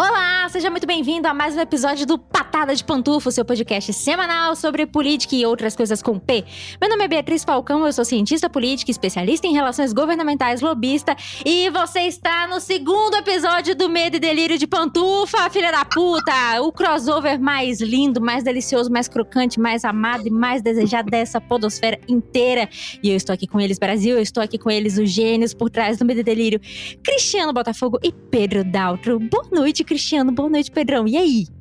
Olá, 0.00 0.48
seja 0.48 0.70
muito 0.70 0.86
bem-vindo 0.86 1.26
a 1.26 1.34
mais 1.34 1.56
um 1.56 1.60
episódio 1.60 2.06
do 2.06 2.18
De 2.58 2.84
Pantufo, 2.84 3.30
seu 3.30 3.44
podcast 3.44 3.92
semanal 3.92 4.54
sobre 4.56 4.84
política 4.84 5.34
e 5.34 5.46
outras 5.46 5.76
coisas 5.76 6.02
com 6.02 6.18
P. 6.18 6.44
Meu 6.80 6.90
nome 6.90 7.04
é 7.04 7.08
Beatriz 7.08 7.44
Falcão, 7.44 7.86
eu 7.86 7.92
sou 7.92 8.04
cientista 8.04 8.50
política, 8.50 8.90
especialista 8.90 9.46
em 9.46 9.52
relações 9.52 9.92
governamentais, 9.92 10.60
lobista, 10.60 11.16
e 11.46 11.70
você 11.70 12.00
está 12.00 12.48
no 12.48 12.60
segundo 12.60 13.14
episódio 13.14 13.76
do 13.76 13.88
Medo 13.88 14.16
e 14.16 14.20
Delírio 14.20 14.58
de 14.58 14.66
Pantufa, 14.66 15.48
filha 15.48 15.70
da 15.70 15.84
puta! 15.84 16.60
O 16.60 16.72
crossover 16.72 17.40
mais 17.40 17.80
lindo, 17.80 18.20
mais 18.20 18.42
delicioso, 18.42 18.90
mais 18.90 19.08
crocante, 19.08 19.60
mais 19.60 19.84
amado 19.84 20.26
e 20.26 20.30
mais 20.30 20.60
desejado 20.60 21.08
dessa 21.08 21.40
podosfera 21.40 21.98
inteira. 22.08 22.68
E 23.02 23.08
eu 23.08 23.16
estou 23.16 23.32
aqui 23.32 23.46
com 23.46 23.60
eles, 23.60 23.78
Brasil, 23.78 24.16
eu 24.16 24.22
estou 24.22 24.42
aqui 24.42 24.58
com 24.58 24.70
eles, 24.70 24.98
os 24.98 25.08
gênios 25.08 25.54
por 25.54 25.70
trás 25.70 25.96
do 25.96 26.04
Medo 26.04 26.20
e 26.20 26.24
Delírio, 26.24 26.60
Cristiano 27.02 27.52
Botafogo 27.52 27.98
e 28.02 28.12
Pedro 28.12 28.64
Daltro. 28.64 29.18
Boa 29.20 29.46
noite, 29.52 29.84
Cristiano. 29.84 30.32
Boa 30.32 30.50
noite, 30.50 30.70
Pedrão. 30.70 31.06
E 31.06 31.16
aí? 31.16 31.57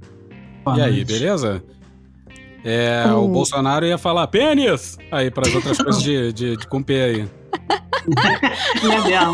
Boa 0.74 0.80
e 0.80 0.82
aí, 0.82 1.06
beleza? 1.06 1.64
É, 2.64 3.06
oh. 3.10 3.26
O 3.26 3.28
Bolsonaro 3.30 3.86
ia 3.86 3.98
falar 3.98 4.28
pênis 4.28 4.98
aí 5.12 5.32
para 5.32 5.48
as 5.48 5.56
outras 5.56 5.78
coisas 5.82 6.04
de, 6.04 6.34
de, 6.34 6.58
de 6.58 6.68
com 6.68 6.84
P 6.84 6.94
aí. 7.02 7.30
Legal. 8.84 9.34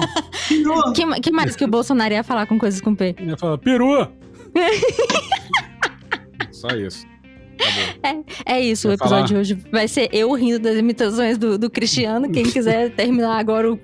que, 0.94 1.22
que 1.22 1.32
mais 1.32 1.56
que 1.56 1.66
o 1.66 1.68
Bolsonaro 1.68 2.14
ia 2.14 2.24
falar 2.24 2.46
com 2.46 2.60
coisas 2.60 2.80
com 2.82 2.96
P? 2.96 3.16
Ia 3.20 3.38
falar 3.38 3.58
peru. 3.58 4.08
Só 6.52 6.70
isso. 6.70 7.06
É, 8.04 8.18
é 8.58 8.62
isso, 8.62 8.90
o 8.90 8.92
episódio 8.92 9.16
falar? 9.16 9.28
de 9.28 9.36
hoje 9.36 9.58
vai 9.72 9.88
ser 9.88 10.10
eu 10.12 10.32
rindo 10.34 10.60
das 10.60 10.78
imitações 10.78 11.38
do, 11.38 11.58
do 11.58 11.70
Cristiano. 11.70 12.30
Quem 12.30 12.44
quiser 12.44 12.92
terminar 12.96 13.40
agora 13.40 13.72
o, 13.72 13.80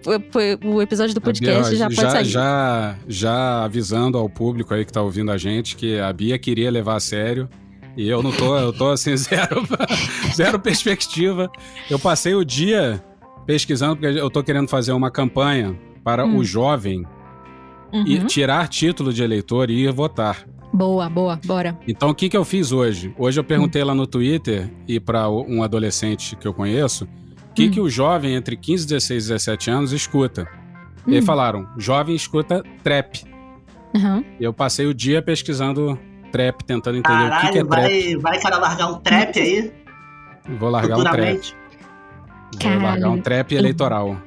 o 0.66 0.82
episódio 0.82 1.16
do 1.16 1.22
podcast 1.22 1.76
já, 1.76 1.90
já 1.90 1.95
pode 1.95 2.11
sair. 2.11 2.26
Já, 2.26 2.95
já 3.08 3.64
avisando 3.64 4.17
ao 4.17 4.30
público 4.30 4.73
aí 4.73 4.84
que 4.84 4.92
tá 4.92 5.02
ouvindo 5.02 5.31
a 5.31 5.38
gente 5.38 5.76
que 5.76 5.98
a 6.00 6.11
Bia 6.11 6.38
queria 6.38 6.70
levar 6.70 6.98
a 6.98 7.00
sério. 7.00 7.50
E 7.98 8.08
eu 8.08 8.22
não 8.22 8.31
tô, 8.31 8.58
eu 8.58 8.72
tô 8.72 8.92
assim, 8.92 9.16
zero, 9.17 9.64
zero 10.33 10.59
perspectiva. 10.59 11.50
Eu 11.89 11.98
passei 11.98 12.36
o 12.36 12.44
dia 12.44 13.04
pesquisando, 13.45 13.98
porque 13.98 14.20
eu 14.20 14.30
tô 14.30 14.44
querendo 14.44 14.67
fazer 14.67 14.92
uma 14.92 15.09
campanha 15.09 15.78
para 16.04 16.26
hum. 16.26 16.38
o 16.38 16.44
jovem 16.44 17.06
uhum. 17.92 18.06
e 18.06 18.20
tirar 18.26 18.67
título 18.67 19.11
de 19.11 19.23
eleitor 19.23 19.70
e 19.70 19.86
ir 19.86 19.92
votar. 19.92 20.45
Boa, 20.72 21.09
boa, 21.09 21.39
bora. 21.45 21.78
Então 21.88 22.09
o 22.09 22.16
que, 22.16 22.30
que 22.30 22.38
eu 22.38 22.45
fiz 22.45 22.72
hoje? 22.72 23.14
Hoje 23.17 23.39
eu 23.39 23.44
perguntei 23.44 23.84
hum. 23.84 23.88
lá 23.88 23.95
no 23.95 24.06
Twitter 24.06 24.70
e 24.88 25.00
para 25.00 25.30
um 25.30 25.64
adolescente 25.64 26.36
que 26.36 26.48
eu 26.48 26.53
conheço, 26.53 27.06
o 27.50 27.53
que, 27.53 27.67
hum. 27.67 27.72
que 27.72 27.81
o 27.81 27.89
jovem 27.89 28.36
entre 28.36 28.56
15, 28.56 28.88
16 28.88 29.26
e 29.26 29.28
17 29.30 29.72
anos 29.72 29.92
escuta. 29.92 30.48
Hum. 31.08 31.11
E 31.11 31.16
aí 31.16 31.22
falaram, 31.22 31.67
jovem 31.78 32.16
escuta 32.16 32.64
trap. 32.84 33.23
Uhum. 33.95 34.23
Eu 34.39 34.53
passei 34.53 34.86
o 34.86 34.94
dia 34.94 35.22
pesquisando 35.22 35.98
trap, 36.31 36.64
tentando 36.64 36.98
entender 36.98 37.30
Caralho, 37.30 37.36
o 37.36 37.45
que, 37.48 37.52
que 37.54 37.58
é 37.58 37.64
vai, 37.64 37.89
trap. 37.89 38.16
Vai, 38.17 38.39
cara, 38.39 38.58
largar 38.59 38.88
um 38.92 39.00
trap 39.00 39.39
aí? 39.39 39.73
Vou 40.59 40.70
largar 40.70 40.98
um 40.98 41.04
trap. 41.04 41.42
Vou 42.52 42.59
Caralho. 42.59 42.81
largar 42.83 43.09
um 43.09 43.22
trap 43.22 43.56
eleitoral. 43.56 44.17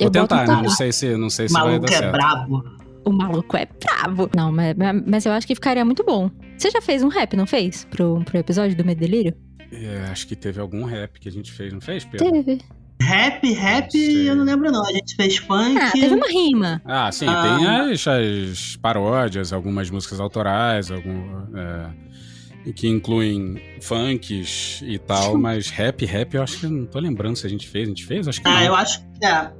Vou 0.00 0.10
tentar, 0.10 0.46
né? 0.46 0.54
Não 0.62 0.70
sei 0.70 0.92
se, 0.92 1.16
não 1.16 1.30
sei 1.30 1.48
se 1.48 1.54
vai 1.54 1.78
dar 1.78 1.88
é 1.88 1.92
certo. 1.92 2.12
brabo 2.12 2.81
o 3.04 3.12
maluco 3.12 3.56
é 3.56 3.66
bravo. 3.66 4.30
Não, 4.34 4.52
mas, 4.52 4.74
mas 5.06 5.26
eu 5.26 5.32
acho 5.32 5.46
que 5.46 5.54
ficaria 5.54 5.84
muito 5.84 6.04
bom. 6.04 6.30
Você 6.56 6.70
já 6.70 6.80
fez 6.80 7.02
um 7.02 7.08
rap, 7.08 7.36
não 7.36 7.46
fez? 7.46 7.84
Pro, 7.90 8.22
pro 8.24 8.38
episódio 8.38 8.76
do 8.76 8.84
Medelírio? 8.84 9.34
É, 9.72 10.06
acho 10.10 10.26
que 10.26 10.36
teve 10.36 10.60
algum 10.60 10.84
rap 10.84 11.18
que 11.18 11.28
a 11.28 11.32
gente 11.32 11.50
fez, 11.50 11.72
não 11.72 11.80
fez, 11.80 12.04
Pedro? 12.04 12.30
Teve. 12.30 12.60
Rap, 13.00 13.52
rap, 13.54 13.94
eu 13.96 14.36
não 14.36 14.44
lembro 14.44 14.70
não. 14.70 14.86
A 14.86 14.92
gente 14.92 15.16
fez 15.16 15.38
funk. 15.38 15.76
Ah, 15.80 15.90
teve 15.90 16.14
uma 16.14 16.28
rima. 16.28 16.80
Ah, 16.84 17.10
sim, 17.10 17.26
ah. 17.28 17.42
tem 17.42 17.66
as, 17.66 18.06
as, 18.06 18.76
paródias, 18.76 19.52
algumas 19.52 19.90
músicas 19.90 20.20
autorais, 20.20 20.90
algum, 20.90 21.56
é, 21.56 22.72
que 22.72 22.86
incluem 22.86 23.60
funks 23.80 24.82
e 24.86 24.98
tal, 24.98 25.36
mas 25.40 25.68
rap, 25.70 26.04
rap, 26.04 26.34
eu 26.34 26.42
acho 26.42 26.60
que 26.60 26.66
eu 26.66 26.70
não 26.70 26.86
tô 26.86 27.00
lembrando 27.00 27.34
se 27.34 27.46
a 27.46 27.50
gente 27.50 27.66
fez. 27.66 27.88
A 27.88 27.90
gente 27.90 28.04
fez? 28.04 28.28
Acho 28.28 28.40
que 28.40 28.48
Ah, 28.48 28.60
não. 28.60 28.66
eu 28.66 28.74
acho 28.76 29.00
que 29.00 29.26
é 29.26 29.52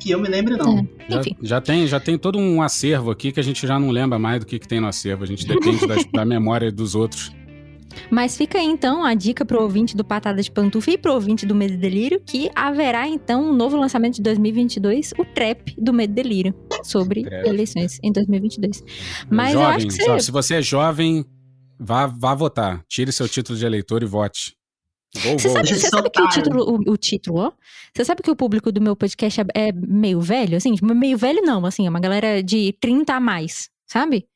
que 0.00 0.10
eu 0.10 0.20
me 0.20 0.28
lembro, 0.28 0.56
não. 0.56 0.86
É, 0.98 1.12
já, 1.12 1.22
já, 1.42 1.60
tem, 1.60 1.86
já 1.86 2.00
tem 2.00 2.18
todo 2.18 2.38
um 2.38 2.60
acervo 2.60 3.10
aqui 3.10 3.32
que 3.32 3.40
a 3.40 3.42
gente 3.42 3.66
já 3.66 3.78
não 3.78 3.90
lembra 3.90 4.18
mais 4.18 4.40
do 4.40 4.46
que, 4.46 4.58
que 4.58 4.68
tem 4.68 4.80
no 4.80 4.86
acervo. 4.86 5.24
A 5.24 5.26
gente 5.26 5.46
depende 5.46 5.86
das, 5.86 6.04
da 6.12 6.24
memória 6.24 6.70
dos 6.70 6.94
outros. 6.94 7.32
Mas 8.10 8.36
fica 8.36 8.58
aí 8.58 8.66
então 8.66 9.04
a 9.04 9.14
dica 9.14 9.44
pro 9.44 9.62
ouvinte 9.62 9.96
do 9.96 10.04
Patada 10.04 10.42
de 10.42 10.50
Pantufa 10.50 10.90
e 10.90 10.98
pro 10.98 11.12
ouvinte 11.12 11.46
do 11.46 11.54
Medo 11.54 11.74
e 11.74 11.76
Delírio 11.76 12.20
que 12.20 12.50
haverá 12.54 13.08
então 13.08 13.50
um 13.50 13.54
novo 13.54 13.76
lançamento 13.76 14.16
de 14.16 14.22
2022, 14.22 15.12
o 15.18 15.24
Trap 15.24 15.74
do 15.78 15.92
Medo 15.92 16.10
e 16.12 16.14
Delírio, 16.14 16.54
sobre 16.82 17.22
Trap. 17.22 17.46
eleições 17.46 17.98
em 18.02 18.12
2022. 18.12 18.82
Mas 19.30 19.52
jovem, 19.52 19.68
eu 19.68 19.74
acho 19.74 19.86
que 19.86 19.92
você... 19.92 20.20
se 20.20 20.30
você 20.30 20.54
é 20.56 20.62
jovem, 20.62 21.24
vá, 21.78 22.06
vá 22.06 22.34
votar. 22.34 22.82
Tire 22.88 23.12
seu 23.12 23.28
título 23.28 23.58
de 23.58 23.64
eleitor 23.64 24.02
e 24.02 24.06
vote. 24.06 24.54
Vou, 25.22 25.38
você 25.38 25.48
sabe, 25.48 25.68
você 25.68 25.88
sabe 25.88 26.10
que 26.10 26.20
o 26.20 26.28
título, 26.28 26.64
o, 26.64 26.92
o, 26.92 26.96
título, 26.96 27.38
ó, 27.38 27.52
você 27.94 28.04
sabe 28.04 28.22
que 28.22 28.30
o 28.30 28.36
público 28.36 28.72
do 28.72 28.80
meu 28.80 28.96
podcast 28.96 29.40
é, 29.40 29.68
é, 29.68 29.72
meio 29.72 30.20
velho, 30.20 30.56
assim, 30.56 30.74
tipo, 30.74 30.92
meio 30.92 31.16
velho 31.16 31.40
não, 31.42 31.64
assim, 31.64 31.86
é 31.86 31.90
uma 31.90 32.00
galera 32.00 32.42
de 32.42 32.72
30 32.80 33.14
a 33.14 33.20
mais, 33.20 33.68
sabe? 33.86 34.26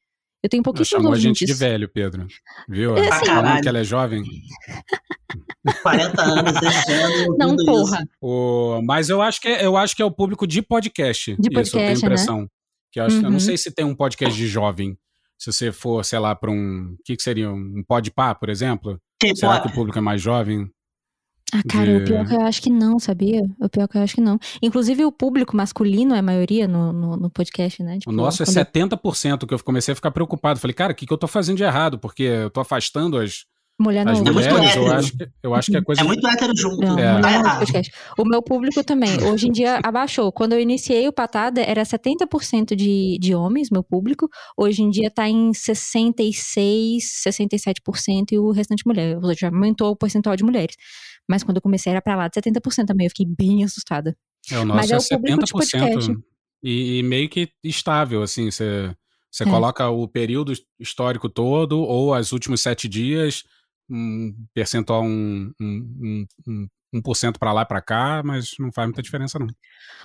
Eu 0.42 0.48
tenho 0.48 0.62
pouquíssimos 0.62 1.02
Chamou 1.02 1.12
a 1.12 1.18
gente 1.18 1.44
de 1.44 1.52
velho, 1.52 1.88
Pedro. 1.88 2.26
Viu? 2.68 2.96
É, 2.96 3.08
assim, 3.08 3.26
Falando 3.26 3.60
que 3.60 3.68
ela 3.68 3.78
é 3.80 3.84
jovem. 3.84 4.22
40 5.82 6.22
anos, 6.22 6.52
anos 6.88 7.36
Não, 7.36 7.56
porra. 7.56 8.04
O, 8.20 8.80
mas 8.82 9.08
eu 9.08 9.20
acho, 9.20 9.40
que 9.40 9.48
é, 9.48 9.66
eu 9.66 9.76
acho 9.76 9.96
que 9.96 10.02
é 10.02 10.04
o 10.04 10.12
público 10.12 10.46
de 10.46 10.62
podcast. 10.62 11.36
De 11.36 11.50
podcast, 11.50 11.66
isso, 11.66 11.76
eu 11.76 11.80
tenho 11.80 11.92
né? 11.92 12.06
impressão. 12.06 12.40
Né? 12.42 12.46
Que 12.92 13.00
eu, 13.00 13.04
acho, 13.04 13.16
uhum. 13.16 13.22
eu 13.22 13.30
não 13.30 13.32
uhum. 13.32 13.40
sei 13.40 13.58
se 13.58 13.72
tem 13.72 13.84
um 13.84 13.96
podcast 13.96 14.36
de 14.36 14.46
jovem. 14.46 14.96
Se 15.38 15.52
você 15.52 15.70
for, 15.70 16.04
sei 16.04 16.18
lá, 16.18 16.34
para 16.34 16.50
um. 16.50 16.96
O 16.98 17.02
que, 17.04 17.16
que 17.16 17.22
seria? 17.22 17.50
Um 17.50 17.82
podpar, 17.86 18.34
por 18.34 18.48
exemplo? 18.48 19.00
Será 19.36 19.60
que 19.60 19.68
o 19.68 19.72
público 19.72 19.98
é 19.98 20.00
mais 20.00 20.20
jovem? 20.20 20.70
Ah, 21.52 21.62
cara, 21.66 21.98
de... 21.98 22.02
o 22.02 22.04
pior 22.04 22.28
que 22.28 22.34
eu 22.34 22.40
acho 22.42 22.60
que 22.60 22.70
não, 22.70 22.98
sabia? 22.98 23.42
O 23.58 23.68
pior 23.68 23.88
que 23.88 23.96
eu 23.96 24.02
acho 24.02 24.16
que 24.16 24.20
não. 24.20 24.38
Inclusive, 24.60 25.04
o 25.04 25.12
público 25.12 25.56
masculino 25.56 26.14
é 26.14 26.18
a 26.18 26.22
maioria 26.22 26.68
no, 26.68 26.92
no, 26.92 27.16
no 27.16 27.30
podcast, 27.30 27.82
né? 27.82 27.98
Tipo, 27.98 28.10
o 28.10 28.14
nosso 28.14 28.42
é 28.42 28.46
70%, 28.46 29.46
que 29.46 29.54
eu 29.54 29.64
comecei 29.64 29.92
a 29.92 29.94
ficar 29.94 30.10
preocupado. 30.10 30.60
Falei, 30.60 30.74
cara, 30.74 30.92
o 30.92 30.96
que, 30.96 31.06
que 31.06 31.12
eu 31.12 31.18
tô 31.18 31.26
fazendo 31.26 31.56
de 31.56 31.62
errado? 31.62 31.98
Porque 31.98 32.24
eu 32.24 32.50
tô 32.50 32.60
afastando 32.60 33.16
as, 33.16 33.46
Mulher 33.80 34.04
não. 34.04 34.12
As 34.12 34.20
mulheres, 34.20 34.46
é 34.46 34.78
eu, 34.78 34.92
acho 34.92 35.16
que, 35.16 35.28
eu 35.40 35.54
acho 35.54 35.70
que 35.70 35.76
é 35.76 35.80
coisa. 35.80 36.00
É 36.00 36.04
muito 36.04 36.26
hétero 36.26 36.52
junto. 36.56 36.78
Não, 36.78 36.98
é. 36.98 37.22
Tá 37.22 37.60
o 38.18 38.24
meu 38.24 38.42
público 38.42 38.82
também. 38.82 39.22
Hoje 39.22 39.46
em 39.46 39.52
dia 39.52 39.78
abaixou. 39.84 40.32
Quando 40.32 40.54
eu 40.54 40.60
iniciei 40.60 41.06
o 41.06 41.12
Patada, 41.12 41.60
era 41.60 41.84
70% 41.84 42.74
de, 42.74 43.18
de 43.20 43.34
homens, 43.36 43.70
meu 43.70 43.84
público. 43.84 44.28
Hoje 44.56 44.82
em 44.82 44.90
dia 44.90 45.08
tá 45.12 45.28
em 45.28 45.52
66%, 45.52 46.98
67% 46.98 48.32
e 48.32 48.38
o 48.38 48.50
restante 48.50 48.82
mulher. 48.84 49.16
Ou 49.16 49.26
seja, 49.28 49.46
aumentou 49.46 49.92
o 49.92 49.96
percentual 49.96 50.34
de 50.34 50.42
mulheres. 50.42 50.74
Mas 51.30 51.44
quando 51.44 51.58
eu 51.58 51.62
comecei 51.62 51.92
era 51.92 52.02
pra 52.02 52.16
lá 52.16 52.26
de 52.26 52.40
70% 52.40 52.84
também. 52.84 53.06
Eu 53.06 53.10
fiquei 53.10 53.26
bem 53.26 53.62
assustada. 53.62 54.16
É, 54.50 54.58
o 54.58 54.64
nosso 54.64 54.76
Mas 54.76 54.90
é, 54.90 54.94
é 54.94 55.16
o 55.16 55.20
70%. 55.20 56.16
E, 56.64 56.98
e, 56.98 57.02
meio 57.04 57.28
que 57.28 57.48
estável, 57.62 58.24
assim. 58.24 58.50
Você, 58.50 58.92
você 59.30 59.44
é. 59.44 59.46
coloca 59.46 59.88
o 59.88 60.08
período 60.08 60.52
histórico 60.80 61.28
todo 61.28 61.78
ou 61.78 62.12
os 62.12 62.32
últimos 62.32 62.60
sete 62.60 62.88
dias 62.88 63.44
um 63.90 64.34
percentual, 64.54 65.02
um, 65.02 65.52
um, 65.60 65.66
um, 66.00 66.26
um 66.46 66.68
1% 66.94 67.38
para 67.38 67.52
lá 67.52 67.64
para 67.64 67.82
cá, 67.82 68.22
mas 68.24 68.52
não 68.58 68.72
faz 68.72 68.88
muita 68.88 69.02
diferença 69.02 69.38
não. 69.38 69.46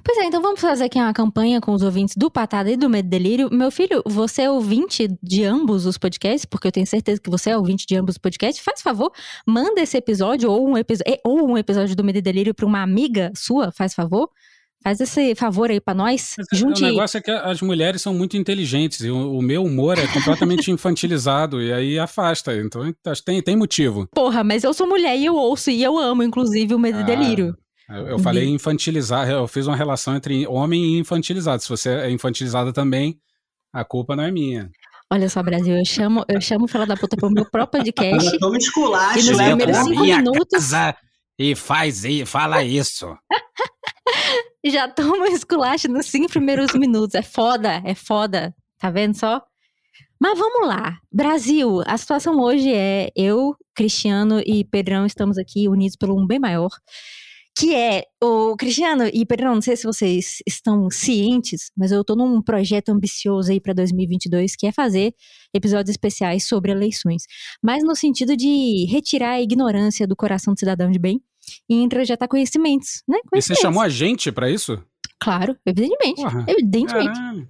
Pois 0.04 0.18
é, 0.18 0.26
então 0.26 0.42
vamos 0.42 0.60
fazer 0.60 0.86
aqui 0.86 0.98
uma 1.00 1.14
campanha 1.14 1.62
com 1.62 1.72
os 1.72 1.82
ouvintes 1.82 2.16
do 2.16 2.30
Patada 2.30 2.70
e 2.70 2.78
do 2.78 2.90
Medo 2.90 3.08
Delírio. 3.08 3.50
Meu 3.52 3.72
filho, 3.72 4.02
você 4.06 4.44
é 4.44 4.52
ouvinte 4.52 5.08
de 5.22 5.44
ambos 5.44 5.86
os 5.86 5.98
podcasts, 5.98 6.46
porque 6.46 6.68
eu 6.68 6.72
tenho 6.72 6.88
certeza 6.88 7.22
que 7.22 7.30
você 7.30 7.52
é 7.52 7.58
ouvinte 7.58 7.86
de 7.88 7.96
ambos 7.96 8.16
os 8.16 8.18
podcasts. 8.18 8.64
Faz 8.64 8.82
favor, 8.82 9.12
manda 9.48 9.82
esse 9.82 9.98
episódio 9.98 10.52
ou 10.52 10.68
um, 10.68 10.74
ou 11.24 11.50
um 11.50 11.58
episódio 11.58 11.96
do 11.96 12.04
Medo 12.04 12.18
e 12.18 12.22
Delírio 12.22 12.54
para 12.54 12.66
uma 12.66 12.82
amiga 12.82 13.32
sua, 13.36 13.72
faz 13.72 13.94
favor. 13.94 14.30
Faz 14.84 15.00
esse 15.00 15.34
favor 15.36 15.72
aí 15.72 15.80
pra 15.80 15.94
nós. 15.94 16.36
Mas, 16.38 16.48
é, 16.52 16.56
Junte... 16.58 16.84
O 16.84 16.88
negócio 16.88 17.18
é 17.18 17.22
que 17.22 17.32
as 17.32 17.62
mulheres 17.62 18.02
são 18.02 18.14
muito 18.14 18.36
inteligentes 18.36 19.00
e 19.00 19.10
o, 19.10 19.38
o 19.38 19.42
meu 19.42 19.64
humor 19.64 19.98
é 19.98 20.06
completamente 20.08 20.70
infantilizado 20.72 21.62
e 21.62 21.72
aí 21.72 21.98
afasta. 21.98 22.54
Então 22.56 22.94
tem, 23.26 23.42
tem 23.42 23.56
motivo. 23.56 24.08
Porra, 24.14 24.44
mas 24.44 24.64
eu 24.64 24.74
sou 24.74 24.86
mulher 24.86 25.18
e 25.18 25.26
eu 25.26 25.36
ouço 25.36 25.72
e 25.72 25.82
eu 25.82 25.98
amo, 25.98 26.22
inclusive, 26.22 26.76
o 26.76 26.80
Medo 26.80 27.00
ah, 27.00 27.04
Delírio. 27.04 27.56
Eu, 27.90 28.08
eu 28.08 28.20
falei 28.20 28.50
infantilizar, 28.50 29.30
eu 29.30 29.48
fiz 29.48 29.68
uma 29.68 29.76
relação 29.76 30.16
entre 30.16 30.46
homem 30.48 30.84
e 30.84 31.00
infantilizado. 31.00 31.62
Se 31.62 31.70
você 31.70 31.90
é 31.90 32.12
infantilizada 32.12 32.74
também, 32.74 33.18
a 33.72 33.86
culpa 33.86 34.18
não 34.18 34.24
é 34.24 34.32
minha. 34.32 34.70
Olha 35.10 35.30
só, 35.30 35.42
Brasil, 35.44 35.78
eu 35.78 35.86
chamo, 35.86 36.26
eu 36.28 36.42
chamo 36.42 36.68
Fala 36.68 36.86
da 36.86 36.98
Puta 36.98 37.16
pro 37.16 37.30
meu 37.30 37.46
próprio 37.50 37.80
podcast. 37.82 38.38
Toma 38.40 38.58
esculacho, 38.58 39.20
e 39.20 39.24
nos 39.24 39.38
né? 39.38 39.48
primeiros 39.48 39.78
cinco 39.78 40.02
minutos... 40.02 40.72
E 41.40 41.56
faz 41.56 42.06
e 42.06 42.26
fala 42.26 42.64
isso. 42.64 43.08
já 44.70 44.88
toma 44.88 45.28
esculacho 45.30 45.88
nos 45.88 46.06
cinco 46.08 46.30
primeiros 46.30 46.74
minutos. 46.76 47.16
É 47.16 47.22
foda, 47.22 47.82
é 47.86 47.96
foda. 47.96 48.56
Tá 48.80 48.90
vendo 48.90 49.16
só? 49.16 49.42
Mas 50.20 50.38
vamos 50.38 50.68
lá. 50.68 51.00
Brasil, 51.12 51.82
a 51.86 51.98
situação 51.98 52.40
hoje 52.40 52.72
é 52.74 53.10
eu, 53.16 53.56
Cristiano 53.76 54.40
e 54.46 54.64
Pedrão 54.64 55.06
estamos 55.06 55.38
aqui 55.38 55.68
unidos 55.68 55.98
por 55.98 56.10
um 56.10 56.26
bem 56.26 56.40
maior, 56.40 56.70
que 57.58 57.76
é 57.76 58.06
o 58.22 58.56
Cristiano 58.56 59.04
e 59.14 59.26
Pedro, 59.26 59.54
não 59.54 59.62
sei 59.62 59.76
se 59.76 59.84
vocês 59.84 60.38
estão 60.48 60.90
cientes, 60.90 61.72
mas 61.78 61.92
eu 61.92 62.04
tô 62.04 62.16
num 62.16 62.42
projeto 62.42 62.90
ambicioso 62.90 63.52
aí 63.52 63.60
para 63.60 63.74
2022 63.74 64.56
que 64.56 64.66
é 64.66 64.72
fazer 64.72 65.14
episódios 65.54 65.92
especiais 65.92 66.48
sobre 66.48 66.72
eleições, 66.72 67.24
mas 67.62 67.84
no 67.84 67.96
sentido 67.96 68.36
de 68.36 68.86
retirar 68.90 69.34
a 69.34 69.42
ignorância 69.42 70.08
do 70.08 70.16
coração 70.16 70.54
do 70.54 70.60
cidadão 70.60 70.90
de 70.90 70.98
bem 70.98 71.22
e 71.70 71.76
introjetar 71.76 72.28
conhecimentos, 72.28 73.04
né? 73.08 73.18
Conhecimentos. 73.30 73.50
E 73.50 73.56
você 73.56 73.62
chamou 73.62 73.82
a 73.82 73.90
gente 73.90 74.32
para 74.32 74.50
isso? 74.50 74.82
Claro, 75.20 75.58
evidentemente. 75.66 76.22
Porra, 76.22 76.46
evidentemente. 76.48 77.14
Caramba. 77.14 77.50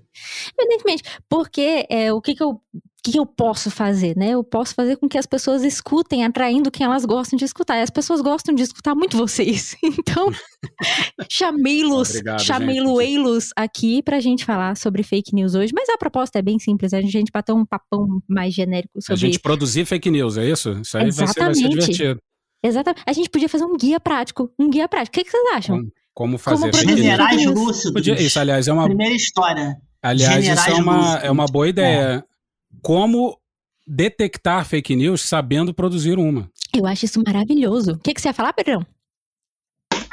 Evidentemente. 0.60 1.04
Porque 1.28 1.86
é, 1.90 2.13
o 2.13 2.22
que, 2.22 2.36
que 2.36 2.44
eu 2.44 2.62
o 3.06 3.12
que 3.12 3.19
eu 3.19 3.25
posso 3.25 3.69
fazer, 3.69 4.16
né? 4.16 4.30
Eu 4.30 4.44
posso 4.45 4.74
fazer 4.74 4.95
com 4.95 5.10
que 5.10 5.18
as 5.18 5.25
pessoas 5.25 5.62
escutem, 5.62 6.24
atraindo 6.24 6.72
quem 6.72 6.86
elas 6.86 7.04
gostam 7.04 7.36
de 7.36 7.44
escutar. 7.44 7.78
E 7.78 7.81
as 7.81 7.90
pessoas 7.90 8.22
gostam 8.22 8.56
de 8.56 8.63
escutar 8.63 8.95
muito 8.95 9.18
vocês. 9.18 9.75
Então, 10.06 10.31
chamei-los, 11.30 12.22
chamei-los 12.39 13.50
aqui 13.56 14.01
pra 14.01 14.19
gente 14.19 14.46
falar 14.46 14.78
sobre 14.78 15.04
fake 15.04 15.34
news 15.36 15.56
hoje. 15.56 15.74
Mas 15.74 15.89
a 15.89 15.98
proposta 15.98 16.39
é 16.39 16.42
bem 16.42 16.57
simples, 16.60 16.94
a 16.94 17.01
gente 17.01 17.31
bater 17.31 17.54
um 17.54 17.66
papão 17.66 18.22
mais 18.28 18.54
genérico 18.54 19.01
sobre... 19.01 19.13
A 19.13 19.18
gente 19.18 19.39
produzir 19.39 19.86
fake 19.86 20.10
news, 20.10 20.38
é 20.38 20.50
isso? 20.50 20.72
Isso 20.81 20.98
aí 20.98 21.12
vai 21.12 21.28
ser, 21.28 21.39
vai 21.39 21.56
ser, 21.56 21.69
divertido. 21.69 22.19
Exatamente. 22.63 23.04
A 23.06 23.13
gente 23.13 23.30
podia 23.30 23.50
fazer 23.50 23.65
um 23.65 23.75
guia 23.75 24.00
prático, 24.00 24.50
um 24.57 24.69
guia 24.69 24.88
prático. 24.88 25.18
O 25.18 25.19
que, 25.19 25.25
que 25.25 25.31
vocês 25.31 25.54
acham? 25.54 25.77
Como, 25.77 25.92
como 26.13 26.38
fazer 26.38 26.71
como 26.71 26.98
Generais 26.98 27.45
lúcidos. 27.45 27.92
Podia, 27.92 28.21
isso, 28.21 28.39
aliás, 28.39 28.68
é 28.68 28.74
uma... 28.74 28.86
Primeira 28.86 29.13
história. 29.13 29.77
Aliás, 30.01 30.44
Generais 30.44 30.68
isso 30.68 30.77
é 30.77 30.81
uma, 30.81 31.18
é 31.18 31.31
uma 31.31 31.45
boa 31.45 31.68
ideia. 31.68 32.25
É 32.30 32.33
como 32.81 33.38
detectar 33.86 34.65
fake 34.65 34.95
news 34.95 35.21
sabendo 35.21 35.74
produzir 35.74 36.18
uma. 36.18 36.50
Eu 36.74 36.86
acho 36.86 37.06
isso 37.06 37.21
maravilhoso. 37.25 37.94
O 37.94 38.00
que, 38.00 38.13
que 38.13 38.21
você 38.21 38.30
ia 38.30 38.33
falar, 38.33 38.54
Pedrão? 38.54 38.86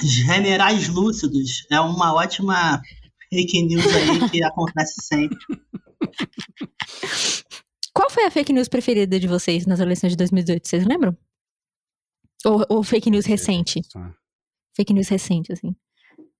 Generais 0.03 0.89
lúcidos. 0.89 1.67
É 1.71 1.81
uma 1.81 2.15
ótima 2.15 2.81
fake 3.33 3.63
news 3.63 3.87
aí 3.87 4.31
que 4.31 4.43
acontece 4.45 4.97
sempre. 5.03 5.39
Qual 7.93 8.11
foi 8.11 8.25
a 8.25 8.31
fake 8.31 8.53
news 8.53 8.69
preferida 8.69 9.19
de 9.19 9.27
vocês 9.27 9.67
nas 9.67 9.81
eleições 9.81 10.11
de 10.11 10.17
2018? 10.17 10.69
Vocês 10.69 10.87
lembram? 10.87 11.17
Ou, 12.45 12.65
ou 12.69 12.83
fake 12.83 13.11
news 13.11 13.27
recente? 13.27 13.81
Fake 14.75 14.93
news 14.93 15.09
recente, 15.09 15.53
assim. 15.53 15.75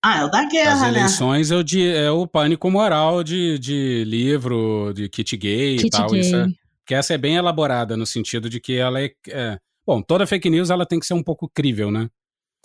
Ah, 0.03 0.21
é 0.21 0.25
o 0.25 0.31
da 0.31 0.45
guerra, 0.49 0.73
As 0.73 0.81
né? 0.81 0.89
eleições 0.89 1.51
né? 1.51 1.57
é, 1.57 1.59
o 1.59 1.63
de, 1.63 1.89
é 1.89 2.11
o 2.11 2.27
pânico 2.27 2.71
moral 2.71 3.23
de, 3.23 3.59
de 3.59 4.03
livro, 4.05 4.93
de 4.95 5.09
kit 5.11 5.37
gay 5.37 5.77
kit 5.77 5.87
e 5.87 5.91
tal. 5.91 6.11
Gay. 6.11 6.21
Isso 6.21 6.37
é, 6.37 6.47
que 6.87 6.95
essa 6.95 7.13
é 7.13 7.19
bem 7.19 7.37
elaborada, 7.37 7.97
no 7.97 8.07
sentido 8.07 8.49
de 8.49 8.61
que 8.61 8.75
ela 8.77 9.01
é, 9.01 9.13
é, 9.29 9.59
Bom, 9.87 10.01
toda 10.01 10.27
fake 10.27 10.49
news 10.49 10.71
ela 10.71 10.87
tem 10.87 11.01
que 11.01 11.07
ser 11.07 11.15
um 11.15 11.23
pouco 11.23 11.51
crível, 11.53 11.91
né? 11.91 12.09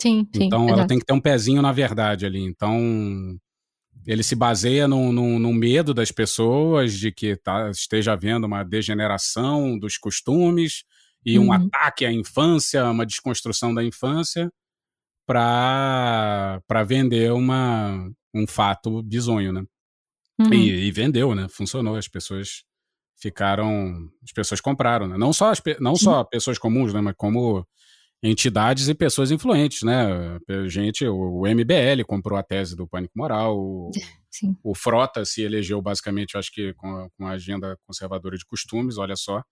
Sim, 0.00 0.28
sim. 0.34 0.44
Então 0.44 0.68
ela 0.68 0.86
tem 0.86 0.98
que 0.98 1.04
ter 1.04 1.12
um 1.12 1.20
pezinho 1.20 1.60
na 1.60 1.72
verdade 1.72 2.24
ali. 2.24 2.40
Então 2.40 3.36
ele 4.06 4.22
se 4.22 4.36
baseia 4.36 4.86
no, 4.86 5.12
no, 5.12 5.38
no 5.38 5.52
medo 5.52 5.92
das 5.92 6.12
pessoas 6.12 6.94
de 6.94 7.10
que 7.10 7.34
tá, 7.36 7.68
esteja 7.70 8.12
havendo 8.12 8.46
uma 8.46 8.62
degeneração 8.62 9.76
dos 9.78 9.98
costumes 9.98 10.84
e 11.26 11.38
uhum. 11.38 11.46
um 11.46 11.52
ataque 11.52 12.06
à 12.06 12.12
infância, 12.12 12.88
uma 12.88 13.04
desconstrução 13.04 13.74
da 13.74 13.82
infância 13.82 14.48
para 15.26 16.62
vender 16.86 17.32
uma, 17.32 18.08
um 18.32 18.46
fato 18.46 19.02
bizonho, 19.02 19.52
né? 19.52 19.64
Uhum. 20.38 20.54
E, 20.54 20.86
e, 20.86 20.92
vendeu, 20.92 21.34
né? 21.34 21.48
Funcionou. 21.48 21.96
As 21.96 22.06
pessoas 22.06 22.62
ficaram. 23.20 24.08
As 24.22 24.30
pessoas 24.32 24.60
compraram, 24.60 25.08
né? 25.08 25.18
Não 25.18 25.32
só, 25.32 25.50
as, 25.50 25.60
não 25.80 25.96
só 25.96 26.22
pessoas 26.22 26.58
comuns, 26.58 26.94
né? 26.94 27.00
Mas 27.00 27.14
como 27.16 27.66
entidades 28.22 28.88
e 28.88 28.94
pessoas 28.94 29.32
influentes, 29.32 29.82
né? 29.82 30.38
Gente, 30.68 31.04
o, 31.06 31.40
o 31.40 31.46
MBL 31.46 32.04
comprou 32.06 32.38
a 32.38 32.42
tese 32.42 32.76
do 32.76 32.86
pânico 32.86 33.14
moral, 33.16 33.58
o, 33.58 33.90
o 34.62 34.74
Frota 34.76 35.24
se 35.24 35.42
elegeu 35.42 35.82
basicamente, 35.82 36.36
acho 36.36 36.52
que 36.52 36.72
com, 36.74 37.08
com 37.16 37.26
a 37.26 37.32
agenda 37.32 37.76
conservadora 37.84 38.36
de 38.36 38.44
costumes, 38.44 38.96
olha 38.96 39.16
só. 39.16 39.42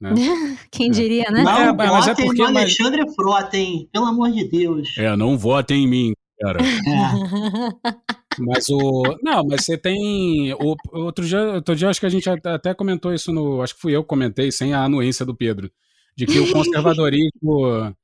Né? 0.00 0.10
Quem 0.70 0.90
diria, 0.90 1.30
né? 1.30 1.42
Não, 1.42 1.58
é, 1.58 1.72
mas 1.72 2.08
é 2.08 2.14
porque, 2.14 2.42
no 2.42 2.46
Alexandre 2.46 3.02
mas... 3.04 3.14
Frota, 3.14 3.56
hein? 3.56 3.88
Pelo 3.92 4.06
amor 4.06 4.30
de 4.30 4.48
Deus. 4.48 4.96
É, 4.96 5.16
não 5.16 5.36
votem 5.36 5.84
em 5.84 5.88
mim, 5.88 6.12
cara. 6.40 6.60
É. 6.62 7.98
Mas 8.40 8.68
o. 8.68 9.02
Não, 9.22 9.44
mas 9.44 9.64
você 9.64 9.76
tem. 9.76 10.52
O, 10.54 10.76
outro, 10.92 11.24
dia, 11.24 11.54
outro 11.54 11.74
dia, 11.74 11.88
acho 11.88 12.00
que 12.00 12.06
a 12.06 12.10
gente 12.10 12.28
até 12.28 12.72
comentou 12.74 13.12
isso 13.12 13.32
no. 13.32 13.62
Acho 13.62 13.74
que 13.74 13.80
fui 13.80 13.96
eu 13.96 14.02
que 14.02 14.08
comentei, 14.08 14.52
sem 14.52 14.72
a 14.72 14.84
anuência 14.84 15.26
do 15.26 15.36
Pedro. 15.36 15.70
De 16.16 16.26
que 16.26 16.38
o 16.38 16.52
conservadorismo. 16.52 17.94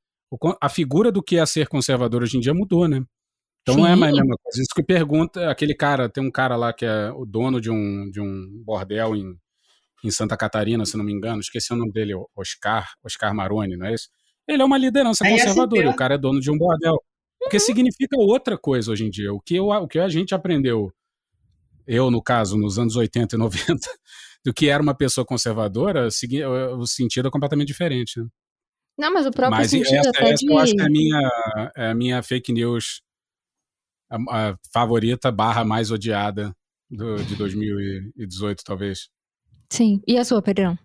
a 0.61 0.69
figura 0.69 1.11
do 1.11 1.23
que 1.23 1.37
é 1.37 1.45
ser 1.45 1.67
conservador 1.67 2.23
hoje 2.23 2.37
em 2.37 2.39
dia 2.39 2.53
mudou, 2.53 2.87
né? 2.87 3.03
Então 3.61 3.75
Sim. 3.75 3.81
não 3.81 3.87
é 3.87 3.95
mais 3.95 4.13
a 4.13 4.21
mesma 4.21 4.37
coisa. 4.41 4.61
Isso 4.61 4.75
que 4.75 4.83
pergunta. 4.83 5.49
Aquele 5.49 5.73
cara, 5.73 6.07
tem 6.07 6.23
um 6.23 6.31
cara 6.31 6.55
lá 6.55 6.71
que 6.71 6.85
é 6.85 7.11
o 7.11 7.25
dono 7.25 7.59
de 7.59 7.71
um, 7.71 8.09
de 8.11 8.21
um 8.21 8.61
bordel 8.63 9.15
em 9.15 9.35
em 10.07 10.11
Santa 10.11 10.37
Catarina, 10.37 10.85
se 10.85 10.97
não 10.97 11.03
me 11.03 11.11
engano, 11.11 11.39
esqueci 11.39 11.73
o 11.73 11.75
nome 11.75 11.91
dele, 11.91 12.13
Oscar, 12.35 12.93
Oscar 13.03 13.33
Maroni, 13.33 13.75
não 13.75 13.87
é 13.87 13.93
isso? 13.93 14.09
Ele 14.47 14.61
é 14.61 14.65
uma 14.65 14.77
liderança 14.77 15.27
conservadora, 15.27 15.89
o 15.89 15.95
cara 15.95 16.15
é 16.15 16.17
dono 16.17 16.39
de 16.39 16.51
um 16.51 16.57
bordel. 16.57 16.95
O 17.41 17.49
que 17.49 17.59
significa 17.59 18.15
outra 18.17 18.57
coisa 18.57 18.91
hoje 18.91 19.05
em 19.05 19.09
dia. 19.09 19.33
O 19.33 19.39
que, 19.39 19.55
eu, 19.55 19.67
o 19.67 19.87
que 19.87 19.99
a 19.99 20.07
gente 20.07 20.33
aprendeu, 20.33 20.91
eu 21.85 22.09
no 22.09 22.21
caso, 22.21 22.57
nos 22.57 22.79
anos 22.79 22.95
80 22.95 23.35
e 23.35 23.39
90, 23.39 23.75
do 24.45 24.53
que 24.53 24.69
era 24.69 24.81
uma 24.81 24.95
pessoa 24.95 25.25
conservadora, 25.25 26.07
o 26.77 26.87
sentido 26.87 27.27
é 27.27 27.31
completamente 27.31 27.67
diferente. 27.67 28.19
Né? 28.19 28.27
Não, 28.97 29.13
mas 29.13 29.25
o 29.25 29.31
próprio 29.31 29.57
mas 29.57 29.69
sentido 29.69 29.95
essa, 29.95 30.09
até 30.09 30.31
essa 30.31 30.45
de... 30.45 30.51
eu 30.51 30.57
acho 30.57 30.73
que 30.73 30.81
é 30.81 30.85
a 30.85 30.89
minha, 30.89 31.31
é 31.75 31.87
a 31.87 31.95
minha 31.95 32.23
fake 32.23 32.53
news 32.53 33.01
a, 34.09 34.49
a 34.49 34.57
favorita 34.71 35.31
barra 35.31 35.63
mais 35.63 35.91
odiada 35.91 36.55
do, 36.89 37.15
de 37.23 37.35
2018, 37.35 38.63
talvez. 38.63 39.09
Sim. 39.69 40.01
E 40.07 40.17
a 40.17 40.23
sua, 40.23 40.41
Pedrão? 40.41 40.77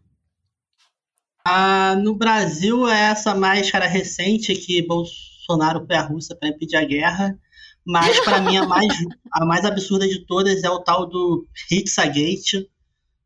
Ah, 1.44 1.96
no 1.96 2.14
Brasil 2.14 2.88
é 2.88 3.10
essa 3.10 3.34
mais 3.34 3.70
cara 3.70 3.86
recente 3.86 4.54
que 4.54 4.82
Bolsonaro 4.82 5.86
foi 5.86 5.96
à 5.96 6.02
Rússia 6.02 6.36
para 6.36 6.48
impedir 6.48 6.76
a 6.76 6.84
guerra. 6.84 7.38
Mas 7.84 8.20
para 8.20 8.40
mim 8.40 8.56
a 8.56 8.66
mais, 8.66 8.92
a 9.32 9.44
mais 9.44 9.64
absurda 9.64 10.06
de 10.06 10.24
todas 10.26 10.62
é 10.62 10.70
o 10.70 10.80
tal 10.80 11.06
do 11.06 11.46
Pizzagate, 11.68 12.68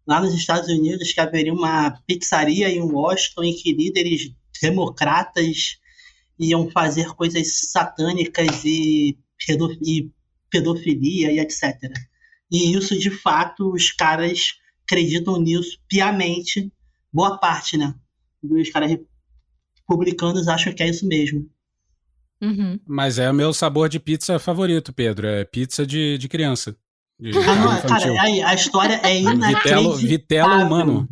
lá 0.07 0.21
nos 0.21 0.33
Estados 0.33 0.69
Unidos, 0.69 1.13
que 1.13 1.21
haveria 1.21 1.53
uma 1.53 1.91
pizzaria 2.07 2.69
em 2.69 2.81
Washington 2.81 3.45
em 3.45 3.55
que 3.55 3.73
líderes 3.73 4.33
democratas 4.63 5.79
iam 6.39 6.71
fazer 6.71 7.09
coisas 7.15 7.71
satânicas 7.71 8.65
e, 8.65 9.19
e 9.83 10.11
pedofilia 10.51 11.33
e 11.33 11.39
etc. 11.41 11.75
E 12.51 12.77
isso, 12.77 12.99
de 12.99 13.11
fato, 13.11 13.73
os 13.73 13.91
caras 13.91 14.55
acreditam 14.85 15.41
nisso 15.41 15.79
piamente. 15.89 16.73
Boa 17.13 17.39
parte, 17.39 17.77
né? 17.77 17.95
Dos 18.43 18.71
caras 18.71 18.97
republicanos 19.89 20.49
acham 20.49 20.73
que 20.73 20.83
é 20.83 20.89
isso 20.89 21.07
mesmo. 21.07 21.49
Uhum. 22.41 22.79
Mas 22.87 23.19
é 23.19 23.31
o 23.31 23.35
meu 23.35 23.53
sabor 23.53 23.89
de 23.89 23.99
pizza 23.99 24.39
favorito, 24.39 24.93
Pedro. 24.93 25.27
É 25.27 25.45
pizza 25.45 25.87
de, 25.87 26.19
de 26.19 26.29
criança. 26.29 26.77
De 27.19 27.31
ah, 27.31 27.55
não, 27.55 27.81
cara, 27.83 28.21
a, 28.21 28.51
a, 28.51 28.55
história 28.55 29.01
é 29.03 29.21
inacreditável. 29.21 29.93
Vitelo, 29.93 29.97
vitelo 29.97 30.67
humano. 30.67 31.09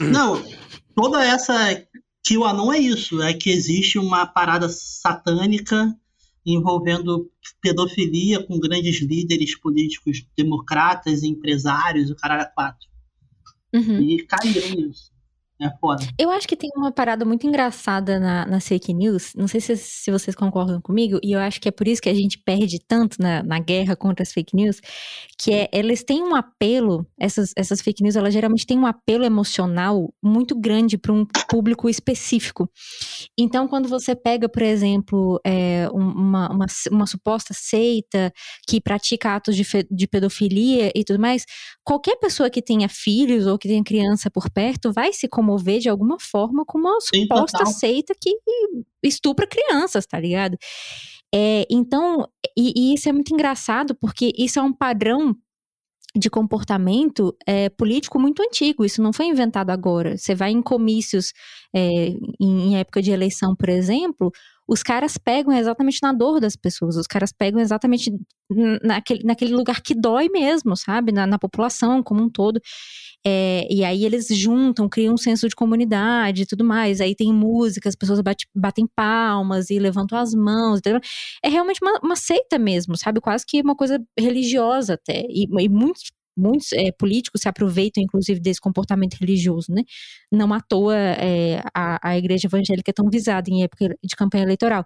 Não, 0.00 0.42
toda 0.94 1.24
essa 1.24 1.86
que 2.24 2.36
o 2.36 2.44
anão 2.44 2.72
é 2.72 2.78
isso, 2.78 3.22
é 3.22 3.32
que 3.32 3.50
existe 3.50 3.98
uma 3.98 4.26
parada 4.26 4.68
satânica 4.68 5.94
envolvendo 6.44 7.30
pedofilia 7.60 8.42
com 8.42 8.58
grandes 8.58 9.00
líderes 9.00 9.58
políticos 9.58 10.26
democratas, 10.36 11.22
empresários, 11.22 12.10
o 12.10 12.16
caralho 12.16 12.42
a 12.42 12.46
quatro. 12.46 12.88
Uhum. 13.72 14.00
E 14.00 14.24
caíram 14.24 14.70
nisso. 14.70 15.09
É 15.62 15.68
foda. 15.78 16.02
Eu 16.18 16.30
acho 16.30 16.48
que 16.48 16.56
tem 16.56 16.70
uma 16.74 16.90
parada 16.90 17.22
muito 17.22 17.46
engraçada 17.46 18.18
na, 18.18 18.46
na 18.46 18.60
fake 18.60 18.94
news. 18.94 19.34
Não 19.36 19.46
sei 19.46 19.60
se, 19.60 19.76
se 19.76 20.10
vocês 20.10 20.34
concordam 20.34 20.80
comigo, 20.80 21.20
e 21.22 21.32
eu 21.32 21.38
acho 21.38 21.60
que 21.60 21.68
é 21.68 21.70
por 21.70 21.86
isso 21.86 22.00
que 22.00 22.08
a 22.08 22.14
gente 22.14 22.38
perde 22.38 22.78
tanto 22.78 23.20
na, 23.20 23.42
na 23.42 23.58
guerra 23.58 23.94
contra 23.94 24.22
as 24.22 24.32
fake 24.32 24.56
news, 24.56 24.80
que 25.38 25.52
é 25.52 25.68
eles 25.70 26.02
têm 26.02 26.22
um 26.22 26.34
apelo, 26.34 27.06
essas, 27.18 27.52
essas 27.54 27.82
fake 27.82 28.02
news, 28.02 28.16
elas 28.16 28.32
geralmente 28.32 28.66
têm 28.66 28.78
um 28.78 28.86
apelo 28.86 29.22
emocional 29.22 30.10
muito 30.22 30.58
grande 30.58 30.96
para 30.96 31.12
um 31.12 31.26
público 31.46 31.90
específico. 31.90 32.66
Então, 33.38 33.68
quando 33.68 33.86
você 33.86 34.16
pega, 34.16 34.48
por 34.48 34.62
exemplo, 34.62 35.38
é, 35.44 35.88
uma, 35.92 36.50
uma, 36.50 36.66
uma, 36.90 37.06
suposta 37.06 37.52
seita 37.52 38.32
que 38.66 38.80
pratica 38.80 39.36
atos 39.36 39.54
de, 39.54 39.64
fe, 39.64 39.86
de 39.90 40.06
pedofilia 40.06 40.90
e 40.94 41.04
tudo 41.04 41.20
mais, 41.20 41.44
qualquer 41.84 42.16
pessoa 42.16 42.48
que 42.48 42.62
tenha 42.62 42.88
filhos 42.88 43.46
ou 43.46 43.58
que 43.58 43.68
tenha 43.68 43.84
criança 43.84 44.30
por 44.30 44.48
perto 44.48 44.90
vai 44.90 45.12
se 45.12 45.28
comover 45.28 45.49
promover 45.50 45.80
de 45.80 45.88
alguma 45.88 46.18
forma 46.20 46.64
com 46.64 46.78
uma 46.78 46.98
suposta 47.00 47.66
Sim, 47.66 47.72
seita 47.72 48.14
que 48.14 48.36
estupra 49.02 49.46
crianças, 49.46 50.06
tá 50.06 50.18
ligado? 50.18 50.56
É, 51.34 51.66
então, 51.70 52.28
e, 52.56 52.72
e, 52.76 52.94
isso 52.94 53.08
é 53.08 53.12
muito 53.12 53.32
engraçado 53.32 53.94
porque 53.94 54.32
isso 54.36 54.58
é 54.58 54.62
um 54.62 54.72
padrão 54.72 55.34
de 56.16 56.28
comportamento 56.28 57.36
é, 57.46 57.68
político 57.68 58.18
muito 58.18 58.42
antigo, 58.42 58.84
isso 58.84 59.00
não 59.00 59.12
foi 59.12 59.26
inventado 59.26 59.70
agora. 59.70 60.16
Você 60.16 60.34
vai 60.34 60.50
em 60.50 60.60
comícios 60.60 61.32
é, 61.74 62.14
em 62.40 62.76
época 62.76 63.00
de 63.00 63.12
eleição, 63.12 63.54
por 63.54 63.68
exemplo, 63.68 64.32
os 64.70 64.84
caras 64.84 65.18
pegam 65.18 65.52
exatamente 65.52 65.98
na 66.00 66.12
dor 66.12 66.38
das 66.38 66.54
pessoas, 66.54 66.96
os 66.96 67.08
caras 67.08 67.32
pegam 67.32 67.60
exatamente 67.60 68.12
naquele, 68.84 69.24
naquele 69.24 69.52
lugar 69.52 69.80
que 69.82 69.96
dói 69.96 70.28
mesmo, 70.28 70.76
sabe? 70.76 71.10
Na, 71.10 71.26
na 71.26 71.40
população 71.40 72.04
como 72.04 72.22
um 72.22 72.30
todo. 72.30 72.60
É, 73.26 73.66
e 73.68 73.84
aí 73.84 74.04
eles 74.04 74.28
juntam, 74.28 74.88
criam 74.88 75.14
um 75.14 75.16
senso 75.16 75.48
de 75.48 75.56
comunidade 75.56 76.42
e 76.42 76.46
tudo 76.46 76.64
mais. 76.64 77.00
Aí 77.00 77.16
tem 77.16 77.32
música, 77.34 77.88
as 77.88 77.96
pessoas 77.96 78.20
bate, 78.20 78.46
batem 78.54 78.86
palmas 78.94 79.70
e 79.70 79.78
levantam 79.80 80.16
as 80.16 80.32
mãos. 80.34 80.80
É 81.42 81.48
realmente 81.48 81.80
uma, 81.82 81.98
uma, 82.00 82.16
seita 82.16 82.56
mesmo, 82.56 82.96
sabe? 82.96 83.20
Quase 83.20 83.44
que 83.44 83.60
uma 83.60 83.74
coisa 83.74 84.00
religiosa 84.16 84.94
até. 84.94 85.26
E, 85.28 85.48
e 85.50 85.68
muitos 85.68 86.12
muitos 86.40 86.72
é, 86.72 86.90
políticos 86.92 87.42
se 87.42 87.48
aproveitam, 87.48 88.02
inclusive, 88.02 88.40
desse 88.40 88.60
comportamento 88.60 89.14
religioso, 89.14 89.72
né? 89.72 89.82
Não 90.32 90.52
à 90.52 90.60
toa 90.60 90.96
é, 90.96 91.62
a, 91.74 92.10
a 92.10 92.18
igreja 92.18 92.46
evangélica 92.46 92.90
é 92.90 92.94
tão 92.94 93.08
visada 93.10 93.50
em 93.50 93.62
época 93.62 93.96
de 94.02 94.16
campanha 94.16 94.44
eleitoral. 94.44 94.84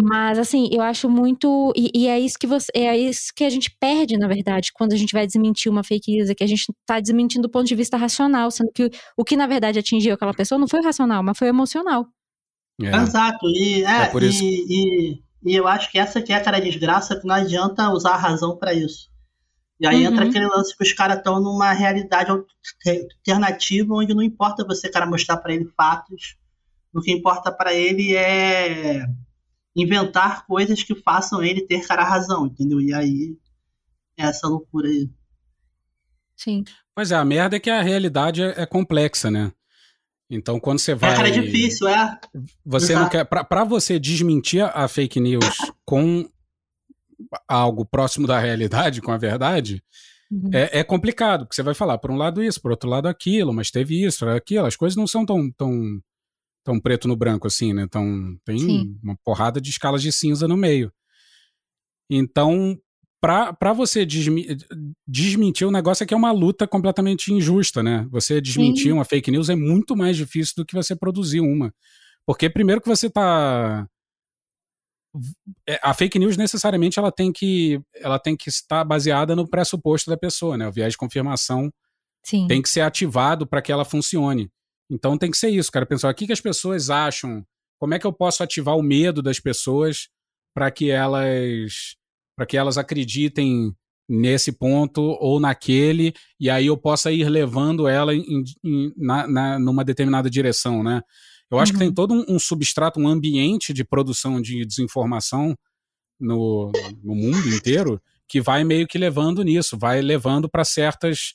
Mas, 0.00 0.38
assim, 0.38 0.68
eu 0.70 0.82
acho 0.82 1.08
muito. 1.08 1.72
E, 1.74 1.90
e, 1.94 2.06
é 2.06 2.20
isso 2.20 2.38
que 2.38 2.46
você. 2.46 2.70
É 2.74 2.96
isso 2.96 3.32
que 3.34 3.42
a 3.44 3.48
gente 3.48 3.74
perde, 3.80 4.18
na 4.18 4.28
verdade, 4.28 4.70
quando 4.74 4.92
a 4.92 4.96
gente 4.96 5.12
vai 5.12 5.26
desmentir 5.26 5.72
uma 5.72 5.82
fake 5.82 6.12
news, 6.12 6.28
é 6.28 6.34
que 6.34 6.44
a 6.44 6.46
gente 6.46 6.70
está 6.80 7.00
desmentindo 7.00 7.48
do 7.48 7.50
ponto 7.50 7.66
de 7.66 7.74
vista 7.74 7.96
racional, 7.96 8.50
sendo 8.50 8.70
que 8.72 8.90
o 9.16 9.24
que, 9.24 9.36
na 9.36 9.46
verdade, 9.46 9.78
atingiu 9.78 10.12
aquela 10.12 10.34
pessoa 10.34 10.58
não 10.58 10.68
foi 10.68 10.82
racional, 10.82 11.22
mas 11.22 11.38
foi 11.38 11.48
emocional. 11.48 12.06
É. 12.82 12.94
Exato. 12.94 13.46
E, 13.46 13.84
é, 13.84 14.02
é 14.02 14.10
e, 14.20 14.66
e, 14.68 15.22
e, 15.44 15.56
eu 15.56 15.66
acho 15.66 15.90
que 15.90 15.98
essa 15.98 16.20
que 16.20 16.30
é 16.30 16.36
a 16.36 16.42
cara 16.44 16.60
desgraça, 16.60 17.18
que 17.18 17.26
não 17.26 17.34
adianta 17.34 17.90
usar 17.90 18.10
a 18.12 18.18
razão 18.18 18.54
para 18.58 18.74
isso. 18.74 19.08
E 19.78 19.86
aí 19.86 20.06
uhum. 20.06 20.12
entra 20.12 20.26
aquele 20.26 20.46
lance 20.46 20.76
que 20.76 20.82
os 20.82 20.92
caras 20.92 21.18
estão 21.18 21.40
numa 21.40 21.72
realidade 21.72 22.30
alternativa 22.30 23.94
onde 23.94 24.14
não 24.14 24.22
importa 24.22 24.64
você, 24.64 24.88
cara, 24.88 25.06
mostrar 25.06 25.36
para 25.36 25.54
ele 25.54 25.66
fatos. 25.76 26.36
O 26.92 27.00
que 27.00 27.12
importa 27.12 27.52
para 27.52 27.74
ele 27.74 28.16
é 28.16 29.06
inventar 29.74 30.46
coisas 30.46 30.82
que 30.82 30.94
façam 30.94 31.42
ele 31.42 31.60
ter 31.60 31.86
cara 31.86 32.02
razão, 32.02 32.46
entendeu? 32.46 32.80
E 32.80 32.94
aí 32.94 33.36
é 34.16 34.24
essa 34.24 34.48
loucura 34.48 34.88
aí. 34.88 35.10
Sim. 36.34 36.64
Pois 36.94 37.12
é, 37.12 37.16
a 37.16 37.24
merda 37.24 37.56
é 37.56 37.60
que 37.60 37.68
a 37.68 37.82
realidade 37.82 38.42
é, 38.42 38.62
é 38.62 38.66
complexa, 38.66 39.30
né? 39.30 39.52
Então, 40.28 40.58
quando 40.58 40.78
você 40.78 40.94
vai. 40.94 41.12
É, 41.12 41.16
cara, 41.16 41.28
é 41.28 41.32
difícil, 41.32 41.86
é. 41.86 42.18
Você 42.64 42.92
Exato. 42.92 43.02
não 43.02 43.10
quer. 43.10 43.24
Para 43.24 43.64
você 43.64 43.98
desmentir 43.98 44.64
a 44.64 44.88
fake 44.88 45.20
news 45.20 45.56
com 45.84 46.28
algo 47.48 47.84
próximo 47.84 48.26
da 48.26 48.38
realidade, 48.38 49.00
com 49.00 49.12
a 49.12 49.16
verdade, 49.16 49.82
uhum. 50.30 50.50
é, 50.52 50.80
é, 50.80 50.84
complicado, 50.84 51.44
porque 51.44 51.54
você 51.54 51.62
vai 51.62 51.74
falar 51.74 51.98
por 51.98 52.10
um 52.10 52.16
lado 52.16 52.42
isso, 52.42 52.60
por 52.60 52.70
outro 52.70 52.88
lado 52.88 53.06
aquilo, 53.06 53.52
mas 53.52 53.70
teve 53.70 54.04
isso, 54.04 54.26
aquilo, 54.28 54.66
as 54.66 54.76
coisas 54.76 54.96
não 54.96 55.06
são 55.06 55.24
tão, 55.24 55.50
tão, 55.52 56.00
tão 56.64 56.80
preto 56.80 57.08
no 57.08 57.16
branco 57.16 57.46
assim, 57.46 57.72
né? 57.72 57.82
Então, 57.82 58.36
tem 58.44 58.58
Sim. 58.58 58.98
uma 59.02 59.16
porrada 59.24 59.60
de 59.60 59.70
escalas 59.70 60.02
de 60.02 60.12
cinza 60.12 60.46
no 60.46 60.56
meio. 60.56 60.92
Então, 62.10 62.78
para 63.20 63.72
você 63.72 64.06
desmi 64.06 64.46
desmentir 65.06 65.66
o 65.66 65.70
negócio 65.70 66.04
é 66.04 66.06
que 66.06 66.14
é 66.14 66.16
uma 66.16 66.30
luta 66.30 66.66
completamente 66.66 67.32
injusta, 67.32 67.82
né? 67.82 68.06
Você 68.10 68.40
desmentir 68.40 68.84
Sim. 68.84 68.92
uma 68.92 69.04
fake 69.04 69.30
news 69.30 69.48
é 69.48 69.56
muito 69.56 69.96
mais 69.96 70.16
difícil 70.16 70.54
do 70.56 70.64
que 70.64 70.74
você 70.74 70.94
produzir 70.94 71.40
uma. 71.40 71.74
Porque 72.24 72.48
primeiro 72.48 72.80
que 72.80 72.88
você 72.88 73.06
está 73.08 73.88
a 75.82 75.94
fake 75.94 76.18
news 76.18 76.36
necessariamente 76.36 76.98
ela 76.98 77.12
tem 77.12 77.32
que 77.32 77.80
ela 77.94 78.18
tem 78.18 78.36
que 78.36 78.48
estar 78.48 78.84
baseada 78.84 79.34
no 79.34 79.48
pressuposto 79.48 80.10
da 80.10 80.16
pessoa, 80.16 80.56
né? 80.56 80.68
O 80.68 80.72
viés 80.72 80.92
de 80.92 80.98
confirmação 80.98 81.70
Sim. 82.24 82.46
tem 82.46 82.60
que 82.60 82.68
ser 82.68 82.80
ativado 82.80 83.46
para 83.46 83.62
que 83.62 83.72
ela 83.72 83.84
funcione. 83.84 84.50
Então 84.90 85.18
tem 85.18 85.30
que 85.30 85.36
ser 85.36 85.48
isso, 85.48 85.70
cara. 85.70 85.86
Pensar 85.86 86.10
o 86.10 86.14
que, 86.14 86.26
que 86.26 86.32
as 86.32 86.40
pessoas 86.40 86.90
acham, 86.90 87.44
como 87.78 87.94
é 87.94 87.98
que 87.98 88.06
eu 88.06 88.12
posso 88.12 88.42
ativar 88.42 88.76
o 88.76 88.82
medo 88.82 89.22
das 89.22 89.40
pessoas 89.40 90.08
para 90.54 90.70
que 90.70 90.90
elas 90.90 91.96
para 92.36 92.46
que 92.46 92.56
elas 92.56 92.76
acreditem 92.76 93.74
nesse 94.08 94.52
ponto 94.52 95.02
ou 95.02 95.40
naquele 95.40 96.14
e 96.38 96.48
aí 96.48 96.66
eu 96.66 96.76
possa 96.76 97.10
ir 97.10 97.28
levando 97.28 97.88
ela 97.88 98.14
em, 98.14 98.44
em, 98.64 98.92
na, 98.96 99.26
na, 99.26 99.58
numa 99.58 99.84
determinada 99.84 100.30
direção, 100.30 100.82
né? 100.82 101.02
Eu 101.50 101.58
acho 101.58 101.72
uhum. 101.72 101.74
que 101.74 101.78
tem 101.78 101.88
uhum. 101.88 101.94
todo 101.94 102.14
um, 102.14 102.36
um, 102.36 102.38
substrato, 102.38 103.00
um 103.00 103.08
ambiente 103.08 103.72
de 103.72 103.84
produção 103.84 104.40
de 104.40 104.64
desinformação 104.64 105.56
no, 106.18 106.72
no 107.02 107.14
mundo 107.14 107.48
inteiro 107.48 108.00
que 108.28 108.40
vai 108.40 108.64
meio 108.64 108.86
que 108.86 108.98
levando 108.98 109.42
nisso, 109.42 109.78
vai 109.78 110.00
levando 110.00 110.48
para 110.48 110.64
certas 110.64 111.34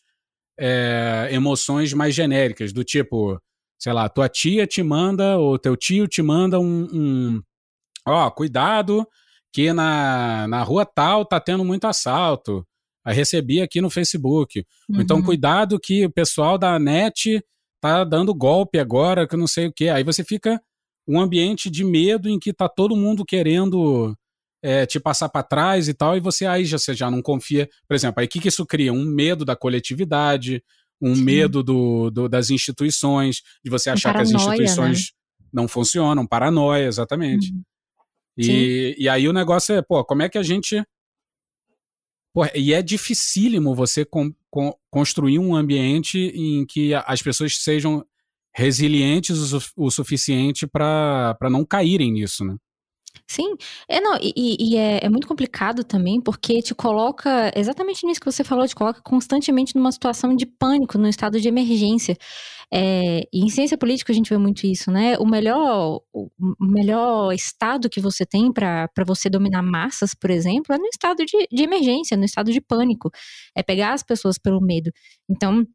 é, 0.60 1.30
emoções 1.32 1.94
mais 1.94 2.14
genéricas, 2.14 2.74
do 2.74 2.84
tipo, 2.84 3.40
sei 3.80 3.94
lá, 3.94 4.10
tua 4.10 4.28
tia 4.28 4.68
te 4.68 4.84
manda, 4.84 5.38
ou 5.38 5.58
teu 5.58 5.76
tio 5.76 6.08
te 6.08 6.22
manda 6.22 6.60
um. 6.60 6.88
um 6.94 7.42
ó, 8.06 8.30
cuidado, 8.30 9.08
que 9.54 9.72
na, 9.74 10.48
na 10.48 10.64
rua 10.64 10.86
tal 10.86 11.26
tá 11.26 11.40
tendo 11.40 11.64
muito 11.64 11.86
assalto. 11.86 12.66
Aí 13.04 13.16
recebi 13.16 13.62
aqui 13.62 13.82
no 13.82 13.90
Facebook. 13.90 14.60
Então, 14.60 14.96
uhum. 14.96 15.02
Então, 15.02 15.24
cuidado 15.24 15.80
que 15.80 16.06
o 16.06 16.12
pessoal 16.12 16.58
da 16.58 16.78
net 16.78 17.44
tá 17.82 18.04
dando 18.04 18.34
golpe 18.34 18.80
agora, 18.80 19.28
que 19.28 19.36
eu 19.36 19.40
não 19.40 19.48
sei 19.48 19.68
o 19.68 19.74
que. 19.74 19.90
Aí 19.90 20.04
você 20.04 20.24
fica 20.24 20.62
um 21.08 21.20
ambiente 21.20 21.70
de 21.70 21.84
medo 21.84 22.30
em 22.30 22.40
que 22.40 22.54
tá 22.54 22.70
todo 22.70 22.96
mundo 22.96 23.26
querendo 23.26 24.16
é, 24.64 24.86
te 24.86 25.00
passar 25.00 25.28
para 25.28 25.44
trás 25.44 25.88
e 25.88 25.94
tal, 25.94 26.16
e 26.16 26.20
você 26.20 26.46
aí 26.46 26.64
já, 26.64 26.78
você 26.78 26.94
já 26.94 27.10
não 27.10 27.22
confia. 27.22 27.68
Por 27.88 27.96
exemplo, 27.96 28.22
aí 28.22 28.28
o 28.28 28.30
que, 28.30 28.40
que 28.40 28.48
isso 28.48 28.66
cria? 28.66 28.94
Um 28.94 29.04
medo 29.04 29.44
da 29.44 29.56
coletividade, 29.56 30.64
um 31.02 31.16
Sim. 31.16 31.24
medo 31.24 31.64
do, 31.64 32.12
do, 32.12 32.30
das 32.30 32.52
instituições, 32.52 33.42
de 33.64 33.72
você 33.72 33.90
achar 33.90 34.14
paranoia, 34.14 34.32
que 34.32 34.36
as 34.36 34.42
instituições 34.42 35.00
né? 35.00 35.06
não 35.52 35.68
funcionam, 35.68 36.28
paranoia, 36.28 36.86
exatamente. 36.86 37.52
Uhum. 37.52 37.62
E, 38.38 38.96
e 38.98 39.10
aí 39.10 39.28
o 39.28 39.34
negócio 39.34 39.76
é, 39.76 39.82
pô, 39.82 40.06
como 40.06 40.22
é 40.22 40.30
que 40.30 40.38
a 40.38 40.44
gente. 40.44 40.84
Pô, 42.34 42.46
e 42.56 42.74
é 42.74 42.82
dificílimo 42.82 43.76
você 43.76 44.06
com, 44.06 44.34
com, 44.50 44.74
construir 44.90 45.38
um 45.38 45.56
ambiente 45.56 46.18
em 46.18 46.66
que 46.66 46.94
as 46.94 47.22
pessoas 47.22 47.58
sejam 47.58 48.06
resilientes 48.54 49.54
o, 49.54 49.60
o 49.76 49.92
suficiente 49.92 50.66
para 50.66 51.38
não 51.50 51.66
caírem 51.66 52.12
nisso, 52.12 52.46
né? 52.46 52.56
Sim, 53.32 53.56
é, 53.88 54.02
não, 54.02 54.18
e, 54.22 54.58
e 54.60 54.76
é, 54.76 55.06
é, 55.06 55.10
muito 55.10 55.26
complicado 55.26 55.86
também, 55.86 56.20
porque 56.20 56.62
te 56.62 56.76
coloca, 56.76 57.50
exatamente 57.56 58.06
nisso 58.06 58.20
que 58.20 58.30
você 58.30 58.44
falou, 58.44 58.68
te 58.68 58.76
coloca 58.76 59.00
constantemente 59.02 59.74
numa 59.74 59.90
situação 59.90 60.36
de 60.36 60.46
pânico, 60.46 60.98
num 60.98 61.08
estado 61.08 61.40
de 61.40 61.48
emergência. 61.48 62.18
É, 62.74 63.22
e 63.32 63.40
em 63.46 63.50
ciência 63.50 63.78
política 63.78 64.12
a 64.12 64.16
gente 64.16 64.30
vê 64.30 64.38
muito 64.38 64.66
isso, 64.68 64.92
né? 64.92 65.18
O 65.18 65.26
melhor, 65.26 66.02
o 66.14 66.30
melhor 66.60 67.32
estado 67.34 67.90
que 67.90 68.02
você 68.02 68.26
tem 68.26 68.52
para 68.52 68.90
você 69.06 69.30
dominar 69.30 69.62
massas, 69.62 70.14
por 70.14 70.30
exemplo, 70.30 70.76
é 70.76 70.78
no 70.78 70.88
estado 70.88 71.26
de, 71.26 71.48
de 71.50 71.64
emergência, 71.64 72.18
no 72.18 72.26
estado 72.26 72.52
de 72.52 72.60
pânico. 72.60 73.10
É 73.56 73.64
pegar 73.64 73.94
as 73.94 74.04
pessoas 74.04 74.38
pelo 74.38 74.60
medo. 74.62 74.92
Então, 75.30 75.66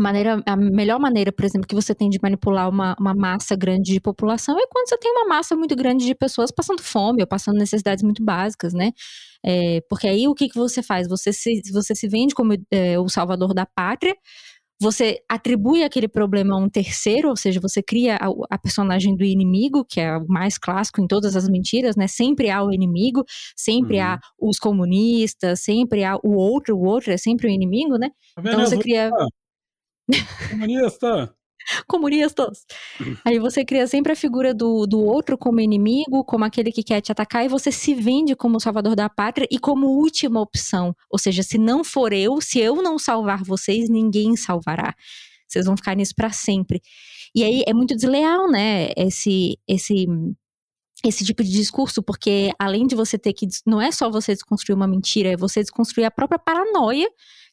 a, 0.00 0.02
maneira, 0.02 0.42
a 0.46 0.56
melhor 0.56 0.98
maneira, 0.98 1.30
por 1.30 1.44
exemplo, 1.44 1.68
que 1.68 1.74
você 1.74 1.94
tem 1.94 2.08
de 2.08 2.18
manipular 2.22 2.68
uma, 2.68 2.96
uma 2.98 3.14
massa 3.14 3.54
grande 3.54 3.92
de 3.92 4.00
população 4.00 4.58
é 4.58 4.66
quando 4.70 4.88
você 4.88 4.96
tem 4.98 5.12
uma 5.12 5.26
massa 5.26 5.54
muito 5.54 5.76
grande 5.76 6.06
de 6.06 6.14
pessoas 6.14 6.50
passando 6.50 6.82
fome 6.82 7.22
ou 7.22 7.26
passando 7.26 7.58
necessidades 7.58 8.02
muito 8.02 8.24
básicas, 8.24 8.72
né? 8.72 8.92
É, 9.44 9.80
porque 9.88 10.08
aí 10.08 10.26
o 10.26 10.34
que, 10.34 10.48
que 10.48 10.58
você 10.58 10.82
faz? 10.82 11.06
Você 11.08 11.32
se, 11.32 11.60
você 11.72 11.94
se 11.94 12.08
vende 12.08 12.34
como 12.34 12.54
é, 12.70 12.98
o 12.98 13.08
salvador 13.08 13.54
da 13.54 13.66
pátria, 13.66 14.14
você 14.80 15.18
atribui 15.28 15.84
aquele 15.84 16.08
problema 16.08 16.54
a 16.54 16.58
um 16.58 16.68
terceiro, 16.68 17.28
ou 17.28 17.36
seja, 17.36 17.60
você 17.60 17.82
cria 17.82 18.16
a, 18.16 18.28
a, 18.50 18.58
personagem 18.58 19.14
do 19.14 19.22
inimigo, 19.22 19.84
que 19.84 20.00
é 20.00 20.16
o 20.16 20.26
mais 20.26 20.56
clássico 20.56 21.02
em 21.02 21.06
todas 21.06 21.36
as 21.36 21.46
mentiras, 21.46 21.96
né? 21.96 22.08
Sempre 22.08 22.48
há 22.48 22.64
o 22.64 22.72
inimigo, 22.72 23.22
sempre 23.54 23.98
uhum. 23.98 24.04
há 24.04 24.18
os 24.40 24.58
comunistas, 24.58 25.60
sempre 25.60 26.02
há 26.02 26.16
o 26.16 26.32
outro, 26.32 26.74
o 26.74 26.82
outro 26.82 27.12
é 27.12 27.18
sempre 27.18 27.46
o 27.46 27.50
inimigo, 27.50 27.98
né? 27.98 28.08
Tá 28.34 28.42
então 28.42 28.60
você 28.60 28.78
cria. 28.78 29.10
Comunista! 30.50 31.34
Comunistas! 31.86 32.64
Aí 33.24 33.38
você 33.38 33.64
cria 33.64 33.86
sempre 33.86 34.12
a 34.12 34.16
figura 34.16 34.54
do, 34.54 34.86
do 34.86 35.00
outro 35.00 35.36
como 35.36 35.60
inimigo, 35.60 36.24
como 36.24 36.44
aquele 36.44 36.72
que 36.72 36.82
quer 36.82 37.00
te 37.00 37.12
atacar, 37.12 37.44
e 37.44 37.48
você 37.48 37.70
se 37.70 37.94
vende 37.94 38.34
como 38.34 38.60
salvador 38.60 38.96
da 38.96 39.08
pátria 39.08 39.46
e 39.50 39.58
como 39.58 39.86
última 39.86 40.40
opção. 40.40 40.94
Ou 41.10 41.18
seja, 41.18 41.42
se 41.42 41.58
não 41.58 41.84
for 41.84 42.12
eu, 42.12 42.40
se 42.40 42.58
eu 42.58 42.82
não 42.82 42.98
salvar 42.98 43.42
vocês, 43.44 43.88
ninguém 43.88 44.36
salvará. 44.36 44.94
Vocês 45.46 45.66
vão 45.66 45.76
ficar 45.76 45.94
nisso 45.94 46.14
para 46.14 46.30
sempre. 46.30 46.80
E 47.34 47.44
aí 47.44 47.62
é 47.66 47.74
muito 47.74 47.94
desleal, 47.94 48.50
né? 48.50 48.90
Esse, 48.96 49.58
esse, 49.68 50.06
esse 51.04 51.24
tipo 51.24 51.42
de 51.42 51.50
discurso, 51.50 52.02
porque 52.02 52.52
além 52.58 52.86
de 52.86 52.94
você 52.94 53.18
ter 53.18 53.32
que. 53.32 53.46
Não 53.66 53.80
é 53.80 53.90
só 53.92 54.10
você 54.10 54.32
desconstruir 54.32 54.74
uma 54.74 54.86
mentira, 54.88 55.30
é 55.30 55.36
você 55.36 55.60
desconstruir 55.60 56.04
a 56.04 56.10
própria 56.10 56.38
paranoia 56.38 57.08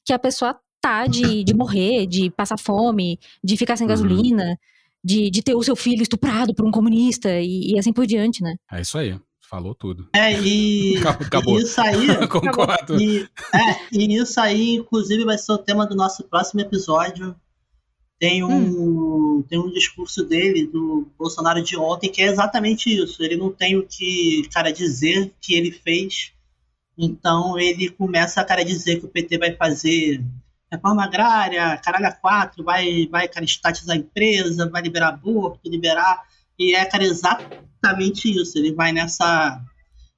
que 0.06 0.14
a 0.14 0.20
pessoa 0.20 0.58
tá 0.82 1.08
de, 1.08 1.44
de 1.44 1.54
morrer, 1.54 2.06
de 2.06 2.30
passar 2.30 2.58
fome, 2.58 3.20
de 3.44 3.58
ficar 3.58 3.78
sem 3.78 3.86
uhum. 3.86 3.90
gasolina, 3.90 4.60
de, 5.04 5.30
de 5.30 5.42
ter 5.42 5.56
o 5.56 5.64
seu 5.64 5.76
filho 5.76 6.02
estuprado 6.02 6.54
por 6.54 6.66
um 6.66 6.72
comunista 6.72 7.30
e, 7.40 7.72
e 7.72 7.80
assim 7.80 7.94
por 7.94 8.06
diante, 8.06 8.42
né? 8.42 8.56
É 8.72 8.82
isso 8.82 8.98
aí. 8.98 9.18
Falou 9.50 9.74
tudo. 9.74 10.10
É, 10.14 10.38
e, 10.42 10.98
Acabou. 10.98 11.58
e 11.58 11.64
isso 11.64 11.80
aí. 11.80 12.08
Concordo. 12.28 13.02
E, 13.02 13.22
é, 13.54 13.88
e 13.94 14.16
isso 14.18 14.40
aí, 14.42 14.76
inclusive, 14.76 15.24
vai 15.24 15.38
ser 15.38 15.54
o 15.54 15.58
tema 15.58 15.88
do 15.88 15.96
nosso 15.96 16.26
próximo 16.26 16.60
episódio. 16.60 17.34
Tem 18.20 18.44
um. 18.44 19.38
Hum. 19.38 19.44
Tem 19.48 19.58
um 19.58 19.72
discurso 19.72 20.26
dele, 20.26 20.68
do 20.68 21.08
Bolsonaro 21.18 21.62
de 21.64 21.78
ontem, 21.78 22.12
que 22.12 22.22
é 22.22 22.26
exatamente 22.26 22.90
isso. 22.90 23.24
Ele 23.24 23.38
não 23.38 23.52
tem 23.52 23.78
o 23.78 23.88
que, 23.88 24.50
cara, 24.52 24.72
dizer 24.72 25.32
que 25.40 25.54
ele 25.54 25.72
fez. 25.72 26.34
Então 26.98 27.58
ele 27.58 27.90
começa 27.90 28.42
a, 28.42 28.44
cara, 28.44 28.66
dizer 28.66 29.00
que 29.00 29.06
o 29.06 29.10
PT 29.10 29.38
vai 29.38 29.56
fazer 29.56 30.22
reforma 30.72 31.04
agrária, 31.04 31.78
caralho 31.78 32.08
a 32.08 32.12
quatro, 32.12 32.64
vai, 32.64 33.08
vai, 33.08 33.28
cara, 33.28 33.46
estatizar 33.46 33.96
a 33.96 34.00
empresa, 34.00 34.70
vai 34.70 34.82
liberar 34.82 35.10
aborto, 35.10 35.70
liberar. 35.70 36.24
E 36.60 36.76
é, 36.76 36.86
cara, 36.86 37.04
exatamente 37.04 38.30
isso. 38.30 38.58
Ele 38.58 38.74
vai 38.74 38.92
nessa. 38.92 39.62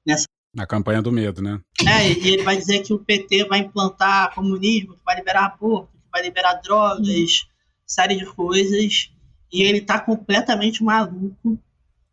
nessa 0.06 0.24
na 0.54 0.66
campanha 0.66 1.00
do 1.00 1.12
medo, 1.12 1.40
né? 1.40 1.60
É, 1.86 2.10
e 2.10 2.28
ele 2.28 2.42
vai 2.42 2.56
dizer 2.56 2.80
que 2.80 2.92
o 2.92 2.98
PT 2.98 3.44
vai 3.44 3.60
implantar 3.60 4.34
comunismo, 4.34 4.94
que 4.94 5.04
vai 5.04 5.16
liberar 5.16 5.44
aborto, 5.44 5.92
que 5.92 6.10
vai 6.10 6.22
liberar 6.22 6.54
drogas, 6.54 7.46
série 7.86 8.16
de 8.16 8.26
coisas. 8.26 9.10
E 9.52 9.62
ele 9.62 9.80
tá 9.80 10.00
completamente 10.00 10.82
maluco. 10.82 11.58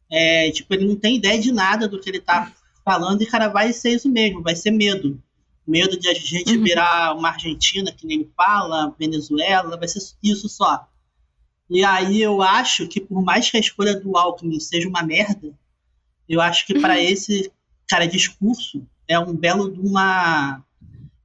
É, 0.09 0.51
tipo, 0.51 0.73
ele 0.73 0.85
não 0.85 0.95
tem 0.95 1.17
ideia 1.17 1.39
de 1.39 1.51
nada 1.51 1.87
do 1.87 1.99
que 1.99 2.09
ele 2.09 2.21
tá 2.21 2.51
falando, 2.85 3.21
e, 3.21 3.25
cara, 3.25 3.49
vai 3.49 3.73
ser 3.73 3.89
isso 3.89 4.09
mesmo, 4.09 4.41
vai 4.41 4.55
ser 4.55 4.71
medo. 4.71 5.21
Medo 5.67 5.99
de 5.99 6.07
a 6.07 6.13
gente 6.13 6.55
uhum. 6.55 6.63
virar 6.63 7.13
uma 7.13 7.29
Argentina, 7.29 7.91
que 7.91 8.07
nem 8.07 8.31
fala, 8.37 8.95
Venezuela, 8.97 9.77
vai 9.77 9.87
ser 9.87 9.99
isso 10.23 10.47
só. 10.47 10.87
E 11.69 11.83
aí 11.83 12.21
eu 12.21 12.41
acho 12.41 12.87
que 12.87 13.01
por 13.01 13.21
mais 13.21 13.51
que 13.51 13.57
a 13.57 13.59
escolha 13.59 13.99
do 13.99 14.17
Alckmin 14.17 14.59
seja 14.59 14.87
uma 14.87 15.03
merda, 15.03 15.53
eu 16.27 16.39
acho 16.39 16.65
que 16.65 16.73
uhum. 16.73 16.81
para 16.81 16.99
esse 17.01 17.51
cara 17.87 18.07
discurso 18.07 18.85
é 19.07 19.19
um 19.19 19.35
belo 19.35 19.71
de 19.71 19.79
uma 19.79 20.63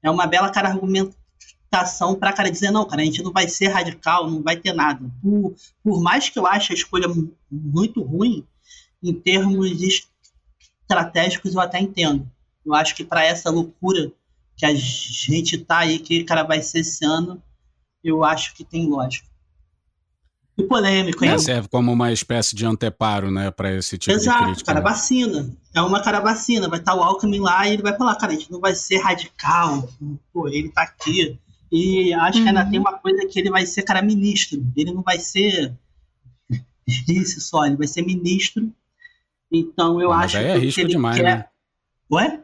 é 0.03 0.11
uma 0.11 0.27
bela 0.27 0.51
cara 0.51 0.69
argumentação 0.69 2.17
para 2.19 2.33
cara 2.33 2.51
dizer 2.51 2.71
não, 2.71 2.85
cara, 2.85 3.03
a 3.03 3.05
gente 3.05 3.23
não 3.23 3.33
vai 3.33 3.49
ser 3.49 3.69
radical, 3.69 4.29
não 4.29 4.43
vai 4.43 4.57
ter 4.57 4.73
nada. 4.73 5.09
Por, 5.23 5.55
por 5.83 6.03
mais 6.03 6.29
que 6.29 6.39
eu 6.39 6.47
ache 6.47 6.73
a 6.73 6.77
escolha 6.77 7.07
muito 7.51 8.03
ruim 8.03 8.45
em 9.03 9.15
termos 9.15 9.71
estratégicos, 9.81 11.55
eu 11.55 11.61
até 11.61 11.81
entendo. 11.81 12.29
Eu 12.65 12.75
acho 12.75 12.95
que 12.95 13.05
para 13.05 13.25
essa 13.25 13.51
loucura 13.51 14.13
que 14.57 14.67
a 14.67 14.75
gente 14.75 15.59
tá 15.59 15.79
aí, 15.79 15.99
que 15.99 16.25
cara 16.25 16.43
vai 16.43 16.63
ser 16.63 16.81
esse 16.81 17.05
ano, 17.05 17.43
eu 18.03 18.25
acho 18.25 18.55
que 18.55 18.65
tem 18.65 18.89
lógica. 18.89 19.27
E 20.57 20.65
polêmico, 20.65 21.25
hein? 21.25 21.39
serve 21.39 21.67
como 21.69 21.91
uma 21.91 22.13
espécie 22.13 22.55
de 22.55 22.67
anteparo, 22.67 23.31
né, 23.31 23.51
para 23.51 23.75
esse 23.75 23.97
tipo 23.97 24.15
Exato, 24.15 24.39
de 24.39 24.45
crítica. 24.45 24.67
cara, 24.67 24.85
né? 24.85 24.91
vacina. 24.91 25.57
É 25.75 25.81
uma 25.81 26.03
cara 26.03 26.21
vacina. 26.21 26.69
Vai 26.69 26.79
estar 26.79 26.93
tá 26.93 26.99
o 26.99 27.03
Alckmin 27.03 27.41
lá 27.41 27.67
e 27.67 27.73
ele 27.73 27.83
vai 27.83 27.97
falar, 27.97 28.15
cara, 28.17 28.33
a 28.33 28.37
gente 28.37 28.53
não 28.53 28.61
vai 28.61 28.75
ser 28.75 28.99
radical. 28.99 29.89
Pô, 30.33 30.49
ele 30.49 30.69
tá 30.69 30.83
aqui. 30.83 31.39
E 31.71 32.13
acho 32.13 32.39
uhum. 32.39 32.45
que 32.45 32.49
ainda 32.51 32.71
tem 32.71 32.79
uma 32.79 32.99
coisa 32.99 33.27
que 33.27 33.39
ele 33.39 33.51
vai 33.51 33.65
ser, 33.65 33.83
cara, 33.83 34.03
ministro. 34.03 34.63
Ele 34.77 34.93
não 34.93 35.03
vai 35.03 35.19
ser 35.19 35.75
isso 37.09 37.41
só, 37.41 37.65
ele 37.65 37.77
vai 37.77 37.87
ser 37.87 38.03
ministro. 38.03 38.71
Então 39.51 40.01
eu 40.01 40.11
Mas 40.11 40.27
acho 40.27 40.37
aí 40.39 40.47
é 40.47 40.53
que 40.55 40.67
risco 40.67 40.81
ele 40.81 40.91
demais, 40.91 41.17
quer... 41.17 41.23
né? 41.23 41.45
Ué? 42.11 42.41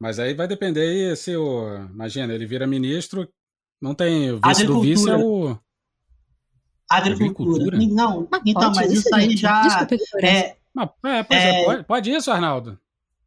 Mas 0.00 0.18
aí 0.18 0.32
vai 0.32 0.48
depender 0.48 0.80
aí 0.80 1.14
se 1.14 1.36
o. 1.36 1.76
Imagina, 1.92 2.32
ele 2.32 2.46
vira 2.46 2.66
ministro, 2.66 3.28
não 3.80 3.94
tem. 3.94 4.32
O 4.32 4.40
vice 4.42 4.64
do 4.64 4.80
vice 4.80 5.10
é 5.10 5.16
o. 5.16 5.58
Agricultura. 6.90 7.76
Agricultura? 7.76 7.78
Não, 7.94 8.28
então, 8.46 8.72
mas 8.74 8.90
isso, 8.90 9.14
aí 9.14 9.36
já. 9.36 9.62
Desculpa, 9.62 9.94
é, 10.26 10.56
mas, 10.74 10.88
é, 11.04 11.22
pois 11.22 11.40
é, 11.40 11.60
é, 11.60 11.64
pode, 11.64 11.84
pode 11.84 12.10
isso, 12.10 12.30
Arnaldo? 12.30 12.78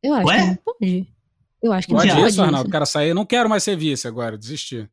Eu 0.01 0.15
acho 0.15 0.27
Ué? 0.27 0.55
que 0.55 0.61
pode. 0.65 1.07
Eu 1.61 1.71
acho 1.71 1.87
que 1.87 1.93
pode 1.93 2.07
não 2.07 2.15
pode 2.15 2.29
isso, 2.29 2.41
Arnaldo. 2.41 2.67
O 2.67 2.71
cara 2.71 2.85
sair, 2.85 3.13
não 3.13 3.25
quero 3.25 3.47
mais 3.47 3.63
ser 3.63 3.77
vice 3.77 4.07
agora, 4.07 4.37
desistir. 4.37 4.89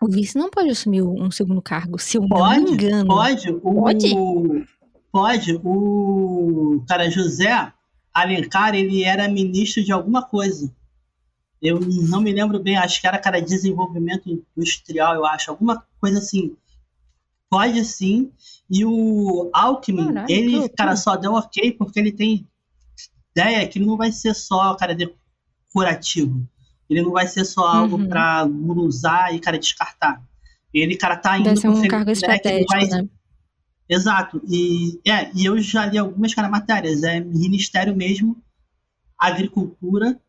O 0.00 0.08
vice 0.08 0.36
não 0.36 0.48
pode 0.48 0.70
assumir 0.70 1.02
um 1.02 1.30
segundo 1.30 1.60
cargo, 1.60 1.98
se 1.98 2.16
eu 2.16 2.26
pode, 2.26 2.60
não 2.60 2.64
me 2.64 2.72
engano. 2.72 3.06
Pode, 3.06 3.50
o, 3.50 3.60
pode. 3.60 4.14
Pode. 5.12 5.60
O 5.62 6.82
cara 6.88 7.10
José 7.10 7.72
Alencar, 8.14 8.74
ele 8.74 9.04
era 9.04 9.28
ministro 9.28 9.84
de 9.84 9.92
alguma 9.92 10.22
coisa. 10.22 10.72
Eu 11.60 11.80
não 11.80 12.20
me 12.20 12.32
lembro 12.32 12.60
bem, 12.60 12.76
acho 12.76 13.00
que 13.00 13.06
era 13.06 13.18
cara 13.18 13.42
desenvolvimento 13.42 14.44
industrial, 14.56 15.14
eu 15.14 15.26
acho, 15.26 15.50
alguma 15.50 15.84
coisa 16.00 16.18
assim. 16.18 16.56
Pode 17.50 17.84
sim. 17.84 18.30
E 18.70 18.84
o 18.84 19.50
Alckmin, 19.52 20.14
ele, 20.28 20.68
cara, 20.68 20.94
só 20.94 21.16
deu 21.16 21.32
ok 21.32 21.72
porque 21.72 21.98
ele 21.98 22.12
tem 22.12 22.46
ideia 23.32 23.66
que 23.66 23.78
ele 23.78 23.86
não 23.86 23.96
vai 23.96 24.12
ser 24.12 24.34
só, 24.34 24.74
cara, 24.74 24.94
decorativo. 24.94 26.46
Ele 26.88 27.02
não 27.02 27.12
vai 27.12 27.26
ser 27.26 27.44
só 27.44 27.66
algo 27.66 27.96
uhum. 27.96 28.08
para 28.08 28.46
usar 28.76 29.34
e, 29.34 29.40
cara, 29.40 29.58
descartar. 29.58 30.22
Ele, 30.72 30.96
cara, 30.96 31.16
tá 31.16 31.38
indo... 31.38 31.46
Vai 31.46 31.56
ser 31.56 31.68
um 31.68 31.88
cargo 31.88 32.10
estratégico, 32.10 32.72
vai... 32.72 32.86
né? 32.86 33.08
Exato. 33.88 34.40
E, 34.46 35.00
é, 35.06 35.30
e 35.34 35.46
eu 35.46 35.58
já 35.58 35.86
li 35.86 35.98
algumas, 35.98 36.34
cara, 36.34 36.48
matérias. 36.48 37.02
É 37.02 37.20
Ministério 37.20 37.96
mesmo, 37.96 38.36
Agricultura 39.18 40.20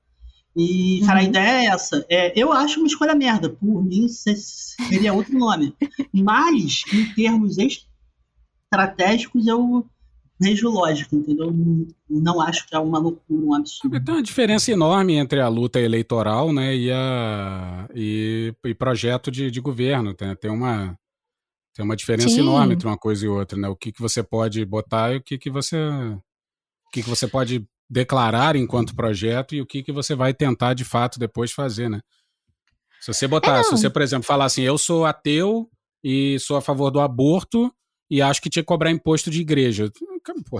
e, 0.55 1.01
cara, 1.05 1.19
uhum. 1.19 1.25
a 1.25 1.29
ideia 1.29 1.61
é 1.61 1.65
essa. 1.67 2.05
É, 2.09 2.39
eu 2.39 2.51
acho 2.51 2.79
uma 2.79 2.87
escolha 2.87 3.15
merda. 3.15 3.49
Por 3.49 3.83
mim, 3.83 4.07
seria 4.07 5.13
outro 5.13 5.37
nome. 5.37 5.73
Mas, 6.13 6.83
em 6.91 7.13
termos 7.13 7.57
estratégicos, 8.71 9.47
eu 9.47 9.85
vejo 10.39 10.69
lógico, 10.69 11.15
entendeu? 11.15 11.53
Não 12.09 12.41
acho 12.41 12.65
que 12.67 12.75
é 12.75 12.79
uma 12.79 12.97
loucura, 12.97 13.45
um 13.45 13.53
absurdo. 13.53 14.03
Tem 14.03 14.15
uma 14.15 14.23
diferença 14.23 14.71
enorme 14.71 15.15
entre 15.15 15.39
a 15.39 15.47
luta 15.47 15.79
eleitoral 15.79 16.51
né, 16.53 16.75
e, 16.75 16.91
a, 16.91 17.87
e, 17.93 18.53
e 18.65 18.73
projeto 18.73 19.29
de, 19.29 19.51
de 19.51 19.61
governo. 19.61 20.13
Tem, 20.13 20.35
tem, 20.35 20.49
uma, 20.49 20.97
tem 21.75 21.85
uma 21.85 21.95
diferença 21.95 22.29
Sim. 22.29 22.39
enorme 22.39 22.73
entre 22.73 22.87
uma 22.87 22.97
coisa 22.97 23.25
e 23.25 23.29
outra. 23.29 23.57
Né? 23.57 23.67
O 23.67 23.75
que, 23.75 23.91
que 23.91 24.01
você 24.01 24.23
pode 24.23 24.65
botar 24.65 25.13
e 25.13 25.17
o 25.17 25.21
que, 25.21 25.37
que 25.37 25.49
você. 25.49 25.77
O 25.77 26.91
que, 26.91 27.03
que 27.03 27.09
você 27.09 27.27
pode 27.27 27.67
declarar 27.89 28.55
enquanto 28.55 28.95
projeto 28.95 29.55
e 29.55 29.61
o 29.61 29.65
que, 29.65 29.81
que 29.81 29.91
você 29.91 30.13
vai 30.13 30.33
tentar 30.33 30.73
de 30.73 30.85
fato 30.85 31.17
depois 31.17 31.51
fazer, 31.51 31.89
né? 31.89 32.01
Se 33.01 33.13
você 33.13 33.27
botar, 33.27 33.59
é, 33.59 33.63
se 33.63 33.71
você, 33.71 33.89
por 33.89 34.01
exemplo, 34.01 34.25
falar 34.25 34.45
assim, 34.45 34.61
eu 34.61 34.77
sou 34.77 35.05
ateu 35.05 35.69
e 36.03 36.37
sou 36.39 36.57
a 36.57 36.61
favor 36.61 36.91
do 36.91 36.99
aborto 36.99 37.73
e 38.09 38.21
acho 38.21 38.41
que 38.41 38.49
tinha 38.49 38.63
que 38.63 38.67
cobrar 38.67 38.91
imposto 38.91 39.31
de 39.31 39.41
igreja. 39.41 39.89
Pô, 40.49 40.59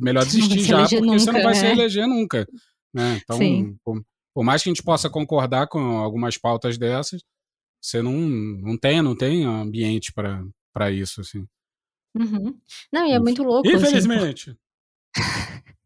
melhor 0.00 0.24
desistir 0.24 0.60
já, 0.60 0.80
porque 0.82 1.00
nunca, 1.00 1.18
você 1.18 1.32
não 1.32 1.42
vai 1.42 1.54
né? 1.54 1.60
se 1.60 1.66
eleger 1.66 2.06
nunca. 2.06 2.46
Né? 2.92 3.20
Então, 3.22 3.38
por, 3.84 4.02
por, 4.34 4.44
mais 4.44 4.62
que 4.62 4.68
a 4.68 4.72
gente 4.72 4.82
possa 4.82 5.08
concordar 5.08 5.68
com 5.68 5.78
algumas 5.98 6.36
pautas 6.36 6.76
dessas, 6.76 7.22
você 7.80 8.02
não, 8.02 8.12
não 8.12 8.76
tem, 8.76 9.00
não 9.00 9.16
tem 9.16 9.44
ambiente 9.44 10.12
para 10.12 10.90
isso, 10.90 11.20
assim. 11.20 11.46
Uhum. 12.16 12.58
Não, 12.92 13.06
e 13.06 13.12
é 13.12 13.18
muito 13.20 13.42
louco. 13.44 13.68
Assim, 13.68 13.76
Infelizmente. 13.76 14.56
Assim, 15.16 15.62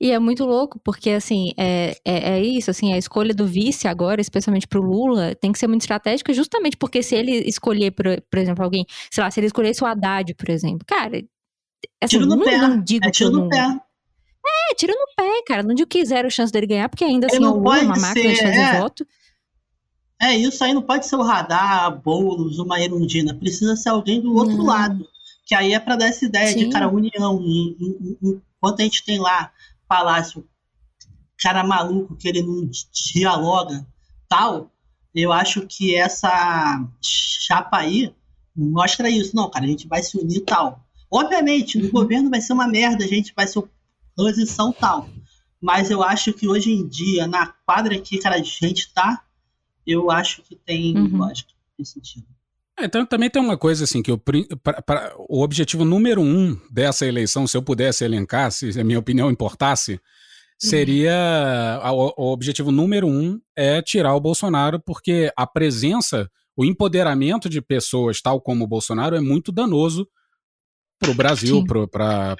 E 0.00 0.12
é 0.12 0.18
muito 0.18 0.44
louco, 0.44 0.78
porque, 0.84 1.10
assim, 1.10 1.50
é, 1.56 1.96
é, 2.04 2.38
é 2.38 2.42
isso, 2.42 2.70
assim, 2.70 2.92
a 2.92 2.98
escolha 2.98 3.34
do 3.34 3.46
vice 3.46 3.88
agora, 3.88 4.20
especialmente 4.20 4.68
pro 4.68 4.80
Lula, 4.80 5.34
tem 5.34 5.50
que 5.50 5.58
ser 5.58 5.66
muito 5.66 5.80
estratégica, 5.80 6.32
justamente 6.32 6.76
porque 6.76 7.02
se 7.02 7.16
ele 7.16 7.32
escolher, 7.48 7.90
por, 7.90 8.04
por 8.30 8.38
exemplo, 8.38 8.62
alguém, 8.62 8.86
sei 9.10 9.24
lá, 9.24 9.30
se 9.30 9.40
ele 9.40 9.48
escolhesse 9.48 9.82
o 9.82 9.86
Haddad, 9.86 10.34
por 10.34 10.48
exemplo, 10.50 10.86
cara, 10.86 11.18
assim, 12.00 12.18
tiro 12.18 12.26
no 12.26 12.36
não, 12.36 12.44
pé. 12.44 12.58
não 12.58 12.80
digo 12.80 13.06
é 13.06 13.10
tiro 13.10 13.32
no 13.32 13.40
não... 13.40 13.48
pé. 13.48 13.80
É, 14.70 14.74
tiro 14.74 14.92
no 14.92 15.06
pé, 15.16 15.42
cara. 15.46 15.62
Não 15.62 15.74
digo 15.74 15.88
que 15.88 16.04
zero 16.04 16.30
chance 16.30 16.52
dele 16.52 16.66
ganhar, 16.66 16.88
porque 16.88 17.04
ainda 17.04 17.26
assim, 17.26 17.38
o 17.38 17.54
Lula 17.54 17.78
é 17.78 17.82
uma 17.82 17.96
máquina 17.96 18.30
de 18.30 18.36
fazer 18.40 18.56
é... 18.56 18.80
voto. 18.80 19.06
É, 20.20 20.36
isso 20.36 20.64
aí 20.64 20.72
não 20.72 20.82
pode 20.82 21.06
ser 21.06 21.16
o 21.16 21.22
radar, 21.22 22.00
Boulos, 22.02 22.58
uma 22.58 22.80
Erundina. 22.80 23.34
Precisa 23.34 23.76
ser 23.76 23.90
alguém 23.90 24.20
do 24.20 24.34
outro 24.34 24.56
não. 24.56 24.66
lado. 24.66 25.06
Que 25.46 25.54
aí 25.54 25.72
é 25.72 25.78
para 25.78 25.96
dar 25.96 26.06
essa 26.06 26.24
ideia 26.24 26.48
Sim. 26.48 26.66
de, 26.66 26.70
cara, 26.70 26.88
união. 26.88 27.40
Enquanto 28.22 28.80
a 28.80 28.82
gente 28.82 29.04
tem 29.04 29.18
lá 29.18 29.52
Palácio, 29.88 30.46
cara 31.40 31.64
maluco 31.64 32.16
que 32.16 32.28
ele 32.28 32.42
não 32.42 32.68
dialoga, 33.12 33.86
tal, 34.28 34.70
eu 35.14 35.32
acho 35.32 35.66
que 35.66 35.94
essa 35.94 36.86
chapa 37.02 37.78
aí 37.78 38.14
mostra 38.54 39.08
isso. 39.08 39.34
Não, 39.34 39.50
cara, 39.50 39.64
a 39.64 39.68
gente 39.68 39.88
vai 39.88 40.02
se 40.02 40.18
unir 40.18 40.40
tal. 40.40 40.84
Obviamente, 41.10 41.78
no 41.78 41.86
uhum. 41.86 41.90
governo 41.90 42.30
vai 42.30 42.40
ser 42.40 42.52
uma 42.52 42.68
merda, 42.68 43.04
a 43.04 43.08
gente 43.08 43.32
vai 43.34 43.46
ser 43.46 43.60
oposição 44.16 44.72
tal. 44.72 45.08
Mas 45.60 45.90
eu 45.90 46.02
acho 46.02 46.32
que 46.32 46.46
hoje 46.46 46.70
em 46.70 46.86
dia, 46.86 47.26
na 47.26 47.46
quadra 47.46 47.98
que 47.98 48.18
cara, 48.18 48.36
a 48.36 48.42
gente 48.42 48.92
tá, 48.92 49.24
eu 49.86 50.10
acho 50.10 50.42
que 50.42 50.54
tem 50.54 50.96
uhum. 50.96 51.16
lógica 51.16 51.50
nesse 51.78 51.94
sentido. 51.94 52.26
É, 52.78 52.84
então 52.84 53.04
também 53.04 53.28
tem 53.28 53.42
uma 53.42 53.58
coisa 53.58 53.84
assim 53.84 54.02
que 54.02 54.10
eu, 54.10 54.18
pra, 54.18 54.80
pra, 54.82 55.14
o 55.28 55.42
objetivo 55.42 55.84
número 55.84 56.20
um 56.20 56.56
dessa 56.70 57.04
eleição, 57.04 57.46
se 57.46 57.56
eu 57.56 57.62
pudesse 57.62 58.04
elencar, 58.04 58.52
se 58.52 58.78
a 58.78 58.84
minha 58.84 58.98
opinião 58.98 59.30
importasse, 59.30 60.00
seria 60.58 61.80
o, 61.92 62.14
o 62.16 62.32
objetivo 62.32 62.70
número 62.70 63.06
um 63.08 63.40
é 63.56 63.82
tirar 63.82 64.14
o 64.14 64.20
Bolsonaro, 64.20 64.80
porque 64.80 65.32
a 65.36 65.46
presença, 65.46 66.30
o 66.56 66.64
empoderamento 66.64 67.48
de 67.48 67.60
pessoas 67.60 68.20
tal 68.20 68.40
como 68.40 68.64
o 68.64 68.68
Bolsonaro 68.68 69.16
é 69.16 69.20
muito 69.20 69.50
danoso 69.50 70.06
para 71.00 71.10
o 71.10 71.14
Brasil, 71.14 71.64
para 71.90 72.36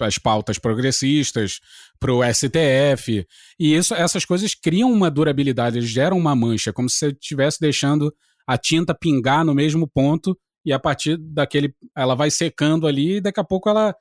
as 0.00 0.18
pautas 0.18 0.58
progressistas, 0.58 1.60
para 2.00 2.12
o 2.12 2.22
STF. 2.24 3.26
E 3.58 3.74
isso, 3.74 3.94
essas 3.94 4.24
coisas 4.24 4.54
criam 4.54 4.90
uma 4.90 5.10
durabilidade, 5.10 5.78
eles 5.78 5.90
geram 5.90 6.16
uma 6.16 6.34
mancha, 6.34 6.72
como 6.72 6.88
se 6.88 6.96
você 6.96 7.08
estivesse 7.08 7.60
deixando 7.60 8.14
a 8.46 8.58
tinta 8.58 8.94
pingar 8.94 9.44
no 9.44 9.54
mesmo 9.54 9.88
ponto 9.88 10.38
e 10.64 10.72
a 10.72 10.78
partir 10.78 11.16
daquele. 11.16 11.74
Ela 11.96 12.14
vai 12.14 12.30
secando 12.30 12.86
ali 12.86 13.16
e 13.16 13.20
daqui 13.20 13.40
a 13.40 13.44
pouco 13.44 13.68
ela. 13.68 13.94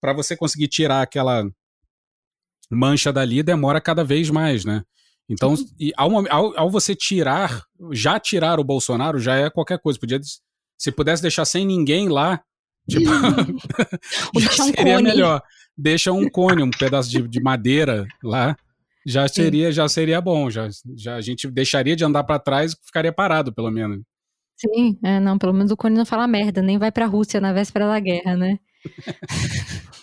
Para 0.00 0.12
você 0.12 0.36
conseguir 0.36 0.68
tirar 0.68 1.02
aquela 1.02 1.44
mancha 2.70 3.12
dali, 3.12 3.42
demora 3.42 3.80
cada 3.80 4.04
vez 4.04 4.30
mais, 4.30 4.64
né? 4.64 4.82
Então, 5.28 5.54
e 5.78 5.92
ao, 5.96 6.10
ao, 6.32 6.58
ao, 6.58 6.70
você 6.70 6.94
tirar, 6.94 7.62
já 7.92 8.20
tirar 8.20 8.60
o 8.60 8.64
Bolsonaro, 8.64 9.18
já 9.18 9.36
é 9.36 9.50
qualquer 9.50 9.78
coisa. 9.80 9.98
Podia, 9.98 10.20
se 10.78 10.92
pudesse 10.92 11.22
deixar 11.22 11.44
sem 11.44 11.66
ninguém 11.66 12.08
lá, 12.08 12.40
tipo, 12.88 13.10
já 14.38 14.50
seria 14.50 15.00
melhor. 15.00 15.42
Deixa 15.76 16.12
um 16.12 16.28
cone, 16.28 16.62
um 16.62 16.70
pedaço 16.70 17.10
de, 17.10 17.26
de 17.26 17.40
madeira 17.40 18.06
lá, 18.22 18.56
já 19.06 19.28
seria, 19.28 19.70
já 19.70 19.88
seria 19.88 20.20
bom. 20.20 20.50
Já, 20.50 20.68
já 20.96 21.14
a 21.14 21.20
gente 21.20 21.48
deixaria 21.48 21.94
de 21.94 22.04
andar 22.04 22.24
para 22.24 22.40
trás 22.40 22.72
e 22.72 22.76
ficaria 22.84 23.12
parado, 23.12 23.54
pelo 23.54 23.70
menos. 23.70 24.00
Sim, 24.56 24.98
é, 25.04 25.20
não, 25.20 25.38
pelo 25.38 25.52
menos 25.52 25.70
o 25.70 25.76
cone 25.76 25.96
não 25.96 26.06
fala 26.06 26.26
merda, 26.26 26.62
nem 26.62 26.78
vai 26.78 26.90
pra 26.90 27.06
Rússia 27.06 27.40
na 27.40 27.52
véspera 27.52 27.86
da 27.86 28.00
guerra, 28.00 28.36
né? 28.36 28.58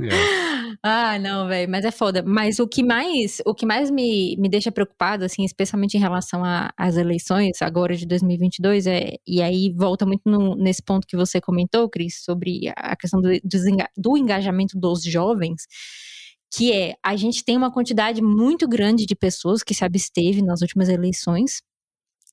É. 0.00 0.78
Ah, 0.82 1.18
não, 1.18 1.48
velho, 1.48 1.68
mas 1.68 1.84
é 1.84 1.90
foda. 1.90 2.22
Mas 2.22 2.60
o 2.60 2.68
que 2.68 2.84
mais, 2.84 3.42
o 3.44 3.52
que 3.52 3.66
mais 3.66 3.90
me, 3.90 4.36
me 4.38 4.48
deixa 4.48 4.70
preocupado, 4.70 5.24
assim, 5.24 5.44
especialmente 5.44 5.96
em 5.96 6.00
relação 6.00 6.42
às 6.76 6.96
eleições 6.96 7.60
agora 7.60 7.96
de 7.96 8.06
2022, 8.06 8.86
é, 8.86 9.16
e 9.26 9.42
aí 9.42 9.74
volta 9.76 10.06
muito 10.06 10.22
no, 10.24 10.54
nesse 10.54 10.82
ponto 10.82 11.06
que 11.06 11.16
você 11.16 11.40
comentou, 11.40 11.88
Cris, 11.88 12.22
sobre 12.22 12.72
a 12.76 12.94
questão 12.94 13.20
do, 13.20 13.28
do 13.96 14.16
engajamento 14.16 14.78
dos 14.78 15.02
jovens, 15.02 15.66
que 16.50 16.72
é, 16.72 16.94
a 17.02 17.16
gente 17.16 17.44
tem 17.44 17.56
uma 17.56 17.72
quantidade 17.72 18.22
muito 18.22 18.66
grande 18.68 19.06
de 19.06 19.14
pessoas 19.14 19.62
que 19.62 19.74
se 19.74 19.84
absteve 19.84 20.42
nas 20.42 20.62
últimas 20.62 20.88
eleições, 20.88 21.62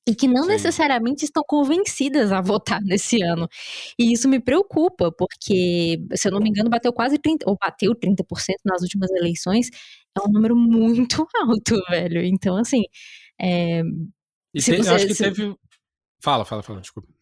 e 0.08 0.14
que 0.14 0.28
não 0.28 0.44
Sim. 0.44 0.50
necessariamente 0.50 1.24
estão 1.24 1.42
convencidas 1.44 2.30
a 2.30 2.40
votar 2.40 2.80
nesse 2.84 3.22
ano. 3.22 3.48
E 3.98 4.12
isso 4.12 4.28
me 4.28 4.38
preocupa, 4.38 5.10
porque, 5.10 6.00
se 6.14 6.28
eu 6.28 6.32
não 6.32 6.38
me 6.38 6.48
engano, 6.48 6.70
bateu 6.70 6.92
quase 6.92 7.18
30%, 7.18 7.40
ou 7.46 7.56
bateu 7.60 7.92
30% 7.92 8.22
nas 8.64 8.82
últimas 8.82 9.10
eleições. 9.10 9.68
É 10.16 10.26
um 10.26 10.32
número 10.32 10.54
muito 10.54 11.26
alto, 11.42 11.76
velho. 11.90 12.22
Então, 12.24 12.56
assim. 12.56 12.84
É, 13.40 13.82
e 14.54 14.60
te, 14.60 14.76
você, 14.76 14.90
acho 14.90 15.06
que 15.06 15.14
se... 15.14 15.24
teve. 15.24 15.54
Fala, 16.22 16.44
fala, 16.44 16.62
fala, 16.62 16.80
desculpa. 16.80 17.15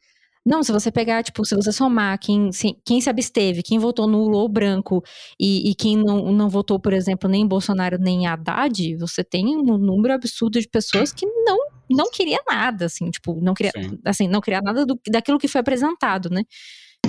Não, 0.44 0.62
se 0.62 0.70
você 0.70 0.92
pegar, 0.92 1.22
tipo, 1.22 1.44
se 1.44 1.54
você 1.54 1.72
somar 1.72 2.18
quem, 2.18 2.50
quem 2.84 3.00
se 3.00 3.08
absteve, 3.08 3.62
quem 3.62 3.78
votou 3.78 4.06
nulo 4.06 4.38
ou 4.38 4.48
branco 4.48 5.02
e, 5.40 5.70
e 5.70 5.74
quem 5.74 5.96
não, 5.96 6.30
não 6.32 6.50
votou, 6.50 6.78
por 6.78 6.92
exemplo, 6.92 7.30
nem 7.30 7.46
Bolsonaro 7.46 7.96
nem 7.98 8.26
Haddad, 8.26 8.96
você 8.96 9.24
tem 9.24 9.56
um 9.56 9.78
número 9.78 10.12
absurdo 10.12 10.60
de 10.60 10.68
pessoas 10.68 11.12
que 11.12 11.26
não 11.26 11.58
não 11.90 12.10
queria 12.10 12.38
nada, 12.48 12.86
assim, 12.86 13.10
tipo, 13.10 13.38
não 13.42 13.52
queria, 13.54 13.72
assim, 14.04 14.26
não 14.26 14.40
queria 14.40 14.60
nada 14.62 14.86
do, 14.86 14.98
daquilo 15.06 15.38
que 15.38 15.46
foi 15.46 15.60
apresentado, 15.60 16.30
né, 16.30 16.42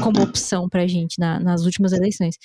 como 0.02 0.22
opção 0.22 0.68
pra 0.70 0.88
gente 0.88 1.20
na, 1.20 1.40
nas 1.40 1.64
últimas 1.64 1.94
eleições. 1.94 2.36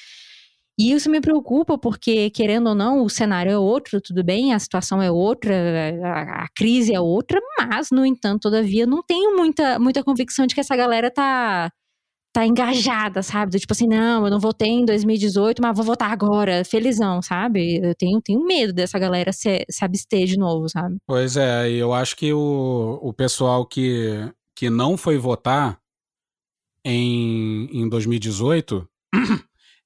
E 0.81 0.93
isso 0.93 1.11
me 1.11 1.21
preocupa 1.21 1.77
porque, 1.77 2.31
querendo 2.31 2.69
ou 2.69 2.75
não, 2.75 3.05
o 3.05 3.11
cenário 3.11 3.53
é 3.53 3.59
outro, 3.59 4.01
tudo 4.01 4.25
bem, 4.25 4.55
a 4.55 4.59
situação 4.59 5.03
é 5.03 5.11
outra, 5.11 5.55
a, 6.03 6.45
a, 6.45 6.47
crise 6.57 6.95
é 6.95 6.99
outra, 6.99 7.38
mas, 7.59 7.90
no 7.90 8.07
entanto, 8.07 8.45
todavia, 8.45 8.87
não 8.87 9.03
tenho 9.03 9.37
muita, 9.37 9.79
muita 9.79 10.03
convicção 10.03 10.47
de 10.47 10.55
que 10.55 10.61
essa 10.62 10.75
galera 10.75 11.11
tá, 11.11 11.71
tá 12.33 12.47
engajada, 12.47 13.23
sabe? 13.23 13.59
Tipo 13.59 13.75
assim, 13.75 13.87
não, 13.87 14.25
eu 14.25 14.31
não 14.31 14.40
votei 14.40 14.71
em 14.71 14.87
2018, 14.87 15.61
mas 15.61 15.77
vou 15.77 15.85
votar 15.85 16.11
agora, 16.11 16.64
felizão, 16.64 17.21
sabe? 17.21 17.77
Eu 17.87 17.95
tenho, 17.95 18.19
tenho 18.23 18.43
medo 18.47 18.73
dessa 18.73 18.99
galera 18.99 19.35
se, 19.35 19.66
se 19.69 19.85
abster 19.85 20.25
de 20.25 20.38
novo, 20.38 20.66
sabe? 20.66 20.97
Pois 21.07 21.37
é, 21.37 21.71
eu 21.71 21.93
acho 21.93 22.16
que 22.16 22.33
o, 22.33 22.99
o 23.03 23.12
pessoal 23.12 23.66
que, 23.66 24.33
que 24.57 24.71
não 24.71 24.97
foi 24.97 25.19
votar 25.19 25.79
em, 26.83 27.69
em 27.71 27.87
2018 27.87 28.89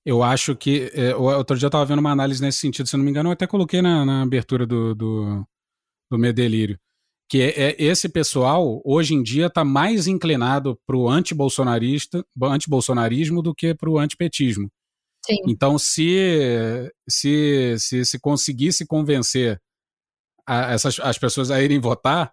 Eu 0.04 0.22
acho 0.22 0.54
que. 0.54 0.90
É, 0.92 1.14
outro 1.16 1.56
dia 1.56 1.66
eu 1.66 1.68
estava 1.68 1.86
vendo 1.86 2.00
uma 2.00 2.10
análise 2.10 2.42
nesse 2.42 2.58
sentido, 2.58 2.88
se 2.88 2.96
não 2.96 3.04
me 3.04 3.10
engano, 3.10 3.30
eu 3.30 3.32
até 3.32 3.46
coloquei 3.46 3.80
na, 3.80 4.04
na 4.04 4.22
abertura 4.22 4.66
do, 4.66 4.94
do, 4.94 5.46
do 6.10 6.18
Medelírio. 6.18 6.78
Que 7.28 7.40
é, 7.40 7.70
é, 7.70 7.76
esse 7.82 8.08
pessoal, 8.08 8.82
hoje 8.84 9.14
em 9.14 9.22
dia, 9.22 9.46
está 9.46 9.64
mais 9.64 10.06
inclinado 10.06 10.78
para 10.86 10.96
o 10.96 11.08
anti-bolsonarista, 11.08 12.24
anti-bolsonarismo 12.42 13.40
do 13.40 13.54
que 13.54 13.74
para 13.74 13.88
o 13.88 13.98
antipetismo. 13.98 14.70
Sim. 15.24 15.38
Então, 15.48 15.78
se, 15.78 16.92
se, 17.08 17.76
se, 17.78 18.04
se 18.04 18.20
conseguisse 18.20 18.86
convencer 18.86 19.58
a, 20.46 20.72
essas, 20.72 21.00
as 21.00 21.16
pessoas 21.16 21.50
a 21.50 21.62
irem 21.62 21.80
votar, 21.80 22.30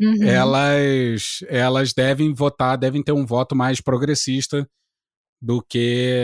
uhum. 0.00 0.24
elas, 0.24 1.38
elas 1.46 1.92
devem 1.92 2.34
votar, 2.34 2.76
devem 2.76 3.00
ter 3.00 3.12
um 3.12 3.24
voto 3.24 3.54
mais 3.54 3.80
progressista 3.80 4.68
do 5.42 5.60
que 5.60 6.14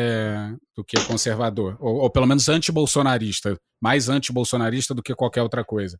do 0.77 0.85
que 0.85 0.97
conservador, 1.05 1.77
ou, 1.81 1.97
ou 1.97 2.11
pelo 2.11 2.27
menos 2.27 2.49
anti-bolsonarista, 2.49 3.59
mais 3.83 4.09
anti-bolsonarista 4.09 4.95
do 4.95 5.03
que 5.03 5.13
qualquer 5.13 5.43
outra 5.43 5.65
coisa. 5.65 5.99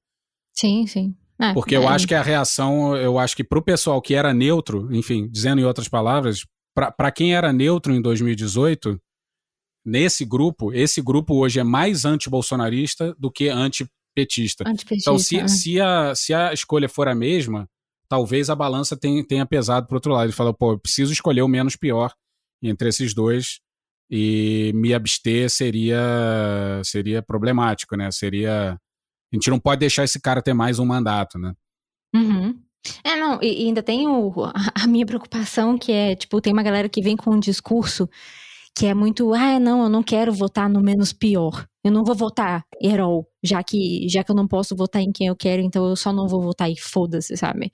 Sim, 0.55 0.87
sim. 0.87 1.17
É, 1.41 1.53
Porque 1.53 1.77
eu 1.77 1.83
é. 1.83 1.87
acho 1.87 2.07
que 2.07 2.15
a 2.15 2.23
reação, 2.23 2.97
eu 2.97 3.19
acho 3.19 3.37
que 3.37 3.43
para 3.43 3.59
o 3.59 3.63
pessoal 3.63 4.01
que 4.01 4.15
era 4.15 4.33
neutro, 4.33 4.89
enfim, 4.95 5.29
dizendo 5.29 5.61
em 5.61 5.65
outras 5.65 5.89
palavras, 5.89 6.45
para 6.75 7.11
quem 7.11 7.35
era 7.35 7.53
neutro 7.53 7.93
em 7.93 8.01
2018, 8.01 9.01
nesse 9.85 10.25
grupo, 10.25 10.73
esse 10.73 11.03
grupo 11.03 11.35
hoje 11.35 11.59
é 11.59 11.65
mais 11.65 12.05
anti-bolsonarista 12.05 13.15
do 13.19 13.31
que 13.33 13.49
antipetista. 13.49 14.65
antipetista 14.67 15.11
então, 15.11 15.19
se, 15.19 15.39
é. 15.39 15.49
se, 15.49 15.81
a, 15.81 16.15
se 16.15 16.35
a 16.35 16.53
escolha 16.53 16.89
for 16.89 17.09
a 17.09 17.15
mesma, 17.15 17.69
talvez 18.09 18.49
a 18.51 18.55
balança 18.55 18.97
tenha, 18.97 19.25
tenha 19.25 19.47
pesado 19.47 19.87
para 19.87 19.97
outro 19.97 20.13
lado. 20.13 20.27
Ele 20.27 20.33
fala, 20.33 20.55
pô, 20.55 20.73
eu 20.73 20.79
preciso 20.79 21.13
escolher 21.13 21.43
o 21.43 21.49
menos 21.49 21.75
pior 21.75 22.13
entre 22.63 22.89
esses 22.89 23.15
dois 23.15 23.61
e 24.11 24.73
me 24.75 24.95
abster 24.95 25.51
seria 25.51 26.81
seria 26.85 27.23
problemático, 27.23 27.97
né? 27.97 28.11
Seria 28.11 28.73
a 28.73 29.37
gente 29.37 29.51
não 29.51 29.61
pode 29.61 29.81
deixar 29.81 30.05
esse 30.05 30.21
cara 30.21 30.43
ter 30.43 30.55
mais 30.55 30.79
um 30.79 30.87
mandato, 30.87 31.39
né? 31.39 31.53
Uhum. 32.15 32.59
É, 33.05 33.17
não, 33.17 33.39
e, 33.43 33.67
ainda 33.67 33.83
tem 33.83 34.07
o, 34.07 34.33
a 34.75 34.87
minha 34.87 35.05
preocupação 35.05 35.77
que 35.77 35.93
é, 35.93 36.15
tipo, 36.15 36.41
tem 36.41 36.53
uma 36.53 36.63
galera 36.63 36.89
que 36.89 37.03
vem 37.03 37.17
com 37.17 37.33
um 37.33 37.41
discurso 37.41 38.09
que 38.79 38.87
é 38.87 38.95
muito, 38.95 39.35
ah, 39.35 39.59
não, 39.59 39.83
eu 39.83 39.89
não 39.89 40.05
quero 40.05 40.33
votar 40.33 40.71
no 40.71 40.81
menos 40.81 41.13
pior. 41.13 41.67
Eu 41.83 41.91
não 41.91 42.05
vou 42.05 42.15
votar 42.15 42.65
herói, 42.81 43.25
já 43.43 43.61
que, 43.63 44.07
já 44.09 44.23
que 44.23 44.31
eu 44.31 44.37
não 44.37 44.47
posso 44.47 44.77
votar 44.77 45.03
em 45.03 45.11
quem 45.11 45.27
eu 45.27 45.35
quero, 45.35 45.61
então 45.61 45.85
eu 45.89 45.97
só 45.97 46.13
não 46.13 46.29
vou 46.29 46.41
votar 46.41 46.71
e 46.71 46.79
foda-se, 46.79 47.37
sabe? 47.37 47.73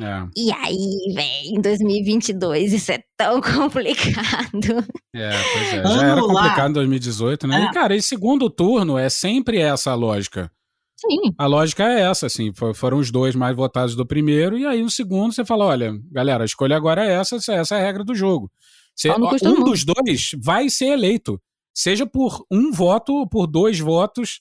É. 0.00 0.26
E 0.36 0.52
aí, 0.52 1.14
velho, 1.14 1.56
em 1.56 1.60
2022 1.60 2.72
isso 2.72 2.92
é 2.92 2.98
tão 3.16 3.40
complicado. 3.42 4.84
É, 5.14 5.30
pois 5.52 5.72
é. 5.72 5.82
Já 5.82 6.06
era 6.06 6.20
complicado 6.20 6.70
em 6.70 6.74
2018, 6.74 7.46
né? 7.46 7.62
É. 7.62 7.64
E, 7.64 7.72
cara, 7.72 7.94
e 7.94 8.02
segundo 8.02 8.50
turno 8.50 8.98
é 8.98 9.08
sempre 9.08 9.58
essa 9.58 9.92
a 9.92 9.94
lógica. 9.94 10.50
Sim. 10.96 11.34
A 11.38 11.46
lógica 11.46 11.84
é 11.84 12.00
essa, 12.00 12.26
assim, 12.26 12.52
foram 12.74 12.98
os 12.98 13.10
dois 13.10 13.34
mais 13.34 13.54
votados 13.54 13.94
do 13.94 14.06
primeiro, 14.06 14.56
e 14.56 14.64
aí 14.64 14.82
no 14.82 14.90
segundo 14.90 15.34
você 15.34 15.44
fala, 15.44 15.66
olha, 15.66 15.92
galera, 16.10 16.44
a 16.44 16.46
escolha 16.46 16.76
agora 16.76 17.04
é 17.04 17.12
essa, 17.12 17.36
essa 17.36 17.76
é 17.76 17.80
a 17.80 17.84
regra 17.84 18.04
do 18.04 18.14
jogo. 18.14 18.50
Você, 18.96 19.10
um 19.10 19.64
dos 19.64 19.84
dois 19.84 20.30
vai 20.40 20.70
ser 20.70 20.86
eleito, 20.86 21.40
seja 21.74 22.06
por 22.06 22.44
um 22.50 22.70
voto 22.70 23.12
ou 23.12 23.28
por 23.28 23.46
dois 23.46 23.78
votos, 23.78 24.40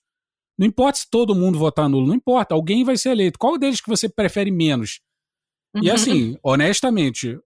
não 0.57 0.67
importa 0.67 0.99
se 0.99 1.09
todo 1.09 1.35
mundo 1.35 1.57
votar 1.57 1.89
nulo, 1.89 2.07
não 2.07 2.15
importa, 2.15 2.53
alguém 2.53 2.83
vai 2.83 2.95
ser 2.95 3.09
eleito. 3.09 3.39
Qual 3.39 3.57
deles 3.57 3.81
que 3.81 3.89
você 3.89 4.07
prefere 4.07 4.51
menos? 4.51 4.99
E 5.75 5.89
uhum. 5.89 5.95
assim, 5.95 6.37
honestamente, 6.43 7.39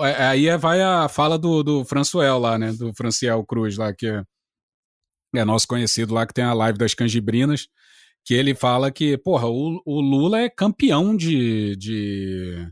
é, 0.00 0.26
aí 0.26 0.56
vai 0.58 0.82
a 0.82 1.08
fala 1.08 1.38
do, 1.38 1.62
do 1.62 1.84
Françoel 1.84 2.38
lá, 2.38 2.58
né? 2.58 2.72
Do 2.72 2.92
Franciel 2.92 3.44
Cruz 3.44 3.76
lá, 3.76 3.92
que 3.94 4.06
é, 4.06 4.22
é 5.34 5.44
nosso 5.44 5.66
conhecido 5.66 6.14
lá, 6.14 6.26
que 6.26 6.34
tem 6.34 6.44
a 6.44 6.52
live 6.52 6.78
das 6.78 6.94
canjibrinas, 6.94 7.68
que 8.24 8.34
ele 8.34 8.54
fala 8.54 8.90
que, 8.90 9.16
porra, 9.18 9.48
o, 9.48 9.80
o 9.86 10.00
Lula 10.00 10.40
é 10.40 10.50
campeão 10.50 11.16
de, 11.16 11.76
de, 11.76 12.68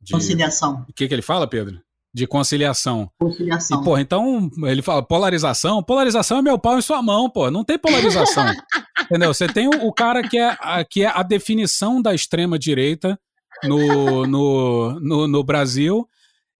de... 0.00 0.12
Conciliação. 0.12 0.84
O 0.88 0.92
que, 0.92 1.08
que 1.08 1.14
ele 1.14 1.22
fala, 1.22 1.46
Pedro? 1.46 1.80
De 2.12 2.26
conciliação. 2.26 3.10
Conciliação. 3.18 3.80
E, 3.80 3.84
porra, 3.84 4.00
então 4.00 4.50
ele 4.64 4.80
fala 4.80 5.02
polarização. 5.02 5.82
Polarização 5.82 6.38
é 6.38 6.42
meu 6.42 6.58
pau 6.58 6.78
em 6.78 6.82
sua 6.82 7.02
mão, 7.02 7.28
pô. 7.28 7.50
Não 7.50 7.62
tem 7.62 7.78
polarização. 7.78 8.46
Entendeu? 9.04 9.32
Você 9.32 9.46
tem 9.46 9.68
o, 9.68 9.86
o 9.86 9.92
cara 9.92 10.26
que 10.26 10.38
é, 10.38 10.56
a, 10.58 10.82
que 10.84 11.02
é 11.02 11.06
a 11.06 11.22
definição 11.22 12.00
da 12.00 12.14
extrema-direita 12.14 13.18
no, 13.64 14.26
no, 14.26 15.00
no, 15.00 15.28
no 15.28 15.44
Brasil. 15.44 16.06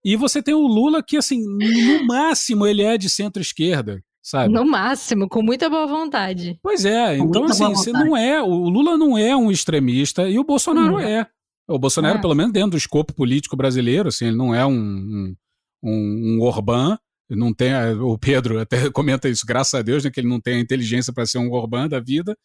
E 0.05 0.15
você 0.17 0.43
tem 0.43 0.55
o 0.55 0.67
Lula 0.67 1.03
que, 1.03 1.17
assim, 1.17 1.43
no 1.45 2.07
máximo 2.07 2.67
ele 2.67 2.83
é 2.83 2.97
de 2.97 3.11
centro-esquerda, 3.11 4.01
sabe? 4.23 4.55
No 4.55 4.65
máximo, 4.65 5.29
com 5.29 5.43
muita 5.43 5.69
boa 5.69 5.87
vontade. 5.87 6.59
Pois 6.63 6.85
é, 6.85 7.19
com 7.19 7.25
então 7.25 7.45
assim, 7.47 7.69
você 7.69 7.91
não 7.91 8.17
é, 8.17 8.41
o 8.41 8.69
Lula 8.69 8.97
não 8.97 9.19
é 9.19 9.37
um 9.37 9.51
extremista 9.51 10.29
e 10.29 10.39
o 10.39 10.45
Bolsonaro 10.45 10.97
hum. 10.97 11.01
é. 11.01 11.27
O 11.69 11.79
Bolsonaro, 11.79 12.19
é. 12.19 12.21
pelo 12.21 12.37
menos 12.37 12.53
dentro 12.53 12.71
do 12.71 12.77
escopo 12.77 13.13
político 13.13 13.57
brasileiro, 13.57 14.09
assim, 14.09 14.27
ele 14.27 14.37
não 14.37 14.55
é 14.55 14.65
um, 14.65 14.73
um, 14.73 15.37
um, 15.83 16.37
um 16.37 16.41
Orbán, 16.43 16.97
não 17.29 17.53
tem, 17.53 17.75
o 18.01 18.17
Pedro 18.17 18.61
até 18.61 18.89
comenta 18.93 19.29
isso, 19.29 19.45
graças 19.45 19.75
a 19.75 19.83
Deus, 19.83 20.05
né, 20.05 20.11
que 20.11 20.21
ele 20.21 20.29
não 20.29 20.41
tem 20.41 20.59
a 20.59 20.61
inteligência 20.61 21.13
para 21.13 21.27
ser 21.27 21.39
um 21.39 21.51
Orbán 21.51 21.89
da 21.89 21.99
vida, 21.99 22.37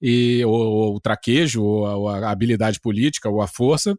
e 0.00 0.44
ou, 0.44 0.54
ou 0.54 0.96
o 0.96 1.00
traquejo, 1.00 1.62
ou 1.62 1.86
a, 1.86 1.96
ou 1.96 2.08
a, 2.08 2.30
habilidade 2.30 2.80
política, 2.80 3.28
ou 3.28 3.40
a 3.40 3.46
força. 3.46 3.98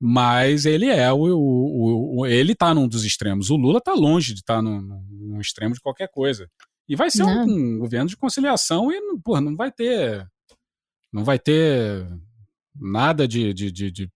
Mas 0.00 0.66
ele 0.66 0.86
é 0.86 1.12
o, 1.12 1.18
o, 1.18 2.20
o, 2.20 2.26
ele 2.26 2.54
tá 2.54 2.74
num 2.74 2.88
dos 2.88 3.04
extremos. 3.04 3.50
O 3.50 3.56
Lula 3.56 3.80
tá 3.80 3.94
longe 3.94 4.34
de 4.34 4.40
estar 4.40 4.56
tá 4.56 4.62
num, 4.62 4.80
num, 4.80 5.40
extremo 5.40 5.74
de 5.74 5.80
qualquer 5.80 6.08
coisa. 6.08 6.48
E 6.88 6.94
vai 6.94 7.10
ser 7.10 7.22
um, 7.22 7.42
um, 7.42 7.78
governo 7.78 8.10
de 8.10 8.16
conciliação 8.16 8.92
e, 8.92 9.00
porra, 9.22 9.40
não 9.40 9.56
vai 9.56 9.72
ter. 9.72 10.26
Não 11.12 11.24
vai 11.24 11.38
ter 11.38 12.06
nada 12.74 13.26
de, 13.26 13.54
de, 13.54 13.70
de, 13.70 13.90
de 13.90 14.10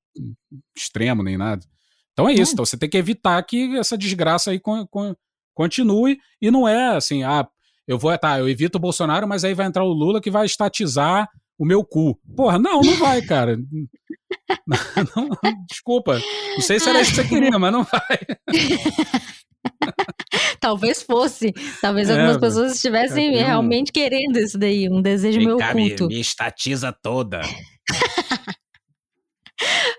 extremo 0.76 1.22
nem 1.22 1.38
nada. 1.38 1.64
Então 2.12 2.28
é 2.28 2.34
isso. 2.34 2.52
Então 2.52 2.66
você 2.66 2.76
tem 2.76 2.90
que 2.90 2.98
evitar 2.98 3.40
que 3.44 3.76
essa 3.76 3.96
desgraça 3.96 4.50
aí 4.50 4.58
con, 4.58 4.86
con, 4.88 5.14
continue. 5.54 6.18
E 6.42 6.50
não 6.50 6.66
é 6.66 6.96
assim, 6.96 7.22
ah, 7.22 7.48
eu 7.88 7.98
vou, 7.98 8.16
tá, 8.18 8.38
eu 8.38 8.46
evito 8.46 8.76
o 8.76 8.80
Bolsonaro, 8.80 9.26
mas 9.26 9.44
aí 9.44 9.54
vai 9.54 9.66
entrar 9.66 9.82
o 9.82 9.92
Lula 9.92 10.20
que 10.20 10.30
vai 10.30 10.44
estatizar 10.44 11.26
o 11.58 11.64
meu 11.64 11.82
cu. 11.82 12.20
Porra, 12.36 12.58
não, 12.58 12.82
não 12.82 12.96
vai, 12.96 13.22
cara. 13.22 13.56
não, 15.16 15.30
desculpa. 15.66 16.20
Não 16.54 16.60
sei 16.60 16.78
se 16.78 16.90
era 16.90 17.00
isso 17.00 17.12
que 17.12 17.22
você 17.22 17.28
queria, 17.28 17.58
mas 17.58 17.72
não 17.72 17.84
vai. 17.84 18.18
Talvez 20.60 21.02
fosse. 21.02 21.54
Talvez 21.80 22.10
é, 22.10 22.12
algumas 22.12 22.36
pessoas 22.36 22.74
estivessem 22.74 23.34
realmente 23.34 23.90
querendo 23.90 24.38
isso 24.38 24.58
daí, 24.58 24.90
um 24.90 25.00
desejo 25.00 25.40
meu 25.40 25.56
oculto. 25.56 26.08
Me, 26.08 26.16
me 26.16 26.20
estatiza 26.20 26.92
toda. 26.92 27.40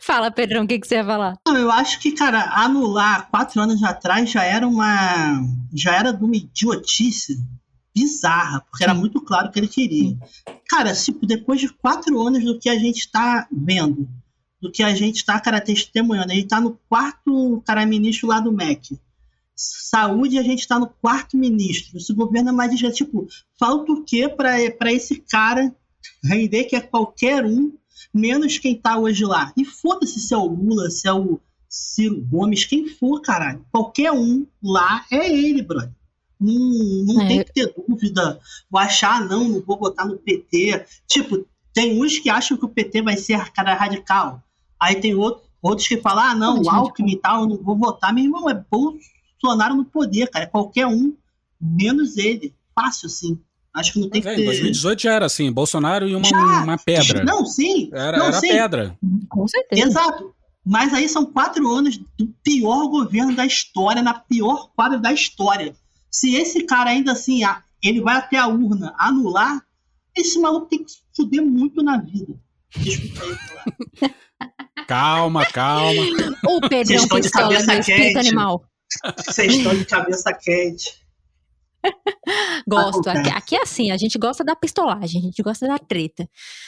Fala, 0.03 0.31
Pedrão, 0.31 0.63
o 0.63 0.67
que, 0.67 0.79
que 0.79 0.87
você 0.87 0.95
ia 0.95 1.05
falar? 1.05 1.35
Eu 1.47 1.71
acho 1.71 1.99
que, 1.99 2.11
cara, 2.11 2.49
anular 2.53 3.29
quatro 3.29 3.59
anos 3.59 3.83
atrás 3.83 4.29
já 4.29 4.43
era 4.43 4.67
uma. 4.67 5.41
já 5.73 5.95
era 5.95 6.11
de 6.11 6.23
uma 6.23 6.35
idiotice 6.35 7.37
bizarra, 7.95 8.61
porque 8.61 8.83
era 8.83 8.93
muito 8.93 9.21
claro 9.21 9.51
que 9.51 9.59
ele 9.59 9.67
queria. 9.67 10.17
Cara, 10.69 10.93
se 10.93 11.11
depois 11.23 11.59
de 11.59 11.69
quatro 11.69 12.19
anos 12.25 12.43
do 12.43 12.59
que 12.59 12.69
a 12.69 12.77
gente 12.77 12.99
está 12.99 13.47
vendo, 13.51 14.07
do 14.61 14.71
que 14.71 14.83
a 14.83 14.93
gente 14.93 15.17
está, 15.17 15.39
cara, 15.39 15.61
testemunhando, 15.61 16.31
ele 16.31 16.41
está 16.41 16.59
no 16.59 16.79
quarto, 16.87 17.61
cara, 17.65 17.85
ministro 17.85 18.27
lá 18.27 18.39
do 18.39 18.51
MEC. 18.51 18.99
Saúde, 19.55 20.37
a 20.37 20.43
gente 20.43 20.59
está 20.59 20.79
no 20.79 20.87
quarto 20.87 21.37
ministro. 21.37 21.97
Esse 21.97 22.13
governo 22.13 22.49
é 22.49 22.51
mais 22.51 22.73
de 22.73 22.91
tipo, 22.91 23.27
falta 23.59 23.91
o 23.91 24.03
quê 24.03 24.29
para 24.29 24.91
esse 24.91 25.23
cara 25.29 25.75
render 26.23 26.65
que 26.65 26.75
é 26.75 26.81
qualquer 26.81 27.45
um, 27.45 27.73
menos 28.13 28.57
quem 28.57 28.75
está 28.75 28.97
hoje 28.97 29.25
lá? 29.25 29.51
E 29.57 29.65
foda-se 29.65 30.19
se 30.19 30.33
é 30.33 30.37
o 30.37 30.45
Lula, 30.45 30.89
se 30.89 31.07
é 31.07 31.13
o 31.13 31.39
Ciro 31.67 32.21
Gomes, 32.21 32.65
quem 32.65 32.87
for, 32.87 33.21
caralho. 33.21 33.65
Qualquer 33.71 34.11
um 34.11 34.45
lá 34.63 35.05
é 35.11 35.29
ele, 35.29 35.61
brother. 35.61 35.93
Não, 36.39 37.13
não 37.13 37.21
é. 37.21 37.27
tem 37.27 37.43
que 37.43 37.53
ter 37.53 37.73
dúvida. 37.87 38.39
Vou 38.69 38.79
achar, 38.79 39.27
não, 39.27 39.47
não 39.47 39.61
vou 39.61 39.77
votar 39.77 40.07
no 40.07 40.17
PT. 40.17 40.85
Tipo, 41.07 41.45
tem 41.73 42.01
uns 42.01 42.17
que 42.19 42.29
acham 42.29 42.57
que 42.57 42.65
o 42.65 42.69
PT 42.69 43.01
vai 43.01 43.17
ser 43.17 43.51
cara 43.51 43.73
radical. 43.73 44.41
Aí 44.79 44.95
tem 44.95 45.13
outro, 45.13 45.43
outros 45.61 45.87
que 45.87 45.97
falam, 45.97 46.23
ah, 46.23 46.35
não, 46.35 46.61
o 46.61 46.69
Alckmin 46.69 47.13
e 47.13 47.17
tal, 47.17 47.41
eu 47.41 47.49
não 47.49 47.57
vou 47.57 47.77
votar. 47.77 48.13
Meu 48.13 48.23
irmão, 48.23 48.49
é 48.49 48.53
Bolsonaro 48.53 49.75
no 49.75 49.85
poder, 49.85 50.29
cara. 50.29 50.45
É 50.45 50.47
qualquer 50.47 50.87
um, 50.87 51.13
menos 51.59 52.17
ele. 52.17 52.53
Fácil, 52.73 53.07
assim. 53.07 53.39
Acho 53.75 53.93
que 53.93 53.99
não 53.99 54.09
tem 54.09 54.21
que 54.21 54.27
ter... 54.27 54.41
Em 54.41 54.45
2018 54.45 55.01
já 55.01 55.13
era 55.13 55.25
assim, 55.25 55.51
Bolsonaro 55.51 56.07
e 56.07 56.15
uma, 56.15 56.25
já, 56.25 56.63
uma 56.63 56.77
pedra. 56.77 57.23
Não, 57.23 57.45
sim. 57.45 57.89
Era, 57.93 58.17
não, 58.17 58.25
era 58.27 58.39
sim. 58.39 58.47
pedra. 58.47 58.97
Com 59.27 59.47
certeza. 59.47 59.87
Exato. 59.87 60.33
Mas 60.65 60.93
aí 60.93 61.07
são 61.07 61.25
quatro 61.25 61.67
anos 61.71 61.97
do 62.17 62.27
pior 62.43 62.87
governo 62.87 63.35
da 63.35 63.45
história, 63.45 64.01
na 64.01 64.13
pior 64.13 64.69
quadra 64.75 64.99
da 64.99 65.11
história. 65.11 65.75
Se 66.11 66.35
esse 66.35 66.63
cara 66.63 66.89
ainda 66.91 67.11
assim, 67.11 67.41
ele 67.83 68.01
vai 68.01 68.17
até 68.17 68.37
a 68.37 68.47
urna 68.47 68.93
anular, 68.97 69.63
esse 70.15 70.39
maluco 70.39 70.67
tem 70.67 70.83
que 70.83 70.91
se 70.91 70.99
fuder 71.15 71.43
muito 71.43 71.81
na 71.83 71.97
vida. 71.97 72.39
Desculpa 72.77 73.23
aí, 74.01 74.13
Calma, 74.87 75.45
calma. 75.45 76.01
O 76.47 76.61
Pedrão 76.67 77.07
pistola 77.07 77.61
no 77.61 77.73
espírito 77.73 78.17
animal. 78.17 78.65
Vocês 79.17 79.53
estão 79.53 79.75
de 79.75 79.85
cabeça 79.85 80.33
quente. 80.33 80.99
Gosto. 82.67 83.07
Aqui, 83.07 83.29
aqui, 83.29 83.55
é 83.55 83.61
assim, 83.61 83.91
a 83.91 83.97
gente 83.97 84.17
gosta 84.17 84.43
da 84.43 84.55
pistolagem, 84.55 85.21
a 85.21 85.23
gente 85.23 85.41
gosta 85.43 85.67
da 85.67 85.77
treta. 85.77 86.27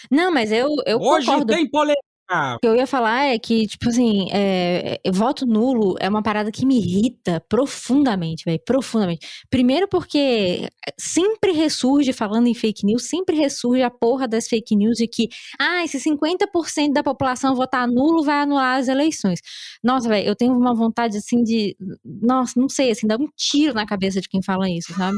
Não, 0.09 0.31
mas 0.31 0.51
eu, 0.51 0.69
eu 0.85 0.99
Hoje 0.99 1.25
concordo. 1.25 1.53
tem 1.53 1.69
polêmica. 1.69 2.10
O 2.55 2.59
que 2.59 2.67
eu 2.67 2.75
ia 2.75 2.87
falar 2.87 3.25
é 3.25 3.37
que, 3.37 3.67
tipo 3.67 3.89
assim, 3.89 4.27
é, 4.31 4.99
é, 5.03 5.11
voto 5.11 5.45
nulo 5.45 5.95
é 5.99 6.07
uma 6.07 6.23
parada 6.23 6.51
que 6.51 6.65
me 6.65 6.77
irrita 6.77 7.43
profundamente, 7.49 8.43
velho, 8.45 8.59
profundamente. 8.65 9.27
Primeiro 9.49 9.87
porque 9.87 10.69
sempre 10.97 11.51
ressurge, 11.51 12.13
falando 12.13 12.47
em 12.47 12.53
fake 12.53 12.85
news, 12.85 13.09
sempre 13.09 13.35
ressurge 13.35 13.83
a 13.83 13.89
porra 13.89 14.27
das 14.27 14.47
fake 14.47 14.75
news 14.75 14.97
de 14.97 15.07
que, 15.07 15.27
ah, 15.59 15.85
se 15.87 15.99
50% 15.99 16.93
da 16.93 17.03
população 17.03 17.53
votar 17.53 17.87
nulo, 17.87 18.23
vai 18.23 18.41
anular 18.41 18.79
as 18.79 18.87
eleições. 18.87 19.39
Nossa, 19.83 20.07
velho, 20.07 20.27
eu 20.27 20.35
tenho 20.35 20.53
uma 20.57 20.73
vontade, 20.73 21.17
assim, 21.17 21.43
de, 21.43 21.75
nossa, 22.05 22.59
não 22.59 22.69
sei, 22.69 22.91
assim, 22.91 23.07
dar 23.07 23.19
um 23.19 23.27
tiro 23.35 23.73
na 23.73 23.85
cabeça 23.85 24.21
de 24.21 24.29
quem 24.29 24.41
fala 24.41 24.69
isso, 24.69 24.93
sabe? 24.93 25.17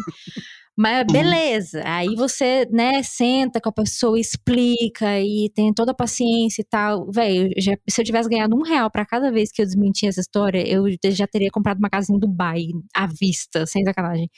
Mas 0.76 1.02
uhum. 1.02 1.14
beleza, 1.14 1.84
aí 1.86 2.16
você, 2.16 2.68
né, 2.72 3.04
senta 3.04 3.62
com 3.62 3.70
a 3.70 3.74
pessoa, 3.74 4.20
explica 4.20 5.20
e 5.20 5.50
tem 5.54 5.72
toda 5.72 5.92
a 5.92 5.96
paciência 5.96 6.62
e 6.62 6.66
tal. 6.66 7.12
Velho, 7.12 7.50
se 7.88 8.02
eu 8.02 8.06
tivesse 8.06 8.28
ganhado 8.28 8.56
um 8.56 8.64
real 8.64 8.90
para 8.90 9.06
cada 9.06 9.32
vez 9.32 9.52
que 9.52 9.62
eu 9.62 9.66
desmentia 9.66 10.10
essa 10.10 10.22
história, 10.22 10.68
eu 10.68 10.86
já 11.12 11.28
teria 11.28 11.52
comprado 11.52 11.78
uma 11.78 11.90
casa 11.90 12.12
em 12.12 12.18
Dubai, 12.18 12.66
à 12.96 13.06
vista, 13.06 13.68
sem 13.68 13.84
sacanagem. 13.86 14.30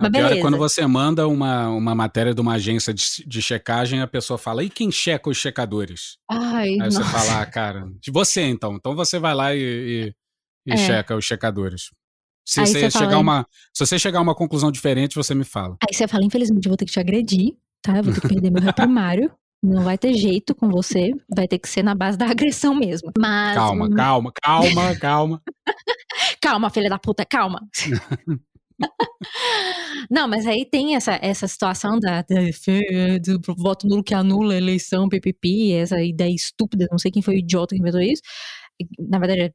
Mas 0.00 0.10
beleza. 0.10 0.34
é 0.34 0.40
quando 0.40 0.56
você 0.56 0.84
manda 0.86 1.28
uma, 1.28 1.68
uma 1.68 1.94
matéria 1.94 2.34
de 2.34 2.40
uma 2.40 2.54
agência 2.54 2.92
de, 2.92 3.04
de 3.26 3.42
checagem, 3.42 4.00
a 4.00 4.06
pessoa 4.06 4.38
fala, 4.38 4.64
e 4.64 4.70
quem 4.70 4.90
checa 4.90 5.30
os 5.30 5.36
checadores? 5.36 6.16
Ai, 6.28 6.70
Aí 6.70 6.78
nossa. 6.78 7.04
você 7.04 7.10
fala, 7.10 7.42
ah, 7.42 7.46
cara, 7.46 7.88
de 8.00 8.10
você 8.10 8.42
então. 8.42 8.74
Então 8.74 8.96
você 8.96 9.18
vai 9.18 9.34
lá 9.34 9.54
e, 9.54 9.60
e, 9.60 10.14
e 10.66 10.72
é. 10.72 10.76
checa 10.76 11.14
os 11.14 11.24
checadores. 11.24 11.90
Se 12.44 12.60
você, 12.60 12.72
você 12.72 12.90
chegar 12.90 13.10
fala, 13.10 13.18
uma, 13.18 13.46
se 13.72 13.86
você 13.86 13.98
chegar 13.98 14.18
a 14.18 14.22
uma 14.22 14.34
conclusão 14.34 14.70
diferente, 14.70 15.14
você 15.14 15.34
me 15.34 15.44
fala. 15.44 15.76
Aí 15.82 15.94
você 15.94 16.06
fala, 16.06 16.24
infelizmente, 16.24 16.66
eu 16.66 16.70
vou 16.70 16.76
ter 16.76 16.84
que 16.84 16.92
te 16.92 17.00
agredir, 17.00 17.54
tá? 17.80 17.96
Eu 17.96 18.04
vou 18.04 18.12
ter 18.12 18.20
que 18.20 18.28
perder 18.28 18.50
meu 18.50 18.62
réu 18.62 18.72
primário. 18.72 19.32
Não 19.62 19.82
vai 19.82 19.96
ter 19.96 20.12
jeito 20.12 20.54
com 20.54 20.68
você, 20.68 21.10
vai 21.34 21.48
ter 21.48 21.58
que 21.58 21.66
ser 21.66 21.82
na 21.82 21.94
base 21.94 22.18
da 22.18 22.26
agressão 22.30 22.74
mesmo. 22.74 23.10
Mas. 23.18 23.54
Calma, 23.54 23.88
calma, 23.88 24.32
calma, 24.42 24.96
calma. 24.96 25.42
calma, 26.38 26.68
filha 26.68 26.90
da 26.90 26.98
puta, 26.98 27.24
calma. 27.24 27.66
Não, 30.10 30.28
mas 30.28 30.46
aí 30.46 30.66
tem 30.66 30.96
essa, 30.96 31.18
essa 31.22 31.48
situação 31.48 31.98
da, 31.98 32.22
da 32.22 32.40
do 33.22 33.54
voto 33.56 33.86
nulo 33.86 34.02
que 34.02 34.12
anula 34.12 34.52
a 34.52 34.56
eleição, 34.58 35.08
PPP, 35.08 35.72
essa 35.72 36.02
ideia 36.02 36.34
estúpida, 36.34 36.86
não 36.90 36.98
sei 36.98 37.10
quem 37.10 37.22
foi 37.22 37.36
o 37.36 37.38
idiota 37.38 37.74
que 37.74 37.80
inventou 37.80 38.02
isso 38.02 38.20
na 38.98 39.18
verdade, 39.18 39.54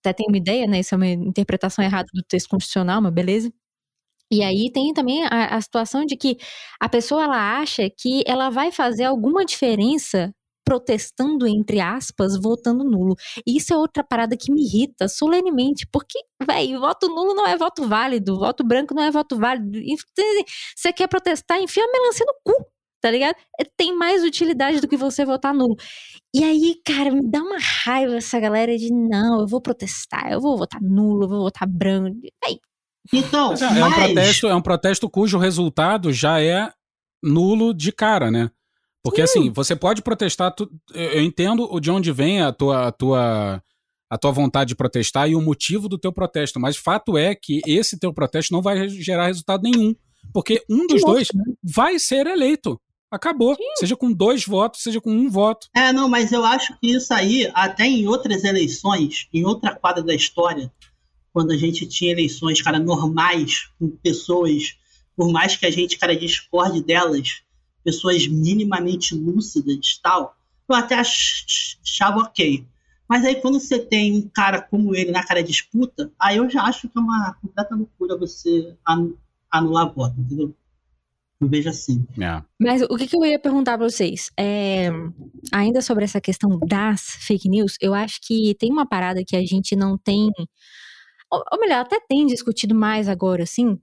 até 0.00 0.12
tenho 0.12 0.28
uma 0.28 0.38
ideia, 0.38 0.66
né? 0.66 0.80
Isso 0.80 0.94
é 0.94 0.96
uma 0.96 1.08
interpretação 1.08 1.84
errada 1.84 2.08
do 2.12 2.22
texto 2.22 2.48
constitucional, 2.48 3.00
mas 3.02 3.12
beleza. 3.12 3.52
E 4.30 4.42
aí 4.42 4.70
tem 4.72 4.92
também 4.92 5.24
a, 5.26 5.56
a, 5.56 5.60
situação 5.60 6.04
de 6.04 6.16
que 6.16 6.36
a 6.80 6.88
pessoa 6.88 7.24
ela 7.24 7.58
acha 7.60 7.88
que 7.90 8.22
ela 8.26 8.50
vai 8.50 8.72
fazer 8.72 9.04
alguma 9.04 9.44
diferença 9.44 10.32
protestando, 10.64 11.46
entre 11.46 11.78
aspas, 11.80 12.40
votando 12.40 12.84
nulo. 12.84 13.16
E 13.46 13.58
isso 13.58 13.72
é 13.74 13.76
outra 13.76 14.02
parada 14.02 14.36
que 14.36 14.50
me 14.50 14.62
irrita 14.64 15.08
solenemente, 15.08 15.86
porque, 15.92 16.18
velho, 16.42 16.80
voto 16.80 17.08
nulo 17.08 17.34
não 17.34 17.46
é 17.46 17.56
voto 17.56 17.86
válido, 17.86 18.38
voto 18.38 18.64
branco 18.64 18.94
não 18.94 19.02
é 19.02 19.10
voto 19.10 19.36
válido. 19.38 19.78
Você 20.74 20.92
quer 20.92 21.08
protestar, 21.08 21.60
enfia 21.60 21.84
a 21.84 21.92
melancia 21.92 22.24
no 22.26 22.34
cu 22.42 22.73
tá 23.04 23.10
ligado? 23.10 23.36
É, 23.60 23.64
tem 23.76 23.94
mais 23.94 24.24
utilidade 24.24 24.80
do 24.80 24.88
que 24.88 24.96
você 24.96 25.26
votar 25.26 25.52
nulo. 25.52 25.76
E 26.34 26.42
aí, 26.42 26.80
cara, 26.82 27.10
me 27.10 27.20
dá 27.30 27.42
uma 27.42 27.58
raiva 27.58 28.16
essa 28.16 28.40
galera 28.40 28.78
de 28.78 28.90
não, 28.90 29.40
eu 29.40 29.46
vou 29.46 29.60
protestar, 29.60 30.32
eu 30.32 30.40
vou 30.40 30.56
votar 30.56 30.80
nulo, 30.80 31.24
eu 31.24 31.28
vou 31.28 31.42
votar 31.42 31.68
branco. 31.68 32.18
Aí. 32.42 32.58
Então, 33.12 33.52
é, 33.52 33.60
mas... 33.60 33.76
é, 33.76 33.84
um 33.84 33.92
protesto, 33.92 34.46
é 34.46 34.54
um 34.54 34.62
protesto 34.62 35.10
cujo 35.10 35.36
resultado 35.36 36.10
já 36.14 36.40
é 36.40 36.72
nulo 37.22 37.74
de 37.74 37.92
cara, 37.92 38.30
né? 38.30 38.50
Porque 39.02 39.20
uh. 39.20 39.24
assim, 39.24 39.50
você 39.50 39.76
pode 39.76 40.00
protestar, 40.00 40.54
tu, 40.54 40.66
eu 40.94 41.20
entendo 41.20 41.78
de 41.78 41.90
onde 41.90 42.10
vem 42.10 42.40
a 42.40 42.52
tua, 42.52 42.88
a 42.88 42.92
tua 42.92 43.62
a 44.08 44.16
tua 44.16 44.30
vontade 44.30 44.68
de 44.68 44.76
protestar 44.76 45.28
e 45.28 45.34
o 45.34 45.42
motivo 45.42 45.88
do 45.90 45.98
teu 45.98 46.12
protesto, 46.12 46.58
mas 46.58 46.76
fato 46.76 47.18
é 47.18 47.34
que 47.34 47.60
esse 47.66 47.98
teu 47.98 48.14
protesto 48.14 48.52
não 48.54 48.62
vai 48.62 48.88
gerar 48.88 49.26
resultado 49.26 49.62
nenhum, 49.62 49.94
porque 50.32 50.64
um 50.70 50.86
dos 50.86 51.02
dois 51.02 51.28
né? 51.34 51.42
vai 51.62 51.98
ser 51.98 52.26
eleito. 52.26 52.80
Acabou. 53.14 53.54
Sim. 53.54 53.62
Seja 53.76 53.96
com 53.96 54.12
dois 54.12 54.44
votos, 54.44 54.82
seja 54.82 55.00
com 55.00 55.10
um 55.10 55.30
voto. 55.30 55.68
É, 55.74 55.92
não, 55.92 56.08
mas 56.08 56.32
eu 56.32 56.44
acho 56.44 56.76
que 56.80 56.92
isso 56.92 57.14
aí, 57.14 57.50
até 57.54 57.84
em 57.84 58.08
outras 58.08 58.44
eleições, 58.44 59.28
em 59.32 59.44
outra 59.44 59.74
quadra 59.74 60.02
da 60.02 60.14
história, 60.14 60.72
quando 61.32 61.52
a 61.52 61.56
gente 61.56 61.86
tinha 61.86 62.12
eleições, 62.12 62.60
cara, 62.60 62.78
normais, 62.78 63.68
com 63.78 63.88
pessoas, 63.88 64.76
por 65.16 65.30
mais 65.30 65.56
que 65.56 65.66
a 65.66 65.70
gente, 65.70 65.98
cara, 65.98 66.16
discorde 66.16 66.82
delas, 66.82 67.42
pessoas 67.84 68.26
minimamente 68.26 69.14
lúcidas 69.14 70.00
tal, 70.02 70.36
eu 70.68 70.74
até 70.74 70.96
achava 70.96 72.20
ok. 72.20 72.66
Mas 73.08 73.24
aí 73.24 73.36
quando 73.36 73.60
você 73.60 73.78
tem 73.78 74.16
um 74.16 74.28
cara 74.28 74.62
como 74.62 74.94
ele 74.94 75.10
na 75.10 75.24
cara 75.24 75.42
disputa, 75.42 76.10
aí 76.18 76.38
eu 76.38 76.48
já 76.48 76.62
acho 76.62 76.88
que 76.88 76.98
é 76.98 77.00
uma 77.00 77.34
completa 77.40 77.74
loucura 77.74 78.16
você 78.16 78.74
anular 79.50 79.92
voto, 79.92 80.18
entendeu? 80.18 80.54
Eu 81.44 81.48
vejo 81.48 81.68
assim. 81.68 82.06
É. 82.20 82.42
Mas 82.60 82.82
o 82.82 82.96
que, 82.96 83.06
que 83.06 83.16
eu 83.16 83.24
ia 83.24 83.38
perguntar 83.38 83.76
pra 83.76 83.88
vocês? 83.88 84.30
É, 84.38 84.88
ainda 85.52 85.80
sobre 85.82 86.04
essa 86.04 86.20
questão 86.20 86.58
das 86.66 87.00
fake 87.20 87.48
news, 87.48 87.76
eu 87.80 87.92
acho 87.94 88.18
que 88.26 88.54
tem 88.58 88.70
uma 88.72 88.86
parada 88.88 89.22
que 89.26 89.36
a 89.36 89.44
gente 89.44 89.76
não 89.76 89.96
tem. 89.98 90.30
Ou, 91.30 91.60
melhor, 91.60 91.80
até 91.80 91.98
tem 92.08 92.26
discutido 92.26 92.74
mais 92.74 93.08
agora, 93.08 93.44
sim. 93.44 93.78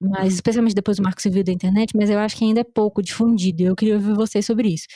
Mas 0.00 0.34
especialmente 0.34 0.74
depois 0.74 0.96
do 0.96 1.02
marco 1.02 1.20
civil 1.20 1.42
da 1.42 1.52
internet, 1.52 1.90
mas 1.96 2.08
eu 2.08 2.18
acho 2.20 2.36
que 2.36 2.44
ainda 2.44 2.60
é 2.60 2.64
pouco 2.64 3.02
difundido. 3.02 3.62
e 3.62 3.66
Eu 3.66 3.74
queria 3.76 3.94
ouvir 3.96 4.14
vocês 4.14 4.46
sobre 4.46 4.68
isso. 4.68 4.86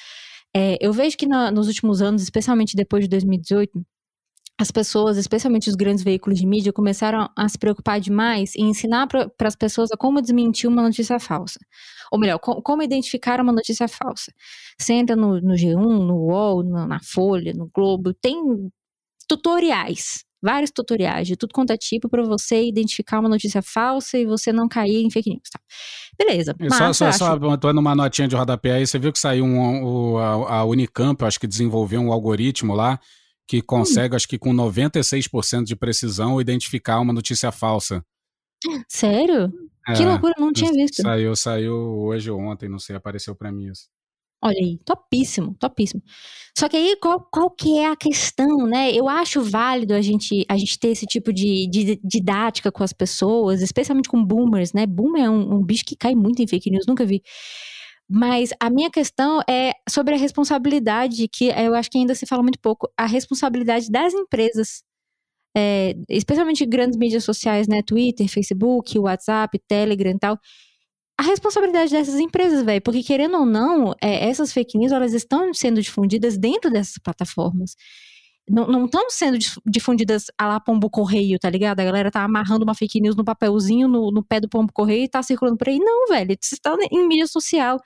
É, 0.54 0.76
eu 0.80 0.92
vejo 0.92 1.16
que 1.16 1.26
na- 1.26 1.50
nos 1.50 1.66
últimos 1.66 2.00
anos, 2.02 2.22
especialmente 2.22 2.76
depois 2.76 3.02
de 3.04 3.08
2018, 3.10 3.84
as 4.62 4.70
pessoas, 4.70 5.16
especialmente 5.16 5.68
os 5.68 5.74
grandes 5.74 6.02
veículos 6.02 6.38
de 6.38 6.46
mídia, 6.46 6.72
começaram 6.72 7.28
a 7.36 7.48
se 7.48 7.58
preocupar 7.58 8.00
demais 8.00 8.54
em 8.56 8.70
ensinar 8.70 9.06
para 9.06 9.30
as 9.44 9.56
pessoas 9.56 9.90
a 9.92 9.96
como 9.96 10.22
desmentir 10.22 10.68
uma 10.70 10.82
notícia 10.82 11.18
falsa. 11.18 11.58
Ou 12.10 12.18
melhor, 12.18 12.38
co- 12.38 12.62
como 12.62 12.82
identificar 12.82 13.40
uma 13.40 13.52
notícia 13.52 13.88
falsa. 13.88 14.32
Você 14.78 14.92
entra 14.94 15.16
no, 15.16 15.40
no 15.40 15.54
G1, 15.54 15.74
no 15.76 16.14
UOL, 16.28 16.62
no- 16.62 16.86
na 16.86 17.00
Folha, 17.02 17.52
no 17.54 17.68
Globo, 17.74 18.14
tem 18.14 18.36
tutoriais, 19.28 20.24
vários 20.42 20.70
tutoriais 20.70 21.26
de 21.26 21.36
tudo 21.36 21.52
quanto 21.54 21.72
é 21.72 21.76
tipo 21.76 22.08
para 22.08 22.22
você 22.22 22.64
identificar 22.66 23.20
uma 23.20 23.28
notícia 23.28 23.62
falsa 23.62 24.18
e 24.18 24.26
você 24.26 24.52
não 24.52 24.68
cair 24.68 25.02
em 25.04 25.10
fake 25.10 25.30
news. 25.30 25.48
Tá? 25.50 25.60
Beleza. 26.18 26.54
E 26.60 26.68
só, 26.70 26.78
massa, 26.80 26.92
só, 26.94 27.06
acho. 27.08 27.18
só 27.18 27.38
botando 27.38 27.78
uma 27.78 27.94
notinha 27.94 28.28
de 28.28 28.36
rodapé 28.36 28.72
aí, 28.72 28.86
você 28.86 28.98
viu 28.98 29.12
que 29.12 29.18
saiu 29.18 29.44
um, 29.44 29.84
o- 30.14 30.18
a, 30.18 30.56
a 30.58 30.64
Unicamp, 30.64 31.20
eu 31.22 31.28
acho 31.28 31.40
que 31.40 31.46
desenvolveu 31.46 32.00
um 32.00 32.12
algoritmo 32.12 32.74
lá 32.74 32.98
que 33.48 33.60
consegue, 33.60 34.16
acho 34.16 34.28
que 34.28 34.38
com 34.38 34.52
96% 34.52 35.64
de 35.64 35.76
precisão, 35.76 36.40
identificar 36.40 37.00
uma 37.00 37.12
notícia 37.12 37.50
falsa. 37.52 38.04
Sério? 38.88 39.52
Que 39.94 40.02
É, 40.02 40.06
loucura, 40.06 40.34
não 40.38 40.52
tinha 40.52 40.72
visto. 40.72 41.02
Saiu, 41.02 41.34
saiu 41.34 41.74
hoje 41.74 42.30
ou 42.30 42.40
ontem, 42.40 42.68
não 42.68 42.78
sei, 42.78 42.94
apareceu 42.94 43.34
pra 43.34 43.50
mim 43.50 43.70
isso. 43.70 43.88
Olha 44.44 44.58
aí, 44.58 44.78
topíssimo, 44.84 45.54
topíssimo. 45.54 46.02
Só 46.58 46.68
que 46.68 46.76
aí, 46.76 46.96
qual, 47.00 47.20
qual 47.32 47.48
que 47.48 47.78
é 47.78 47.88
a 47.88 47.96
questão, 47.96 48.66
né? 48.66 48.92
Eu 48.92 49.08
acho 49.08 49.40
válido 49.40 49.94
a 49.94 50.00
gente, 50.00 50.44
a 50.48 50.56
gente 50.56 50.78
ter 50.80 50.88
esse 50.88 51.06
tipo 51.06 51.32
de, 51.32 51.68
de 51.70 52.00
didática 52.02 52.70
com 52.72 52.82
as 52.82 52.92
pessoas, 52.92 53.62
especialmente 53.62 54.08
com 54.08 54.24
boomers, 54.24 54.72
né? 54.72 54.84
Boomer 54.84 55.24
é 55.24 55.30
um, 55.30 55.54
um 55.54 55.62
bicho 55.64 55.84
que 55.84 55.94
cai 55.94 56.14
muito 56.14 56.42
em 56.42 56.46
fake 56.48 56.70
news, 56.70 56.86
nunca 56.88 57.06
vi. 57.06 57.22
Mas 58.12 58.50
a 58.60 58.68
minha 58.68 58.90
questão 58.90 59.40
é 59.48 59.72
sobre 59.88 60.14
a 60.14 60.18
responsabilidade, 60.18 61.28
que 61.28 61.48
eu 61.48 61.74
acho 61.74 61.90
que 61.90 61.98
ainda 61.98 62.14
se 62.14 62.26
fala 62.26 62.42
muito 62.42 62.58
pouco, 62.60 62.92
a 62.96 63.06
responsabilidade 63.06 63.90
das 63.90 64.12
empresas. 64.12 64.82
É, 65.56 65.94
especialmente 66.08 66.64
grandes 66.64 66.98
mídias 66.98 67.24
sociais, 67.24 67.68
né? 67.68 67.82
Twitter, 67.82 68.28
Facebook, 68.28 68.98
WhatsApp, 68.98 69.58
Telegram 69.68 70.12
e 70.12 70.18
tal 70.18 70.38
a 71.18 71.24
responsabilidade 71.24 71.92
dessas 71.92 72.18
empresas, 72.18 72.64
velho. 72.64 72.82
Porque, 72.82 73.02
querendo 73.02 73.38
ou 73.38 73.46
não, 73.46 73.94
é, 74.02 74.28
essas 74.28 74.52
fake 74.52 74.76
news, 74.76 74.92
elas 74.92 75.12
estão 75.12 75.54
sendo 75.54 75.80
difundidas 75.80 76.36
dentro 76.36 76.70
dessas 76.70 76.98
plataformas. 76.98 77.76
Não 78.48 78.86
estão 78.86 79.08
sendo 79.08 79.38
dif- 79.38 79.60
difundidas 79.64 80.26
a 80.36 80.48
lá 80.48 80.60
pombo 80.60 80.90
correio, 80.90 81.38
tá 81.38 81.48
ligado? 81.48 81.80
A 81.80 81.84
galera 81.84 82.10
tá 82.10 82.24
amarrando 82.24 82.64
uma 82.64 82.74
fake 82.74 83.00
news 83.00 83.14
no 83.16 83.24
papelzinho, 83.24 83.86
no, 83.88 84.10
no 84.10 84.22
pé 84.22 84.40
do 84.40 84.48
pombo 84.48 84.72
correio 84.72 85.04
e 85.04 85.08
tá 85.08 85.22
circulando 85.22 85.56
por 85.56 85.68
aí. 85.68 85.78
Não, 85.78 86.08
velho. 86.08 86.36
Isso 86.40 86.54
está 86.54 86.76
em 86.90 87.06
mídia 87.06 87.26
social. 87.26 87.78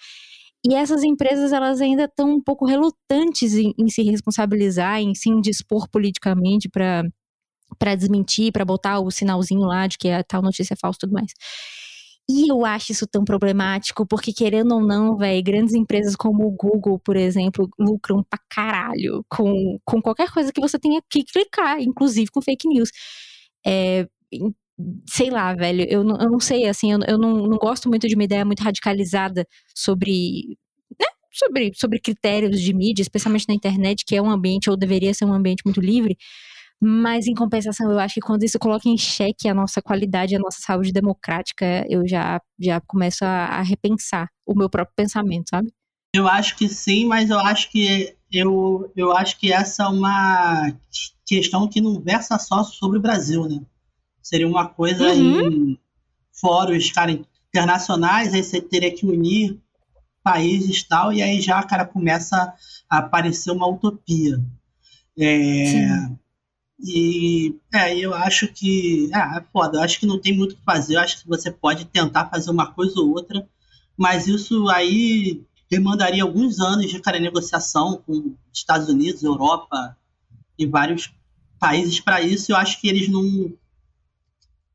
E 0.68 0.74
essas 0.74 1.04
empresas, 1.04 1.52
elas 1.52 1.80
ainda 1.80 2.04
estão 2.04 2.30
um 2.36 2.40
pouco 2.42 2.66
relutantes 2.66 3.54
em, 3.54 3.72
em 3.78 3.88
se 3.88 4.02
responsabilizar, 4.02 5.00
em 5.00 5.14
se 5.14 5.28
indispor 5.28 5.88
politicamente 5.90 6.68
para 6.68 7.04
para 7.78 7.96
desmentir, 7.96 8.52
para 8.52 8.64
botar 8.64 9.00
o 9.00 9.10
sinalzinho 9.10 9.62
lá 9.62 9.86
de 9.88 9.98
que 9.98 10.08
a 10.08 10.22
tal 10.22 10.40
notícia 10.40 10.74
é 10.74 10.76
falsa 10.76 10.98
e 10.98 11.00
tudo 11.00 11.12
mais. 11.12 11.32
E 12.28 12.50
eu 12.50 12.64
acho 12.64 12.90
isso 12.90 13.06
tão 13.06 13.24
problemático, 13.24 14.04
porque 14.04 14.32
querendo 14.32 14.74
ou 14.74 14.80
não, 14.80 15.16
velho, 15.16 15.42
grandes 15.44 15.74
empresas 15.74 16.16
como 16.16 16.44
o 16.44 16.50
Google, 16.50 16.98
por 16.98 17.16
exemplo, 17.16 17.68
lucram 17.78 18.22
pra 18.28 18.40
caralho 18.48 19.24
com, 19.28 19.78
com 19.84 20.02
qualquer 20.02 20.30
coisa 20.32 20.52
que 20.52 20.60
você 20.60 20.76
tenha 20.78 21.00
que 21.08 21.22
clicar, 21.24 21.80
inclusive 21.80 22.30
com 22.32 22.42
fake 22.42 22.66
news. 22.68 22.90
É, 23.64 24.08
sei 25.08 25.30
lá, 25.30 25.54
velho, 25.54 25.86
eu 25.88 26.04
não, 26.04 26.16
eu 26.20 26.30
não 26.30 26.40
sei, 26.40 26.66
assim, 26.68 26.92
eu, 26.92 26.98
eu 27.06 27.18
não, 27.18 27.46
não 27.46 27.58
gosto 27.58 27.88
muito 27.88 28.08
de 28.08 28.14
uma 28.14 28.24
ideia 28.24 28.44
muito 28.44 28.62
radicalizada 28.62 29.46
sobre, 29.74 30.58
né, 31.00 31.06
sobre, 31.32 31.72
sobre 31.74 32.00
critérios 32.00 32.60
de 32.60 32.74
mídia, 32.74 33.02
especialmente 33.02 33.46
na 33.48 33.54
internet, 33.54 34.04
que 34.04 34.16
é 34.16 34.22
um 34.22 34.30
ambiente, 34.30 34.68
ou 34.70 34.76
deveria 34.76 35.14
ser 35.14 35.24
um 35.26 35.32
ambiente 35.32 35.62
muito 35.64 35.80
livre, 35.80 36.16
mas, 36.88 37.26
em 37.26 37.34
compensação, 37.34 37.90
eu 37.90 37.98
acho 37.98 38.14
que 38.14 38.20
quando 38.20 38.44
isso 38.44 38.60
coloca 38.60 38.88
em 38.88 38.96
xeque 38.96 39.48
a 39.48 39.54
nossa 39.54 39.82
qualidade, 39.82 40.36
a 40.36 40.38
nossa 40.38 40.60
saúde 40.60 40.92
democrática, 40.92 41.84
eu 41.88 42.06
já, 42.06 42.40
já 42.60 42.80
começo 42.80 43.24
a, 43.24 43.46
a 43.46 43.62
repensar 43.62 44.28
o 44.46 44.54
meu 44.54 44.70
próprio 44.70 44.94
pensamento, 44.94 45.50
sabe? 45.50 45.72
Eu 46.14 46.28
acho 46.28 46.56
que 46.56 46.68
sim, 46.68 47.04
mas 47.04 47.28
eu 47.28 47.40
acho 47.40 47.72
que 47.72 48.14
eu, 48.30 48.88
eu 48.94 49.10
acho 49.16 49.36
que 49.36 49.52
essa 49.52 49.82
é 49.82 49.88
uma 49.88 50.72
questão 51.26 51.66
que 51.66 51.80
não 51.80 52.00
versa 52.00 52.38
só 52.38 52.62
sobre 52.62 52.98
o 52.98 53.02
Brasil, 53.02 53.48
né? 53.48 53.60
Seria 54.22 54.46
uma 54.46 54.68
coisa 54.68 55.12
Uhum. 55.12 55.40
em 55.72 55.78
fóruns, 56.40 56.92
cara, 56.92 57.10
internacionais, 57.48 58.32
aí 58.32 58.44
você 58.44 58.60
teria 58.60 58.94
que 58.94 59.04
unir 59.04 59.58
países 60.22 60.82
e 60.82 60.88
tal, 60.88 61.12
e 61.12 61.20
aí 61.20 61.40
já, 61.40 61.60
cara, 61.64 61.84
começa 61.84 62.54
a 62.88 62.98
aparecer 62.98 63.50
uma 63.50 63.66
utopia. 63.66 64.40
É. 65.18 66.25
e 66.78 67.58
é, 67.72 67.96
eu 67.98 68.12
acho 68.12 68.48
que 68.48 69.08
ah, 69.12 69.38
é 69.38 69.52
foda, 69.52 69.78
eu 69.78 69.82
acho 69.82 69.98
que 69.98 70.06
não 70.06 70.20
tem 70.20 70.36
muito 70.36 70.52
o 70.52 70.56
que 70.56 70.64
fazer, 70.64 70.96
eu 70.96 71.00
acho 71.00 71.22
que 71.22 71.28
você 71.28 71.50
pode 71.50 71.86
tentar 71.86 72.28
fazer 72.28 72.50
uma 72.50 72.72
coisa 72.72 73.00
ou 73.00 73.10
outra, 73.10 73.48
mas 73.96 74.26
isso 74.26 74.68
aí 74.68 75.42
demandaria 75.70 76.22
alguns 76.22 76.60
anos 76.60 76.90
de 76.90 77.00
cara, 77.00 77.18
negociação 77.18 78.02
com 78.06 78.34
Estados 78.52 78.88
Unidos, 78.88 79.22
Europa 79.22 79.96
e 80.58 80.66
vários 80.66 81.12
países 81.58 81.98
para 81.98 82.20
isso. 82.22 82.52
Eu 82.52 82.56
acho 82.56 82.80
que 82.80 82.88
eles 82.88 83.08
não 83.08 83.52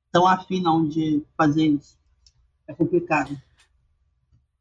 estão 0.08 0.28
afim 0.28 0.62
não 0.62 0.88
de 0.88 1.24
fazer 1.38 1.68
isso. 1.68 1.98
É 2.68 2.74
complicado. 2.74 3.40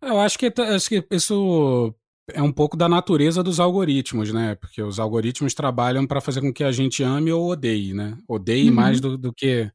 Eu 0.00 0.18
acho 0.20 0.38
que, 0.38 0.52
acho 0.62 0.88
que 0.88 1.06
isso 1.10 1.94
é 2.34 2.42
um 2.42 2.52
pouco 2.52 2.76
da 2.76 2.88
natureza 2.88 3.42
dos 3.42 3.60
algoritmos, 3.60 4.32
né? 4.32 4.54
Porque 4.56 4.82
os 4.82 4.98
algoritmos 4.98 5.54
trabalham 5.54 6.06
para 6.06 6.20
fazer 6.20 6.40
com 6.40 6.52
que 6.52 6.64
a 6.64 6.72
gente 6.72 7.02
ame 7.02 7.30
ou 7.32 7.50
odeie, 7.50 7.92
né? 7.94 8.16
Odeie 8.28 8.68
Uhum. 8.68 8.74
mais 8.74 9.00
do, 9.00 9.16
do 9.18 9.32
que 9.32 9.70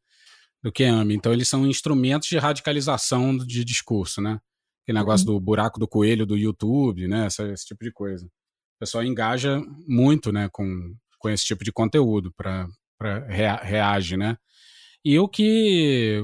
do 0.63 0.71
que 0.71 0.83
ame. 0.83 1.13
Então 1.15 1.31
eles 1.31 1.47
são 1.47 1.67
instrumentos 1.67 2.27
de 2.27 2.37
radicalização 2.39 3.37
de 3.37 3.63
discurso, 3.63 4.19
né? 4.19 4.39
Aquele 4.83 4.97
negócio 4.97 5.25
do 5.25 5.39
buraco 5.39 5.79
do 5.79 5.87
coelho 5.87 6.25
do 6.25 6.35
YouTube, 6.35 7.07
né? 7.07 7.27
Essa- 7.27 7.47
esse 7.51 7.65
tipo 7.67 7.83
de 7.83 7.91
coisa. 7.91 8.25
O 8.25 8.79
pessoal 8.79 9.03
engaja 9.03 9.61
muito, 9.87 10.31
né? 10.31 10.49
Com, 10.51 10.95
com 11.19 11.29
esse 11.29 11.45
tipo 11.45 11.63
de 11.63 11.71
conteúdo 11.71 12.33
para 12.35 12.67
rea, 13.27 13.55
reage, 13.57 14.17
né? 14.17 14.37
E 15.03 15.19
o 15.19 15.27
que 15.27 16.23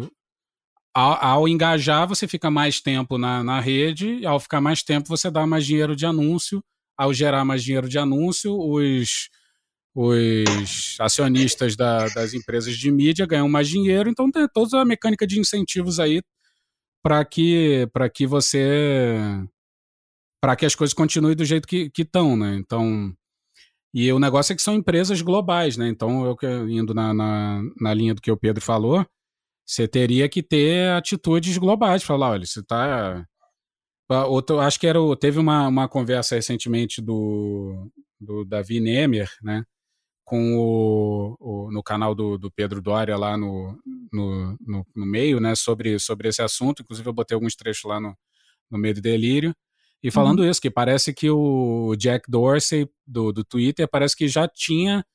ao, 0.93 1.13
ao 1.23 1.47
engajar, 1.47 2.07
você 2.07 2.27
fica 2.27 2.51
mais 2.51 2.81
tempo 2.81 3.17
na, 3.17 3.43
na 3.43 3.59
rede, 3.59 4.25
ao 4.25 4.39
ficar 4.39 4.61
mais 4.61 4.83
tempo, 4.83 5.07
você 5.07 5.29
dá 5.31 5.45
mais 5.47 5.65
dinheiro 5.65 5.95
de 5.95 6.05
anúncio. 6.05 6.63
Ao 6.97 7.13
gerar 7.13 7.43
mais 7.45 7.63
dinheiro 7.63 7.89
de 7.89 7.97
anúncio, 7.97 8.53
os, 8.55 9.29
os 9.95 10.97
acionistas 10.99 11.75
da- 11.75 12.07
das 12.09 12.33
empresas 12.33 12.75
de 12.77 12.91
mídia 12.91 13.25
ganham 13.25 13.49
mais 13.49 13.67
dinheiro, 13.69 14.09
então 14.09 14.31
tem 14.31 14.47
toda 14.53 14.81
a 14.81 14.85
mecânica 14.85 15.25
de 15.27 15.39
incentivos 15.39 15.99
aí 15.99 16.21
para 17.03 17.25
que, 17.25 17.87
que 18.13 18.27
você. 18.27 19.17
para 20.41 20.55
que 20.55 20.65
as 20.65 20.75
coisas 20.75 20.93
continuem 20.93 21.35
do 21.35 21.45
jeito 21.45 21.67
que 21.67 21.91
estão, 21.97 22.35
né? 22.35 22.55
Então. 22.55 23.13
E 23.93 24.11
o 24.13 24.19
negócio 24.19 24.53
é 24.53 24.55
que 24.55 24.61
são 24.61 24.75
empresas 24.75 25.21
globais, 25.21 25.77
né? 25.77 25.87
Então, 25.89 26.25
eu 26.25 26.69
indo 26.69 26.93
na, 26.93 27.13
na, 27.13 27.61
na 27.79 27.93
linha 27.93 28.15
do 28.15 28.21
que 28.21 28.31
o 28.31 28.37
Pedro 28.37 28.61
falou, 28.63 29.05
você 29.65 29.87
teria 29.87 30.27
que 30.29 30.43
ter 30.43 30.89
atitudes 30.91 31.57
globais, 31.57 32.03
falar, 32.03 32.31
olha, 32.31 32.45
você 32.45 32.59
está 32.61 33.25
Outro, 34.27 34.59
acho 34.59 34.77
que 34.79 34.87
era 34.87 35.01
o, 35.01 35.15
teve 35.15 35.39
uma, 35.39 35.67
uma 35.69 35.87
conversa 35.87 36.35
recentemente 36.35 37.01
do, 37.01 37.89
do 38.19 38.43
Davi 38.43 38.81
Nemer, 38.81 39.29
né? 39.41 39.63
Com 40.25 40.57
o, 40.57 41.37
o- 41.39 41.71
no 41.71 41.81
canal 41.81 42.13
do, 42.13 42.37
do 42.37 42.51
Pedro 42.51 42.81
Doria 42.81 43.15
lá 43.15 43.37
no, 43.37 43.79
no, 44.11 44.57
no, 44.59 44.85
no 44.93 45.05
meio, 45.05 45.39
né? 45.39 45.55
Sobre, 45.55 45.97
sobre 45.97 46.27
esse 46.27 46.41
assunto. 46.41 46.81
Inclusive, 46.81 47.07
eu 47.07 47.13
botei 47.13 47.35
alguns 47.35 47.55
trechos 47.55 47.85
lá 47.85 48.01
no, 48.01 48.13
no 48.69 48.77
meio 48.77 48.95
do 48.95 49.01
delírio. 49.01 49.55
E 50.03 50.11
falando 50.11 50.43
isso, 50.45 50.59
que 50.61 50.69
parece 50.69 51.13
que 51.13 51.29
o 51.29 51.95
Jack 51.95 52.29
Dorsey 52.29 52.89
do, 53.07 53.31
do 53.31 53.45
Twitter 53.45 53.87
parece 53.89 54.13
que 54.15 54.27
já 54.27 54.45
tinha 54.45 55.05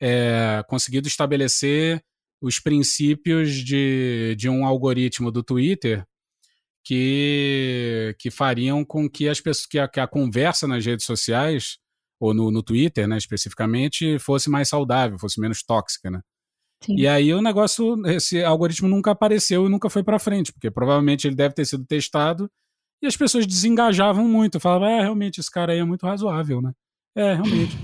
é, 0.00 0.64
conseguido 0.68 1.06
estabelecer 1.06 2.02
os 2.44 2.60
princípios 2.60 3.54
de, 3.54 4.34
de 4.36 4.50
um 4.50 4.66
algoritmo 4.66 5.30
do 5.30 5.42
Twitter 5.42 6.04
que, 6.84 8.14
que 8.18 8.30
fariam 8.30 8.84
com 8.84 9.08
que 9.08 9.28
as 9.28 9.40
pessoas 9.40 9.66
que 9.66 9.78
a, 9.78 9.88
que 9.88 9.98
a 9.98 10.06
conversa 10.06 10.68
nas 10.68 10.84
redes 10.84 11.06
sociais 11.06 11.78
ou 12.20 12.34
no, 12.34 12.50
no 12.50 12.62
Twitter, 12.62 13.08
né, 13.08 13.16
especificamente, 13.16 14.18
fosse 14.18 14.50
mais 14.50 14.68
saudável, 14.68 15.18
fosse 15.18 15.40
menos 15.40 15.62
tóxica, 15.62 16.10
né? 16.10 16.20
Sim. 16.82 16.96
E 16.96 17.08
aí 17.08 17.32
o 17.32 17.40
negócio, 17.40 18.06
esse 18.06 18.44
algoritmo 18.44 18.88
nunca 18.88 19.12
apareceu 19.12 19.66
e 19.66 19.70
nunca 19.70 19.88
foi 19.88 20.04
para 20.04 20.18
frente, 20.18 20.52
porque 20.52 20.70
provavelmente 20.70 21.26
ele 21.26 21.34
deve 21.34 21.54
ter 21.54 21.64
sido 21.64 21.86
testado 21.86 22.50
E 23.02 23.06
as 23.06 23.16
pessoas 23.16 23.46
desengajavam 23.46 24.28
muito, 24.28 24.60
falavam, 24.60 24.88
é, 24.88 25.00
realmente, 25.00 25.40
esse 25.40 25.50
cara 25.50 25.72
aí 25.72 25.78
é 25.78 25.84
muito 25.84 26.06
razoável, 26.06 26.60
né? 26.60 26.72
É, 27.16 27.34
realmente. 27.34 27.74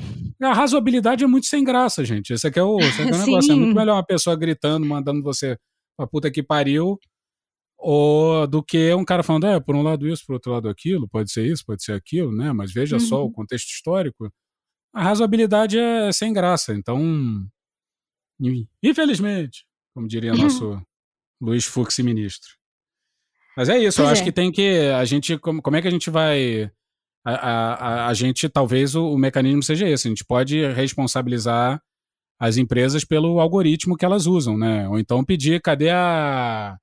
A 0.43 0.53
razoabilidade 0.53 1.23
é 1.23 1.27
muito 1.27 1.47
sem 1.47 1.63
graça, 1.63 2.05
gente. 2.05 2.33
Esse 2.33 2.47
aqui 2.47 2.59
é 2.59 2.63
o, 2.63 2.79
aqui 2.79 3.03
é 3.03 3.05
o 3.05 3.11
negócio. 3.27 3.53
É 3.53 3.57
muito 3.57 3.75
melhor 3.75 3.97
uma 3.97 4.05
pessoa 4.05 4.35
gritando, 4.37 4.87
mandando 4.87 5.23
você 5.23 5.57
pra 5.97 6.07
puta 6.07 6.31
que 6.31 6.43
pariu, 6.43 6.99
ou 7.77 8.47
do 8.47 8.63
que 8.63 8.93
um 8.95 9.05
cara 9.05 9.23
falando, 9.23 9.47
é, 9.47 9.61
por 9.61 9.75
um 9.75 9.83
lado 9.83 10.09
isso, 10.09 10.25
por 10.27 10.35
outro 10.35 10.53
lado 10.53 10.69
aquilo, 10.69 11.09
pode 11.09 11.31
ser 11.31 11.47
isso, 11.47 11.65
pode 11.65 11.85
ser 11.85 11.93
aquilo, 11.93 12.31
né? 12.31 12.53
Mas 12.53 12.73
veja 12.73 12.97
uhum. 12.97 13.01
só 13.01 13.25
o 13.25 13.31
contexto 13.31 13.69
histórico. 13.69 14.31
A 14.93 15.03
razoabilidade 15.03 15.79
é 15.79 16.13
sem 16.13 16.33
graça. 16.33 16.75
Então, 16.75 17.47
infelizmente, 18.83 19.65
como 19.95 20.09
diria 20.09 20.35
nosso 20.35 20.81
Luiz 21.41 21.65
Fux, 21.65 21.99
ministro. 21.99 22.51
Mas 23.57 23.69
é 23.69 23.79
isso, 23.79 23.97
pois 23.97 24.07
eu 24.07 24.09
é. 24.09 24.13
acho 24.13 24.25
que 24.25 24.33
tem 24.33 24.53
que. 24.53 24.79
A 24.99 25.05
gente. 25.05 25.39
Como, 25.39 25.63
como 25.63 25.77
é 25.77 25.83
que 25.83 25.89
a 25.89 25.91
gente 25.91 26.11
vai. 26.11 26.71
A, 27.25 27.35
a, 27.35 28.07
a 28.09 28.15
gente, 28.15 28.49
talvez 28.49 28.95
o, 28.95 29.13
o, 29.13 29.19
mecanismo 29.19 29.63
seja 29.63 29.89
esse. 29.89 30.09
A 30.09 30.11
gente 30.11 30.25
pode 30.25 30.65
responsabilizar 30.73 31.81
as 32.39 32.57
empresas 32.57 33.05
pelo 33.05 33.41
algoritmo 33.41 33.97
que 33.97 34.05
elas 34.05 34.27
usam, 34.27 34.57
né? 34.57 34.89
Ou 34.89 34.99
então 34.99 35.25
pedir, 35.25 35.61
cadê 35.61 35.91
a. 35.91 36.77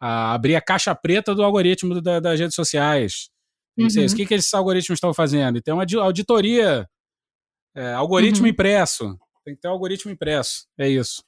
a 0.00 0.32
abrir 0.32 0.54
a 0.54 0.60
caixa 0.60 0.94
preta 0.94 1.34
do 1.34 1.42
algoritmo 1.42 2.00
da, 2.00 2.20
das 2.20 2.38
redes 2.38 2.54
sociais. 2.54 3.30
Uhum. 3.78 3.90
Sei, 3.90 4.06
o 4.06 4.14
que, 4.14 4.26
que 4.26 4.34
esses 4.34 4.52
algoritmos 4.54 4.96
estão 4.96 5.12
fazendo? 5.12 5.58
Então, 5.58 5.78
uma 5.78 5.86
auditoria. 6.02 6.86
É, 7.74 7.92
algoritmo 7.92 8.46
uhum. 8.46 8.50
impresso. 8.50 9.16
Tem 9.44 9.54
que 9.54 9.60
ter 9.60 9.68
um 9.68 9.72
algoritmo 9.72 10.10
impresso. 10.10 10.66
É 10.78 10.88
isso. 10.88 11.22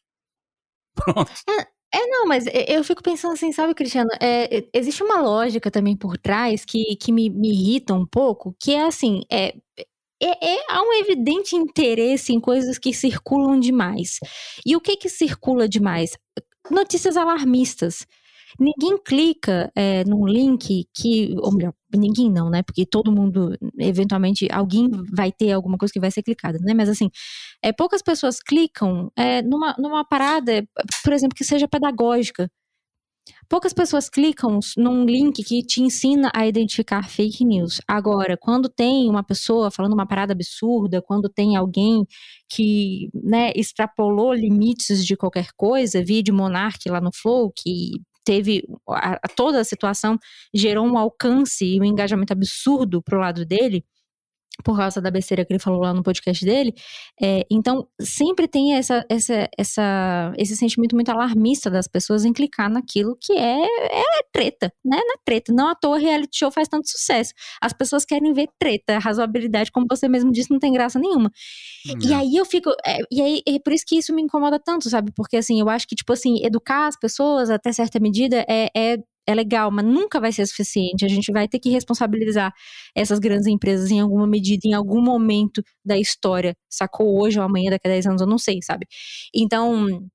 Pronto. 0.94 1.30
É, 1.48 1.66
é, 1.94 2.06
não, 2.06 2.26
mas 2.26 2.44
eu 2.68 2.82
fico 2.82 3.02
pensando 3.02 3.34
assim, 3.34 3.52
sabe, 3.52 3.74
Cristiano? 3.74 4.08
É, 4.20 4.64
existe 4.72 5.02
uma 5.02 5.20
lógica 5.20 5.70
também 5.70 5.96
por 5.96 6.16
trás 6.16 6.64
que, 6.64 6.96
que 6.96 7.12
me, 7.12 7.28
me 7.28 7.50
irrita 7.50 7.92
um 7.94 8.06
pouco, 8.06 8.54
que 8.58 8.72
é 8.72 8.86
assim, 8.86 9.22
é, 9.30 9.54
é, 10.22 10.54
é, 10.54 10.64
há 10.70 10.82
um 10.82 10.92
evidente 10.94 11.56
interesse 11.56 12.32
em 12.32 12.40
coisas 12.40 12.78
que 12.78 12.94
circulam 12.94 13.58
demais. 13.58 14.20
E 14.64 14.76
o 14.76 14.80
que 14.80 14.96
que 14.96 15.08
circula 15.08 15.68
demais? 15.68 16.16
Notícias 16.70 17.16
alarmistas. 17.16 18.06
Ninguém 18.58 18.96
clica 19.02 19.70
é, 19.74 20.04
num 20.04 20.26
link 20.26 20.86
que, 20.94 21.34
ou 21.38 21.52
melhor, 21.52 21.74
ninguém 21.94 22.30
não, 22.30 22.50
né? 22.50 22.62
Porque 22.62 22.86
todo 22.86 23.12
mundo, 23.12 23.56
eventualmente, 23.78 24.48
alguém 24.52 24.88
vai 25.14 25.32
ter 25.32 25.52
alguma 25.52 25.78
coisa 25.78 25.92
que 25.92 26.00
vai 26.00 26.10
ser 26.10 26.22
clicada, 26.22 26.58
né? 26.60 26.74
Mas 26.74 26.88
assim, 26.88 27.10
é, 27.62 27.72
poucas 27.72 28.02
pessoas 28.02 28.40
clicam 28.40 29.10
é, 29.16 29.42
numa, 29.42 29.74
numa 29.78 30.04
parada, 30.04 30.66
por 31.04 31.12
exemplo, 31.12 31.36
que 31.36 31.44
seja 31.44 31.68
pedagógica. 31.68 32.48
Poucas 33.48 33.72
pessoas 33.72 34.08
clicam 34.08 34.58
num 34.76 35.04
link 35.04 35.44
que 35.44 35.62
te 35.62 35.80
ensina 35.80 36.30
a 36.34 36.46
identificar 36.46 37.08
fake 37.08 37.44
news. 37.44 37.80
Agora, 37.86 38.36
quando 38.36 38.68
tem 38.68 39.08
uma 39.08 39.22
pessoa 39.22 39.70
falando 39.70 39.92
uma 39.92 40.06
parada 40.06 40.32
absurda, 40.32 41.00
quando 41.02 41.28
tem 41.28 41.54
alguém 41.54 42.04
que 42.48 43.10
né, 43.14 43.52
extrapolou 43.54 44.32
limites 44.32 45.04
de 45.06 45.16
qualquer 45.16 45.48
coisa, 45.56 46.02
vídeo 46.02 46.34
Monark 46.34 46.88
lá 46.88 47.00
no 47.00 47.10
Flow, 47.14 47.52
que 47.54 47.92
teve 48.24 48.62
a, 48.88 49.18
toda 49.36 49.60
a 49.60 49.64
situação 49.64 50.18
gerou 50.54 50.86
um 50.86 50.98
alcance 50.98 51.64
e 51.64 51.80
um 51.80 51.84
engajamento 51.84 52.32
absurdo 52.32 53.02
pro 53.02 53.20
lado 53.20 53.44
dele 53.44 53.84
por 54.64 54.76
causa 54.76 55.00
da 55.00 55.10
besteira 55.10 55.44
que 55.44 55.52
ele 55.52 55.58
falou 55.58 55.80
lá 55.80 55.94
no 55.94 56.02
podcast 56.02 56.44
dele. 56.44 56.74
É, 57.20 57.44
então, 57.50 57.86
sempre 58.00 58.46
tem 58.46 58.74
essa, 58.74 59.04
essa, 59.08 59.48
essa, 59.56 60.32
esse 60.36 60.56
sentimento 60.56 60.94
muito 60.94 61.10
alarmista 61.10 61.70
das 61.70 61.88
pessoas 61.88 62.24
em 62.24 62.32
clicar 62.32 62.70
naquilo 62.70 63.16
que 63.20 63.32
é, 63.32 63.64
é 63.64 64.22
treta, 64.32 64.72
né? 64.84 64.96
Na 64.96 65.14
é 65.14 65.18
treta. 65.24 65.52
Não 65.52 65.68
à 65.68 65.74
toa 65.74 65.98
reality 65.98 66.38
show 66.38 66.50
faz 66.50 66.68
tanto 66.68 66.88
sucesso. 66.88 67.32
As 67.60 67.72
pessoas 67.72 68.04
querem 68.04 68.32
ver 68.32 68.48
treta, 68.58 68.98
razoabilidade, 68.98 69.72
como 69.72 69.86
você 69.88 70.08
mesmo 70.08 70.30
disse, 70.30 70.50
não 70.50 70.58
tem 70.58 70.72
graça 70.72 70.98
nenhuma. 70.98 71.30
E 72.04 72.12
aí 72.12 72.36
eu 72.36 72.44
fico. 72.44 72.70
É, 72.86 72.98
e 73.10 73.22
aí 73.22 73.42
é 73.46 73.58
por 73.58 73.72
isso 73.72 73.84
que 73.86 73.96
isso 73.96 74.14
me 74.14 74.22
incomoda 74.22 74.58
tanto, 74.58 74.88
sabe? 74.88 75.12
Porque 75.14 75.36
assim, 75.36 75.60
eu 75.60 75.68
acho 75.68 75.86
que, 75.88 75.94
tipo 75.94 76.12
assim, 76.12 76.44
educar 76.44 76.86
as 76.86 76.98
pessoas 76.98 77.50
até 77.50 77.72
certa 77.72 77.98
medida 77.98 78.44
é, 78.48 78.68
é 78.76 78.98
é 79.26 79.34
legal, 79.34 79.70
mas 79.70 79.84
nunca 79.84 80.20
vai 80.20 80.32
ser 80.32 80.46
suficiente. 80.46 81.04
A 81.04 81.08
gente 81.08 81.30
vai 81.32 81.46
ter 81.48 81.58
que 81.58 81.70
responsabilizar 81.70 82.52
essas 82.94 83.18
grandes 83.18 83.46
empresas 83.46 83.90
em 83.90 84.00
alguma 84.00 84.26
medida, 84.26 84.66
em 84.66 84.74
algum 84.74 85.00
momento 85.00 85.62
da 85.84 85.96
história. 85.98 86.56
Sacou 86.68 87.20
hoje 87.20 87.38
ou 87.38 87.44
amanhã, 87.44 87.70
daqui 87.70 87.86
a 87.86 87.90
10 87.90 88.06
anos, 88.06 88.20
eu 88.22 88.26
não 88.26 88.38
sei, 88.38 88.60
sabe? 88.62 88.86
Então. 89.34 90.08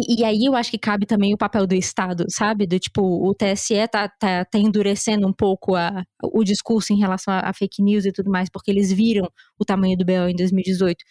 E, 0.00 0.24
aí 0.24 0.44
eu 0.44 0.54
acho 0.54 0.70
que 0.70 0.78
cabe 0.78 1.06
também 1.06 1.34
o 1.34 1.36
papel 1.36 1.66
do 1.66 1.74
Estado, 1.74 2.24
sabe? 2.28 2.68
Do 2.68 2.78
tipo, 2.78 3.02
o 3.02 3.34
TSE 3.34 3.74
tá, 3.90 4.08
tá, 4.08 4.44
tá 4.44 4.56
endurecendo 4.56 5.26
um 5.26 5.32
pouco 5.32 5.74
a, 5.74 6.04
o 6.22 6.44
discurso 6.44 6.92
em 6.92 6.98
relação 6.98 7.34
a, 7.34 7.50
a, 7.50 7.52
fake 7.52 7.82
news 7.82 8.04
e 8.06 8.12
tudo 8.12 8.30
mais, 8.30 8.48
porque 8.48 8.70
eles 8.70 8.92
viram 8.92 9.28
o 9.58 9.64
tamanho 9.64 9.98
do 9.98 10.04
BO 10.04 10.28
em 10.28 10.36
2018. 10.36 11.04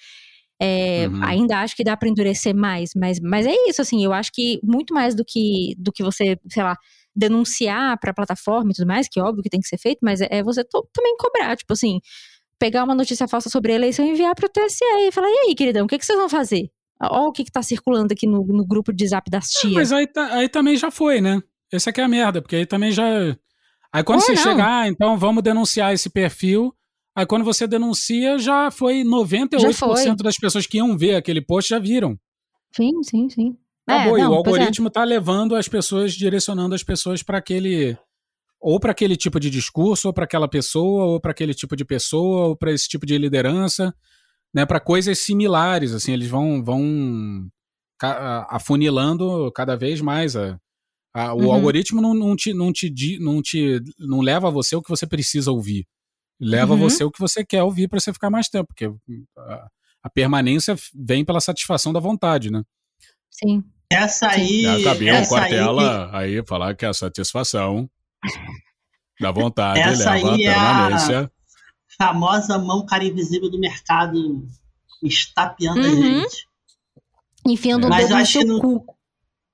É, 0.59 1.07
uhum. 1.07 1.23
Ainda 1.23 1.59
acho 1.59 1.75
que 1.75 1.83
dá 1.83 1.97
para 1.97 2.07
endurecer 2.07 2.55
mais, 2.55 2.91
mas, 2.95 3.19
mas 3.19 3.45
é 3.45 3.53
isso, 3.67 3.81
assim, 3.81 4.03
eu 4.05 4.13
acho 4.13 4.31
que 4.33 4.57
muito 4.63 4.93
mais 4.93 5.13
do 5.13 5.23
que, 5.25 5.75
do 5.77 5.91
que 5.91 6.01
você, 6.01 6.37
sei 6.49 6.63
lá, 6.63 6.77
denunciar 7.17 7.99
para 7.99 8.11
a 8.11 8.13
plataforma 8.13 8.71
e 8.71 8.73
tudo 8.75 8.87
mais, 8.87 9.07
que 9.09 9.19
é 9.19 9.23
óbvio 9.23 9.41
que 9.41 9.49
tem 9.49 9.59
que 9.59 9.67
ser 9.67 9.79
feito, 9.79 9.99
mas 10.03 10.21
é, 10.21 10.27
é 10.29 10.43
você 10.43 10.63
também 10.63 11.17
cobrar, 11.17 11.57
tipo 11.57 11.73
assim, 11.73 11.99
pegar 12.59 12.83
uma 12.83 12.93
notícia 12.93 13.27
falsa 13.27 13.49
sobre 13.49 13.71
a 13.71 13.75
eleição 13.75 14.05
e 14.05 14.11
enviar 14.11 14.35
para 14.35 14.45
o 14.45 14.49
TSE 14.49 14.83
e 14.83 15.11
falar: 15.11 15.27
e 15.29 15.47
aí, 15.47 15.55
queridão, 15.55 15.85
o 15.85 15.87
que, 15.87 15.97
que 15.97 16.05
vocês 16.05 16.17
vão 16.17 16.29
fazer? 16.29 16.69
Olha 17.01 17.27
o 17.27 17.31
que, 17.31 17.43
que 17.43 17.51
tá 17.51 17.61
circulando 17.61 18.13
aqui 18.13 18.25
no, 18.27 18.43
no 18.45 18.65
grupo 18.65 18.91
de 18.91 19.07
zap 19.07 19.29
das 19.29 19.49
tias. 19.49 19.73
mas 19.73 19.91
aí, 19.91 20.07
tá, 20.07 20.33
aí 20.33 20.49
também 20.49 20.75
já 20.75 20.89
foi, 20.89 21.21
né? 21.21 21.41
Essa 21.71 21.89
aqui 21.89 22.01
é 22.01 22.03
a 22.03 22.07
merda, 22.07 22.41
porque 22.41 22.55
aí 22.55 22.65
também 22.65 22.91
já. 22.91 23.05
Aí 23.91 24.03
quando 24.03 24.21
você 24.21 24.33
não. 24.33 24.43
chegar, 24.43 24.81
ah, 24.81 24.87
então 24.87 25.17
vamos 25.17 25.43
denunciar 25.43 25.93
esse 25.93 26.09
perfil. 26.09 26.73
Aí 27.15 27.25
quando 27.25 27.43
você 27.43 27.67
denuncia, 27.67 28.37
já 28.37 28.69
foi 28.69 29.03
98% 29.03 29.59
já 29.59 29.73
foi. 29.73 30.15
das 30.17 30.37
pessoas 30.37 30.67
que 30.67 30.77
iam 30.77 30.95
ver 30.95 31.15
aquele 31.15 31.41
post 31.41 31.69
já 31.69 31.79
viram. 31.79 32.17
Sim, 32.75 33.01
sim, 33.03 33.29
sim. 33.29 33.57
Acabou, 33.87 34.17
é, 34.17 34.21
não, 34.21 34.27
e 34.27 34.31
o 34.31 34.33
é. 34.33 34.37
algoritmo 34.37 34.87
está 34.89 35.03
é. 35.03 35.05
levando 35.05 35.55
as 35.55 35.67
pessoas, 35.67 36.13
direcionando 36.13 36.75
as 36.75 36.83
pessoas 36.83 37.23
para 37.23 37.37
aquele. 37.37 37.97
Ou 38.59 38.79
para 38.79 38.91
aquele 38.91 39.15
tipo 39.15 39.39
de 39.39 39.49
discurso, 39.49 40.07
ou 40.07 40.13
para 40.13 40.25
aquela 40.25 40.47
pessoa, 40.47 41.05
ou 41.05 41.21
para 41.21 41.31
aquele 41.31 41.53
tipo 41.53 41.75
de 41.75 41.85
pessoa, 41.85 42.47
ou 42.47 42.57
para 42.57 42.71
esse 42.71 42.87
tipo 42.87 43.05
de 43.05 43.17
liderança, 43.17 43.93
né? 44.53 44.65
Para 44.65 44.79
coisas 44.79 45.19
similares, 45.19 45.93
assim, 45.93 46.11
eles 46.11 46.27
vão, 46.27 46.63
vão 46.63 47.47
afunilando 48.49 49.51
cada 49.53 49.75
vez 49.75 50.01
mais 50.01 50.35
a, 50.35 50.59
a, 51.13 51.33
o 51.33 51.43
uhum. 51.43 51.51
algoritmo 51.51 52.01
não, 52.01 52.13
não, 52.13 52.35
te, 52.35 52.53
não, 52.53 52.71
te, 52.71 53.19
não 53.19 53.41
te 53.41 53.81
não 53.99 54.21
leva 54.21 54.47
a 54.47 54.51
você 54.51 54.75
o 54.75 54.81
que 54.81 54.89
você 54.89 55.07
precisa 55.07 55.51
ouvir. 55.51 55.87
Leva 56.39 56.73
uhum. 56.73 56.79
você 56.79 57.03
o 57.03 57.11
que 57.11 57.19
você 57.19 57.43
quer 57.43 57.63
ouvir 57.63 57.87
para 57.87 57.99
você 57.99 58.13
ficar 58.13 58.29
mais 58.29 58.47
tempo, 58.47 58.67
porque 58.67 58.91
a, 59.37 59.67
a, 60.03 60.09
permanência 60.09 60.75
vem 60.93 61.25
pela 61.25 61.41
satisfação 61.41 61.91
da 61.91 61.99
vontade, 61.99 62.51
né? 62.51 62.61
Sim. 63.31 63.63
Essa 63.91 64.29
aí. 64.29 64.63
Já 64.63 64.83
cabia 64.83 65.13
essa 65.13 65.35
um 65.35 65.39
cortela 65.39 66.09
aí, 66.13 66.37
aí 66.37 66.45
falar 66.45 66.75
que 66.75 66.85
é 66.85 66.89
a 66.89 66.93
satisfação 66.93 67.89
da 69.19 69.31
vontade 69.31 69.79
essa 69.79 70.13
leva 70.13 70.35
aí 70.35 70.47
a 70.47 70.53
permanência. 70.53 71.13
É 71.13 72.03
a 72.03 72.07
famosa 72.07 72.57
mão 72.57 72.85
cara 72.85 73.05
invisível 73.05 73.49
do 73.49 73.59
mercado 73.59 74.47
estapeando 75.03 75.81
uhum. 75.81 75.87
a 75.87 76.21
gente. 76.21 76.47
Enfiando 77.45 77.87
é. 77.87 77.89
o 77.89 77.95
dedo 77.95 78.17
no 78.17 78.25
seu 78.25 78.45
no... 78.45 78.59
cu. 78.59 78.97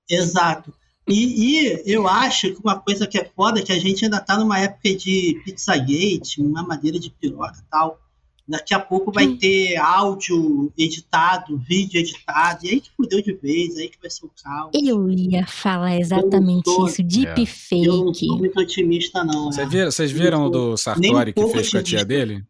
Exato. 0.10 0.74
E, 1.08 1.60
e, 1.60 1.84
eu 1.86 2.08
acho 2.08 2.54
que 2.54 2.60
uma 2.64 2.80
coisa 2.80 3.06
que 3.06 3.18
é 3.18 3.26
foda 3.26 3.60
é 3.60 3.64
que 3.64 3.72
a 3.72 3.80
gente 3.80 4.06
ainda 4.06 4.22
tá 4.22 4.38
numa 4.38 4.60
época 4.60 4.96
de 4.96 5.42
Pizzagate, 5.44 6.42
uma 6.42 6.64
madeira 6.64 6.98
de 6.98 7.10
piroca 7.10 7.58
e 7.60 7.70
tal. 7.70 8.00
Daqui 8.46 8.74
a 8.74 8.80
pouco 8.80 9.10
vai 9.10 9.26
hum. 9.26 9.38
ter 9.38 9.78
áudio 9.78 10.72
editado, 10.78 11.58
vídeo 11.58 12.00
editado, 12.00 12.66
e 12.66 12.72
aí 12.72 12.82
que 12.82 12.92
fudeu 12.92 13.22
de 13.22 13.34
vez, 13.34 13.78
aí 13.78 13.88
que 13.88 13.98
vai 14.02 14.10
ser 14.10 14.26
o 14.26 14.32
caos. 14.44 14.72
Eu 14.74 15.10
ia 15.10 15.48
falar 15.48 15.98
exatamente 15.98 16.64
tô, 16.64 16.86
isso, 16.86 17.02
deepfake. 17.02 17.86
Eu 17.86 18.06
não 18.06 18.12
tô 18.12 18.38
muito 18.38 18.60
otimista, 18.60 19.24
não. 19.24 19.50
Cê 19.50 19.62
é. 19.62 19.66
viram, 19.66 19.92
vocês 19.92 20.12
viram 20.12 20.46
o 20.46 20.50
do 20.50 20.76
Sartori 20.76 21.32
que 21.32 21.48
fez 21.48 21.72
com 21.72 21.78
a 21.78 21.84
tia 21.84 22.04
dele? 22.04 22.44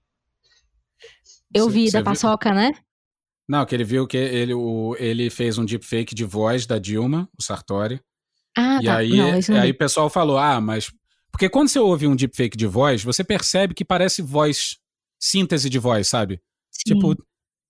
Eu 1.54 1.70
vi, 1.70 1.92
da 1.92 2.02
paçoca, 2.02 2.50
viu? 2.50 2.60
né? 2.60 2.72
Não, 3.48 3.64
que 3.64 3.76
ele 3.76 3.84
viu 3.84 4.08
que 4.08 4.18
ele, 4.18 4.54
o, 4.56 4.96
ele 4.98 5.30
fez 5.30 5.60
um 5.60 5.66
deepfake 5.66 6.16
de 6.16 6.26
voz 6.26 6.66
da 6.66 6.80
Dilma, 6.80 7.30
o 7.38 7.44
Sartori. 7.44 8.02
Ah, 8.58 8.80
e 8.82 8.86
tá. 8.86 8.98
aí, 8.98 9.16
não, 9.16 9.62
aí 9.62 9.70
o 9.70 9.78
pessoal 9.78 10.10
falou, 10.10 10.40
ah, 10.40 10.60
mas... 10.60 10.92
Porque 11.32 11.50
quando 11.50 11.68
você 11.68 11.78
ouve 11.78 12.08
um 12.08 12.16
deepfake 12.16 12.58
de 12.58 12.66
voz, 12.66 13.04
você 13.04 13.24
percebe 13.24 13.76
que 13.76 13.86
parece 13.86 14.22
voz 14.22 14.78
síntese 15.24 15.70
de 15.70 15.80
voz, 15.80 16.08
sabe? 16.10 16.42
Sim. 16.70 16.94
Tipo, 16.94 17.16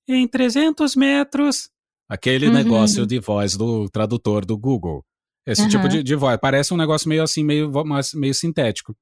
em 0.07 0.27
300 0.27 0.95
metros. 0.95 1.69
Aquele 2.09 2.47
uhum. 2.47 2.53
negócio 2.53 3.05
de 3.05 3.19
voz 3.19 3.55
do 3.55 3.87
tradutor 3.89 4.43
do 4.45 4.57
Google. 4.57 5.05
Esse 5.45 5.63
uhum. 5.63 5.69
tipo 5.69 5.87
de, 5.87 6.01
de, 6.01 6.15
voz. 6.15 6.37
Parece 6.41 6.73
um 6.73 6.77
negócio 6.77 7.07
meio 7.07 7.21
assim, 7.21 7.43
meio, 7.43 7.71
meio 8.15 8.33
sintético. 8.33 8.95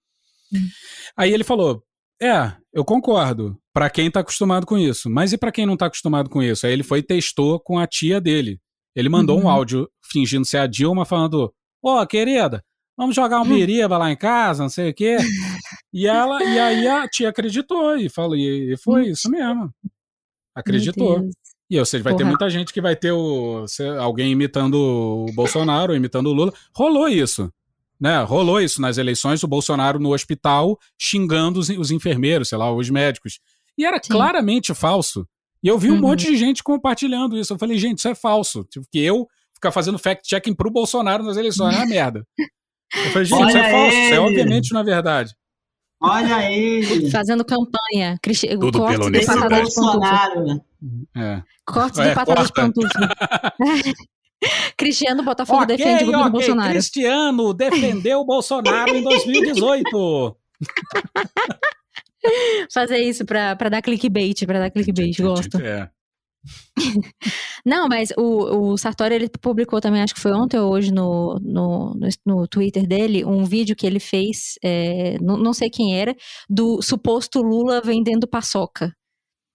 Uhum. 0.52 0.68
Aí 1.16 1.32
ele 1.32 1.44
falou: 1.44 1.84
É, 2.22 2.54
eu 2.74 2.84
concordo. 2.84 3.58
Para 3.74 3.90
quem 3.90 4.12
tá 4.12 4.20
acostumado 4.20 4.66
com 4.66 4.78
isso. 4.78 5.10
Mas 5.10 5.32
e 5.32 5.38
para 5.38 5.52
quem 5.52 5.66
não 5.66 5.78
tá 5.78 5.86
acostumado 5.86 6.30
com 6.30 6.44
isso? 6.44 6.66
Aí 6.66 6.74
ele 6.74 6.84
foi 6.84 7.00
e 7.00 7.04
testou 7.04 7.58
com 7.58 7.80
a 7.80 7.88
tia 7.88 8.20
dele. 8.20 8.60
Ele 8.94 9.08
mandou 9.08 9.40
um 9.40 9.44
uhum. 9.44 9.50
áudio 9.50 9.90
fingindo 10.12 10.46
ser 10.46 10.58
a 10.58 10.68
Dilma, 10.68 11.06
falando: 11.06 11.54
Ó, 11.84 12.02
oh, 12.02 12.08
querida, 12.08 12.62
vamos 13.02 13.16
jogar 13.16 13.42
um 13.42 13.48
biriba 13.48 13.98
lá 13.98 14.12
em 14.12 14.16
casa, 14.16 14.62
não 14.62 14.70
sei 14.70 14.92
o 14.92 14.94
quê. 14.94 15.18
E 15.94 16.08
ela, 16.08 16.42
e 16.42 16.58
aí 16.58 16.88
a 16.88 17.06
tia 17.06 17.28
acreditou 17.28 17.98
e 17.98 18.08
falou, 18.08 18.34
e 18.34 18.78
foi 18.78 19.08
isso 19.08 19.30
mesmo. 19.30 19.70
Acreditou. 20.56 21.30
E 21.70 21.78
ou 21.78 21.86
seja, 21.86 22.02
vai 22.02 22.14
Porra. 22.14 22.24
ter 22.24 22.30
muita 22.30 22.50
gente 22.50 22.72
que 22.72 22.80
vai 22.80 22.96
ter 22.96 23.12
o, 23.12 23.66
alguém 24.00 24.32
imitando 24.32 24.76
o 24.76 25.26
Bolsonaro, 25.34 25.94
imitando 25.94 26.28
o 26.28 26.34
Lula. 26.34 26.54
Rolou 26.74 27.10
isso. 27.10 27.52
Né? 28.00 28.24
Rolou 28.24 28.62
isso 28.62 28.82
nas 28.82 28.98
eleições, 28.98 29.44
o 29.44 29.50
Bolsonaro 29.50 30.00
no 30.00 30.14
hospital 30.14 30.80
xingando 30.98 31.60
os, 31.60 31.68
os 31.68 31.92
enfermeiros, 31.92 32.48
sei 32.48 32.58
lá, 32.58 32.74
os 32.74 32.90
médicos. 32.90 33.42
E 33.78 33.84
era 33.86 34.00
Sim. 34.02 34.14
claramente 34.14 34.74
falso. 34.74 35.28
E 35.62 35.68
eu 35.68 35.78
vi 35.78 35.92
um 35.92 35.96
uhum. 35.96 36.00
monte 36.00 36.26
de 36.26 36.38
gente 36.38 36.64
compartilhando 36.64 37.38
isso. 37.38 37.52
Eu 37.52 37.60
falei, 37.60 37.78
gente, 37.78 37.98
isso 37.98 38.08
é 38.08 38.16
falso. 38.16 38.64
Tipo, 38.64 38.88
que 38.90 39.00
eu 39.00 39.28
ficar 39.54 39.74
fazendo 39.74 40.00
fact-checking 40.00 40.56
pro 40.56 40.72
Bolsonaro 40.72 41.22
nas 41.22 41.36
eleições 41.36 41.76
é 41.76 41.80
uma 41.80 41.86
merda. 41.86 42.26
Eu 42.94 43.12
falei, 43.12 43.26
gente, 43.26 43.42
Olha 43.42 43.50
isso 43.50 43.58
é 43.58 43.72
falso. 43.72 43.98
Isso 43.98 44.14
é 44.14 44.20
obviamente 44.20 44.74
na 44.74 44.84
verdade. 44.84 45.36
Olha 46.02 46.52
ele! 46.52 47.12
Fazendo 47.12 47.46
campanha. 47.46 48.18
Cristi... 48.22 48.48
Tudo 48.48 48.80
corte 48.80 48.98
pelo 48.98 49.12
de 49.12 49.26
patata 49.26 49.50
Bolsonaro. 49.50 50.46
De 50.46 50.62
é. 51.16 51.44
Corte 51.64 52.02
de 52.02 52.08
é, 52.08 52.16
patata 52.16 52.44
de 52.44 52.54
pantufa. 52.54 53.14
Cristiano 54.76 55.22
Botafogo 55.22 55.64
okay, 55.64 55.78
defende 55.78 56.04
o 56.04 56.06
governo 56.08 56.22
okay. 56.22 56.32
Bolsonaro. 56.32 56.72
Cristiano 56.72 57.54
defendeu 57.54 58.22
o 58.22 58.26
Bolsonaro 58.26 58.96
em 58.96 59.04
2018. 59.04 60.38
Fazer 62.74 62.98
isso 62.98 63.26
pra, 63.26 63.56
pra 63.56 63.70
dar 63.70 63.82
clickbait, 63.82 64.46
pra 64.46 64.60
dar 64.60 64.72
clickbait, 64.72 65.20
gosto. 65.20 65.60
É. 65.60 65.90
Não, 67.66 67.88
mas 67.88 68.12
o, 68.18 68.72
o 68.72 68.78
Sartori 68.78 69.16
ele 69.16 69.30
publicou 69.42 69.80
também, 69.80 70.02
acho 70.02 70.16
que 70.16 70.22
foi 70.22 70.32
ontem 70.34 70.60
ou 70.60 70.72
hoje 70.72 70.92
no, 70.92 71.40
no, 71.42 71.94
no, 72.26 72.48
Twitter 72.48 72.88
dele, 72.88 73.24
um 73.24 73.44
vídeo 73.44 73.76
que 73.76 73.86
ele 73.86 74.00
fez, 74.00 74.56
é, 74.64 75.18
não, 75.22 75.38
não 75.38 75.54
sei 75.54 75.70
quem 75.70 75.96
era, 75.96 76.16
do 76.50 76.82
suposto 76.82 77.42
Lula 77.42 77.82
vendendo 77.82 78.28
paçoca. 78.28 78.94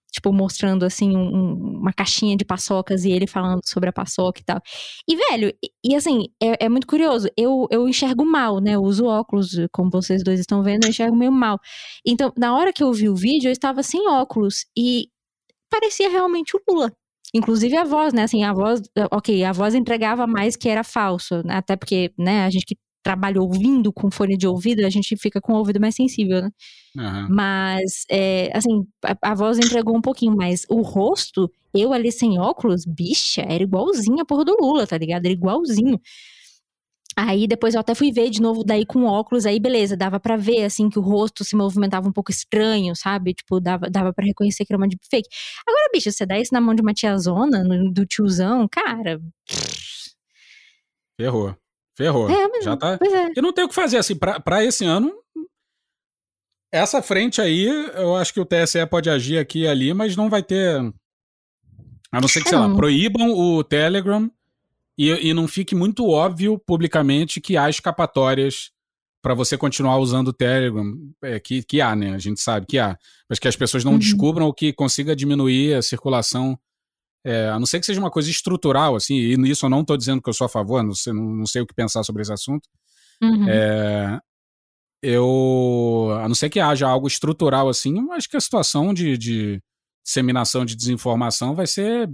Tipo, 0.09 0.31
mostrando 0.33 0.85
assim 0.85 1.15
um, 1.15 1.53
uma 1.79 1.93
caixinha 1.93 2.35
de 2.35 2.45
paçocas 2.45 3.03
e 3.03 3.11
ele 3.11 3.27
falando 3.27 3.59
sobre 3.65 3.89
a 3.89 3.93
paçoca 3.93 4.39
e 4.39 4.43
tal. 4.43 4.59
E, 5.07 5.15
velho, 5.15 5.53
e, 5.63 5.69
e 5.91 5.95
assim, 5.95 6.27
é, 6.41 6.65
é, 6.65 6.69
muito 6.69 6.87
curioso. 6.87 7.29
Eu, 7.37 7.67
eu 7.69 7.87
enxergo 7.87 8.25
mal, 8.25 8.59
né? 8.59 8.75
Eu 8.75 8.81
uso 8.81 9.05
óculos, 9.05 9.49
como 9.71 9.91
vocês 9.91 10.23
dois 10.23 10.39
estão 10.39 10.63
vendo, 10.63 10.85
eu 10.85 10.89
enxergo 10.89 11.15
meio 11.15 11.31
mal. 11.31 11.59
Então, 12.05 12.33
na 12.37 12.55
hora 12.55 12.73
que 12.73 12.81
eu 12.83 12.91
vi 12.93 13.09
o 13.09 13.15
vídeo, 13.15 13.49
eu 13.49 13.51
estava 13.51 13.83
sem 13.83 14.07
óculos. 14.07 14.65
E 14.75 15.09
parecia 15.69 16.09
realmente 16.09 16.55
o 16.55 16.61
Lula. 16.69 16.91
Inclusive 17.33 17.75
a 17.75 17.83
voz, 17.83 18.13
né? 18.13 18.23
Assim, 18.23 18.43
a 18.43 18.53
voz, 18.53 18.81
ok, 19.11 19.43
a 19.43 19.51
voz 19.51 19.75
entregava 19.75 20.25
mais 20.25 20.55
que 20.55 20.69
era 20.69 20.83
falso, 20.83 21.43
né? 21.43 21.55
até 21.55 21.75
porque, 21.75 22.13
né, 22.17 22.45
a 22.45 22.49
gente 22.49 22.65
que 22.65 22.77
trabalha 23.03 23.41
ouvindo 23.41 23.93
com 23.93 24.11
fone 24.11 24.35
de 24.35 24.45
ouvido, 24.45 24.85
a 24.85 24.89
gente 24.89 25.15
fica 25.15 25.39
com 25.39 25.53
o 25.53 25.57
ouvido 25.57 25.79
mais 25.79 25.95
sensível, 25.95 26.41
né? 26.41 26.49
Uhum. 26.97 27.27
Mas, 27.29 28.03
é, 28.11 28.51
assim, 28.53 28.85
a, 29.01 29.31
a, 29.31 29.33
voz 29.33 29.57
entregou 29.57 29.95
um 29.95 30.01
pouquinho, 30.01 30.35
mas 30.35 30.65
o 30.69 30.81
rosto, 30.81 31.49
eu 31.73 31.93
ali 31.93 32.11
sem 32.11 32.37
óculos, 32.37 32.83
bicha, 32.85 33.41
era 33.47 33.63
igualzinho 33.63 34.19
a 34.19 34.25
porra 34.25 34.43
do 34.43 34.57
Lula, 34.59 34.85
tá 34.85 34.97
ligado? 34.97 35.25
Era 35.25 35.33
igualzinho. 35.33 36.01
Aí 37.19 37.47
depois 37.47 37.73
eu 37.73 37.79
até 37.79 37.95
fui 37.95 38.11
ver 38.11 38.29
de 38.29 38.39
novo 38.39 38.63
daí 38.63 38.85
com 38.85 39.05
óculos, 39.05 39.47
aí 39.47 39.59
beleza, 39.59 39.97
dava 39.97 40.19
para 40.19 40.37
ver 40.37 40.65
assim 40.65 40.87
que 40.87 40.99
o 40.99 41.01
rosto 41.01 41.43
se 41.43 41.55
movimentava 41.55 42.07
um 42.07 42.11
pouco 42.11 42.29
estranho, 42.29 42.95
sabe? 42.95 43.33
Tipo, 43.33 43.59
dava, 43.59 43.89
dava 43.89 44.13
para 44.13 44.23
reconhecer 44.23 44.63
que 44.65 44.71
era 44.71 44.77
uma 44.77 44.87
deepfake. 44.87 45.27
Agora, 45.67 45.89
bicho, 45.91 46.11
você 46.11 46.27
dá 46.27 46.37
isso 46.37 46.53
na 46.53 46.61
mão 46.61 46.75
de 46.75 46.81
uma 46.83 46.93
tiazona, 46.93 47.63
no, 47.63 47.91
do 47.91 48.05
tiozão, 48.05 48.67
cara. 48.71 49.19
Ferrou. 51.19 51.55
Ferrou. 51.97 52.29
É, 52.29 52.47
mas, 52.49 52.63
Já 52.63 52.77
tá. 52.77 52.99
É. 53.01 53.31
Eu 53.35 53.41
não 53.41 53.51
tenho 53.51 53.65
o 53.65 53.69
que 53.69 53.75
fazer 53.75 53.97
assim 53.97 54.15
para 54.15 54.39
pra 54.39 54.63
esse 54.63 54.85
ano. 54.85 55.11
Essa 56.71 57.01
frente 57.01 57.41
aí, 57.41 57.65
eu 57.95 58.15
acho 58.15 58.31
que 58.31 58.39
o 58.39 58.45
TSE 58.45 58.85
pode 58.85 59.09
agir 59.09 59.39
aqui 59.39 59.61
e 59.61 59.67
ali, 59.67 59.91
mas 59.91 60.15
não 60.15 60.29
vai 60.29 60.43
ter. 60.43 60.77
A 62.11 62.21
não 62.21 62.27
ser 62.27 62.43
que, 62.43 62.49
sei 62.49 62.59
lá, 62.59 62.73
proíbam 62.75 63.31
o 63.31 63.63
Telegram 63.63 64.29
e, 64.97 65.29
e 65.29 65.33
não 65.33 65.47
fique 65.47 65.75
muito 65.75 66.07
óbvio 66.07 66.57
publicamente 66.57 67.39
que 67.39 67.55
há 67.55 67.69
escapatórias 67.69 68.71
para 69.21 69.33
você 69.33 69.57
continuar 69.57 69.97
usando 69.97 70.29
o 70.29 70.33
Telegram, 70.33 70.85
é, 71.21 71.39
que, 71.39 71.63
que 71.63 71.81
há, 71.81 71.95
né? 71.95 72.13
A 72.13 72.17
gente 72.17 72.39
sabe 72.39 72.65
que 72.65 72.79
há. 72.79 72.97
Mas 73.29 73.39
que 73.39 73.47
as 73.47 73.55
pessoas 73.55 73.83
não 73.83 73.93
uhum. 73.93 73.99
descubram 73.99 74.47
o 74.47 74.53
que 74.53 74.71
consiga 74.71 75.15
diminuir 75.15 75.75
a 75.75 75.81
circulação, 75.81 76.57
é, 77.25 77.49
a 77.49 77.59
não 77.59 77.65
ser 77.65 77.79
que 77.79 77.85
seja 77.85 77.99
uma 77.99 78.11
coisa 78.11 78.29
estrutural, 78.29 78.95
assim, 78.95 79.15
e 79.15 79.37
nisso 79.37 79.65
eu 79.65 79.69
não 79.69 79.81
estou 79.81 79.97
dizendo 79.97 80.21
que 80.21 80.29
eu 80.29 80.33
sou 80.33 80.45
a 80.45 80.49
favor, 80.49 80.81
não 80.81 80.93
sei, 80.93 81.13
não, 81.13 81.23
não 81.23 81.45
sei 81.45 81.61
o 81.61 81.67
que 81.67 81.73
pensar 81.73 82.03
sobre 82.03 82.21
esse 82.21 82.31
assunto. 82.31 82.69
Uhum. 83.21 83.49
É, 83.49 84.19
eu, 85.01 86.09
a 86.23 86.27
não 86.27 86.35
ser 86.35 86.49
que 86.49 86.59
haja 86.59 86.87
algo 86.87 87.07
estrutural 87.07 87.69
assim, 87.69 87.95
acho 88.11 88.29
que 88.29 88.37
a 88.37 88.41
situação 88.41 88.93
de, 88.93 89.17
de 89.17 89.61
disseminação 90.05 90.63
de 90.63 90.75
desinformação 90.75 91.53
vai 91.53 91.67
ser 91.67 92.09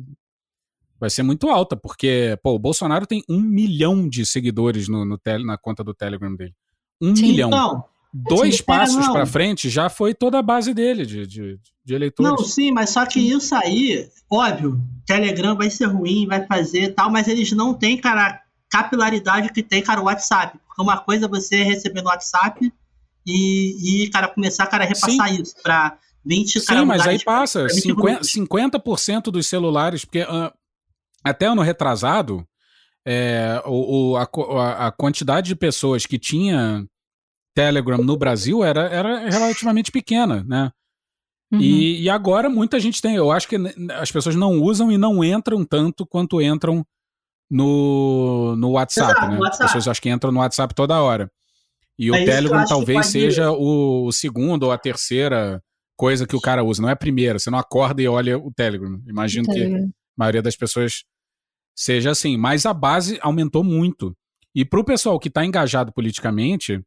vai 1.04 1.10
ser 1.10 1.22
muito 1.22 1.49
alta, 1.49 1.76
porque, 1.76 2.39
pô, 2.41 2.56
o 2.56 2.60
Bolsonaro 2.60 3.06
tem 3.06 3.22
um 3.30 3.41
milhão 3.41 4.08
de 4.08 4.26
seguidores 4.26 4.88
no, 4.88 5.04
no 5.04 5.18
tele, 5.18 5.45
na 5.45 5.58
conta 5.58 5.84
do 5.84 5.93
Telegram 5.93 6.34
dele. 6.34 6.54
Um 7.01 7.14
Sim, 7.14 7.28
milhão. 7.28 7.49
Não. 7.49 7.84
Dois 8.14 8.62
passos 8.62 9.06
para 9.10 9.26
frente 9.26 9.70
já 9.70 9.89
foi 9.89 10.14
toda 10.14 10.39
a 10.39 10.41
base 10.41 10.74
dele 10.74 11.06
de, 11.06 11.28
de, 11.28 11.60
de, 11.84 11.93
eleitores. 11.93 12.32
Não, 12.32 12.38
sim, 12.38 12.72
mas 12.72 12.91
só 12.91 13.06
que 13.06 13.20
isso 13.20 13.54
aí, 13.54 14.08
óbvio, 14.32 14.80
Telegram 15.06 15.58
vai 15.58 15.70
ser 15.70 15.88
ruim, 15.88 16.26
vai 16.26 16.45
fazer 16.45 16.93
tal, 16.93 17.10
mas 17.10 17.28
eles 17.28 17.51
não 17.51 17.74
têm, 17.74 17.97
cara, 17.97 18.39
capilaridade 18.70 19.51
que 19.51 19.62
tem, 19.62 19.82
cara, 19.82 19.99
o 19.99 20.06
WhatsApp. 20.06 20.58
Porque 20.66 20.82
uma 20.82 20.99
coisa 20.99 21.26
é 21.26 21.28
você 21.28 21.64
receber 21.64 22.01
no 22.01 22.08
WhatsApp 22.08 22.72
e, 23.28 24.06
e 24.06 24.10
cara, 24.10 24.30
começar, 24.30 24.68
cara, 24.68 24.86
a 24.86 24.88
repassar 24.88 25.28
sim. 25.28 25.41
isso 25.41 25.56
para 25.62 25.97
20, 26.26 26.60
Sim, 26.60 26.66
cara, 26.66 26.86
mas 26.86 27.06
aí 27.06 27.22
passa. 27.22 27.66
50%, 27.66 28.24
50 28.24 28.80
dos 29.32 29.47
celulares, 29.47 30.06
porque 30.06 30.22
uh, 30.22 30.54
até 31.24 31.45
ano 31.45 31.61
retrasado, 31.61 32.45
é, 33.05 33.61
o, 33.65 34.11
o 34.11 34.17
a, 34.17 34.88
a, 34.88 34.91
quantidade 34.91 35.47
de 35.47 35.55
pessoas 35.55 36.05
que 36.05 36.17
tinha 36.17 36.86
Telegram 37.53 37.97
no 37.97 38.17
Brasil 38.17 38.63
era, 38.63 38.88
era 38.88 39.30
relativamente 39.30 39.91
pequena, 39.91 40.43
né? 40.47 40.71
Uhum. 41.51 41.59
E, 41.59 42.01
e, 42.01 42.09
agora 42.09 42.49
muita 42.49 42.80
gente 42.80 43.01
tem. 43.01 43.15
Eu 43.15 43.32
acho 43.32 43.47
que 43.47 43.57
as 43.91 44.11
pessoas 44.11 44.36
não 44.36 44.53
usam 44.61 44.91
e 44.91 44.97
não 44.97 45.24
entram 45.24 45.63
tanto 45.63 46.05
quanto 46.05 46.41
entram 46.41 46.84
no, 47.49 48.55
no 48.55 48.71
WhatsApp, 48.71 49.11
Exato, 49.11 49.28
né? 49.28 49.38
WhatsApp. 49.38 49.63
As 49.65 49.71
pessoas 49.71 49.88
acho 49.88 50.01
que 50.01 50.09
entram 50.09 50.32
no 50.32 50.39
WhatsApp 50.39 50.74
toda 50.74 51.01
hora. 51.01 51.30
E 51.97 52.09
o 52.09 52.13
Telegram 52.13 52.65
talvez 52.65 53.05
seja 53.07 53.51
o, 53.51 54.07
o 54.07 54.11
segundo 54.11 54.63
ou 54.63 54.71
a 54.71 54.78
terceira 54.80 55.61
coisa 55.95 56.26
que 56.26 56.36
o 56.36 56.41
cara 56.41 56.63
usa, 56.63 56.82
não 56.82 56.89
é 56.89 56.93
a 56.93 56.97
primeira. 56.97 57.38
Você 57.38 57.51
não 57.51 57.59
acorda 57.59 58.01
e 58.01 58.07
olha 58.07 58.38
o 58.38 58.51
Telegram. 58.51 58.99
Imagino 59.07 59.43
o 59.47 59.53
Telegram. 59.53 59.80
que 59.80 59.86
a 59.86 59.89
maioria 60.17 60.41
das 60.41 60.55
pessoas 60.55 61.03
seja 61.76 62.11
assim. 62.11 62.38
Mas 62.38 62.65
a 62.65 62.74
base 62.74 63.17
aumentou 63.21 63.63
muito. 63.63 64.15
E 64.55 64.63
para 64.63 64.80
o 64.80 64.86
pessoal 64.86 65.19
que 65.19 65.28
está 65.28 65.43
engajado 65.43 65.91
politicamente, 65.91 66.82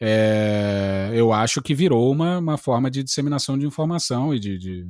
é, 0.00 1.10
eu 1.14 1.32
acho 1.32 1.62
que 1.62 1.74
virou 1.74 2.10
uma, 2.10 2.38
uma 2.38 2.58
forma 2.58 2.90
de 2.90 3.02
disseminação 3.02 3.58
de 3.58 3.66
informação 3.66 4.34
e 4.34 4.38
de, 4.38 4.58
de 4.58 4.86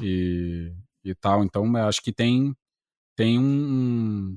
e, 0.00 0.72
e 1.04 1.14
tal. 1.14 1.44
Então, 1.44 1.64
eu 1.76 1.86
acho 1.86 2.02
que 2.02 2.12
tem 2.12 2.54
tem 3.16 3.38
um, 3.38 4.36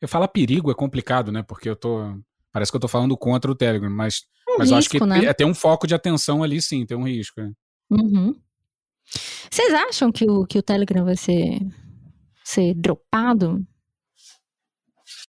eu 0.00 0.06
falo 0.06 0.28
perigo 0.28 0.70
é 0.70 0.74
complicado, 0.74 1.32
né? 1.32 1.42
Porque 1.42 1.68
eu 1.68 1.74
tô 1.74 2.16
parece 2.52 2.70
que 2.70 2.76
eu 2.76 2.80
tô 2.80 2.86
falando 2.86 3.16
contra 3.16 3.50
o 3.50 3.54
Telegram, 3.54 3.90
mas 3.90 4.22
um 4.48 4.58
mas 4.58 4.70
risco, 4.70 4.74
eu 4.74 4.78
acho 4.78 4.90
que 4.90 5.00
né? 5.04 5.24
é, 5.24 5.32
tem 5.32 5.46
um 5.46 5.54
foco 5.54 5.86
de 5.86 5.94
atenção 5.94 6.42
ali, 6.42 6.62
sim, 6.62 6.86
tem 6.86 6.96
um 6.96 7.06
risco. 7.06 7.40
É. 7.40 7.50
Uhum. 7.90 8.38
Vocês 9.50 9.72
acham 9.74 10.12
que 10.12 10.24
o, 10.30 10.46
que 10.46 10.58
o 10.58 10.62
Telegram 10.62 11.04
vai 11.04 11.16
ser 11.16 11.58
ser 12.44 12.74
dropado? 12.74 13.66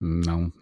Não. 0.00 0.52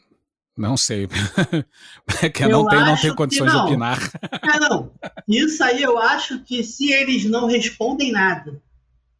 Não 0.56 0.76
sei. 0.76 1.08
é 2.22 2.28
que 2.28 2.44
eu 2.44 2.50
não 2.50 2.68
tenho, 2.68 2.84
não 2.84 3.00
tenho 3.00 3.16
condições 3.16 3.52
não. 3.52 3.64
de 3.64 3.72
opinar. 3.72 3.98
É, 4.42 4.60
não. 4.60 4.92
Isso 5.26 5.64
aí 5.64 5.82
eu 5.82 5.98
acho 5.98 6.42
que 6.44 6.62
se 6.62 6.92
eles 6.92 7.24
não 7.24 7.46
respondem 7.46 8.12
nada, 8.12 8.60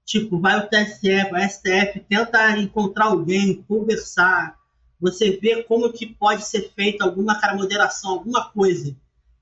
tipo, 0.05 0.39
vai 0.39 0.59
o 0.59 0.69
TSE, 0.69 1.31
vai 1.31 1.47
o 1.47 1.49
STF, 1.49 2.01
tenta 2.09 2.59
encontrar 2.59 3.07
alguém, 3.07 3.63
conversar, 3.63 4.57
você 5.01 5.37
vê 5.37 5.63
como 5.63 5.93
que 5.93 6.07
pode 6.07 6.47
ser 6.47 6.73
feita 6.75 7.05
alguma 7.05 7.41
cara 7.41 7.57
moderação, 7.57 8.11
alguma 8.11 8.51
coisa. 8.51 8.95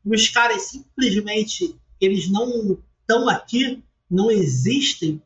E 0.04 0.14
os 0.14 0.28
caras 0.28 0.62
simplesmente 0.62 1.76
eles 2.00 2.30
não 2.30 2.78
estão 3.00 3.28
aqui, 3.28 3.82
não 4.10 4.30
existem, 4.30 5.20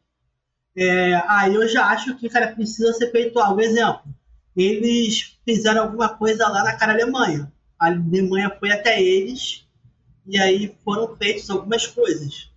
é, 0.76 1.14
aí 1.28 1.54
eu 1.54 1.68
já 1.68 1.86
acho 1.86 2.16
que, 2.16 2.28
cara, 2.28 2.54
precisa 2.54 2.92
ser 2.92 3.10
feito 3.10 3.38
algo. 3.38 3.60
Exemplo, 3.60 4.02
eles 4.56 5.38
fizeram 5.44 5.82
alguma 5.82 6.08
coisa 6.08 6.48
lá 6.48 6.64
na 6.64 6.76
cara 6.76 6.92
Alemanha. 6.92 7.52
A 7.78 7.86
Alemanha 7.86 8.54
foi 8.58 8.70
até 8.70 9.00
eles 9.02 9.66
e 10.26 10.38
aí 10.38 10.76
foram 10.84 11.16
feitas 11.16 11.50
algumas 11.50 11.86
coisas. 11.86 12.50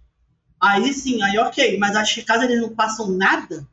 Aí 0.60 0.94
sim, 0.94 1.22
aí 1.22 1.38
ok, 1.38 1.78
mas 1.78 1.96
acho 1.96 2.16
que 2.16 2.24
caso 2.24 2.44
eles 2.44 2.62
não 2.62 2.74
façam 2.74 3.12
nada, 3.12 3.68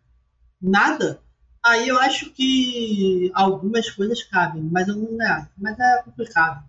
nada, 0.61 1.20
aí 1.64 1.88
eu 1.88 1.99
acho 1.99 2.30
que 2.30 3.30
algumas 3.34 3.88
coisas 3.90 4.22
cabem, 4.24 4.62
mas 4.64 4.88
eu 4.88 4.97
não 4.97 5.22
é, 5.22 5.49
mas 5.57 5.78
é 5.78 6.03
complicado. 6.03 6.62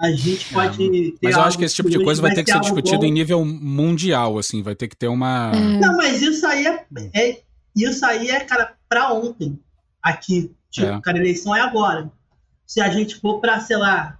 A 0.00 0.12
gente 0.12 0.52
pode 0.52 0.84
é, 0.84 1.12
Mas 1.20 1.34
eu 1.34 1.42
acho 1.42 1.58
que 1.58 1.64
esse 1.64 1.74
tipo 1.74 1.90
de 1.90 2.02
coisa 2.04 2.22
vai 2.22 2.32
ter 2.32 2.44
que 2.44 2.52
ser 2.52 2.60
discutido 2.60 3.00
bom. 3.00 3.04
em 3.04 3.10
nível 3.10 3.44
mundial, 3.44 4.38
assim, 4.38 4.62
vai 4.62 4.76
ter 4.76 4.86
que 4.86 4.96
ter 4.96 5.08
uma. 5.08 5.50
É. 5.52 5.78
Não, 5.78 5.96
mas 5.96 6.22
isso 6.22 6.46
aí 6.46 6.66
é, 6.66 6.86
é 7.14 7.40
isso 7.74 8.06
aí 8.06 8.28
é, 8.30 8.40
cara, 8.40 8.74
pra 8.88 9.12
ontem. 9.12 9.58
Aqui. 10.00 10.54
Tipo, 10.70 10.86
é. 10.86 11.00
cara, 11.00 11.18
a 11.18 11.20
eleição 11.20 11.54
é 11.54 11.60
agora. 11.60 12.10
Se 12.64 12.80
a 12.80 12.88
gente 12.90 13.16
for 13.16 13.40
pra, 13.40 13.60
sei 13.60 13.76
lá, 13.76 14.18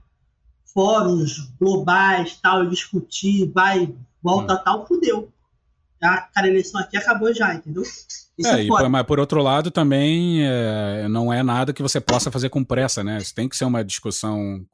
fóruns 0.74 1.48
globais, 1.60 2.38
tal, 2.42 2.64
e 2.64 2.70
discutir, 2.70 3.50
vai, 3.54 3.94
volta, 4.22 4.54
hum. 4.54 4.60
tal, 4.64 4.86
fudeu. 4.86 5.32
A, 6.02 6.46
eleição 6.46 6.80
aqui 6.80 6.96
acabou 6.96 7.34
já, 7.34 7.54
entendeu? 7.54 7.82
Isso 7.82 8.48
é, 8.48 8.64
e, 8.64 8.68
mas 8.68 9.02
por 9.04 9.18
outro 9.18 9.42
lado 9.42 9.70
também 9.70 10.46
é, 10.46 11.08
não 11.08 11.32
é 11.32 11.42
nada 11.42 11.72
que 11.72 11.82
você 11.82 12.00
possa 12.00 12.30
fazer 12.30 12.48
com 12.50 12.62
pressa, 12.62 13.02
né? 13.02 13.18
Isso 13.18 13.34
tem 13.34 13.48
que 13.48 13.56
ser 13.56 13.64
uma 13.64 13.84
discussão 13.84 14.64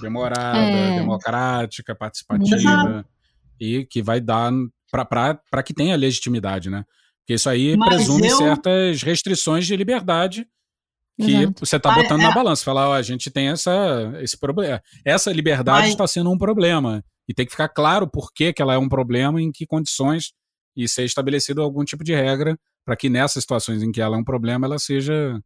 demorada, 0.00 0.58
é. 0.58 0.98
democrática, 0.98 1.94
participativa 1.94 3.04
e 3.60 3.84
que 3.84 4.00
vai 4.00 4.20
dar 4.20 4.50
para 4.90 5.62
que 5.62 5.74
tenha 5.74 5.96
legitimidade, 5.96 6.70
né? 6.70 6.84
Porque 7.20 7.34
isso 7.34 7.48
aí 7.50 7.76
mas 7.76 7.88
presume 7.94 8.28
eu... 8.28 8.36
certas 8.36 9.02
restrições 9.02 9.66
de 9.66 9.76
liberdade 9.76 10.46
que 11.20 11.32
Exato. 11.32 11.66
você 11.66 11.76
está 11.76 11.92
botando 11.94 12.20
ah, 12.20 12.24
é. 12.24 12.26
na 12.28 12.34
balança. 12.34 12.64
Falar, 12.64 12.88
ó, 12.88 12.94
a 12.94 13.02
gente 13.02 13.30
tem 13.30 13.48
essa, 13.48 14.12
esse 14.20 14.38
problema. 14.38 14.82
Essa 15.04 15.30
liberdade 15.30 15.88
está 15.88 16.06
sendo 16.06 16.30
um 16.30 16.38
problema. 16.38 17.04
E 17.28 17.34
tem 17.34 17.44
que 17.44 17.52
ficar 17.52 17.68
claro 17.68 18.08
por 18.08 18.32
que, 18.32 18.52
que 18.52 18.62
ela 18.62 18.74
é 18.74 18.78
um 18.78 18.88
problema, 18.88 19.40
em 19.40 19.52
que 19.52 19.66
condições, 19.66 20.32
e 20.76 20.88
ser 20.88 21.04
estabelecido 21.04 21.62
algum 21.62 21.84
tipo 21.84 22.04
de 22.04 22.14
regra 22.14 22.58
para 22.84 22.96
que 22.96 23.08
nessas 23.08 23.42
situações 23.42 23.82
em 23.82 23.92
que 23.92 24.00
ela 24.00 24.16
é 24.16 24.18
um 24.18 24.24
problema, 24.24 24.66
ela 24.66 24.78
seja 24.78 25.42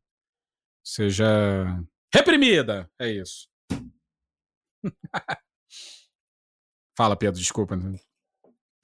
seja 0.82 1.82
reprimida. 2.12 2.90
É 2.98 3.10
isso. 3.10 3.48
Fala, 6.96 7.16
Pedro, 7.16 7.40
desculpa. 7.40 7.76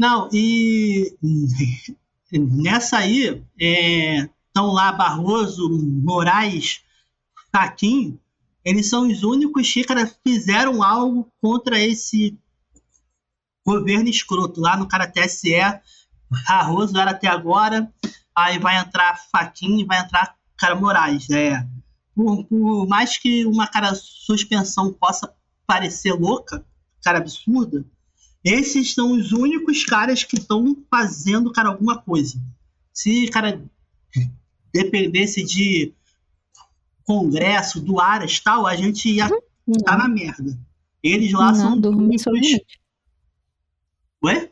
Não, 0.01 0.29
e 0.33 1.17
nessa 2.33 2.99
aí, 2.99 3.45
estão 3.59 4.71
é, 4.71 4.73
lá 4.73 4.93
Barroso, 4.93 5.69
Moraes, 5.71 6.83
Faquinho, 7.53 8.19
eles 8.65 8.89
são 8.89 9.09
os 9.09 9.23
únicos 9.23 9.73
que 9.73 9.85
fizeram 10.27 10.83
algo 10.83 11.31
contra 11.41 11.81
esse 11.81 12.39
governo 13.67 14.09
escroto. 14.09 14.61
Lá 14.61 14.77
no 14.77 14.89
cara 14.89 15.11
TSE, 15.11 15.55
Barroso 16.31 16.97
era 16.99 17.11
até 17.11 17.27
agora, 17.27 17.93
aí 18.35 18.59
vai 18.59 18.79
entrar 18.79 19.21
Faquinha 19.31 19.83
e 19.83 19.87
vai 19.87 20.01
entrar 20.01 20.37
cara 20.57 20.75
Moraes. 20.75 21.29
Né? 21.29 21.69
Por, 22.15 22.45
por, 22.45 22.87
mais 22.87 23.17
que 23.19 23.45
uma 23.47 23.67
cara 23.67 23.95
suspensão 23.95 24.93
possa 24.93 25.33
parecer 25.67 26.13
louca, 26.13 26.65
cara 27.03 27.19
absurda, 27.19 27.85
esses 28.45 28.95
são 28.95 29.13
os 29.13 29.33
únicos 29.33 29.85
caras 29.85 30.25
que 30.25 30.37
estão 30.37 30.77
fazendo 30.91 31.53
cara 31.53 31.69
alguma 31.69 31.99
coisa. 31.99 32.41
Se 32.93 33.29
cara 33.29 33.63
dependesse 34.73 35.45
de 35.45 35.93
Congresso, 37.05 37.81
do 37.81 38.01
Aras 38.01 38.39
tal, 38.39 38.67
a 38.67 38.77
gente 38.77 39.09
ia 39.09 39.25
estar 39.25 39.43
tá 39.85 39.97
na 39.97 40.09
merda. 40.09 40.59
Eles 41.03 41.33
lá 41.33 41.49
não, 41.49 41.55
são 41.55 41.81
dormir 41.81 42.19
solenemente. 42.19 42.81
Ué? 44.23 44.51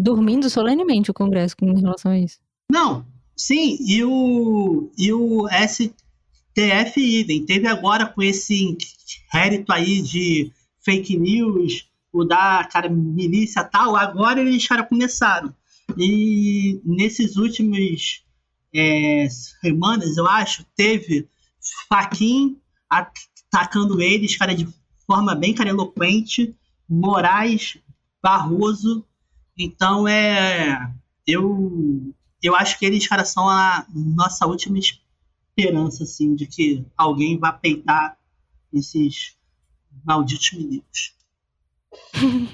Dormindo 0.00 0.48
solenemente 0.48 1.10
o 1.10 1.14
Congresso 1.14 1.56
com 1.56 1.74
relação 1.74 2.12
a 2.12 2.18
isso. 2.18 2.38
Não, 2.72 3.04
sim, 3.36 3.76
e 3.80 4.02
o, 4.02 4.90
e 4.96 5.12
o 5.12 5.46
STF 5.48 6.98
idem. 6.98 7.44
Teve 7.44 7.68
agora 7.68 8.06
com 8.06 8.22
esse 8.22 8.62
inquérito 8.64 9.70
aí 9.70 10.00
de 10.00 10.50
fake 10.82 11.18
news, 11.18 11.86
o 12.12 12.24
da 12.24 12.64
cara, 12.64 12.88
milícia 12.88 13.62
tal, 13.62 13.94
agora 13.94 14.40
eles 14.40 14.66
cara, 14.66 14.82
começaram. 14.82 15.54
E 15.98 16.80
nesses 16.84 17.36
últimos 17.36 18.24
é, 18.74 19.28
semanas, 19.28 20.16
eu 20.16 20.26
acho, 20.26 20.64
teve 20.74 21.28
Faquin 21.88 22.56
atacando 22.88 24.00
eles, 24.00 24.36
cara, 24.36 24.54
de 24.54 24.66
forma 25.06 25.34
bem 25.34 25.54
cara, 25.54 25.68
eloquente, 25.68 26.54
Moraes, 26.88 27.76
Barroso. 28.22 29.04
Então 29.58 30.06
é. 30.06 30.92
Eu 31.26 32.12
eu 32.42 32.54
acho 32.56 32.78
que 32.78 32.86
eles, 32.86 33.06
cara, 33.06 33.24
são 33.24 33.48
a 33.48 33.84
nossa 33.94 34.46
última 34.46 34.78
esperança, 34.78 36.04
assim, 36.04 36.34
de 36.34 36.46
que 36.46 36.84
alguém 36.96 37.38
vá 37.38 37.52
peitar 37.52 38.16
esses 38.72 39.36
malditos 40.04 40.52
meninos. 40.52 41.14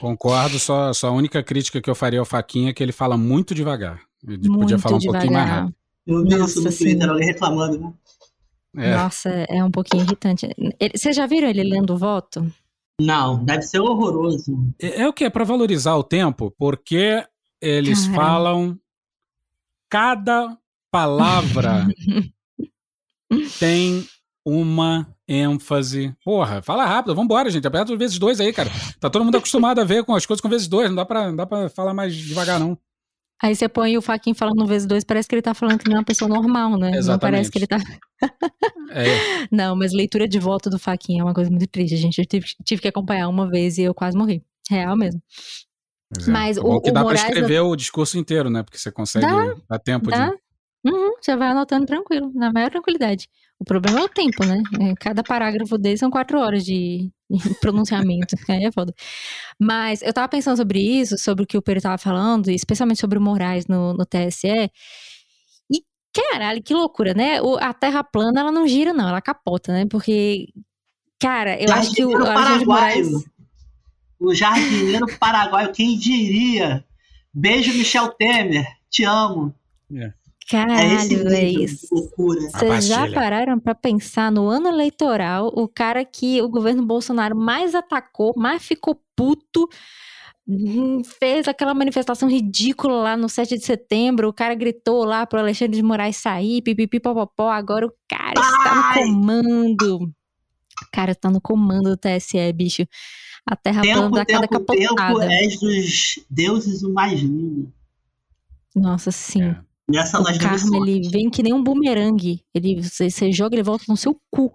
Concordo, 0.01 0.59
só, 0.59 0.93
só 0.93 1.09
a 1.09 1.13
única 1.13 1.43
crítica 1.43 1.81
que 1.81 1.89
eu 1.89 1.95
faria 1.95 2.19
ao 2.19 2.25
Faquinha 2.25 2.71
é 2.71 2.73
que 2.73 2.83
ele 2.83 2.93
fala 2.93 3.17
muito 3.17 3.55
devagar. 3.55 4.01
Ele 4.27 4.49
muito 4.49 4.61
podia 4.61 4.79
falar 4.79 4.97
um 4.97 4.99
devagar. 4.99 5.21
pouquinho 5.21 5.41
mais 5.41 5.51
rápido. 5.51 5.75
Eu 6.07 6.23
vi 6.25 6.45
isso 6.45 6.63
no 6.63 6.73
Twitter, 6.73 7.09
alguém 7.09 7.27
reclamando, 7.27 7.79
né? 7.79 7.93
É. 8.77 8.97
Nossa, 8.97 9.29
é 9.29 9.65
um 9.65 9.71
pouquinho 9.71 10.03
irritante. 10.03 10.49
Vocês 10.95 11.17
já 11.17 11.27
viram 11.27 11.49
ele 11.49 11.63
lendo 11.63 11.95
o 11.95 11.99
voto? 11.99 12.53
Não, 13.01 13.45
deve 13.45 13.63
ser 13.63 13.81
horroroso. 13.81 14.75
É, 14.81 15.03
é 15.03 15.09
o 15.09 15.13
que? 15.13 15.25
É 15.25 15.31
para 15.31 15.45
valorizar 15.45 15.95
o 15.97 16.05
tempo, 16.05 16.51
porque 16.59 17.25
eles 17.61 18.07
falam 18.07 18.79
cada 19.91 20.57
palavra 20.91 21.87
tem 23.59 24.07
uma 24.45 25.07
ênfase. 25.29 26.17
Porra, 26.25 26.63
fala 26.63 26.87
rápido, 26.87 27.15
vambora, 27.15 27.51
gente. 27.51 27.67
Aperta 27.67 27.97
vezes 27.97 28.19
dois 28.19 28.41
aí, 28.41 28.53
cara. 28.53 28.71
Tá 29.01 29.11
todo 29.11 29.25
mundo 29.25 29.37
acostumado 29.37 29.81
a 29.81 29.85
ver 29.85 30.05
com 30.05 30.15
as 30.15 30.25
coisas 30.25 30.41
com 30.41 30.49
vezes 30.49 30.69
dois, 30.69 30.89
não 30.89 30.97
dá 30.97 31.05
pra, 31.05 31.27
não 31.29 31.37
dá 31.37 31.47
pra 31.47 31.69
falar 31.69 31.93
mais 31.93 32.15
devagar, 32.15 32.59
não. 32.59 32.79
Aí 33.43 33.55
você 33.55 33.69
põe 33.69 33.97
o 33.99 34.03
Faquin 34.03 34.33
falando 34.33 34.57
no 34.57 34.67
vezes 34.67 34.87
dois, 34.87 35.05
parece 35.05 35.29
que 35.29 35.35
ele 35.35 35.43
tá 35.43 35.53
falando 35.53 35.79
que 35.79 35.89
não 35.89 35.97
é 35.97 35.99
uma 35.99 36.05
pessoa 36.05 36.29
normal, 36.29 36.79
né? 36.79 36.97
Exatamente. 36.97 37.09
Não 37.09 37.19
parece 37.19 37.51
que 37.51 37.59
ele 37.59 37.67
tá. 37.67 37.77
é. 38.91 39.47
Não, 39.53 39.77
mas 39.77 39.93
leitura 39.93 40.27
de 40.27 40.39
voto 40.39 40.71
do 40.71 40.79
Faquin 40.79 41.21
é 41.21 41.23
uma 41.23 41.35
coisa 41.35 41.51
muito 41.51 41.67
triste, 41.67 41.97
gente. 41.97 42.19
Eu 42.19 42.27
tive, 42.27 42.47
tive 42.65 42.83
que 42.83 42.89
acompanhar 42.89 43.29
uma 43.29 43.49
vez 43.49 43.77
e 43.77 43.83
eu 43.83 43.95
quase 43.95 44.17
morri. 44.17 44.43
Real 44.71 44.97
mesmo. 44.97 45.21
É. 46.17 46.31
Mas 46.31 46.57
o, 46.57 46.81
que 46.81 46.91
dá 46.91 47.05
para 47.05 47.15
escrever 47.15 47.61
o 47.61 47.77
discurso 47.77 48.19
inteiro, 48.19 48.49
né? 48.49 48.63
Porque 48.63 48.79
você 48.79 48.91
consegue 48.91 49.27
dá, 49.27 49.55
dar 49.69 49.79
tempo 49.79 50.11
dá. 50.11 50.31
de. 50.31 50.37
Uhum, 50.87 51.13
você 51.21 51.35
vai 51.37 51.49
anotando 51.49 51.87
tranquilo, 51.87 52.31
na 52.35 52.53
maior 52.53 52.71
tranquilidade. 52.71 53.29
O 53.59 53.65
problema 53.65 54.01
é 54.01 54.05
o 54.05 54.09
tempo, 54.09 54.45
né? 54.45 54.63
É, 54.81 54.95
cada 54.95 55.23
parágrafo 55.23 55.79
dele 55.79 55.97
são 55.97 56.11
quatro 56.11 56.39
horas 56.39 56.65
de, 56.65 57.11
pronunciamento. 57.61 58.37
Aí 58.49 58.65
é 58.65 58.73
foda. 58.73 58.95
Mas 59.59 60.03
eu 60.03 60.13
tava 60.13 60.29
pensando 60.29 60.57
sobre 60.57 60.79
isso, 60.81 61.17
sobre 61.19 61.45
o 61.45 61.47
que 61.47 61.57
o 61.57 61.63
Pedro 61.63 61.83
tava 61.83 61.99
falando, 61.99 62.51
especialmente 62.51 63.01
sobre 63.01 63.19
o 63.19 63.23
Moraes 63.23 63.67
no, 63.67 63.95
no 63.95 64.05
TSE. 64.05 64.71
E, 65.71 65.83
caralho, 66.15 66.63
que 66.63 66.75
loucura, 66.75 67.15
né? 67.15 67.41
O, 67.41 67.57
a 67.57 67.73
Terra 67.73 68.05
plana, 68.05 68.41
ela 68.41 68.53
não 68.53 68.69
gira, 68.69 68.93
não, 68.93 69.09
ela 69.09 69.23
capota, 69.23 69.73
né? 69.73 69.87
Porque, 69.91 70.49
cara, 71.19 71.61
eu 71.61 71.73
acho 71.73 71.93
que 71.93 72.05
o 72.05 72.15
Alexandre 72.15 72.67
Moraes 72.67 73.09
o 74.19 74.35
jardineiro 74.35 75.07
paraguaio, 75.19 75.73
quem 75.73 75.97
diria? 75.97 76.85
Beijo, 77.33 77.77
Michel 77.77 78.09
Temer, 78.13 78.67
te 78.91 79.05
amo. 79.05 79.55
É. 79.95 80.13
Caralho, 80.49 81.29
é, 81.29 81.41
é 81.43 81.49
isso. 81.49 81.89
Vocês 82.17 82.87
já 82.87 83.11
pararam 83.11 83.59
para 83.59 83.75
pensar 83.75 84.31
no 84.31 84.47
ano 84.47 84.69
eleitoral, 84.69 85.53
o 85.55 85.67
cara 85.67 86.05
que 86.05 86.41
o 86.41 86.49
governo 86.49 86.87
Bolsonaro 86.87 87.37
mais 87.37 87.75
atacou, 87.75 88.33
mais 88.37 88.63
ficou 88.63 89.03
puto, 89.17 89.69
hum, 90.47 91.03
fez 91.19 91.49
aquela 91.49 91.75
manifestação 91.75 92.31
ridícula 92.31 92.95
lá 92.95 93.17
no 93.17 93.29
7 93.29 93.59
de 93.59 93.65
setembro, 93.65 94.29
o 94.29 94.33
cara 94.33 94.55
gritou 94.55 95.05
lá 95.05 95.27
pro 95.27 95.41
Alexandre 95.41 95.77
de 95.77 95.83
Moraes 95.83 96.17
sair, 96.17 96.63
pipipi 96.63 97.01
popopó, 97.01 97.51
agora 97.51 97.85
o 97.85 97.93
cara 98.09 98.41
está 98.41 98.75
no 98.75 98.95
comando. 98.95 99.97
O 100.83 100.91
cara 100.93 101.11
está 101.11 101.29
no 101.29 101.41
comando 101.41 101.91
do 101.91 101.97
TSE, 101.97 102.53
bicho. 102.53 102.87
A 103.45 103.57
terra 103.57 103.83
tempo, 103.83 104.11
plana 104.11 104.27
cada 104.27 104.47
capotada. 104.47 105.21
Tempo 105.21 105.23
és 105.23 105.59
dos 105.59 106.27
deuses 106.29 106.83
o 106.83 106.93
mais 106.93 107.21
lindo. 107.21 107.73
Nossa, 108.75 109.11
sim. 109.11 109.43
É. 109.43 109.67
Nessa 109.89 110.21
o 110.21 110.25
karma, 110.25 110.89
ele 110.89 111.09
vem 111.09 111.31
que 111.31 111.43
nem 111.43 111.53
um 111.53 111.63
bumerangue. 111.63 112.45
Ele, 112.53 112.83
você, 112.83 113.09
você 113.09 113.31
joga, 113.31 113.55
ele 113.55 113.63
volta 113.63 113.85
no 113.89 113.97
seu 113.97 114.21
cu. 114.31 114.53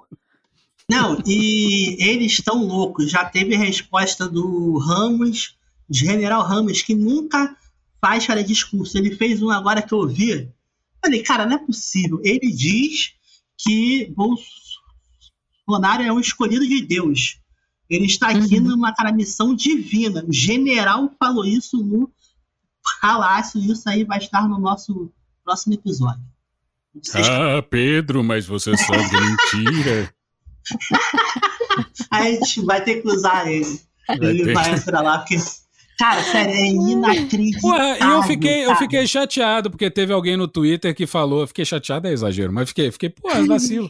Não, 0.89 1.21
e 1.25 1.95
eles 2.03 2.33
estão 2.33 2.65
loucos. 2.65 3.09
Já 3.09 3.23
teve 3.23 3.55
resposta 3.55 4.27
do 4.27 4.77
Ramos, 4.77 5.55
General 5.89 6.43
Ramos, 6.43 6.81
que 6.81 6.93
nunca 6.93 7.55
faz 8.01 8.27
cara 8.27 8.43
discurso. 8.43 8.97
Ele 8.97 9.15
fez 9.15 9.41
um 9.41 9.49
agora 9.49 9.81
que 9.81 9.93
eu 9.93 9.99
ouvi. 9.99 10.51
Falei, 11.01 11.23
cara, 11.23 11.45
não 11.45 11.55
é 11.55 11.59
possível. 11.59 12.19
Ele 12.25 12.51
diz 12.51 13.13
que 13.57 14.13
Bolsonaro 14.13 16.03
é 16.03 16.11
um 16.11 16.19
escolhido 16.19 16.67
de 16.67 16.81
Deus. 16.81 17.39
Ele 17.89 18.05
está 18.05 18.29
aqui 18.29 18.57
uhum. 18.57 18.69
numa 18.69 18.93
cara, 18.93 19.13
missão 19.13 19.55
divina. 19.55 20.25
O 20.27 20.33
general 20.33 21.09
falou 21.17 21.45
isso 21.45 21.77
no 21.77 22.11
palácio, 23.01 23.61
isso 23.61 23.87
aí 23.87 24.03
vai 24.03 24.17
estar 24.17 24.47
no 24.47 24.59
nosso 24.59 25.11
próximo 25.43 25.73
episódio. 25.73 26.23
Ah, 27.15 27.61
Pedro, 27.69 28.23
mas 28.23 28.45
você 28.45 28.75
sabe 28.75 29.15
é 29.15 29.21
mentira. 29.21 30.13
a 32.11 32.23
gente 32.23 32.61
vai 32.65 32.83
ter 32.83 33.01
que 33.01 33.07
usar 33.07 33.49
ele. 33.49 33.79
Ele 34.09 34.53
vai 34.53 34.73
entrar 34.73 35.01
lá, 35.01 35.19
porque. 35.19 35.37
Cara, 35.97 36.21
sério, 36.23 36.53
é 36.53 36.67
inacreditável. 36.67 37.95
E 37.95 38.13
eu 38.15 38.23
fiquei, 38.23 38.65
eu 38.65 38.75
fiquei 38.75 39.07
chateado, 39.07 39.69
porque 39.69 39.89
teve 39.89 40.11
alguém 40.11 40.35
no 40.35 40.47
Twitter 40.47 40.95
que 40.95 41.05
falou. 41.05 41.45
Fiquei 41.45 41.63
chateado, 41.63 42.07
é 42.07 42.11
exagero, 42.11 42.51
mas 42.51 42.69
fiquei, 42.69 42.91
fiquei, 42.91 43.09
pô, 43.09 43.29
vacilo. 43.45 43.89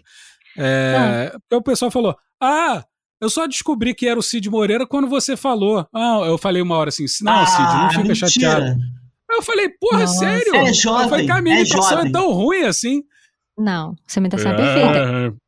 É, 0.57 1.31
porque 1.31 1.55
o 1.55 1.61
pessoal 1.61 1.89
falou: 1.89 2.15
Ah, 2.39 2.83
eu 3.21 3.29
só 3.29 3.47
descobri 3.47 3.95
que 3.95 4.07
era 4.07 4.19
o 4.19 4.23
Cid 4.23 4.49
Moreira 4.49 4.85
quando 4.85 5.07
você 5.07 5.37
falou. 5.37 5.87
Ah, 5.93 6.21
eu 6.25 6.37
falei 6.37 6.61
uma 6.61 6.75
hora 6.75 6.89
assim: 6.89 7.05
Não, 7.21 7.31
ah, 7.31 7.45
Cid, 7.45 7.61
não 7.61 7.89
fica 7.89 8.03
mentira. 8.03 8.29
chateado. 8.29 9.00
Aí 9.31 9.37
eu 9.37 9.41
falei, 9.41 9.69
porra, 9.69 9.99
Nossa, 10.01 10.19
sério? 10.19 10.55
É 10.55 10.73
jovem, 10.73 11.03
eu 11.03 11.09
falei, 11.09 11.25
cara, 11.25 11.41
minha 11.41 11.55
é 11.55 11.61
imitação 11.61 11.99
é 11.99 12.11
tão 12.11 12.33
ruim 12.33 12.63
assim. 12.63 13.01
Não, 13.57 13.95
sua 14.05 14.19
imitação 14.19 14.51
é, 14.51 14.53
é 14.53 14.57
perfeita. 14.57 15.37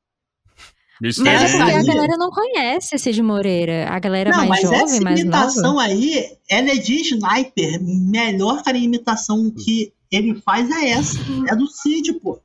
Mas 1.01 1.19
é 1.19 1.57
porque 1.57 1.71
a 1.73 1.83
galera 1.83 2.17
não 2.17 2.29
conhece 2.29 2.97
Cid 2.97 3.21
Moreira. 3.21 3.89
A 3.89 3.99
galera 3.99 4.29
não, 4.31 4.47
mais 4.47 4.61
jovem, 4.61 5.01
mais 5.01 5.25
nova. 5.25 5.47
Essa 5.47 5.59
imitação 5.59 5.79
aí, 5.79 6.37
ela 6.49 6.69
é 6.69 6.75
de 6.75 6.95
sniper. 7.01 7.81
Melhor 7.81 8.63
cara 8.63 8.77
imitação 8.77 9.51
que 9.51 9.91
ele 10.09 10.35
faz 10.35 10.71
é 10.71 10.91
essa. 10.91 11.19
É 11.49 11.55
do 11.57 11.67
Cid, 11.67 12.13
pô. 12.21 12.39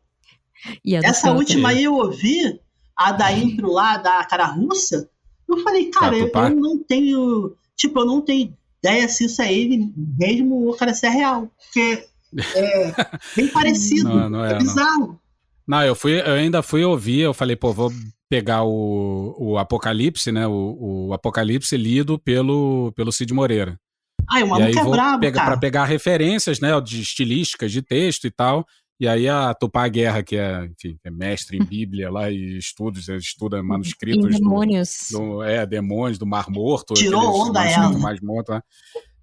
essa 1.05 1.30
última 1.30 1.68
aí 1.68 1.84
eu 1.84 1.95
ouvi, 1.95 2.59
a 2.97 3.12
da 3.12 3.32
intro 3.32 3.70
lá, 3.70 3.97
da 3.97 4.24
cara 4.24 4.47
russa. 4.47 5.09
Eu 5.49 5.59
falei, 5.59 5.89
cara, 5.91 6.16
eu, 6.16 6.28
eu 6.28 6.51
não 6.51 6.82
tenho. 6.82 7.55
Tipo, 7.76 8.01
eu 8.01 8.07
não 8.07 8.20
tenho 8.20 8.58
ideia 8.83 9.09
se 9.09 9.24
isso 9.24 9.43
é 9.43 9.53
ele 9.53 9.93
mesmo 9.97 10.66
ou 10.66 10.76
cara 10.76 10.95
se 10.95 11.07
é 11.07 11.11
real. 11.11 11.51
Porque 11.57 12.07
é 12.55 12.95
bem 13.37 13.49
parecido. 13.53 14.09
Não, 14.09 14.31
não 14.31 14.45
é, 14.45 14.53
é 14.53 14.59
bizarro. 14.59 15.20
Não. 15.66 15.79
não, 15.79 15.85
eu, 15.85 15.95
fui, 15.95 16.20
eu 16.20 16.35
ainda 16.35 16.62
fui 16.62 16.85
ouvir, 16.85 17.20
eu 17.20 17.35
falei, 17.35 17.57
pô, 17.57 17.72
vou 17.72 17.93
pegar 18.29 18.62
o, 18.64 19.35
o 19.39 19.59
Apocalipse, 19.59 20.31
né? 20.31 20.47
O, 20.47 21.09
o 21.09 21.14
Apocalipse 21.14 21.76
lido 21.76 22.18
pelo, 22.18 22.93
pelo 22.95 23.12
Cid 23.12 23.33
Moreira. 23.33 23.79
Ah, 24.29 24.45
o 24.45 24.49
maluco 24.49 24.68
aí 24.68 24.74
é 24.76 24.85
brabo, 24.85 25.20
pegar, 25.20 25.45
Pra 25.47 25.57
pegar 25.57 25.85
referências, 25.85 26.61
né? 26.61 26.79
De 26.81 27.01
estilísticas, 27.01 27.72
de 27.72 27.81
texto 27.81 28.26
e 28.26 28.31
tal. 28.31 28.66
E 29.01 29.07
aí 29.07 29.28
a 29.28 29.55
Tupá 29.55 29.86
Guerra, 29.86 30.24
que 30.24 30.36
é, 30.36 30.64
enfim, 30.64 30.99
é 31.05 31.11
mestre 31.11 31.57
em 31.57 31.62
Bíblia 31.64 32.11
lá 32.11 32.30
e 32.30 32.59
estudos, 32.59 33.09
estuda 33.09 33.62
manuscritos. 33.62 34.34
Em 34.34 34.38
demônios. 34.38 35.09
Do, 35.12 35.18
do, 35.18 35.42
é, 35.42 35.64
demônios, 35.64 36.18
do 36.18 36.26
Mar 36.26 36.46
Morto. 36.49 36.94
Tirou 36.94 37.46
onda 37.46 37.64
ela. 37.64 37.96
Mais 37.99 38.20
morto, 38.20 38.53
né? 38.53 38.62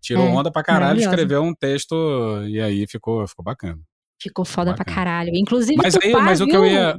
Tirou 0.02 0.26
é, 0.26 0.30
onda 0.30 0.52
pra 0.52 0.64
caralho, 0.64 1.00
escreveu 1.00 1.42
um 1.44 1.54
texto 1.54 1.96
e 2.48 2.62
aí 2.62 2.86
ficou, 2.88 3.28
ficou 3.28 3.44
bacana. 3.44 3.80
Ficou 4.22 4.46
foda 4.46 4.72
bacana. 4.72 4.86
pra 4.86 4.94
caralho. 4.94 5.32
Inclusive, 5.34 5.78
mas, 5.78 5.96
aí, 5.96 6.14
mas 6.14 6.40
o 6.40 6.46
que 6.46 6.56
eu 6.56 6.66
ia. 6.66 6.98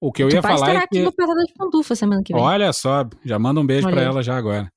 O 0.00 0.12
que 0.12 0.22
eu 0.22 0.28
ia 0.28 0.42
falar 0.42 0.70
é 0.70 0.78
que... 0.78 0.84
aqui 0.84 1.02
no 1.02 1.12
Pesada 1.12 1.44
de 1.44 1.54
Pantufa 1.54 1.94
semana 1.94 2.22
que 2.24 2.34
vem. 2.34 2.42
Olha 2.42 2.72
só, 2.72 3.08
já 3.24 3.38
manda 3.38 3.60
um 3.60 3.66
beijo 3.66 3.86
Olha. 3.86 3.94
pra 3.94 4.04
ela 4.04 4.22
já 4.22 4.36
agora. 4.36 4.70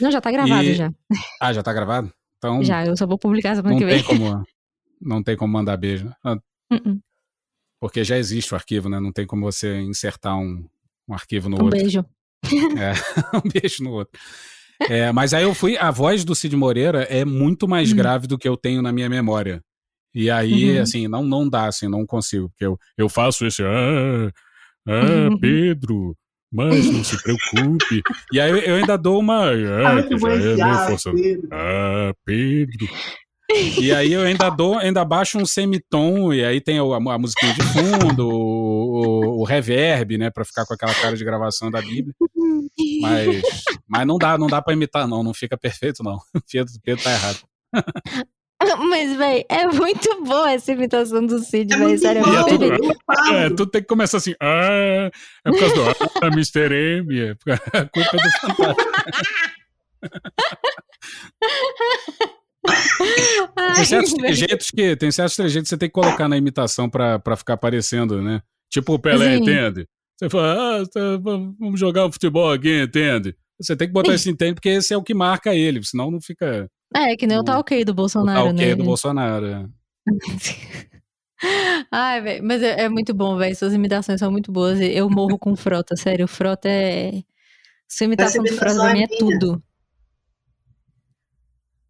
Não, 0.00 0.10
já 0.10 0.20
tá 0.20 0.32
gravado 0.32 0.64
e... 0.64 0.74
já. 0.74 0.92
Ah, 1.40 1.52
já 1.52 1.62
tá 1.62 1.72
gravado? 1.72 2.12
Então... 2.36 2.62
Já, 2.62 2.84
eu 2.84 2.94
só 2.94 3.06
vou 3.06 3.18
publicar 3.18 3.56
semana 3.56 3.74
que 3.74 3.86
vem. 3.86 4.02
Tem 4.02 4.18
como, 4.18 4.44
não 5.00 5.22
tem 5.22 5.34
como 5.34 5.50
mandar 5.50 5.78
beijo. 5.78 6.12
Uh 6.74 6.90
-uh. 6.90 7.00
Porque 7.80 8.02
já 8.02 8.16
existe 8.16 8.52
o 8.52 8.56
arquivo, 8.56 8.88
né? 8.88 8.98
Não 8.98 9.12
tem 9.12 9.26
como 9.26 9.42
você 9.42 9.80
insertar 9.80 10.38
um, 10.38 10.66
um 11.08 11.14
arquivo 11.14 11.48
no 11.48 11.56
um 11.56 11.64
outro. 11.64 11.78
Um 11.78 11.82
beijo. 11.82 12.04
É, 12.78 12.92
um 13.36 13.48
beijo 13.48 13.84
no 13.84 13.90
outro. 13.92 14.18
É, 14.88 15.12
mas 15.12 15.34
aí 15.34 15.44
eu 15.44 15.54
fui. 15.54 15.76
A 15.76 15.90
voz 15.90 16.24
do 16.24 16.34
Cid 16.34 16.56
Moreira 16.56 17.02
é 17.04 17.24
muito 17.24 17.68
mais 17.68 17.92
hum. 17.92 17.96
grave 17.96 18.26
do 18.26 18.38
que 18.38 18.48
eu 18.48 18.56
tenho 18.56 18.82
na 18.82 18.92
minha 18.92 19.08
memória. 19.08 19.62
E 20.14 20.30
aí, 20.30 20.76
uhum. 20.76 20.82
assim, 20.82 21.08
não, 21.08 21.24
não 21.24 21.48
dá, 21.48 21.66
assim, 21.66 21.88
não 21.88 22.06
consigo. 22.06 22.48
Porque 22.50 22.64
eu, 22.64 22.78
eu 22.96 23.08
faço 23.08 23.44
esse. 23.46 23.62
Ah, 23.64 24.30
ah, 24.86 25.28
uhum. 25.30 25.38
Pedro, 25.40 26.16
mas 26.52 26.88
não 26.88 27.02
se 27.02 27.20
preocupe. 27.20 28.02
E 28.32 28.40
aí 28.40 28.50
eu 28.50 28.76
ainda 28.76 28.96
dou 28.96 29.18
uma. 29.18 29.50
Ah, 29.50 30.02
que 30.02 30.16
já 30.16 30.32
é 30.32 30.54
meio 30.54 30.86
força. 30.86 31.10
Ah, 31.50 32.14
Pedro. 32.24 32.86
E 33.50 33.92
aí 33.92 34.12
eu 34.12 34.22
ainda 34.22 34.48
dou, 34.48 34.78
ainda 34.78 35.04
baixo 35.04 35.38
um 35.38 35.44
semitom, 35.44 36.32
e 36.32 36.44
aí 36.44 36.60
tem 36.60 36.78
a, 36.78 36.82
a 36.82 37.18
musiquinha 37.18 37.52
de 37.52 37.62
fundo, 37.62 38.28
o, 38.28 39.40
o, 39.40 39.44
reverb, 39.44 40.16
né, 40.16 40.30
pra 40.30 40.44
ficar 40.44 40.64
com 40.64 40.72
aquela 40.72 40.94
cara 40.94 41.14
de 41.14 41.24
gravação 41.24 41.70
da 41.70 41.80
Bíblia. 41.80 42.14
Mas, 43.00 43.42
mas 43.86 44.06
não 44.06 44.16
dá, 44.16 44.38
não 44.38 44.46
dá 44.46 44.62
pra 44.62 44.72
imitar, 44.72 45.06
não, 45.06 45.22
não 45.22 45.34
fica 45.34 45.58
perfeito, 45.58 46.02
não. 46.02 46.18
Pedro, 46.50 46.72
Pedro 46.82 47.04
tá 47.04 47.12
errado. 47.12 47.38
Mas, 48.88 49.14
velho, 49.16 49.44
é 49.50 49.66
muito 49.66 50.24
boa 50.24 50.52
essa 50.52 50.72
imitação 50.72 51.26
do 51.26 51.38
Cid, 51.38 51.74
é 51.74 51.76
velho. 51.76 51.98
Sério, 51.98 52.22
é, 52.22 52.44
tudo, 52.44 52.64
é, 53.34 53.48
tudo 53.50 53.66
tem 53.66 53.82
que 53.82 53.88
começar 53.88 54.16
assim. 54.16 54.34
Ah, 54.40 55.10
é 55.44 55.50
por 55.50 55.58
causa 55.58 55.74
do 55.74 55.82
ah, 56.22 56.28
Mr. 56.28 56.72
M. 56.72 57.20
É 57.20 57.34
a 57.78 57.84
culpa 57.84 58.16
é 58.16 58.22
do 58.22 58.30
fantasma. 58.40 58.74
tem 63.74 63.84
certos 63.84 64.12
trejeitos 64.14 64.70
que 64.70 64.96
tem 64.96 65.10
certos 65.10 65.36
trejeitos 65.36 65.68
que 65.68 65.70
você 65.70 65.78
tem 65.78 65.88
que 65.88 65.92
colocar 65.92 66.28
na 66.28 66.36
imitação 66.36 66.88
pra, 66.88 67.18
pra 67.18 67.36
ficar 67.36 67.54
aparecendo, 67.54 68.22
né? 68.22 68.40
Tipo 68.70 68.94
o 68.94 68.98
Pelé, 68.98 69.36
Sim. 69.36 69.42
entende? 69.42 69.86
Você 70.18 70.30
fala, 70.30 70.80
ah, 70.80 70.86
tá, 70.86 71.00
vamos 71.20 71.78
jogar 71.78 72.06
um 72.06 72.12
futebol 72.12 72.52
aqui, 72.52 72.82
entende? 72.82 73.36
Você 73.60 73.76
tem 73.76 73.88
que 73.88 73.92
botar 73.92 74.14
esse 74.14 74.30
entende, 74.30 74.54
porque 74.54 74.68
esse 74.68 74.92
é 74.92 74.96
o 74.96 75.02
que 75.02 75.14
marca 75.14 75.54
ele, 75.54 75.84
senão 75.84 76.10
não 76.10 76.20
fica. 76.20 76.68
É, 76.94 77.16
que 77.16 77.26
nem 77.26 77.38
o, 77.38 77.44
tá 77.44 77.58
ok 77.58 77.84
do 77.84 77.94
Bolsonaro, 77.94 78.40
o 78.40 78.44
tá 78.44 78.50
ok 78.50 78.66
né? 78.66 78.74
do 78.74 78.84
Bolsonaro. 78.84 79.46
É. 79.46 79.66
Ai, 81.90 82.20
velho, 82.20 82.44
mas 82.44 82.62
é, 82.62 82.82
é, 82.82 82.88
muito 82.88 83.12
bom, 83.12 83.36
velho. 83.36 83.54
Suas 83.54 83.74
imitações 83.74 84.20
são 84.20 84.30
muito 84.30 84.50
boas. 84.50 84.80
Eu 84.80 85.10
morro 85.10 85.38
com 85.38 85.54
Frota, 85.56 85.96
sério. 85.96 86.24
O 86.24 86.28
Frota 86.28 86.68
é. 86.68 87.22
Sua 87.88 88.06
imitação 88.06 88.42
do 88.42 88.52
Frota 88.54 88.80
pra 88.80 88.92
mim 88.92 89.00
é, 89.00 89.04
é 89.04 89.18
tudo. 89.18 89.62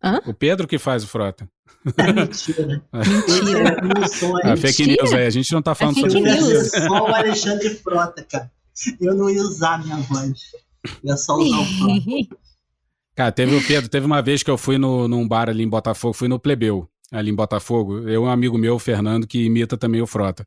Hã? 0.04 0.20
O 0.26 0.34
Pedro 0.34 0.68
que 0.68 0.78
faz 0.78 1.02
o 1.02 1.08
Frota. 1.08 1.48
É 1.96 2.12
mentira. 2.12 2.82
mentira. 2.92 3.76
É 4.44 4.52
a 4.52 4.56
fake 4.56 4.86
news 4.86 5.12
aí, 5.14 5.26
a 5.26 5.30
gente 5.30 5.50
não 5.50 5.62
tá 5.62 5.74
falando 5.74 6.06
é 6.06 6.10
sobre 6.10 6.30
isso. 6.30 6.70
Só 6.70 7.04
o 7.04 7.14
Alexandre 7.14 7.70
Frota, 7.70 8.22
cara. 8.22 8.52
Eu 9.00 9.14
não 9.14 9.30
ia 9.30 9.40
usar 9.40 9.82
minha 9.82 9.96
voz. 9.96 10.40
Eu 11.02 11.10
ia 11.10 11.16
só 11.16 11.36
usar 11.36 11.58
o 11.58 11.64
Frota. 11.64 12.36
Cara, 13.16 13.30
teve 13.30 13.54
o 13.54 13.64
Pedro, 13.64 13.88
teve 13.88 14.04
uma 14.06 14.20
vez 14.20 14.42
que 14.42 14.50
eu 14.50 14.58
fui 14.58 14.76
no, 14.76 15.06
num 15.06 15.26
bar 15.26 15.48
ali 15.48 15.62
em 15.62 15.68
Botafogo, 15.68 16.12
fui 16.12 16.26
no 16.26 16.36
Plebeu, 16.36 16.90
ali 17.12 17.30
em 17.30 17.34
Botafogo. 17.34 18.08
Eu 18.08 18.24
um 18.24 18.28
amigo 18.28 18.58
meu, 18.58 18.74
o 18.74 18.78
Fernando, 18.80 19.24
que 19.24 19.44
imita 19.44 19.76
também 19.76 20.02
o 20.02 20.06
Frota. 20.06 20.44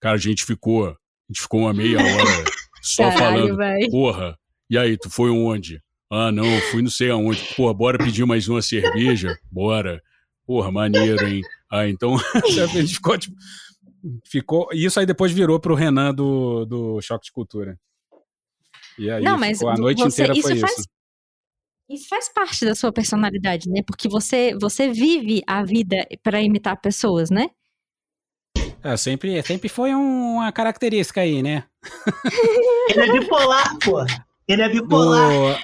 Cara, 0.00 0.14
a 0.14 0.18
gente 0.18 0.42
ficou, 0.42 0.86
a 0.86 0.96
gente 1.28 1.42
ficou 1.42 1.60
uma 1.60 1.74
meia 1.74 1.98
hora 1.98 2.44
só 2.80 3.10
Caralho, 3.10 3.18
falando. 3.18 3.56
Véio. 3.58 3.90
Porra, 3.90 4.38
e 4.70 4.78
aí, 4.78 4.96
tu 4.96 5.10
foi 5.10 5.28
onde? 5.28 5.82
Ah, 6.10 6.30
não, 6.30 6.44
fui 6.70 6.82
não 6.82 6.90
sei 6.90 7.10
aonde. 7.10 7.42
Porra, 7.54 7.74
bora 7.74 7.98
pedir 7.98 8.24
mais 8.24 8.48
uma 8.48 8.62
cerveja? 8.62 9.38
Bora. 9.50 10.02
Porra, 10.46 10.70
maneiro, 10.70 11.26
hein? 11.26 11.42
Ah, 11.70 11.88
então 11.88 12.16
a 12.34 12.66
gente 12.66 12.94
ficou 12.94 13.18
tipo. 13.18 13.36
Ficou. 14.24 14.68
Isso 14.72 15.00
aí 15.00 15.06
depois 15.06 15.32
virou 15.32 15.58
pro 15.58 15.74
Renan 15.74 16.14
do, 16.14 16.64
do 16.64 17.00
Choque 17.02 17.26
de 17.26 17.32
Cultura. 17.32 17.76
E 18.98 19.10
aí 19.10 19.22
não, 19.22 19.36
mas 19.36 19.60
a 19.62 19.74
noite 19.74 20.00
você, 20.00 20.22
inteira 20.22 20.40
foi 20.40 20.52
isso. 20.52 20.60
Faz, 20.60 20.86
isso 21.90 22.08
faz 22.08 22.28
parte 22.32 22.64
da 22.64 22.74
sua 22.74 22.92
personalidade, 22.92 23.68
né? 23.68 23.82
Porque 23.82 24.08
você, 24.08 24.56
você 24.60 24.90
vive 24.92 25.42
a 25.46 25.64
vida 25.64 26.06
para 26.22 26.40
imitar 26.40 26.80
pessoas, 26.80 27.30
né? 27.30 27.50
É, 28.82 28.96
sempre, 28.96 29.42
sempre 29.42 29.68
foi 29.68 29.92
um, 29.92 30.34
uma 30.36 30.52
característica 30.52 31.20
aí, 31.20 31.42
né? 31.42 31.64
Ele 32.88 33.00
é 33.00 33.12
bipolar, 33.12 33.76
pô. 33.80 33.98
Ele 34.46 34.62
é 34.62 34.68
bipolar. 34.68 35.60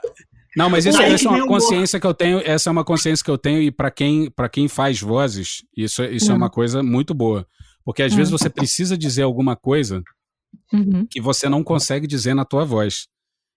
Não, 0.57 0.69
mas 0.69 0.85
isso, 0.85 1.01
essa 1.01 1.29
é 1.29 1.31
uma 1.31 1.47
consciência 1.47 1.99
que 1.99 2.07
eu 2.07 2.13
tenho, 2.13 2.39
essa 2.45 2.69
é 2.69 2.73
uma 2.73 2.85
consciência 2.85 3.25
que 3.25 3.31
eu 3.31 3.39
tenho 3.39 3.63
e 3.63 3.71
para 3.71 3.91
quem, 3.91 4.31
para 4.31 4.49
quem 4.49 4.69
faz 4.69 5.01
vozes, 5.01 5.65
isso, 5.75 6.05
isso 6.05 6.27
uhum. 6.27 6.33
é 6.33 6.37
uma 6.37 6.51
coisa 6.51 6.83
muito 6.83 7.15
boa. 7.15 7.47
Porque 7.85 8.03
às 8.03 8.13
uhum. 8.13 8.19
vezes 8.19 8.31
você 8.31 8.51
precisa 8.51 8.97
dizer 8.97 9.23
alguma 9.23 9.57
coisa 9.57 10.03
uhum. 10.73 11.07
que 11.11 11.21
você 11.21 11.49
não 11.49 11.65
consegue 11.65 12.07
dizer 12.07 12.35
na 12.35 12.45
tua 12.45 12.65
voz. 12.65 13.09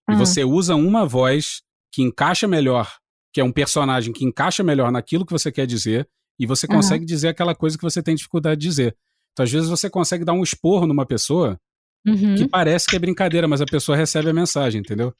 E 0.10 0.16
você 0.16 0.43
usa 0.43 0.76
uma 0.76 1.06
voz 1.06 1.64
que 1.91 2.04
encaixa 2.04 2.48
melhor, 2.48 2.91
que 3.34 3.41
é 3.41 3.43
um 3.43 3.52
personagem 3.52 4.14
que 4.14 4.24
encaixa 4.24 4.64
melhor 4.64 4.91
naquilo 4.91 5.26
que 5.26 5.34
você 5.34 5.52
quer 5.52 5.66
dizer, 5.66 6.08
e 6.39 6.46
você 6.46 6.68
consegue 6.68 7.06
dizer 7.06 7.30
aquela 7.30 7.56
coisa 7.56 7.78
que 7.78 7.84
você 7.84 8.04
tem 8.04 8.16
dificuldade 8.16 8.62
de 8.62 8.68
dizer. 8.68 8.96
Então, 9.34 9.43
às 9.43 9.52
vezes, 9.52 9.68
você 9.68 9.89
consegue 9.89 10.24
dar 10.24 10.34
um 10.34 10.43
esporro 10.43 10.86
numa 10.86 11.06
pessoa 11.06 11.60
que 12.04 12.10
uhum. 12.12 12.48
parece 12.48 12.86
que 12.86 12.96
é 12.96 13.00
brincadeira, 13.00 13.48
mas 13.48 13.62
a 13.62 13.66
pessoa 13.66 13.98
recebe 13.98 14.30
a 14.30 14.34
mensagem, 14.34 14.80
entendeu? 14.80 15.14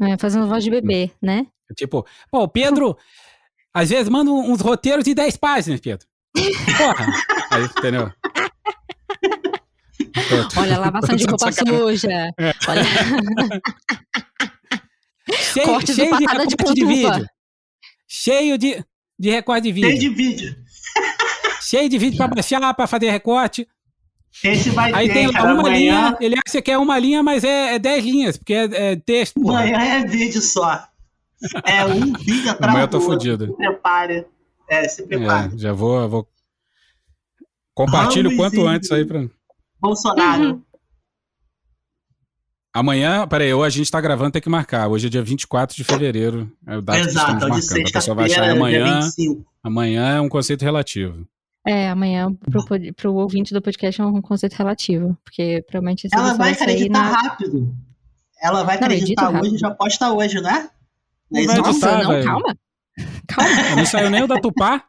É, 0.00 0.18
fazendo 0.18 0.46
voz 0.46 0.62
de 0.62 0.70
bebê, 0.70 1.10
né? 1.22 1.46
Tipo, 1.74 2.06
pô, 2.30 2.46
Pedro, 2.46 2.96
às 3.72 3.90
vezes 3.90 4.08
manda 4.08 4.30
uns 4.30 4.60
roteiros 4.60 5.04
de 5.04 5.14
10 5.14 5.36
páginas, 5.36 5.80
Pedro. 5.80 6.06
Porra! 6.76 7.06
Aí, 7.50 7.64
entendeu? 7.64 8.12
Olha, 10.56 10.78
lavação 10.78 11.16
de 11.16 11.24
roupa 11.28 11.50
suja. 11.52 12.30
É. 12.38 12.52
Olha. 12.68 12.84
cheio, 15.34 15.66
Corte 15.66 15.94
cheio 15.94 16.16
de 16.16 16.26
recorte 16.26 16.56
de, 16.56 16.74
de, 16.74 16.86
vídeo. 16.86 17.26
Cheio 18.08 18.58
de, 18.58 18.84
de 19.18 19.30
recorte 19.30 19.62
de 19.62 19.72
vídeo. 19.72 19.90
Cheio 19.90 20.00
de 20.00 20.08
vídeo. 20.08 20.56
cheio 21.60 21.88
de 21.88 21.98
vídeo 21.98 22.16
pra 22.16 22.28
baixar, 22.34 22.74
pra 22.74 22.86
fazer 22.86 23.10
recorte. 23.10 23.66
Esse 24.44 24.70
vai 24.70 24.92
Aí 24.92 25.08
ter, 25.08 25.14
tem 25.14 25.32
cara, 25.32 25.52
uma 25.54 25.60
amanhã, 25.60 25.76
linha, 25.76 26.16
ele 26.20 26.34
acha 26.46 26.60
que 26.60 26.70
é 26.70 26.78
uma 26.78 26.98
linha, 26.98 27.22
mas 27.22 27.42
é, 27.42 27.74
é 27.74 27.78
10 27.78 28.04
linhas, 28.04 28.36
porque 28.36 28.52
é, 28.52 28.92
é 28.92 28.96
texto. 28.96 29.40
porra. 29.40 29.60
amanhã 29.60 29.78
é 29.78 30.04
vídeo 30.06 30.40
só. 30.40 30.86
É 31.64 31.84
um 31.86 32.12
vídeo 32.18 32.50
atrás 32.50 32.70
Amanhã 32.70 32.84
eu 32.84 32.88
tô 32.88 33.00
fudido. 33.00 33.46
Se 33.46 33.52
prepare. 33.54 34.26
É, 34.68 34.88
se 34.88 35.06
prepare. 35.06 35.54
É, 35.54 35.58
já 35.58 35.72
vou, 35.72 36.08
vou... 36.08 36.28
Compartilho 37.74 38.30
o 38.30 38.36
quanto 38.36 38.56
Ramos 38.56 38.72
e- 38.72 38.74
antes 38.76 38.92
aí 38.92 39.04
pra... 39.04 39.26
Bolsonaro. 39.80 40.44
Uhum. 40.44 40.62
Amanhã, 42.74 43.26
peraí, 43.26 43.54
hoje 43.54 43.76
a 43.76 43.78
gente 43.78 43.90
tá 43.90 44.00
gravando, 44.00 44.32
tem 44.32 44.42
que 44.42 44.50
marcar. 44.50 44.86
Hoje 44.88 45.06
é 45.06 45.10
dia 45.10 45.22
24 45.22 45.74
de 45.74 45.82
fevereiro. 45.82 46.52
É 46.66 46.76
o 46.76 46.82
data 46.82 47.00
que 47.00 47.06
Exato, 47.08 47.32
estamos 47.32 47.42
é 47.42 47.46
o 47.46 47.48
de 47.48 47.66
marcando. 47.66 47.88
A 47.88 47.92
pessoa 47.92 48.14
vai 48.14 48.24
achar 48.26 48.50
amanhã. 48.50 49.00
25. 49.00 49.46
Amanhã 49.62 50.16
é 50.16 50.20
um 50.20 50.28
conceito 50.28 50.62
relativo. 50.62 51.26
É, 51.66 51.88
amanhã 51.90 52.32
pro, 52.50 52.64
pro 52.94 53.14
ouvinte 53.14 53.52
do 53.52 53.60
podcast 53.60 54.00
é 54.00 54.04
um 54.04 54.22
conceito 54.22 54.54
relativo. 54.54 55.16
Porque 55.24 55.62
provavelmente 55.66 56.06
esse 56.06 56.14
Ela 56.16 56.34
vai 56.34 56.54
sair 56.54 56.70
acreditar 56.70 57.10
na... 57.10 57.10
rápido. 57.22 57.74
Ela 58.40 58.62
vai 58.62 58.78
Não, 58.78 58.84
acreditar 58.86 59.24
edita 59.24 59.28
hoje 59.28 59.34
rápido. 59.36 59.58
já 59.58 59.70
posta 59.72 60.12
hoje, 60.12 60.40
não 60.40 60.50
é? 60.50 60.70
Não 61.30 61.40
é 61.40 61.44
Não 61.44 61.46
vai 61.46 61.56
não? 61.56 61.70
editar. 61.70 61.92
Nossa, 61.92 62.02
não, 62.04 62.10
velho. 62.12 62.24
calma. 62.24 62.56
Calma. 63.28 63.76
Não 63.76 63.84
saiu 63.86 64.10
nem 64.10 64.22
o 64.22 64.26
da 64.26 64.40
Tupá? 64.40 64.84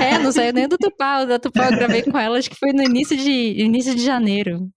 É, 0.00 0.18
não 0.18 0.30
saiu 0.32 0.52
nem 0.52 0.68
do 0.68 0.76
Tupá. 0.78 1.22
O 1.22 1.26
da 1.26 1.38
Tupá 1.38 1.66
eu 1.70 1.76
gravei 1.76 2.02
com 2.02 2.18
ela, 2.18 2.38
acho 2.38 2.50
que 2.50 2.56
foi 2.58 2.72
no 2.72 2.82
início 2.82 3.16
de, 3.16 3.62
início 3.62 3.94
de 3.94 4.04
janeiro. 4.04 4.68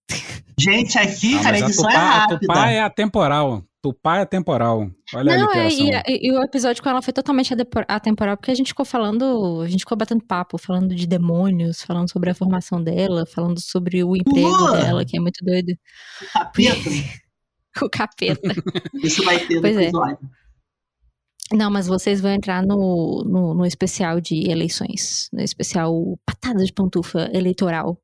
Gente, 0.57 0.97
aqui, 0.97 1.35
Ah, 1.37 1.43
cara, 1.43 1.57
a 1.57 1.59
a 1.59 1.63
edição 1.63 1.85
Tupá, 1.85 1.93
é 1.93 1.97
a 1.97 2.09
rápida. 2.19 2.39
Tupá 2.39 2.69
é 2.71 2.79
atemporal. 2.81 3.63
Tupá 3.85 4.17
é 4.17 4.21
atemporal. 4.21 4.89
Olha 5.13 5.33
a 5.33 5.37
não, 5.37 5.51
é, 5.53 5.67
literação. 5.69 6.03
e, 6.07 6.11
e- 6.11 6.27
e 6.27 6.31
o 6.31 6.41
episódio 6.43 6.81
com 6.81 6.89
ela 6.89 7.01
foi 7.01 7.13
totalmente 7.13 7.53
atemporal, 7.87 8.35
porque 8.37 8.49
a 8.51 8.55
gente 8.55 8.67
ficou 8.69 8.85
falando, 8.85 9.61
a 9.61 9.67
gente 9.67 9.81
ficou 9.81 9.95
batendo 9.97 10.23
papo, 10.23 10.57
falando 10.57 10.95
de 10.95 11.05
demônios, 11.05 11.81
falando 11.83 12.09
sobre 12.11 12.29
a 12.31 12.35
formação 12.35 12.81
dela, 12.83 13.25
falando 13.27 13.59
sobre 13.61 14.03
o 14.03 14.15
emprego 14.15 14.47
Lula! 14.47 14.81
dela, 14.81 15.05
que 15.05 15.17
é 15.17 15.19
muito 15.21 15.43
doido. 15.43 15.73
Capeta. 16.33 16.89
O 17.83 17.89
capeta. 17.89 18.39
Isso 19.03 19.21
vai 19.25 19.37
ter 19.45 19.55
no 19.55 19.61
Pois 19.61 19.75
é. 19.75 19.83
episódio. 19.83 20.17
Não, 21.51 21.69
mas 21.69 21.87
vocês 21.87 22.21
vão 22.21 22.31
entrar 22.31 22.65
no, 22.65 23.21
no, 23.27 23.53
no 23.53 23.65
especial 23.65 24.21
de 24.21 24.49
eleições, 24.49 25.27
no 25.33 25.41
especial 25.41 25.93
Patada 26.25 26.63
de 26.63 26.71
Pantufa 26.71 27.29
eleitoral. 27.33 28.01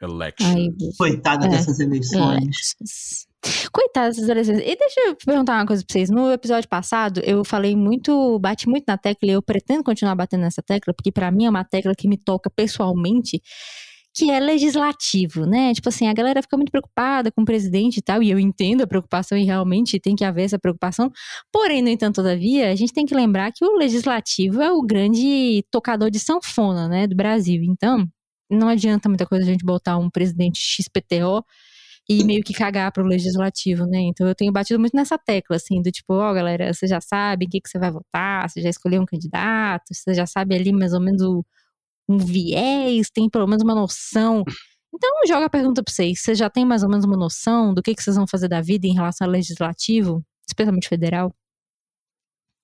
Election. 0.00 0.70
Coitada 0.96 1.44
É. 1.46 1.50
dessas 1.50 1.78
eleições. 1.80 2.42
eleições. 2.42 3.25
Coitadas 3.72 4.16
das 4.16 4.28
eleições. 4.28 4.58
E 4.60 4.76
deixa 4.76 5.00
eu 5.06 5.16
perguntar 5.16 5.54
uma 5.54 5.66
coisa 5.66 5.84
pra 5.84 5.92
vocês. 5.92 6.10
No 6.10 6.30
episódio 6.32 6.68
passado, 6.68 7.20
eu 7.24 7.44
falei 7.44 7.76
muito, 7.76 8.38
bati 8.38 8.68
muito 8.68 8.84
na 8.86 8.96
tecla 8.96 9.28
e 9.28 9.32
eu 9.32 9.42
pretendo 9.42 9.84
continuar 9.84 10.14
batendo 10.14 10.42
nessa 10.42 10.62
tecla, 10.62 10.94
porque 10.94 11.12
pra 11.12 11.30
mim 11.30 11.46
é 11.46 11.50
uma 11.50 11.64
tecla 11.64 11.94
que 11.94 12.08
me 12.08 12.16
toca 12.16 12.50
pessoalmente, 12.50 13.40
que 14.14 14.30
é 14.30 14.40
legislativo, 14.40 15.44
né? 15.44 15.74
Tipo 15.74 15.90
assim, 15.90 16.08
a 16.08 16.12
galera 16.14 16.40
fica 16.40 16.56
muito 16.56 16.70
preocupada 16.70 17.30
com 17.30 17.42
o 17.42 17.44
presidente 17.44 17.98
e 17.98 18.02
tal, 18.02 18.22
e 18.22 18.30
eu 18.30 18.38
entendo 18.38 18.82
a 18.82 18.86
preocupação 18.86 19.36
e 19.36 19.44
realmente 19.44 20.00
tem 20.00 20.16
que 20.16 20.24
haver 20.24 20.44
essa 20.44 20.58
preocupação. 20.58 21.10
Porém, 21.52 21.82
no 21.82 21.88
entanto, 21.88 22.16
todavia, 22.16 22.70
a 22.70 22.74
gente 22.74 22.92
tem 22.92 23.04
que 23.04 23.14
lembrar 23.14 23.52
que 23.52 23.64
o 23.64 23.76
legislativo 23.76 24.62
é 24.62 24.72
o 24.72 24.80
grande 24.82 25.62
tocador 25.70 26.10
de 26.10 26.18
sanfona, 26.18 26.88
né, 26.88 27.06
do 27.06 27.14
Brasil. 27.14 27.62
Então, 27.62 28.06
não 28.50 28.68
adianta 28.68 29.08
muita 29.08 29.26
coisa 29.26 29.44
a 29.44 29.48
gente 29.48 29.64
botar 29.64 29.98
um 29.98 30.08
presidente 30.08 30.60
XPTO 30.60 31.44
e 32.08 32.22
meio 32.24 32.42
que 32.42 32.52
cagar 32.54 32.92
pro 32.92 33.04
legislativo, 33.04 33.84
né? 33.86 33.98
Então 34.00 34.26
eu 34.28 34.34
tenho 34.34 34.52
batido 34.52 34.78
muito 34.78 34.94
nessa 34.96 35.18
tecla, 35.18 35.56
assim, 35.56 35.82
do 35.82 35.90
tipo, 35.90 36.14
ó, 36.14 36.32
galera, 36.32 36.72
você 36.72 36.86
já 36.86 37.00
sabe 37.00 37.46
em 37.46 37.48
que, 37.48 37.60
que 37.60 37.68
você 37.68 37.78
vai 37.78 37.90
votar, 37.90 38.48
você 38.48 38.60
já 38.62 38.68
escolheu 38.70 39.02
um 39.02 39.06
candidato, 39.06 39.92
você 39.92 40.14
já 40.14 40.26
sabe 40.26 40.54
ali 40.54 40.72
mais 40.72 40.92
ou 40.92 41.00
menos 41.00 41.22
o- 41.22 41.44
um 42.08 42.18
viés, 42.18 43.10
tem 43.10 43.28
pelo 43.28 43.46
menos 43.46 43.62
uma 43.64 43.74
noção. 43.74 44.44
Então 44.94 45.10
joga 45.26 45.46
a 45.46 45.50
pergunta 45.50 45.82
pra 45.82 45.92
vocês, 45.92 46.20
vocês 46.22 46.38
já 46.38 46.48
têm 46.48 46.64
mais 46.64 46.82
ou 46.84 46.88
menos 46.88 47.04
uma 47.04 47.16
noção 47.16 47.74
do 47.74 47.82
que, 47.82 47.94
que 47.94 48.02
vocês 48.02 48.16
vão 48.16 48.26
fazer 48.26 48.48
da 48.48 48.60
vida 48.60 48.86
em 48.86 48.94
relação 48.94 49.26
ao 49.26 49.32
legislativo, 49.32 50.24
especialmente 50.48 50.88
federal? 50.88 51.34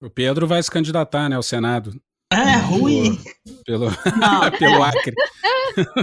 O 0.01 0.09
Pedro 0.11 0.47
vai 0.47 0.63
se 0.63 0.71
candidatar, 0.71 1.29
né, 1.29 1.37
ao 1.37 1.43
Senado. 1.43 2.01
É 2.33 2.57
ruim. 2.57 3.19
Pelo, 3.65 3.87
Não, 3.87 4.51
pelo 4.59 4.83
Acre. 4.83 5.15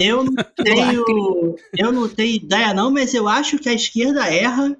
eu 0.02 0.24
não 0.24 0.34
tenho. 0.56 1.56
Eu 1.78 1.92
não 1.92 2.08
tenho 2.10 2.36
ideia, 2.36 2.74
não, 2.74 2.92
mas 2.92 3.14
eu 3.14 3.28
acho 3.28 3.58
que 3.60 3.70
a 3.70 3.74
esquerda 3.74 4.26
erra, 4.34 4.76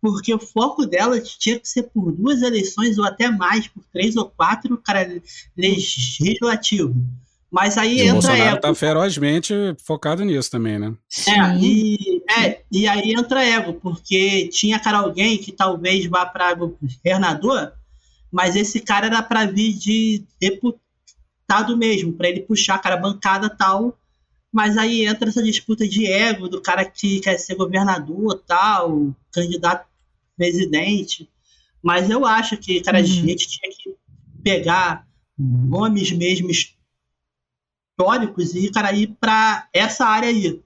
porque 0.00 0.32
o 0.32 0.38
foco 0.38 0.86
dela 0.86 1.20
tinha 1.20 1.58
que 1.58 1.68
ser 1.68 1.84
por 1.84 2.12
duas 2.12 2.42
eleições, 2.42 2.98
ou 2.98 3.04
até 3.04 3.30
mais, 3.30 3.66
por 3.68 3.82
três 3.92 4.16
ou 4.16 4.26
quatro, 4.30 4.76
cara, 4.78 5.20
legislativo. 5.56 6.94
Mas 7.50 7.76
aí 7.76 7.98
E 7.98 8.02
o 8.02 8.04
entra 8.04 8.12
Bolsonaro 8.14 8.42
ego. 8.52 8.60
tá 8.60 8.74
ferozmente 8.74 9.52
focado 9.84 10.24
nisso 10.24 10.50
também, 10.50 10.78
né? 10.78 10.94
É, 11.26 11.56
e, 11.58 12.22
é, 12.38 12.60
e 12.70 12.86
aí 12.86 13.12
entra 13.12 13.44
ego, 13.44 13.74
porque 13.74 14.48
tinha, 14.52 14.78
cara, 14.78 14.98
alguém 14.98 15.36
que 15.36 15.50
talvez 15.50 16.06
vá 16.06 16.24
para 16.24 16.54
governador, 16.54 17.72
mas 18.30 18.54
esse 18.54 18.78
cara 18.78 19.06
era 19.08 19.20
para 19.20 19.46
vir 19.46 19.72
de 19.74 20.22
deputado 20.40 20.80
mesmo, 21.76 22.12
para 22.12 22.28
ele 22.28 22.40
puxar, 22.40 22.78
cara, 22.78 22.96
bancada 22.96 23.48
tal. 23.50 23.98
Mas 24.52 24.76
aí 24.76 25.06
entra 25.06 25.28
essa 25.28 25.42
disputa 25.42 25.86
de 25.88 26.06
ego 26.06 26.48
do 26.48 26.60
cara 26.60 26.84
que 26.84 27.20
quer 27.20 27.38
ser 27.38 27.54
governador 27.54 28.42
tal, 28.46 29.14
candidato 29.32 29.86
presidente. 30.36 31.28
Mas 31.82 32.10
eu 32.10 32.26
acho 32.26 32.56
que, 32.56 32.80
cara, 32.80 32.98
a 32.98 33.00
Uhum. 33.00 33.06
gente 33.06 33.46
tinha 33.48 33.70
que 33.72 33.94
pegar 34.42 35.06
nomes 35.38 36.10
mesmo 36.12 36.50
históricos 37.98 38.54
e, 38.54 38.70
cara, 38.70 38.92
ir 38.92 39.16
para 39.20 39.68
essa 39.72 40.04
área 40.04 40.28
aí 40.28 40.60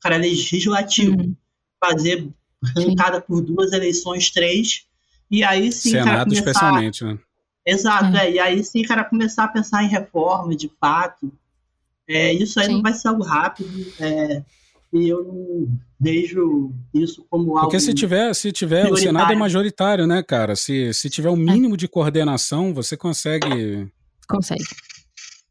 cara 0.00 0.16
legislativo, 0.18 1.16
Uhum. 1.18 1.34
fazer 1.82 2.28
bancada 2.74 3.20
por 3.22 3.40
duas 3.40 3.72
eleições, 3.72 4.30
três, 4.30 4.86
e 5.30 5.42
aí 5.42 5.72
sim, 5.72 5.92
cara, 5.92 6.04
Senado 6.04 6.24
começar... 6.24 6.40
especialmente, 6.50 7.04
né? 7.04 7.18
Exato, 7.66 8.16
é, 8.16 8.30
e 8.32 8.38
aí 8.38 8.62
sim, 8.62 8.82
cara, 8.82 9.04
começar 9.04 9.44
a 9.44 9.48
pensar 9.48 9.82
em 9.82 9.88
reforma, 9.88 10.54
de 10.54 10.70
fato. 10.80 11.32
É, 12.06 12.32
isso 12.32 12.60
aí 12.60 12.66
Sim. 12.66 12.74
não 12.74 12.82
vai 12.82 12.92
ser 12.92 13.08
algo 13.08 13.22
rápido, 13.22 13.70
é, 13.98 14.42
e 14.92 15.08
eu 15.08 15.24
não 15.24 15.78
vejo 15.98 16.70
isso 16.92 17.24
como 17.30 17.56
algo... 17.56 17.62
Porque 17.70 17.80
se 17.80 17.94
tiver, 17.94 18.34
se 18.34 18.52
tiver, 18.52 18.92
o 18.92 18.96
Senado 18.96 19.32
é 19.32 19.36
majoritário, 19.36 20.06
né, 20.06 20.22
cara? 20.22 20.54
Se, 20.54 20.92
se 20.92 21.08
tiver 21.08 21.30
um 21.30 21.36
mínimo 21.36 21.78
de 21.78 21.88
coordenação, 21.88 22.74
você 22.74 22.94
consegue. 22.94 23.90
Consegue. 24.28 24.62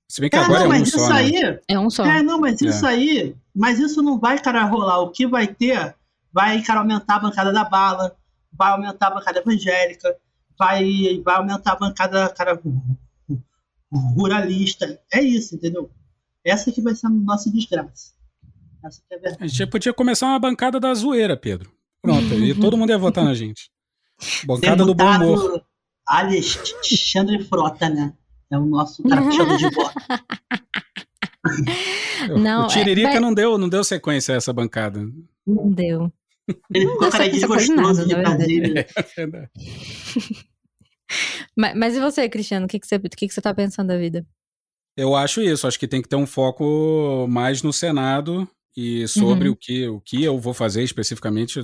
Se 0.07 0.21
bem 0.21 0.29
que 0.29 0.35
É, 0.35 0.41
agora 0.41 0.59
não, 0.59 0.65
é 0.65 0.75
um 0.75 0.79
mas 0.79 0.91
só, 0.91 0.97
isso 0.99 1.09
né? 1.09 1.15
aí, 1.15 1.59
É 1.67 1.79
um 1.79 1.89
só. 1.89 2.05
É, 2.05 2.21
não, 2.21 2.39
mas 2.39 2.61
É. 2.61 2.65
isso 2.67 2.85
aí, 2.85 3.35
mas 3.55 3.79
isso 3.79 4.03
não 4.03 4.19
vai, 4.19 4.37
cara, 4.39 4.63
rolar. 4.65 4.99
O 4.99 5.09
que 5.09 5.25
vai 5.25 5.47
ter, 5.47 5.95
vai, 6.31 6.61
cara, 6.61 6.81
aumentar 6.81 7.15
a 7.15 7.19
bancada 7.19 7.51
da 7.51 7.63
bala, 7.63 8.15
vai 8.51 8.71
aumentar 8.71 9.07
a 9.07 9.15
bancada 9.15 9.39
evangélica, 9.39 10.15
vai, 10.57 11.21
vai 11.23 11.35
aumentar 11.35 11.73
a 11.73 11.75
bancada, 11.75 12.29
cara, 12.29 12.59
ruralista. 13.91 14.99
É 15.11 15.21
isso, 15.21 15.55
entendeu? 15.55 15.89
Essa 16.45 16.71
que 16.71 16.81
vai 16.81 16.95
ser 16.95 17.07
a 17.07 17.09
nossa 17.09 17.51
desgraça. 17.51 18.13
Essa 18.83 19.01
que 19.07 19.13
é 19.13 19.17
a 19.17 19.21
verdade. 19.21 19.43
A 19.43 19.47
gente 19.47 19.67
podia 19.67 19.93
começar 19.93 20.27
uma 20.27 20.39
bancada 20.39 20.79
da 20.79 20.93
zoeira, 20.93 21.37
Pedro. 21.37 21.71
Pronto, 22.01 22.33
e 22.33 22.53
todo 22.59 22.77
mundo 22.77 22.89
ia 22.89 22.97
votar 22.97 23.23
na 23.23 23.33
gente. 23.33 23.69
Bancada 24.45 24.85
do 24.85 24.93
bom 24.93 25.05
humor. 25.05 25.63
Alexandre 26.07 27.43
Frota, 27.45 27.89
né? 27.89 28.13
É 28.51 28.57
o 28.57 28.65
nosso 28.65 29.01
cara 29.03 29.21
puxador 29.23 29.57
de 29.57 29.69
voto. 29.69 29.93
Não, 32.39 32.65
o 32.65 32.67
Tiririca 32.67 33.09
é, 33.09 33.11
vai- 33.13 33.19
não, 33.19 33.33
deu, 33.33 33.57
não 33.57 33.67
deu 33.67 33.83
sequência 33.83 34.33
a 34.33 34.37
essa 34.37 34.53
bancada. 34.53 35.01
Não 35.45 35.71
deu. 35.71 36.11
Ele 36.73 36.87
ficou, 36.87 37.09
cara, 37.09 37.29
de 37.29 37.39
verdade. 37.39 38.15
Brasília. 38.15 38.87
Mas, 41.55 41.75
mas 41.75 41.95
e 41.95 41.99
você, 41.99 42.27
Cristiano? 42.27 42.65
O 42.65 42.69
que, 42.69 42.79
que, 42.79 42.87
você, 42.87 42.95
o 42.95 43.01
que, 43.01 43.27
que 43.27 43.33
você 43.33 43.41
tá 43.41 43.53
pensando 43.53 43.87
da 43.87 43.97
vida? 43.97 44.25
Eu 44.97 45.15
acho 45.15 45.41
isso, 45.41 45.67
acho 45.67 45.79
que 45.79 45.87
tem 45.87 46.01
que 46.01 46.09
ter 46.09 46.15
um 46.15 46.25
foco 46.25 47.27
mais 47.29 47.61
no 47.61 47.73
Senado 47.73 48.47
e 48.75 49.07
sobre 49.07 49.47
Uhum. 49.47 49.53
o, 49.53 49.55
que, 49.55 49.87
o 49.87 50.01
que 50.01 50.23
eu 50.23 50.39
vou 50.39 50.53
fazer 50.53 50.83
especificamente, 50.83 51.63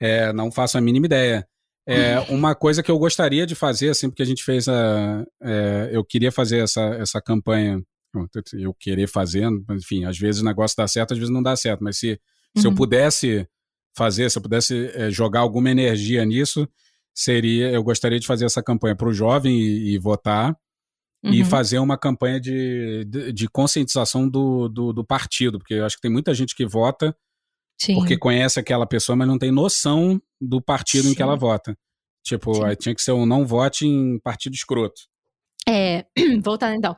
é, 0.00 0.32
não 0.32 0.50
faço 0.50 0.78
a 0.78 0.80
mínima 0.80 1.06
ideia. 1.06 1.46
É, 1.86 2.18
uma 2.30 2.54
coisa 2.54 2.82
que 2.82 2.90
eu 2.90 2.98
gostaria 2.98 3.46
de 3.46 3.54
fazer, 3.54 3.90
assim, 3.90 4.08
porque 4.08 4.22
a 4.22 4.26
gente 4.26 4.44
fez 4.44 4.68
a. 4.68 5.24
é, 5.42 5.90
eu 5.92 6.04
queria 6.04 6.30
fazer 6.30 6.58
essa, 6.58 6.82
essa 6.94 7.20
campanha, 7.20 7.80
eu 8.52 8.74
querer 8.74 9.08
fazer, 9.08 9.48
enfim, 9.70 10.04
às 10.04 10.18
vezes 10.18 10.42
o 10.42 10.44
negócio 10.44 10.76
dá 10.76 10.86
certo, 10.86 11.12
às 11.12 11.18
vezes 11.18 11.32
não 11.32 11.42
dá 11.42 11.56
certo, 11.56 11.82
mas 11.82 11.98
se, 11.98 12.20
se 12.56 12.66
eu 12.66 12.70
Uhum. 12.70 12.76
pudesse 12.76 13.46
fazer, 13.96 14.30
se 14.30 14.38
eu 14.38 14.42
pudesse 14.42 14.90
é, 14.94 15.10
jogar 15.10 15.40
alguma 15.40 15.70
energia 15.70 16.24
nisso, 16.24 16.68
seria. 17.14 17.70
Eu 17.70 17.82
gostaria 17.82 18.18
de 18.18 18.26
fazer 18.26 18.44
essa 18.46 18.62
campanha 18.62 18.96
para 18.96 19.08
o 19.08 19.12
jovem 19.12 19.58
e, 19.58 19.94
e 19.94 19.98
votar 19.98 20.56
e 21.24 21.40
Uhum. 21.40 21.44
fazer 21.44 21.78
uma 21.78 21.96
campanha 21.96 22.40
de, 22.40 23.04
de, 23.04 23.32
de 23.32 23.48
conscientização 23.48 24.28
do, 24.28 24.68
do, 24.68 24.92
do 24.92 25.04
partido, 25.04 25.58
porque 25.58 25.74
eu 25.74 25.84
acho 25.86 25.96
que 25.96 26.02
tem 26.02 26.10
muita 26.10 26.34
gente 26.34 26.54
que 26.56 26.66
vota 26.66 27.16
Sim. 27.80 27.94
porque 27.96 28.16
conhece 28.16 28.58
aquela 28.58 28.86
pessoa, 28.86 29.14
mas 29.14 29.28
não 29.28 29.38
tem 29.38 29.52
noção 29.52 30.20
do 30.40 30.60
partido 30.60 31.06
em 31.08 31.12
que 31.12 31.18
Sim. 31.18 31.22
ela 31.22 31.36
vota. 31.36 31.76
Tipo, 32.24 32.54
Sim. 32.54 32.64
aí 32.64 32.76
tinha 32.76 32.94
que 32.94 33.02
ser 33.02 33.12
um 33.12 33.24
não 33.26 33.46
vote 33.46 33.86
em 33.86 34.18
partido 34.20 34.54
escroto. 34.54 35.02
É, 35.72 36.04
voltando 36.44 36.74
então. 36.74 36.94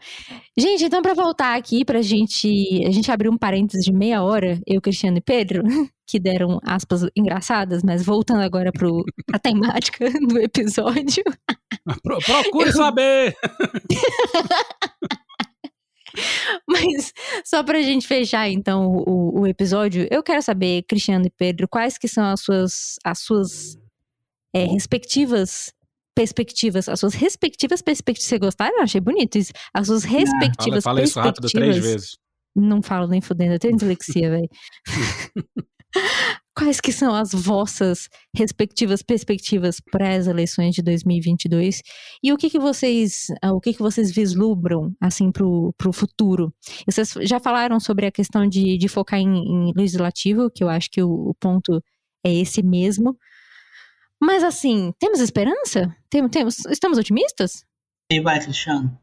Gente, 0.59 0.85
então 0.85 1.01
para 1.01 1.15
voltar 1.15 1.57
aqui 1.57 1.85
pra 1.85 2.03
gente, 2.03 2.85
a 2.85 2.91
gente 2.91 3.09
abriu 3.09 3.31
um 3.31 3.39
parênteses 3.39 3.85
de 3.85 3.93
meia 3.93 4.21
hora, 4.21 4.61
eu, 4.67 4.81
Cristiano 4.81 5.19
e 5.19 5.21
Pedro, 5.21 5.63
que 6.05 6.19
deram 6.19 6.59
aspas 6.67 7.03
engraçadas, 7.15 7.85
mas 7.85 8.05
voltando 8.05 8.41
agora 8.41 8.73
pro, 8.73 9.05
pra 9.27 9.39
temática 9.39 10.11
do 10.27 10.41
episódio. 10.41 11.23
Pro, 12.03 12.19
procure 12.19 12.73
saber! 12.73 13.37
Mas 16.69 17.13
só 17.45 17.65
pra 17.65 17.83
gente 17.83 18.07
fechar 18.07 18.49
então 18.49 18.87
o, 18.87 19.41
o 19.41 19.47
episódio, 19.49 20.07
eu 20.09 20.23
quero 20.23 20.41
saber, 20.41 20.85
Cristiano 20.89 21.27
e 21.27 21.31
Pedro, 21.31 21.67
quais 21.67 21.99
que 21.99 22.07
são 22.07 22.25
as 22.27 22.41
suas, 22.41 22.95
as 23.05 23.19
suas 23.19 23.77
é, 24.55 24.65
respectivas 24.65 25.75
perspectivas, 26.15 26.89
as 26.89 27.01
suas 27.01 27.15
respectivas 27.15 27.83
perspectivas. 27.83 28.29
Você 28.29 28.39
gostaram? 28.39 28.77
Eu 28.77 28.83
achei 28.83 29.01
bonito 29.01 29.37
isso. 29.37 29.53
As 29.73 29.87
suas 29.87 30.05
respectivas 30.05 30.85
fala, 30.85 30.97
fala 30.97 31.03
isso 31.03 31.21
rápido 31.21 31.49
três 31.49 31.79
vezes. 31.79 32.17
Não 32.57 32.81
falo 32.83 33.09
nem 33.09 33.21
fudendo, 33.21 33.55
eu 33.55 33.59
tenho 33.59 33.77
dislexia, 33.77 34.31
velho. 34.31 34.49
Quais 36.57 36.81
que 36.81 36.93
são 36.93 37.13
as 37.13 37.33
vossas 37.33 38.09
respectivas 38.37 39.03
perspectivas 39.03 39.81
para 39.91 40.15
as 40.17 40.29
eleições 40.29 40.73
de 40.73 40.83
2022 40.83 41.83
e 42.23 42.33
o 42.33 42.37
que 42.37 42.49
que 42.49 42.61
vocês, 42.61 43.27
ah, 43.43 43.53
o 43.53 43.61
que 43.61 43.73
que 43.73 43.81
vocês 43.81 44.13
vislumbram 44.13 44.93
assim 45.01 45.33
para 45.33 45.45
o 45.45 45.93
futuro? 45.93 46.55
Vocês 46.89 47.15
já 47.23 47.41
falaram 47.41 47.81
sobre 47.81 48.07
a 48.07 48.13
questão 48.13 48.47
de, 48.47 48.79
de 48.79 48.89
focar 48.89 49.19
em, 49.19 49.35
em 49.37 49.73
legislativo, 49.75 50.49
que 50.49 50.63
eu 50.63 50.69
acho 50.69 50.89
que 50.91 51.03
o, 51.03 51.11
o 51.11 51.35
ponto 51.35 51.83
é 52.25 52.33
esse 52.33 52.63
mesmo. 52.63 53.17
Mas 54.23 54.43
assim, 54.43 54.93
temos 54.99 55.21
esperança? 55.21 55.95
Tem, 56.09 56.27
temos, 56.29 56.65
estamos 56.67 56.99
otimistas? 56.99 57.65
Quem 58.11 58.23
vai, 58.23 58.41
Cristiano? 58.41 58.99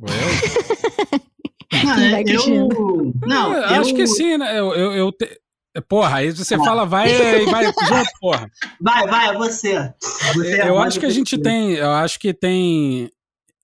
Eu? 0.00 0.06
não, 1.84 2.10
vai, 2.10 2.24
eu, 2.26 3.12
não, 3.26 3.52
eu 3.52 3.80
acho 3.80 3.94
que 3.94 4.06
sim, 4.06 4.36
né? 4.36 4.58
Eu, 4.58 4.74
eu, 4.74 4.92
eu 4.92 5.12
te... 5.12 5.40
Porra, 5.88 6.18
aí 6.18 6.30
você 6.30 6.56
fala 6.56 6.84
vai 6.84 7.10
e 7.10 7.46
vai 7.46 7.64
junto, 7.64 8.10
porra. 8.20 8.48
Vai, 8.80 9.06
vai, 9.08 9.28
é 9.30 9.32
você. 9.36 9.92
você 10.32 10.60
é 10.62 10.68
eu 10.68 10.78
acho 10.78 11.00
que 11.00 11.06
a 11.06 11.10
gente 11.10 11.36
tem, 11.36 11.72
eu 11.72 11.90
acho 11.90 12.20
que 12.20 12.32
tem, 12.32 13.10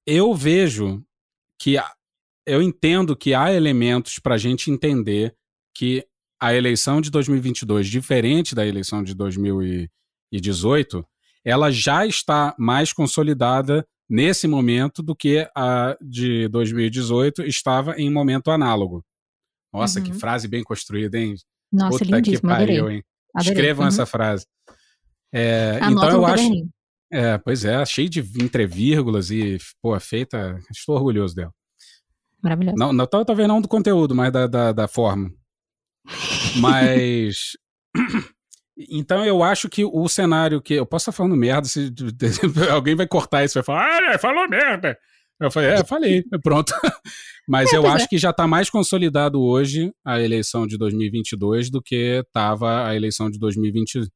eu 0.04 0.34
vejo 0.34 1.00
que 1.56 1.76
eu 2.44 2.60
entendo 2.60 3.14
que 3.14 3.32
há 3.32 3.52
elementos 3.52 4.18
para 4.18 4.34
a 4.34 4.38
gente 4.38 4.72
entender 4.72 5.32
que 5.72 6.04
a 6.40 6.54
eleição 6.54 7.00
de 7.00 7.10
2022, 7.10 7.86
diferente 7.88 8.54
da 8.54 8.66
eleição 8.66 9.02
de 9.04 9.14
2018, 9.14 11.06
ela 11.44 11.70
já 11.70 12.06
está 12.06 12.54
mais 12.58 12.92
consolidada 12.92 13.86
nesse 14.08 14.48
momento 14.48 15.02
do 15.02 15.14
que 15.14 15.48
a 15.54 15.96
de 16.00 16.48
2018 16.48 17.42
estava 17.42 17.94
em 17.96 18.10
momento 18.10 18.50
análogo. 18.50 19.04
Nossa, 19.72 20.00
Uhum. 20.00 20.06
que 20.06 20.12
frase 20.12 20.48
bem 20.48 20.64
construída, 20.64 21.16
hein? 21.18 21.34
Nossa, 21.72 21.98
Puta 21.98 22.04
que 22.06 22.12
lindíssimo, 22.12 22.48
pariu, 22.50 22.90
hein? 22.90 23.02
adorei. 23.34 23.52
Escrevam 23.52 23.82
Uhum. 23.84 23.88
essa 23.88 24.04
frase. 24.06 24.44
É, 25.32 25.78
então 25.84 26.10
eu 26.10 26.26
acho. 26.26 26.42
É, 27.12 27.38
pois 27.38 27.64
é, 27.64 27.84
cheio 27.86 28.08
de 28.08 28.20
entrevírgulas 28.42 29.30
e, 29.30 29.58
pô, 29.80 29.98
feita. 30.00 30.58
Estou 30.70 30.96
orgulhoso 30.96 31.34
dela. 31.34 31.52
Maravilhoso. 32.42 32.76
Não, 32.78 32.92
não 32.92 33.06
tal- 33.06 33.24
talvez 33.24 33.46
não 33.48 33.60
do 33.60 33.68
conteúdo, 33.68 34.14
mas 34.14 34.32
da, 34.32 34.46
da, 34.46 34.72
da 34.72 34.88
forma. 34.88 35.30
Mas. 36.56 37.56
Então 38.88 39.24
eu 39.24 39.42
acho 39.42 39.68
que 39.68 39.84
o 39.84 40.08
cenário 40.08 40.60
que. 40.60 40.74
Eu 40.74 40.86
posso 40.86 41.04
estar 41.04 41.12
falando 41.12 41.36
merda, 41.36 41.68
se 41.68 41.92
alguém 42.70 42.94
vai 42.94 43.06
cortar 43.06 43.44
isso 43.44 43.58
e 43.58 43.60
vai 43.60 43.64
falar, 43.64 44.14
ah, 44.14 44.18
falou 44.18 44.48
merda. 44.48 44.96
Eu 45.38 45.50
falei, 45.50 45.70
é, 45.70 45.84
falei, 45.84 46.22
pronto. 46.42 46.74
Mas 47.48 47.72
eu 47.72 47.80
pois 47.82 47.94
acho 47.94 48.08
que 48.08 48.18
já 48.18 48.28
está 48.28 48.46
mais 48.46 48.68
consolidado 48.68 49.40
hoje 49.40 49.90
a 50.04 50.20
eleição 50.20 50.66
de 50.66 50.76
2022 50.76 51.70
do 51.70 51.82
que 51.82 52.22
estava 52.26 52.86
a 52.86 52.94
eleição 52.94 53.30
de 53.30 53.38
2020 53.38 54.06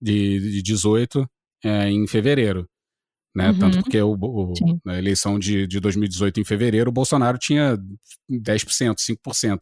de, 0.00 0.38
de 0.38 0.62
18 0.62 1.28
é, 1.64 1.90
em 1.90 2.06
fevereiro. 2.06 2.68
Né? 3.34 3.50
Uhum. 3.50 3.58
Tanto 3.58 3.82
porque 3.82 4.00
o, 4.00 4.12
o- 4.14 4.52
na 4.84 4.96
eleição 4.96 5.38
de, 5.38 5.66
de 5.66 5.80
2018 5.80 6.40
em 6.40 6.44
fevereiro, 6.44 6.90
o 6.90 6.92
Bolsonaro 6.92 7.36
tinha 7.36 7.76
10%, 8.30 8.94
5%. 9.26 9.58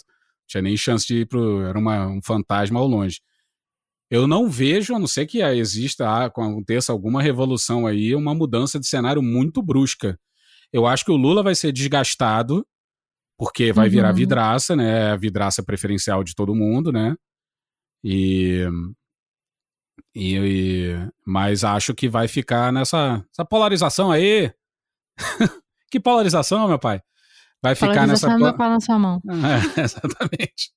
Tinha 0.49 0.63
nem 0.63 0.77
chance 0.77 1.07
de 1.07 1.19
ir 1.21 1.27
pro. 1.27 1.63
Era 1.63 1.79
uma, 1.79 2.09
um 2.09 2.21
fantasma 2.23 2.81
ao 2.81 2.87
longe. 2.89 3.21
Eu 4.11 4.27
não 4.27 4.49
vejo, 4.49 4.95
a 4.95 4.99
não 4.99 5.07
ser 5.07 5.27
que 5.27 5.43
exista, 5.43 6.09
ah, 6.09 6.25
aconteça 6.27 6.93
alguma 6.93 7.21
revolução 7.23 7.87
aí, 7.87 8.15
uma 8.15 8.35
mudança 8.35 8.81
de 8.81 8.87
cenário 8.87 9.23
muito 9.23 9.63
brusca. 9.63 10.19
Eu 10.73 10.87
acho 10.87 11.05
que 11.05 11.11
o 11.13 11.17
Lula 11.17 11.43
vai 11.43 11.55
ser 11.55 11.73
desgastado, 11.73 12.67
porque 13.39 13.73
vai 13.73 13.89
virar 13.89 14.11
Uhum. 14.11 14.15
vidraça, 14.17 14.75
né? 14.77 15.13
A 15.13 15.17
vidraça 15.17 15.63
preferencial 15.63 16.25
de 16.25 16.35
todo 16.35 16.55
mundo, 16.55 16.91
né? 16.91 17.15
E, 18.05 18.67
e, 20.15 20.37
e- 20.37 21.09
mas 21.27 21.65
acho 21.65 21.95
que 21.95 22.09
vai 22.09 22.29
ficar 22.29 22.73
nessa 22.73 23.25
essa 23.33 23.45
polarização 23.45 24.11
aí. 24.11 24.53
que 25.91 26.01
polarização, 26.01 26.69
meu 26.69 26.79
pai? 26.79 27.01
Vai 27.63 27.75
ficar 27.75 28.07
nessa 28.07 28.29
pau 28.29 28.71
na 28.71 28.81
sua 28.81 28.99
mão. 28.99 29.21
é, 29.77 29.81
exatamente. 29.81 30.71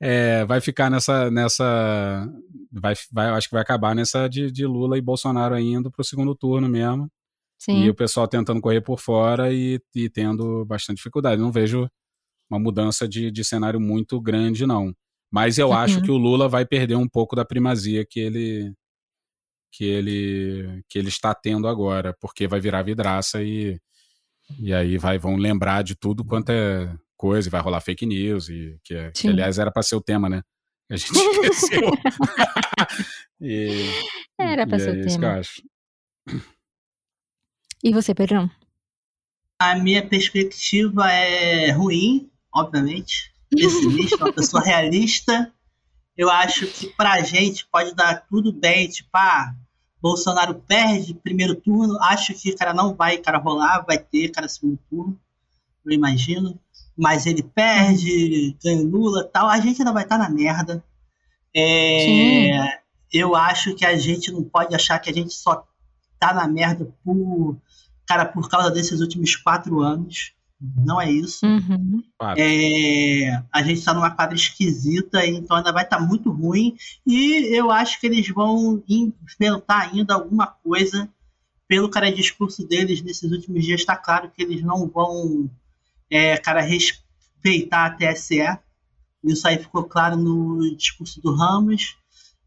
É, 0.00 0.44
vai 0.44 0.60
ficar 0.60 0.90
nessa. 0.90 1.30
nessa 1.30 2.26
vai, 2.72 2.94
vai, 3.12 3.28
acho 3.28 3.48
que 3.48 3.54
vai 3.54 3.62
acabar 3.62 3.94
nessa 3.94 4.28
de, 4.28 4.50
de 4.50 4.66
Lula 4.66 4.96
e 4.98 5.00
Bolsonaro 5.00 5.58
indo 5.58 5.90
para 5.90 6.00
o 6.00 6.04
segundo 6.04 6.34
turno 6.34 6.68
mesmo. 6.68 7.08
Sim. 7.58 7.84
E 7.84 7.90
o 7.90 7.94
pessoal 7.94 8.26
tentando 8.26 8.60
correr 8.60 8.80
por 8.80 8.98
fora 8.98 9.52
e, 9.52 9.78
e 9.94 10.08
tendo 10.08 10.64
bastante 10.64 10.96
dificuldade. 10.96 11.40
Não 11.40 11.52
vejo 11.52 11.88
uma 12.50 12.58
mudança 12.58 13.06
de, 13.06 13.30
de 13.30 13.44
cenário 13.44 13.78
muito 13.78 14.20
grande, 14.20 14.66
não. 14.66 14.94
Mas 15.30 15.58
eu 15.58 15.68
Uhum. 15.68 15.74
acho 15.74 16.02
que 16.02 16.10
o 16.10 16.16
Lula 16.16 16.48
vai 16.48 16.64
perder 16.66 16.96
um 16.96 17.06
pouco 17.08 17.36
da 17.36 17.44
primazia 17.44 18.04
que 18.04 18.18
ele 18.18 18.72
que 19.72 19.84
ele 19.84 20.82
que 20.88 20.98
ele 20.98 21.08
está 21.08 21.32
tendo 21.34 21.68
agora, 21.68 22.16
porque 22.20 22.48
vai 22.48 22.58
virar 22.58 22.82
vidraça 22.82 23.40
e 23.42 23.78
e 24.58 24.72
aí 24.74 24.98
vai 24.98 25.18
vão 25.18 25.36
lembrar 25.36 25.82
de 25.82 25.94
tudo 25.94 26.24
quanto 26.24 26.50
é 26.50 26.94
coisa, 27.16 27.48
e 27.48 27.50
vai 27.50 27.60
rolar 27.60 27.80
fake 27.80 28.06
news 28.06 28.48
e 28.48 28.78
que, 28.82 28.94
é- 28.94 29.10
que, 29.12 29.28
aliás 29.28 29.58
era 29.58 29.70
para 29.70 29.82
ser 29.82 29.96
o 29.96 30.00
tema, 30.00 30.28
né? 30.28 30.42
A 30.90 30.96
gente 30.96 31.10
esqueceu. 31.14 31.90
e, 33.40 33.84
Era 34.38 34.66
pra 34.66 34.76
e 34.76 34.80
ser 34.80 34.88
é 34.88 34.92
o 34.92 35.06
isso 35.06 35.18
que 35.18 35.24
eu 35.24 35.28
tema. 35.28 35.38
acho. 35.38 35.62
E 37.82 37.92
você, 37.92 38.14
Pedrão? 38.14 38.50
A 39.60 39.74
minha 39.76 40.06
perspectiva 40.06 41.10
é 41.10 41.70
ruim, 41.70 42.30
obviamente. 42.54 43.32
Pessimista, 43.50 44.16
uma 44.16 44.32
pessoa 44.32 44.62
realista. 44.64 45.52
Eu 46.16 46.30
acho 46.30 46.66
que 46.66 46.88
pra 46.96 47.20
gente 47.22 47.66
pode 47.70 47.94
dar 47.94 48.26
tudo 48.28 48.52
bem, 48.52 48.88
tipo, 48.88 49.08
ah, 49.14 49.54
Bolsonaro 50.00 50.54
perde 50.54 51.14
primeiro 51.14 51.54
turno, 51.54 51.98
acho 52.02 52.32
que, 52.34 52.52
cara, 52.54 52.72
não 52.72 52.94
vai, 52.94 53.18
cara, 53.18 53.38
rolar, 53.38 53.84
vai 53.86 53.98
ter, 53.98 54.30
cara, 54.30 54.48
segundo 54.48 54.78
turno, 54.88 55.18
eu 55.84 55.92
imagino. 55.92 56.58
Mas 56.96 57.26
ele 57.26 57.42
perde, 57.42 58.56
ganha 58.62 58.82
Lula 58.82 59.24
tal, 59.24 59.48
a 59.48 59.58
gente 59.60 59.80
ainda 59.80 59.92
vai 59.92 60.02
estar 60.02 60.18
na 60.18 60.28
merda. 60.28 60.82
É, 61.54 62.80
eu 63.12 63.34
acho 63.34 63.74
que 63.74 63.84
a 63.84 63.96
gente 63.98 64.30
não 64.30 64.42
pode 64.42 64.74
achar 64.74 64.98
que 64.98 65.10
a 65.10 65.12
gente 65.12 65.32
só 65.32 65.66
tá 66.18 66.32
na 66.34 66.46
merda 66.46 66.92
por, 67.04 67.56
cara, 68.06 68.24
por 68.24 68.48
causa 68.48 68.70
desses 68.70 69.00
últimos 69.00 69.34
quatro 69.36 69.80
anos. 69.80 70.32
Não 70.60 71.00
é 71.00 71.10
isso. 71.10 71.46
Uhum. 71.46 72.02
É, 72.36 73.42
a 73.50 73.62
gente 73.62 73.78
está 73.78 73.94
numa 73.94 74.10
quadra 74.10 74.36
esquisita, 74.36 75.26
então 75.26 75.56
ainda 75.56 75.72
vai 75.72 75.84
estar 75.84 75.98
muito 75.98 76.30
ruim. 76.30 76.76
E 77.06 77.56
eu 77.56 77.70
acho 77.70 77.98
que 77.98 78.06
eles 78.06 78.28
vão 78.28 78.82
inventar 78.86 79.88
ainda 79.88 80.14
alguma 80.14 80.46
coisa. 80.46 81.08
Pelo 81.66 81.88
cara 81.88 82.12
discurso 82.12 82.66
deles 82.66 83.00
nesses 83.00 83.30
últimos 83.30 83.64
dias, 83.64 83.80
está 83.80 83.96
claro 83.96 84.30
que 84.30 84.42
eles 84.42 84.60
não 84.60 84.88
vão, 84.88 85.48
é, 86.10 86.36
cara, 86.36 86.60
respeitar 86.60 87.86
a 87.86 87.90
TSE. 87.90 88.58
Isso 89.24 89.48
aí 89.48 89.56
ficou 89.56 89.84
claro 89.84 90.16
no 90.16 90.76
discurso 90.76 91.22
do 91.22 91.34
Ramos 91.34 91.96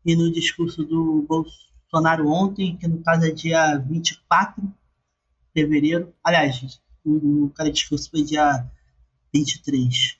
e 0.05 0.15
no 0.15 0.31
discurso 0.31 0.83
do 0.83 1.25
Bolsonaro 1.27 2.27
ontem, 2.27 2.75
que 2.75 2.87
no 2.87 3.01
caso 3.01 3.25
é 3.25 3.31
dia 3.31 3.77
24 3.77 4.61
de 4.61 4.71
fevereiro. 5.53 6.13
Aliás, 6.23 6.81
o, 7.05 7.45
o 7.45 7.49
cara 7.49 7.71
discurso 7.71 8.09
foi 8.09 8.23
dia 8.23 8.65
23. 9.33 10.17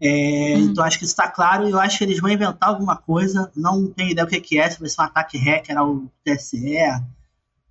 É, 0.00 0.56
Uhum. 0.56 0.60
Então 0.64 0.84
acho 0.84 0.98
que 0.98 1.04
isso 1.04 1.12
está 1.12 1.30
claro 1.30 1.66
e 1.66 1.70
eu 1.70 1.78
acho 1.78 1.98
que 1.98 2.04
eles 2.04 2.20
vão 2.20 2.30
inventar 2.30 2.68
alguma 2.68 2.96
coisa. 2.96 3.50
Não 3.56 3.86
tenho 3.86 4.10
ideia 4.10 4.26
o 4.26 4.28
que 4.28 4.40
que 4.40 4.58
é, 4.58 4.68
se 4.68 4.78
vai 4.78 4.88
ser 4.88 5.00
um 5.00 5.04
ataque 5.04 5.38
hacker 5.38 5.78
ao 5.78 6.02
TSE, 6.24 6.76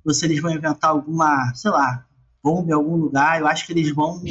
ou 0.05 0.13
se 0.13 0.25
eles 0.25 0.41
vão 0.41 0.51
inventar 0.51 0.89
alguma, 0.89 1.53
sei 1.53 1.71
lá, 1.71 2.05
bomba 2.41 2.71
em 2.71 2.73
algum 2.73 2.95
lugar. 2.95 3.39
Eu 3.39 3.47
acho 3.47 3.65
que 3.65 3.73
eles 3.73 3.93
vão. 3.93 4.21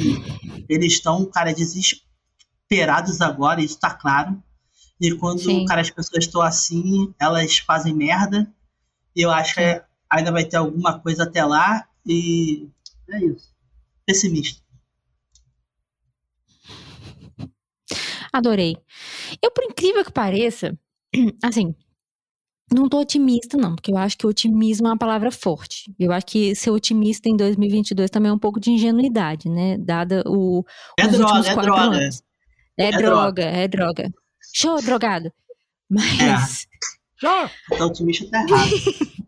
Eles 0.67 0.93
estão, 0.93 1.25
cara, 1.25 1.53
desesperados 1.53 3.21
agora, 3.21 3.61
isso 3.61 3.75
está 3.75 3.91
claro. 3.91 4.41
E 4.99 5.15
quando, 5.15 5.39
Sim. 5.39 5.65
cara, 5.65 5.81
as 5.81 5.89
pessoas 5.89 6.25
estão 6.25 6.41
assim, 6.41 7.13
elas 7.19 7.57
fazem 7.57 7.93
merda. 7.93 8.51
Eu 9.15 9.31
acho 9.31 9.55
que 9.55 9.81
ainda 10.09 10.31
vai 10.31 10.45
ter 10.45 10.57
alguma 10.57 10.99
coisa 10.99 11.23
até 11.23 11.43
lá. 11.43 11.87
E 12.05 12.67
É 13.09 13.23
isso. 13.23 13.52
Pessimista. 14.05 14.61
Adorei. 18.31 18.75
Eu, 19.41 19.51
por 19.51 19.63
incrível 19.63 20.03
que 20.03 20.11
pareça, 20.11 20.77
assim, 21.43 21.75
não 22.73 22.89
tô 22.89 22.99
otimista, 22.99 23.55
não, 23.57 23.75
porque 23.75 23.91
eu 23.91 23.97
acho 23.97 24.17
que 24.17 24.25
otimismo 24.25 24.87
é 24.87 24.89
uma 24.91 24.97
palavra 24.97 25.31
forte. 25.31 25.93
Eu 25.99 26.11
acho 26.11 26.25
que 26.25 26.55
ser 26.55 26.71
otimista 26.71 27.29
em 27.29 27.37
2022 27.37 28.09
também 28.09 28.29
é 28.31 28.33
um 28.33 28.39
pouco 28.39 28.59
de 28.59 28.71
ingenuidade, 28.71 29.49
né? 29.49 29.77
Dada 29.77 30.23
o. 30.25 30.65
É 30.99 31.07
droga, 31.07 31.47
é 31.49 31.55
droga. 31.55 31.81
anos. 31.81 32.23
É, 32.77 32.85
É 32.87 32.91
droga, 32.91 33.01
droga. 33.01 33.43
é 33.43 33.67
droga. 33.67 34.13
Show, 34.55 34.81
drogado. 34.81 35.31
Mas. 35.89 36.67
Já. 37.21 37.51
Então, 37.71 37.87
o 37.87 37.89
otimista 37.91 38.27
tá 38.31 38.43
errado. 38.43 38.71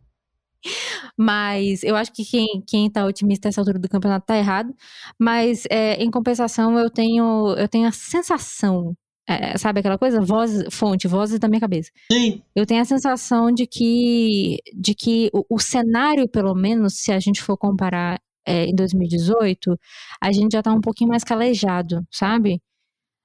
Mas 1.17 1.83
eu 1.83 1.95
acho 1.95 2.11
que 2.11 2.25
quem, 2.25 2.63
quem 2.67 2.89
tá 2.89 3.05
otimista 3.05 3.47
nessa 3.47 3.61
altura 3.61 3.79
do 3.79 3.89
campeonato 3.89 4.25
tá 4.25 4.37
errado. 4.37 4.73
Mas 5.19 5.65
é, 5.69 5.95
em 5.95 6.11
compensação, 6.11 6.77
eu 6.77 6.89
tenho, 6.89 7.55
eu 7.57 7.67
tenho 7.67 7.87
a 7.87 7.91
sensação, 7.91 8.95
é, 9.27 9.57
sabe 9.57 9.79
aquela 9.79 9.97
coisa? 9.97 10.21
Voz, 10.21 10.63
fonte, 10.71 11.07
vozes 11.07 11.39
da 11.39 11.47
minha 11.47 11.59
cabeça. 11.59 11.89
Sim, 12.11 12.43
Eu 12.55 12.65
tenho 12.65 12.81
a 12.81 12.85
sensação 12.85 13.51
de 13.51 13.65
que, 13.65 14.59
de 14.75 14.93
que 14.93 15.31
o, 15.33 15.43
o 15.55 15.59
cenário, 15.59 16.29
pelo 16.29 16.53
menos, 16.53 16.95
se 16.97 17.11
a 17.11 17.19
gente 17.19 17.41
for 17.41 17.57
comparar 17.57 18.19
é, 18.45 18.65
em 18.65 18.75
2018, 18.75 19.79
a 20.21 20.31
gente 20.31 20.53
já 20.53 20.61
tá 20.61 20.71
um 20.71 20.81
pouquinho 20.81 21.09
mais 21.09 21.23
calejado, 21.23 22.05
sabe? 22.11 22.61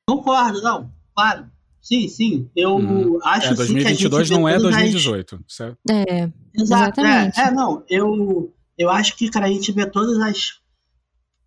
concordo, 0.09 0.61
não. 0.63 0.91
Claro. 1.15 1.51
Sim, 1.83 2.09
sim. 2.09 2.51
Eu 2.55 2.75
Uhum. 2.77 3.19
acho 3.25 3.47
É, 3.47 3.51
sim 3.51 3.57
que 3.57 3.63
a 3.63 3.67
gente 3.93 4.09
2022 4.09 4.31
não 4.31 4.49
é 4.49 4.57
todas 4.59 4.75
as- 4.75 4.81
2018. 4.83 5.45
certo? 5.49 5.79
É, 5.91 6.31
Exato, 6.55 7.01
é, 7.01 7.05
Exatamente. 7.05 7.41
é, 7.41 7.51
não, 7.51 7.83
eu, 7.89 8.53
eu 8.77 8.91
acho 8.91 9.17
que, 9.17 9.31
cara, 9.31 9.47
a 9.47 9.51
gente 9.51 9.73
vê 9.73 9.87
todas 9.87 10.19
as 10.19 10.61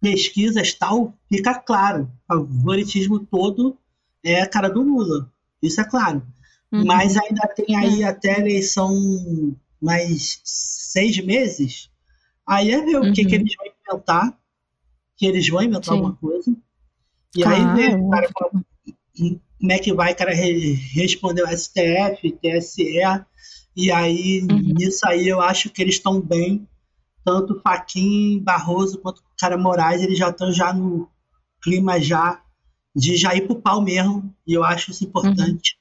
pesquisas 0.01 0.73
tal, 0.73 1.13
fica 1.31 1.53
claro, 1.59 2.11
o 2.29 2.33
favoritismo 2.45 3.19
todo 3.19 3.77
é 4.23 4.41
a 4.41 4.49
cara 4.49 4.69
do 4.69 4.81
Lula, 4.81 5.31
isso 5.61 5.79
é 5.79 5.83
claro. 5.85 6.21
uhum. 6.71 6.83
Mas 6.85 7.15
ainda 7.15 7.47
tem 7.55 7.75
aí 7.75 8.03
até 8.03 8.35
a 8.35 8.39
eleição 8.39 9.55
mais 9.81 10.41
seis 10.43 11.17
meses, 11.23 11.89
aí 12.45 12.71
é 12.71 12.81
ver 12.83 12.97
o 12.97 13.13
que, 13.13 13.21
Uhum. 13.21 13.27
que 13.27 13.35
eles 13.35 13.55
vão 13.55 13.67
inventar, 13.67 14.37
que 15.15 15.25
eles 15.25 15.47
vão 15.47 15.61
inventar 15.61 15.83
Sim. 15.85 15.91
alguma 15.91 16.15
coisa, 16.15 16.53
e 17.35 17.43
aí 17.45 17.65
ver, 17.73 17.97
Claro, 17.99 18.29
cara, 18.33 18.65
como 19.63 19.71
é 19.71 19.79
que 19.79 19.93
vai, 19.93 20.13
cara, 20.13 20.33
re- 20.33 20.73
responder 20.93 21.43
o 21.43 21.47
STF, 21.47 22.31
TSE, 22.33 23.25
e 23.77 23.89
aí, 23.91 24.41
Uhum. 24.49 24.59
nisso 24.77 25.07
aí, 25.07 25.25
eu 25.29 25.39
acho 25.39 25.69
que 25.69 25.81
eles 25.81 25.95
estão 25.95 26.19
bem, 26.19 26.67
tanto 27.23 27.61
Faquin, 27.61 28.39
Barroso, 28.43 28.99
quanto 28.99 29.19
o 29.19 29.23
cara 29.39 29.57
Moraes, 29.57 30.01
eles 30.03 30.17
já 30.17 30.31
estão 30.31 30.51
já 30.51 30.73
no 30.73 31.09
clima 31.63 31.99
já 32.01 32.41
de 32.95 33.15
já 33.15 33.33
ir 33.35 33.47
pro 33.47 33.61
pau 33.61 33.81
mesmo, 33.81 34.35
e 34.45 34.53
eu 34.53 34.65
acho 34.65 34.91
isso 34.91 35.05
importante. 35.05 35.77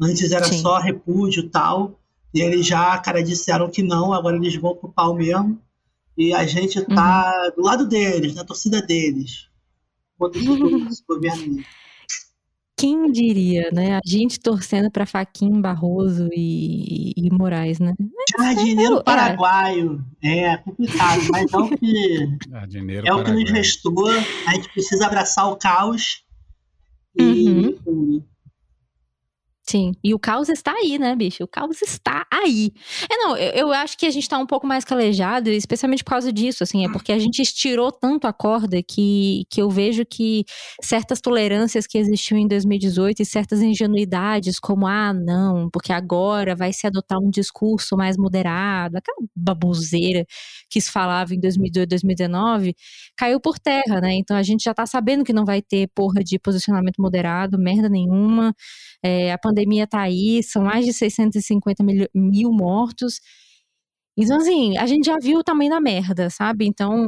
Antes 0.00 0.30
era 0.32 0.46
Uhum. 0.46 0.52
Sim. 0.52 0.62
só 0.62 0.78
repúdio 0.78 1.44
e 1.44 1.50
tal, 1.50 2.00
e 2.34 2.40
eles 2.42 2.66
já, 2.66 2.96
cara, 2.98 3.24
disseram 3.24 3.70
que 3.70 3.82
não, 3.82 4.12
agora 4.12 4.36
eles 4.36 4.54
vão 4.56 4.76
pro 4.76 4.92
pau 4.92 5.14
mesmo, 5.14 5.60
e 6.16 6.32
a 6.34 6.46
gente 6.46 6.80
tá 6.94 7.50
Uhum. 7.50 7.56
do 7.56 7.62
lado 7.62 7.88
deles, 7.88 8.36
na 8.36 8.44
torcida 8.44 8.82
deles. 8.82 9.48
Contra 10.18 10.40
esse 10.92 11.04
governo-. 11.08 11.64
Quem 12.78 13.10
diria, 13.10 13.70
né? 13.72 13.96
A 13.96 14.00
gente 14.04 14.38
torcendo 14.38 14.90
pra 14.90 15.06
Faquin, 15.06 15.62
Barroso 15.62 16.28
e, 16.30 17.14
e 17.16 17.30
Moraes, 17.30 17.78
né? 17.78 17.94
Jardineiro 18.38 18.98
é. 18.98 19.02
paraguaio. 19.02 20.04
É 20.22 20.58
complicado, 20.58 21.22
mas 21.30 21.52
é 21.52 21.56
o 21.56 21.68
que, 21.70 22.38
dinheiro 22.68 23.06
é 23.06 23.14
o 23.14 23.24
que 23.24 23.32
nos 23.32 23.50
restou. 23.50 24.10
A 24.46 24.54
gente 24.54 24.68
precisa 24.74 25.06
abraçar 25.06 25.50
o 25.50 25.56
caos. 25.56 26.22
E, 27.18 27.74
Sim, 29.68 29.92
e 30.04 30.14
o 30.14 30.18
caos 30.18 30.48
está 30.48 30.72
aí, 30.72 30.96
né, 30.96 31.16
bicho? 31.16 31.42
O 31.42 31.48
caos 31.48 31.82
está 31.82 32.24
aí. 32.32 32.72
É, 33.10 33.16
não, 33.16 33.36
eu, 33.36 33.50
eu 33.52 33.72
acho 33.72 33.98
que 33.98 34.06
a 34.06 34.10
gente 34.10 34.28
tá 34.28 34.38
um 34.38 34.46
pouco 34.46 34.64
mais 34.64 34.84
calejado, 34.84 35.50
especialmente 35.50 36.04
por 36.04 36.10
causa 36.10 36.32
disso, 36.32 36.62
assim, 36.62 36.84
é 36.84 36.88
porque 36.88 37.10
a 37.10 37.18
gente 37.18 37.42
estirou 37.42 37.90
tanto 37.90 38.28
a 38.28 38.32
corda 38.32 38.80
que, 38.80 39.44
que 39.50 39.60
eu 39.60 39.68
vejo 39.68 40.04
que 40.06 40.44
certas 40.80 41.20
tolerâncias 41.20 41.84
que 41.84 41.98
existiam 41.98 42.38
em 42.38 42.46
2018 42.46 43.22
e 43.22 43.24
certas 43.26 43.60
ingenuidades, 43.60 44.60
como, 44.60 44.86
ah, 44.86 45.12
não, 45.12 45.68
porque 45.72 45.92
agora 45.92 46.54
vai 46.54 46.72
se 46.72 46.86
adotar 46.86 47.18
um 47.18 47.28
discurso 47.28 47.96
mais 47.96 48.16
moderado, 48.16 48.96
aquela 48.98 49.18
baboseira 49.34 50.24
que 50.70 50.80
se 50.80 50.92
falava 50.92 51.34
em 51.34 51.40
2018, 51.40 51.88
2019, 51.88 52.76
caiu 53.16 53.40
por 53.40 53.58
terra, 53.58 54.00
né? 54.00 54.14
Então 54.14 54.36
a 54.36 54.42
gente 54.44 54.62
já 54.62 54.72
tá 54.74 54.86
sabendo 54.86 55.24
que 55.24 55.32
não 55.32 55.44
vai 55.44 55.60
ter 55.60 55.88
porra 55.92 56.22
de 56.22 56.38
posicionamento 56.38 57.00
moderado, 57.02 57.58
merda 57.58 57.88
nenhuma. 57.88 58.54
É, 59.02 59.32
a 59.32 59.38
pandemia 59.38 59.55
tá 59.88 60.00
aí, 60.02 60.42
são 60.42 60.62
mais 60.64 60.84
de 60.84 60.92
650 60.92 61.82
mil, 61.84 62.06
mil 62.14 62.52
mortos. 62.52 63.20
Então, 64.18 64.36
assim, 64.38 64.76
a 64.78 64.86
gente 64.86 65.06
já 65.06 65.16
viu 65.20 65.38
o 65.40 65.44
tamanho 65.44 65.70
da 65.70 65.80
merda, 65.80 66.30
sabe? 66.30 66.66
Então, 66.66 67.06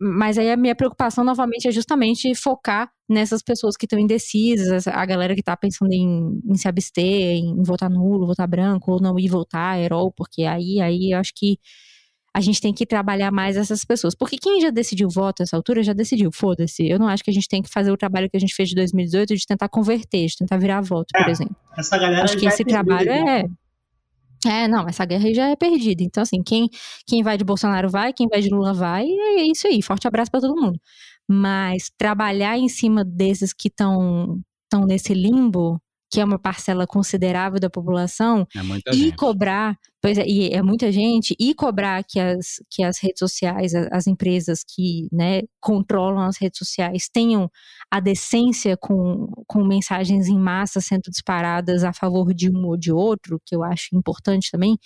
mas 0.00 0.38
aí 0.38 0.50
a 0.50 0.56
minha 0.56 0.74
preocupação 0.74 1.24
novamente 1.24 1.68
é 1.68 1.72
justamente 1.72 2.34
focar 2.34 2.90
nessas 3.08 3.42
pessoas 3.42 3.76
que 3.76 3.86
estão 3.86 3.98
indecisas, 3.98 4.86
a 4.86 5.04
galera 5.06 5.34
que 5.34 5.42
tá 5.42 5.56
pensando 5.56 5.92
em, 5.92 6.40
em 6.44 6.56
se 6.56 6.68
abster, 6.68 7.04
em 7.04 7.62
votar 7.62 7.90
nulo, 7.90 8.26
votar 8.26 8.48
branco, 8.48 8.92
ou 8.92 9.00
não 9.00 9.18
ir 9.18 9.28
votar, 9.28 9.78
herol, 9.78 10.12
porque 10.12 10.44
aí, 10.44 10.80
aí 10.80 11.12
eu 11.12 11.18
acho 11.18 11.32
que 11.34 11.58
a 12.36 12.40
gente 12.40 12.60
tem 12.60 12.70
que 12.70 12.84
trabalhar 12.84 13.32
mais 13.32 13.56
essas 13.56 13.82
pessoas. 13.82 14.14
Porque 14.14 14.36
quem 14.36 14.60
já 14.60 14.68
decidiu 14.68 15.08
voto 15.08 15.40
nessa 15.40 15.56
altura 15.56 15.82
já 15.82 15.94
decidiu, 15.94 16.30
foda-se. 16.30 16.86
Eu 16.86 16.98
não 16.98 17.08
acho 17.08 17.24
que 17.24 17.30
a 17.30 17.32
gente 17.32 17.48
tem 17.48 17.62
que 17.62 17.70
fazer 17.70 17.90
o 17.90 17.96
trabalho 17.96 18.28
que 18.28 18.36
a 18.36 18.40
gente 18.40 18.54
fez 18.54 18.68
de 18.68 18.74
2018 18.74 19.34
de 19.34 19.46
tentar 19.46 19.70
converter, 19.70 20.26
de 20.26 20.36
tentar 20.36 20.58
virar 20.58 20.82
voto, 20.82 21.06
por 21.14 21.26
É, 21.26 21.30
exemplo. 21.30 21.56
Essa 21.78 21.96
galera 21.96 22.24
Acho 22.24 22.34
que 22.36 22.42
já 22.42 22.50
esse 22.50 22.62
trabalho 22.62 23.06
né? 23.06 23.40
é. 23.40 24.64
É, 24.64 24.68
não, 24.68 24.86
essa 24.86 25.06
guerra 25.06 25.24
aí 25.24 25.32
já 25.34 25.48
é 25.48 25.56
perdida. 25.56 26.02
Então, 26.04 26.22
assim, 26.22 26.42
quem, 26.42 26.68
quem 27.06 27.22
vai 27.22 27.38
de 27.38 27.44
Bolsonaro 27.44 27.88
vai, 27.88 28.12
quem 28.12 28.28
vai 28.28 28.42
de 28.42 28.50
Lula 28.50 28.74
vai, 28.74 29.06
e 29.06 29.40
é 29.40 29.42
isso 29.50 29.66
aí. 29.66 29.80
Forte 29.80 30.06
abraço 30.06 30.30
pra 30.30 30.38
todo 30.42 30.54
mundo. 30.60 30.78
Mas 31.26 31.90
trabalhar 31.96 32.58
em 32.58 32.68
cima 32.68 33.02
desses 33.02 33.54
que 33.54 33.68
estão 33.68 34.38
nesse 34.86 35.14
limbo, 35.14 35.80
que 36.10 36.20
é 36.20 36.24
uma 36.24 36.38
parcela 36.38 36.86
considerável 36.86 37.58
da 37.58 37.68
população, 37.68 38.46
É 38.54 38.60
e 38.92 38.96
gente. 38.96 39.16
cobrar, 39.16 39.76
pois 40.00 40.16
é, 40.18 40.26
e 40.26 40.50
é 40.52 40.62
muita 40.62 40.92
gente, 40.92 41.34
e 41.38 41.52
cobrar 41.54 42.04
que 42.04 42.20
as, 42.20 42.60
que 42.70 42.82
as 42.82 42.98
redes 42.98 43.18
sociais, 43.18 43.74
a- 43.74 43.88
as, 43.90 44.06
empresas 44.06 44.60
que 44.62 45.08
né, 45.12 45.42
controlam 45.60 46.20
as 46.22 46.36
redes 46.36 46.58
sociais 46.58 47.08
tenham 47.12 47.50
a 47.90 47.98
decência 47.98 48.76
com, 48.76 49.26
com 49.48 49.64
mensagens 49.64 50.28
em 50.28 50.38
massa 50.38 50.80
sendo 50.80 51.10
disparadas 51.10 51.82
a 51.82 51.92
favor 51.92 52.32
de 52.32 52.50
um 52.50 52.66
ou 52.66 52.76
de 52.76 52.92
outro, 52.92 53.40
que 53.44 53.54
eu 53.56 53.64
acho 53.64 53.88
importante 53.96 54.50
também, 54.50 54.78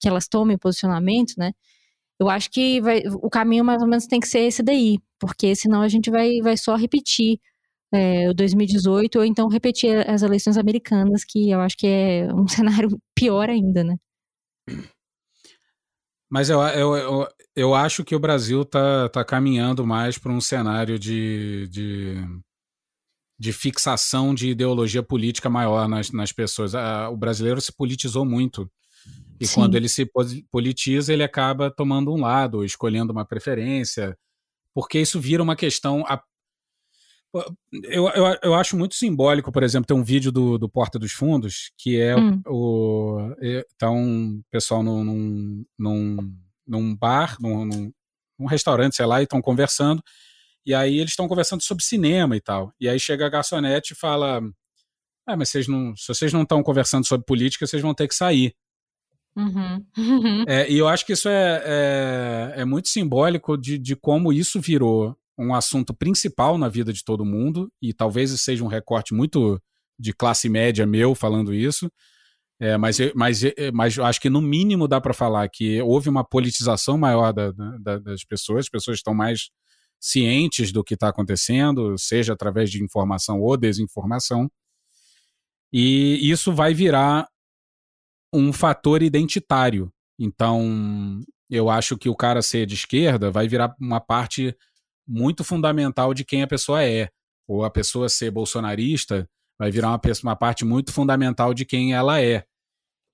que 0.00 0.08
elas 0.08 0.26
tomem 0.26 0.58
posicionamento, 0.58 1.34
né? 1.38 1.52
Eu 2.18 2.28
acho 2.28 2.50
que 2.50 2.80
vai- 2.80 3.02
o 3.22 3.30
caminho 3.30 3.64
mais 3.64 3.80
ou 3.82 3.88
menos 3.88 4.06
tem 4.06 4.20
que 4.20 4.28
ser 4.28 4.40
esse 4.40 4.62
daí, 4.62 4.98
porque 5.20 5.54
senão 5.56 5.82
a 5.82 5.88
gente 5.88 6.10
vai, 6.10 6.40
vai 6.42 6.56
só 6.56 6.74
repetir 6.76 7.38
é, 7.94 8.28
o 8.28 8.34
2018 8.34 9.18
ou 9.18 9.24
então 9.24 9.48
repetir 9.48 10.08
as 10.08 10.22
eleições 10.22 10.56
americanas, 10.56 11.24
que 11.24 11.50
eu 11.50 11.60
acho 11.60 11.76
que 11.76 11.86
é 11.86 12.28
um 12.34 12.46
cenário 12.48 12.98
pior 13.14 13.48
ainda, 13.48 13.84
né? 13.84 13.96
Mas 16.30 16.50
eu, 16.50 16.60
eu, 16.60 16.96
eu, 16.96 17.28
eu 17.54 17.74
acho 17.74 18.02
que 18.02 18.16
o 18.16 18.18
Brasil 18.18 18.64
tá, 18.64 19.08
tá 19.08 19.24
caminhando 19.24 19.86
mais 19.86 20.18
para 20.18 20.32
um 20.32 20.40
cenário 20.40 20.98
de, 20.98 21.68
de, 21.68 22.16
de 23.38 23.52
fixação 23.52 24.34
de 24.34 24.48
ideologia 24.48 25.02
política 25.02 25.48
maior 25.48 25.86
nas, 25.86 26.10
nas 26.10 26.32
pessoas. 26.32 26.74
Ah, 26.74 27.08
o 27.08 27.16
brasileiro 27.16 27.60
se 27.60 27.72
politizou 27.72 28.24
muito. 28.24 28.68
E 29.38 29.46
Sim. 29.46 29.54
quando 29.54 29.76
ele 29.76 29.88
se 29.88 30.10
politiza, 30.50 31.12
ele 31.12 31.22
acaba 31.22 31.70
tomando 31.70 32.12
um 32.12 32.20
lado, 32.20 32.64
escolhendo 32.64 33.12
uma 33.12 33.24
preferência, 33.24 34.16
porque 34.72 34.98
isso 34.98 35.20
vira 35.20 35.42
uma 35.42 35.54
questão. 35.54 36.04
Eu, 37.84 38.08
eu, 38.10 38.38
eu 38.42 38.54
acho 38.54 38.76
muito 38.76 38.94
simbólico, 38.94 39.50
por 39.50 39.62
exemplo, 39.62 39.86
tem 39.86 39.96
um 39.96 40.04
vídeo 40.04 40.30
do, 40.30 40.56
do 40.56 40.68
Porta 40.68 40.98
dos 40.98 41.12
Fundos, 41.12 41.72
que 41.76 42.00
é 42.00 42.16
Hum. 42.16 42.40
o. 42.46 43.34
é- 43.40 43.64
Tá 43.76 43.90
um 43.90 44.40
pessoal 44.50 44.82
num, 44.82 45.02
num, 45.78 46.34
num, 46.66 46.96
bar, 46.96 47.36
num, 47.40 47.64
num, 47.64 47.92
num 48.38 48.46
restaurante, 48.46 48.94
sei 48.96 49.06
lá, 49.06 49.20
e 49.20 49.24
estão 49.24 49.42
conversando. 49.42 50.02
E 50.64 50.72
aí 50.72 50.96
eles 50.98 51.10
estão 51.10 51.28
conversando 51.28 51.62
sobre 51.62 51.84
cinema 51.84 52.36
e 52.36 52.40
tal. 52.40 52.72
E 52.80 52.88
aí 52.88 52.98
chega 53.00 53.26
a 53.26 53.30
garçonete 53.30 53.92
e 53.92 53.96
fala: 53.96 54.40
Ah, 55.26 55.36
mas 55.36 55.48
vocês 55.48 55.66
não, 55.68 55.94
se 55.96 56.06
vocês 56.08 56.32
não 56.32 56.42
estão 56.42 56.62
conversando 56.62 57.06
sobre 57.06 57.26
política, 57.26 57.66
vocês 57.66 57.82
vão 57.82 57.92
ter 57.94 58.08
que 58.08 58.14
sair. 58.14 58.54
Uhum. 59.36 59.84
É, 60.48 60.70
e 60.70 60.78
eu 60.78 60.86
acho 60.86 61.04
que 61.04 61.12
isso 61.12 61.28
é, 61.28 61.62
é, 61.64 62.60
é 62.60 62.64
muito 62.64 62.88
simbólico 62.88 63.56
de, 63.58 63.78
de 63.78 63.96
como 63.96 64.32
isso 64.32 64.60
virou 64.60 65.16
um 65.38 65.54
assunto 65.54 65.94
principal 65.94 66.56
na 66.58 66.68
vida 66.68 66.92
de 66.92 67.04
todo 67.04 67.24
mundo, 67.24 67.70
e 67.82 67.92
talvez 67.92 68.30
seja 68.40 68.64
um 68.64 68.68
recorte 68.68 69.14
muito 69.14 69.60
de 69.98 70.12
classe 70.12 70.48
média 70.48 70.86
meu 70.86 71.14
falando 71.14 71.52
isso, 71.54 71.90
é, 72.60 72.76
mas, 72.76 72.98
mas, 73.14 73.42
é, 73.44 73.72
mas 73.72 73.96
eu 73.96 74.04
acho 74.04 74.20
que 74.20 74.30
no 74.30 74.40
mínimo 74.40 74.86
dá 74.86 75.00
para 75.00 75.12
falar 75.12 75.48
que 75.48 75.80
houve 75.82 76.08
uma 76.08 76.24
politização 76.24 76.96
maior 76.96 77.32
da- 77.32 77.50
da- 77.80 77.98
das 77.98 78.24
pessoas, 78.24 78.66
as 78.66 78.68
pessoas 78.70 78.98
estão 78.98 79.12
mais 79.14 79.50
cientes 80.00 80.70
do 80.70 80.84
que 80.84 80.94
está 80.94 81.08
acontecendo, 81.08 81.96
seja 81.98 82.32
através 82.32 82.70
de 82.70 82.82
informação 82.82 83.40
ou 83.40 83.56
desinformação. 83.56 84.48
E 85.72 86.30
isso 86.30 86.52
vai 86.52 86.72
virar 86.74 87.26
um 88.32 88.52
fator 88.52 89.02
identitário. 89.02 89.90
Então, 90.18 91.20
eu 91.50 91.68
acho 91.70 91.96
que 91.96 92.08
o 92.08 92.14
cara 92.14 92.42
ser 92.42 92.66
de 92.66 92.74
esquerda 92.74 93.30
vai 93.30 93.48
virar 93.48 93.74
uma 93.80 94.00
parte 94.00 94.56
muito 95.06 95.44
fundamental 95.44 96.14
de 96.14 96.24
quem 96.24 96.42
a 96.42 96.46
pessoa 96.46 96.82
é. 96.82 97.08
Ou 97.46 97.64
a 97.64 97.70
pessoa 97.70 98.08
ser 98.08 98.30
bolsonarista 98.30 99.28
vai 99.58 99.70
virar 99.70 99.88
uma, 99.88 100.00
uma 100.22 100.36
parte 100.36 100.64
muito 100.64 100.92
fundamental 100.92 101.52
de 101.52 101.64
quem 101.64 101.94
ela 101.94 102.20
é. 102.20 102.44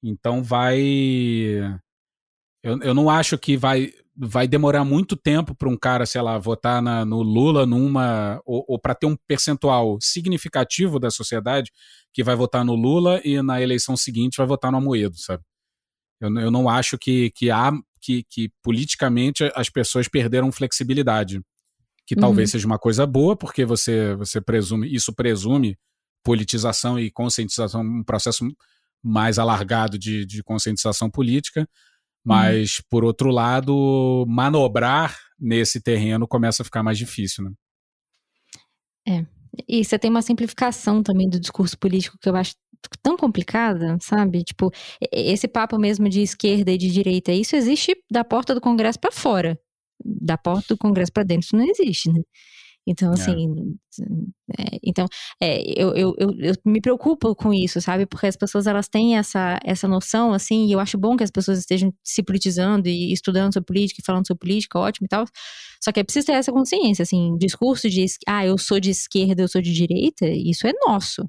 Então 0.02 0.42
vai. 0.42 0.80
Eu, 2.62 2.78
eu 2.82 2.94
não 2.94 3.10
acho 3.10 3.38
que 3.38 3.56
vai, 3.56 3.92
vai 4.16 4.46
demorar 4.46 4.84
muito 4.84 5.16
tempo 5.16 5.54
para 5.54 5.68
um 5.68 5.76
cara, 5.76 6.06
sei 6.06 6.22
lá, 6.22 6.38
votar 6.38 6.80
na, 6.80 7.04
no 7.04 7.22
Lula 7.22 7.66
numa. 7.66 8.40
ou, 8.44 8.64
ou 8.68 8.78
para 8.78 8.94
ter 8.94 9.06
um 9.06 9.16
percentual 9.26 9.98
significativo 10.00 10.98
da 10.98 11.10
sociedade 11.10 11.70
que 12.12 12.22
vai 12.22 12.34
votar 12.34 12.64
no 12.64 12.74
Lula 12.74 13.20
e 13.24 13.40
na 13.42 13.60
eleição 13.60 13.96
seguinte 13.96 14.36
vai 14.36 14.46
votar 14.46 14.70
no 14.70 14.78
Amoedo, 14.78 15.16
sabe? 15.18 15.42
Eu, 16.20 16.34
eu 16.38 16.50
não 16.50 16.68
acho 16.68 16.98
que, 16.98 17.30
que 17.30 17.50
há. 17.50 17.72
Que, 18.02 18.24
que 18.30 18.50
politicamente 18.62 19.52
as 19.54 19.68
pessoas 19.68 20.08
perderam 20.08 20.50
flexibilidade 20.50 21.42
que 22.10 22.16
uhum. 22.16 22.22
talvez 22.22 22.50
seja 22.50 22.66
uma 22.66 22.78
coisa 22.78 23.06
boa, 23.06 23.36
porque 23.36 23.64
você, 23.64 24.16
você 24.16 24.40
presume, 24.40 24.92
isso 24.92 25.14
presume 25.14 25.78
politização 26.24 26.98
e 26.98 27.08
conscientização, 27.08 27.82
um 27.82 28.02
processo 28.02 28.44
mais 29.00 29.38
alargado 29.38 29.96
de, 29.96 30.26
de 30.26 30.42
conscientização 30.42 31.08
política, 31.08 31.68
mas, 32.24 32.78
uhum. 32.78 32.84
por 32.90 33.04
outro 33.04 33.30
lado, 33.30 34.24
manobrar 34.26 35.16
nesse 35.38 35.80
terreno 35.80 36.26
começa 36.26 36.62
a 36.62 36.64
ficar 36.64 36.82
mais 36.82 36.98
difícil, 36.98 37.44
né? 37.44 37.52
É. 39.06 39.26
E 39.68 39.84
você 39.84 39.96
tem 39.96 40.10
uma 40.10 40.20
simplificação 40.20 41.04
também 41.04 41.30
do 41.30 41.38
discurso 41.38 41.78
político 41.78 42.18
que 42.20 42.28
eu 42.28 42.34
acho 42.34 42.56
tão 43.00 43.16
complicada, 43.16 43.98
sabe? 44.02 44.42
Tipo, 44.42 44.72
esse 45.12 45.46
papo 45.46 45.78
mesmo 45.78 46.08
de 46.08 46.22
esquerda 46.22 46.72
e 46.72 46.78
de 46.78 46.90
direita, 46.90 47.30
isso 47.30 47.54
existe 47.54 47.94
da 48.10 48.24
porta 48.24 48.52
do 48.52 48.60
Congresso 48.60 48.98
para 48.98 49.12
fora 49.12 49.56
da 50.04 50.38
porta 50.38 50.74
do 50.74 50.78
Congresso 50.78 51.12
para 51.12 51.24
dentro 51.24 51.56
não 51.56 51.64
existe, 51.64 52.10
né? 52.12 52.20
Então, 52.86 53.10
é. 53.10 53.12
assim, 53.12 53.78
é. 54.56 54.62
É, 54.62 54.78
então, 54.82 55.06
é, 55.40 55.62
eu, 55.80 55.94
eu, 55.94 56.14
eu, 56.18 56.34
eu, 56.40 56.54
me 56.64 56.80
preocupo 56.80 57.34
com 57.34 57.52
isso, 57.52 57.80
sabe? 57.80 58.06
Porque 58.06 58.26
as 58.26 58.36
pessoas, 58.36 58.66
elas 58.66 58.88
têm 58.88 59.16
essa, 59.16 59.60
essa 59.64 59.86
noção, 59.86 60.32
assim, 60.32 60.66
e 60.66 60.72
eu 60.72 60.80
acho 60.80 60.98
bom 60.98 61.16
que 61.16 61.22
as 61.22 61.30
pessoas 61.30 61.58
estejam 61.58 61.92
se 62.02 62.22
politizando 62.22 62.88
e 62.88 63.12
estudando 63.12 63.52
sobre 63.52 63.66
política 63.66 64.00
e 64.00 64.04
falando 64.04 64.26
sobre 64.26 64.40
política, 64.40 64.78
ótimo 64.78 65.04
e 65.06 65.08
tal. 65.08 65.24
Só 65.82 65.92
que 65.92 66.00
é 66.00 66.04
preciso 66.04 66.26
ter 66.26 66.32
essa 66.32 66.52
consciência, 66.52 67.02
assim, 67.02 67.36
discurso 67.38 67.88
de, 67.88 68.04
ah, 68.26 68.44
eu 68.44 68.58
sou 68.58 68.80
de 68.80 68.90
esquerda, 68.90 69.42
eu 69.42 69.48
sou 69.48 69.60
de 69.60 69.72
direita, 69.72 70.26
isso 70.28 70.66
é 70.66 70.72
nosso. 70.86 71.28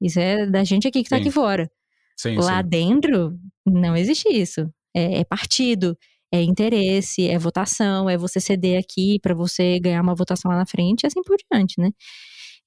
Isso 0.00 0.18
é 0.18 0.46
da 0.46 0.64
gente 0.64 0.88
aqui 0.88 1.02
que 1.02 1.10
tá 1.10 1.16
sim. 1.16 1.22
aqui 1.22 1.30
fora. 1.30 1.70
Sim, 2.16 2.36
Lá 2.36 2.62
sim. 2.62 2.68
dentro, 2.68 3.36
não 3.66 3.96
existe 3.96 4.28
isso. 4.28 4.70
É, 4.94 5.20
é 5.20 5.24
partido, 5.24 5.98
é 6.34 6.42
interesse, 6.42 7.28
é 7.28 7.38
votação, 7.38 8.10
é 8.10 8.16
você 8.16 8.40
ceder 8.40 8.80
aqui 8.80 9.18
para 9.20 9.34
você 9.34 9.78
ganhar 9.78 10.02
uma 10.02 10.14
votação 10.14 10.50
lá 10.50 10.56
na 10.58 10.66
frente 10.66 11.04
e 11.04 11.06
assim 11.06 11.22
por 11.22 11.36
diante, 11.50 11.80
né? 11.80 11.90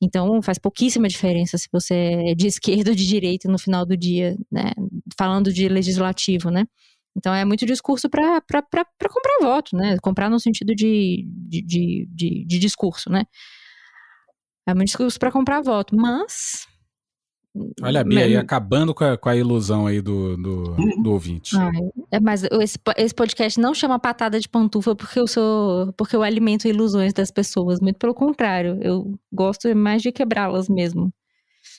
Então 0.01 0.41
faz 0.41 0.57
pouquíssima 0.57 1.07
diferença 1.07 1.57
se 1.57 1.67
você 1.71 1.93
é 2.29 2.35
de 2.35 2.47
esquerda 2.47 2.91
ou 2.91 2.95
de 2.95 3.05
direita 3.05 3.49
no 3.51 3.59
final 3.59 3.85
do 3.85 3.97
dia, 3.97 4.37
né? 4.51 4.71
Falando 5.17 5.51
de 5.51 5.67
legislativo, 5.67 6.49
né? 6.49 6.65
Então 7.17 7.33
é 7.33 7.43
muito 7.43 7.65
discurso 7.65 8.09
para 8.09 8.41
comprar 8.41 9.37
voto, 9.41 9.75
né? 9.75 9.97
Comprar 10.01 10.29
no 10.29 10.39
sentido 10.39 10.73
de, 10.73 11.25
de, 11.27 11.61
de, 11.61 12.07
de, 12.09 12.45
de 12.45 12.59
discurso, 12.59 13.09
né? 13.09 13.23
É 14.67 14.73
muito 14.73 14.87
discurso 14.87 15.19
para 15.19 15.31
comprar 15.31 15.61
voto, 15.61 15.95
mas 15.95 16.67
Olha 17.81 18.01
a 18.01 18.03
Bia 18.03 18.25
aí 18.25 18.35
acabando 18.35 18.93
com 18.93 19.03
a, 19.03 19.17
com 19.17 19.29
a, 19.29 19.35
ilusão 19.35 19.87
aí 19.87 20.01
do, 20.01 20.37
do, 20.37 20.75
do 21.01 21.11
ouvinte. 21.11 21.55
é, 22.11 22.19
mas 22.19 22.43
esse, 22.43 22.77
esse 22.97 23.13
podcast 23.13 23.59
não 23.59 23.73
chama 23.73 23.99
patada 23.99 24.39
de 24.39 24.47
pantufa 24.47 24.95
porque 24.95 25.19
eu 25.19 25.27
sou. 25.27 25.93
porque 25.93 26.15
eu 26.15 26.23
alimento 26.23 26.67
ilusões 26.67 27.13
das 27.13 27.31
pessoas. 27.31 27.79
Muito 27.79 27.97
pelo 27.97 28.13
contrário. 28.13 28.77
Eu 28.81 29.17
gosto 29.31 29.73
mais 29.75 30.01
de 30.01 30.11
quebrá-las 30.11 30.69
mesmo. 30.69 31.13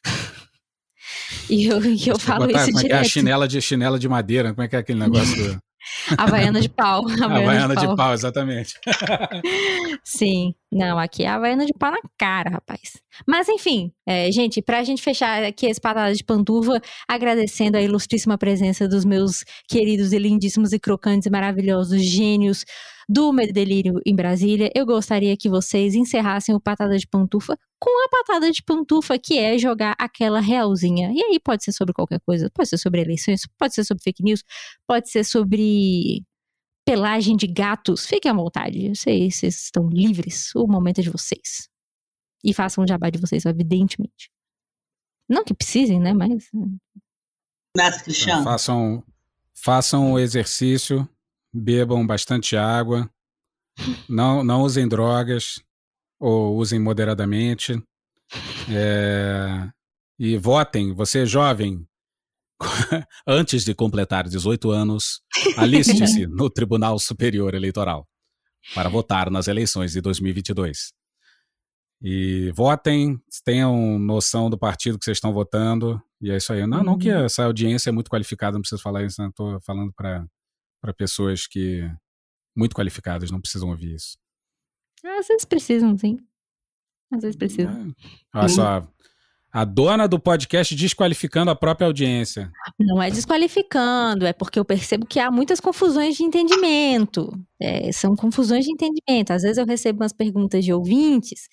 e 1.48 1.66
eu, 1.66 1.84
e 1.84 2.08
eu 2.08 2.18
falo 2.18 2.46
botar, 2.46 2.62
isso 2.62 2.78
direto. 2.78 2.92
É, 2.92 2.96
é 2.96 3.00
a 3.00 3.04
chinela 3.04 3.48
de, 3.48 3.60
chinela 3.60 3.98
de 3.98 4.08
madeira, 4.08 4.54
como 4.54 4.64
é 4.64 4.68
que 4.68 4.76
é 4.76 4.78
aquele 4.78 5.00
negócio. 5.00 5.60
Havaiana 6.16 6.60
de 6.60 6.68
pau. 6.68 7.08
Havaiana, 7.08 7.36
Havaiana 7.36 7.74
de, 7.74 7.82
pau. 7.82 7.90
de 7.90 7.96
pau, 7.96 8.12
exatamente. 8.12 8.74
Sim. 10.04 10.54
Não, 10.70 10.98
aqui 10.98 11.24
é 11.24 11.28
Havaiana 11.28 11.64
de 11.64 11.72
pau 11.72 11.90
na 11.90 11.98
cara, 12.18 12.50
rapaz. 12.50 13.00
Mas 13.26 13.48
enfim, 13.48 13.90
é, 14.06 14.30
gente, 14.30 14.60
pra 14.60 14.84
gente 14.84 15.02
fechar 15.02 15.42
aqui 15.42 15.66
esse 15.66 15.80
patada 15.80 16.14
de 16.14 16.22
pantufa, 16.22 16.80
agradecendo 17.08 17.76
a 17.76 17.82
ilustríssima 17.82 18.36
presença 18.36 18.86
dos 18.86 19.04
meus 19.04 19.44
queridos 19.68 20.12
e 20.12 20.18
lindíssimos 20.18 20.72
e 20.72 20.78
crocantes 20.78 21.26
e 21.26 21.30
maravilhosos 21.30 22.02
gênios 22.04 22.64
do 23.08 23.32
Delírio 23.32 24.00
em 24.04 24.14
Brasília, 24.14 24.70
eu 24.74 24.84
gostaria 24.84 25.36
que 25.36 25.48
vocês 25.48 25.94
encerrassem 25.94 26.54
o 26.54 26.60
Patada 26.60 26.98
de 26.98 27.06
Pantufa 27.06 27.58
com 27.78 28.04
a 28.04 28.08
patada 28.08 28.50
de 28.50 28.62
pantufa, 28.62 29.18
que 29.18 29.38
é 29.38 29.56
jogar 29.56 29.94
aquela 29.98 30.40
realzinha. 30.40 31.10
E 31.12 31.22
aí 31.22 31.40
pode 31.40 31.64
ser 31.64 31.72
sobre 31.72 31.94
qualquer 31.94 32.20
coisa, 32.20 32.50
pode 32.50 32.68
ser 32.68 32.78
sobre 32.78 33.00
eleições, 33.00 33.46
pode 33.56 33.74
ser 33.74 33.84
sobre 33.84 34.02
fake 34.02 34.22
news, 34.22 34.42
pode 34.86 35.08
ser 35.10 35.24
sobre 35.24 36.24
pelagem 36.84 37.36
de 37.36 37.46
gatos. 37.46 38.04
Fiquem 38.04 38.30
à 38.30 38.34
vontade, 38.34 38.86
eu 38.86 38.94
sei, 38.94 39.30
vocês 39.30 39.62
estão 39.64 39.88
livres, 39.88 40.54
o 40.54 40.66
momento 40.66 40.98
é 40.98 41.02
de 41.02 41.10
vocês. 41.10 41.68
E 42.42 42.52
façam 42.52 42.84
o 42.84 42.86
jabá 42.86 43.10
de 43.10 43.18
vocês, 43.18 43.44
evidentemente. 43.44 44.30
Não 45.28 45.44
que 45.44 45.54
precisem, 45.54 46.00
né, 46.00 46.12
mas... 46.12 46.48
Nessa, 47.76 48.02
Cristiano. 48.02 48.42
Façam, 48.42 49.04
façam 49.54 50.12
o 50.12 50.18
exercício, 50.18 51.08
bebam 51.58 52.06
bastante 52.06 52.56
água, 52.56 53.08
não, 54.08 54.42
não 54.42 54.62
usem 54.62 54.88
drogas, 54.88 55.60
ou 56.18 56.56
usem 56.56 56.78
moderadamente. 56.78 57.80
É, 58.70 59.68
e 60.18 60.36
votem, 60.36 60.92
você 60.92 61.22
é 61.22 61.26
jovem, 61.26 61.86
antes 63.26 63.64
de 63.64 63.74
completar 63.74 64.28
18 64.28 64.70
anos, 64.70 65.20
aliste-se 65.56 66.26
no 66.28 66.50
Tribunal 66.50 66.98
Superior 66.98 67.54
Eleitoral 67.54 68.06
para 68.74 68.88
votar 68.88 69.30
nas 69.30 69.48
eleições 69.48 69.92
de 69.92 70.00
2022. 70.00 70.92
E 72.00 72.52
votem, 72.54 73.20
tenham 73.44 73.98
noção 73.98 74.48
do 74.48 74.58
partido 74.58 74.98
que 74.98 75.04
vocês 75.04 75.16
estão 75.16 75.32
votando, 75.32 76.00
e 76.20 76.30
é 76.30 76.36
isso 76.36 76.52
aí. 76.52 76.66
Não, 76.66 76.84
não 76.84 76.98
que 76.98 77.10
uhum. 77.10 77.24
essa 77.24 77.44
audiência 77.44 77.90
é 77.90 77.92
muito 77.92 78.10
qualificada, 78.10 78.54
não 78.54 78.60
preciso 78.60 78.82
falar 78.82 79.04
isso, 79.04 79.22
estou 79.22 79.54
né? 79.54 79.58
falando 79.64 79.92
para 79.92 80.24
pessoas 80.96 81.46
que 81.46 81.82
muito 82.56 82.74
qualificadas, 82.74 83.30
não 83.30 83.40
precisam 83.40 83.68
ouvir 83.68 83.94
isso. 83.94 84.18
Às 85.04 85.28
vezes 85.28 85.44
precisam, 85.44 85.96
sim. 85.96 86.18
Às 87.12 87.22
vezes 87.22 87.36
precisam. 87.36 87.94
É. 88.34 88.38
Olha 88.38 88.48
só. 88.48 88.88
A 89.50 89.64
dona 89.64 90.06
do 90.06 90.20
podcast 90.20 90.74
desqualificando 90.74 91.50
a 91.50 91.56
própria 91.56 91.86
audiência. 91.86 92.52
Não 92.78 93.02
é 93.02 93.10
desqualificando, 93.10 94.26
é 94.26 94.32
porque 94.32 94.58
eu 94.58 94.64
percebo 94.64 95.06
que 95.06 95.18
há 95.18 95.30
muitas 95.30 95.58
confusões 95.58 96.16
de 96.16 96.22
entendimento. 96.22 97.32
É, 97.58 97.90
são 97.92 98.14
confusões 98.14 98.66
de 98.66 98.72
entendimento. 98.72 99.30
Às 99.30 99.42
vezes 99.42 99.56
eu 99.56 99.64
recebo 99.64 100.02
umas 100.02 100.12
perguntas 100.12 100.64
de 100.64 100.72
ouvintes 100.72 101.48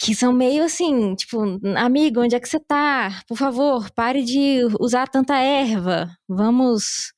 que 0.00 0.14
são 0.14 0.32
meio 0.32 0.64
assim, 0.64 1.14
tipo, 1.16 1.42
amigo, 1.76 2.20
onde 2.22 2.36
é 2.36 2.40
que 2.40 2.48
você 2.48 2.60
tá? 2.60 3.20
Por 3.26 3.36
favor, 3.36 3.90
pare 3.90 4.24
de 4.24 4.60
usar 4.80 5.08
tanta 5.08 5.36
erva. 5.36 6.08
Vamos 6.28 7.12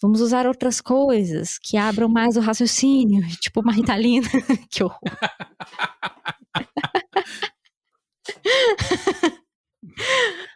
Vamos 0.00 0.20
usar 0.20 0.46
outras 0.46 0.80
coisas 0.80 1.58
que 1.58 1.76
abram 1.76 2.08
mais 2.08 2.36
o 2.36 2.40
raciocínio, 2.40 3.26
tipo 3.40 3.60
uma 3.60 3.72
ritalina. 3.72 4.28
que 4.70 4.84
horror. 4.84 5.00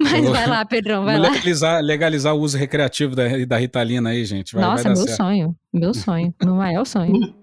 Mas 0.00 0.28
vai 0.28 0.46
lá, 0.46 0.64
Pedrão, 0.64 1.04
vai 1.04 1.18
legalizar, 1.18 1.74
lá. 1.74 1.80
Legalizar 1.80 2.34
o 2.34 2.40
uso 2.40 2.56
recreativo 2.56 3.14
da, 3.14 3.44
da 3.44 3.56
Ritalina 3.56 4.10
aí, 4.10 4.24
gente. 4.24 4.54
Vai, 4.54 4.64
Nossa, 4.64 4.84
vai 4.84 4.92
meu 4.92 5.02
certo. 5.02 5.16
sonho. 5.16 5.56
Meu 5.72 5.94
sonho. 5.94 6.34
meu 6.42 6.54
maior 6.54 6.84
sonho. 6.84 7.34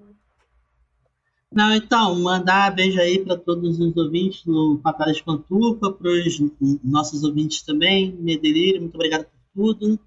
Não, 1.51 1.73
então, 1.73 2.19
mandar 2.21 2.75
beijo 2.75 2.99
aí 2.99 3.25
para 3.25 3.35
todos 3.35 3.79
os 3.79 3.97
ouvintes 3.97 4.43
do 4.45 4.79
Patada 4.83 5.11
de 5.11 5.23
Pantufa, 5.23 5.91
para 5.91 6.09
os 6.09 6.39
nossos 6.83 7.23
ouvintes 7.23 7.63
também, 7.63 8.15
Medelírio, 8.19 8.81
muito 8.81 8.95
obrigado 8.95 9.25
por 9.53 9.73
tudo. 9.73 9.99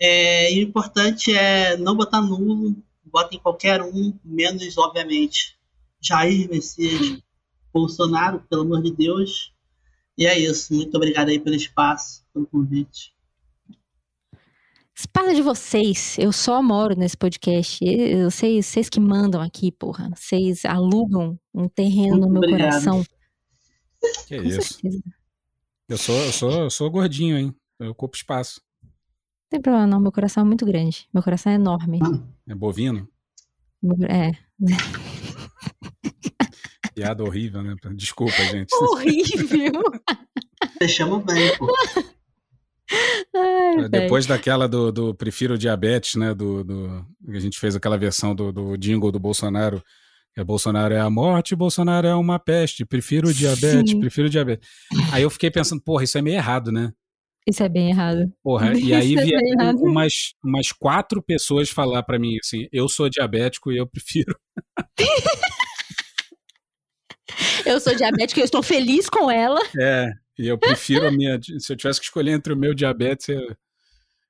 É, 0.00 0.52
e 0.52 0.64
o 0.64 0.68
importante 0.68 1.34
é 1.34 1.76
não 1.76 1.96
botar 1.96 2.20
nulo, 2.22 2.76
botem 3.04 3.38
qualquer 3.38 3.82
um, 3.82 4.12
menos, 4.24 4.76
obviamente, 4.78 5.56
Jair 6.00 6.48
Messias 6.48 7.18
Bolsonaro, 7.72 8.40
pelo 8.48 8.62
amor 8.62 8.82
de 8.82 8.92
Deus. 8.92 9.52
E 10.16 10.26
é 10.26 10.38
isso. 10.38 10.72
Muito 10.74 10.94
obrigado 10.96 11.28
aí 11.28 11.38
pelo 11.38 11.56
espaço, 11.56 12.24
pelo 12.32 12.46
convite. 12.46 13.12
Passa 15.12 15.32
de 15.34 15.42
vocês. 15.42 16.16
Eu 16.18 16.32
só 16.32 16.60
moro 16.62 16.96
nesse 16.96 17.16
podcast. 17.16 17.78
Eu- 17.84 18.30
Vocês, 18.30 18.66
vocês 18.66 18.88
que 18.88 18.98
mandam 18.98 19.40
aqui, 19.40 19.70
porra. 19.70 20.10
Vocês 20.14 20.64
alugam 20.64 21.38
um 21.54 21.68
terreno 21.68 22.16
no 22.16 22.20
Muito 22.28 22.32
meu 22.32 22.42
obrigado. 22.42 22.70
coração. 22.70 23.04
Que 24.26 24.36
Com 24.38 24.42
isso. 24.42 24.74
certeza. 24.74 25.02
Eu 25.88 25.98
sou, 25.98 26.14
eu 26.16 26.32
sou, 26.32 26.50
eu 26.50 26.70
sou 26.70 26.90
gordinho, 26.90 27.38
hein? 27.38 27.54
Eu 27.78 27.90
ocupo 27.90 28.16
espaço. 28.16 28.60
Não 29.48 29.50
tem 29.50 29.62
problema, 29.62 29.86
não. 29.86 29.98
Meu 29.98 30.12
coração 30.12 30.42
é 30.42 30.46
muito 30.46 30.66
grande. 30.66 31.08
Meu 31.12 31.22
coração 31.22 31.50
é 31.50 31.54
enorme. 31.54 31.98
É 32.46 32.54
bovino? 32.54 33.08
É. 34.06 34.32
Piada 36.94 37.24
horrível, 37.24 37.62
né? 37.62 37.74
Desculpa, 37.94 38.36
gente. 38.36 38.74
Horrível. 38.74 39.82
Fechamos 40.78 41.24
bem, 41.24 41.56
pô. 41.56 41.66
Ai. 43.34 43.88
Depois 43.88 44.26
daquela 44.26 44.68
do, 44.68 44.92
do 44.92 45.14
Prefiro 45.14 45.56
Diabetes, 45.56 46.16
né? 46.16 46.34
Do, 46.34 46.62
do, 46.62 47.06
a 47.28 47.40
gente 47.40 47.58
fez 47.58 47.74
aquela 47.74 47.96
versão 47.96 48.34
do, 48.34 48.52
do 48.52 48.76
jingle 48.76 49.10
do 49.10 49.18
Bolsonaro. 49.18 49.82
Que 50.34 50.42
é 50.42 50.44
Bolsonaro 50.44 50.92
é 50.92 51.00
a 51.00 51.08
morte, 51.08 51.56
Bolsonaro 51.56 52.06
é 52.06 52.14
uma 52.14 52.38
peste. 52.38 52.84
Prefiro 52.84 53.32
diabetes, 53.32 53.92
Sim. 53.92 54.00
prefiro 54.00 54.28
diabetes. 54.28 54.68
Aí 55.10 55.22
eu 55.22 55.30
fiquei 55.30 55.50
pensando, 55.50 55.80
porra, 55.80 56.04
isso 56.04 56.18
é 56.18 56.22
meio 56.22 56.36
errado, 56.36 56.70
né? 56.70 56.92
Isso 57.48 57.62
é 57.62 57.68
bem 57.68 57.88
errado. 57.88 58.30
Porra, 58.42 58.72
e 58.78 58.92
aí 58.92 59.16
é 59.16 59.24
vieram 59.24 59.74
umas, 59.76 60.34
umas 60.44 60.70
quatro 60.70 61.22
pessoas 61.22 61.70
falar 61.70 62.02
pra 62.02 62.18
mim 62.18 62.36
assim: 62.38 62.68
eu 62.70 62.88
sou 62.88 63.08
diabético 63.08 63.72
e 63.72 63.78
eu 63.78 63.86
prefiro. 63.86 64.36
Eu 67.64 67.78
sou 67.78 67.94
diabética 67.94 68.40
e 68.40 68.42
eu 68.42 68.46
estou 68.46 68.62
feliz 68.62 69.10
com 69.10 69.30
ela. 69.30 69.60
É, 69.78 70.10
e 70.38 70.48
eu 70.48 70.56
prefiro 70.56 71.06
a 71.06 71.10
minha. 71.10 71.38
Se 71.58 71.72
eu 71.72 71.76
tivesse 71.76 72.00
que 72.00 72.06
escolher 72.06 72.32
entre 72.32 72.52
o 72.52 72.56
meu 72.56 72.72
diabetes, 72.72 73.28
eu... 73.28 73.54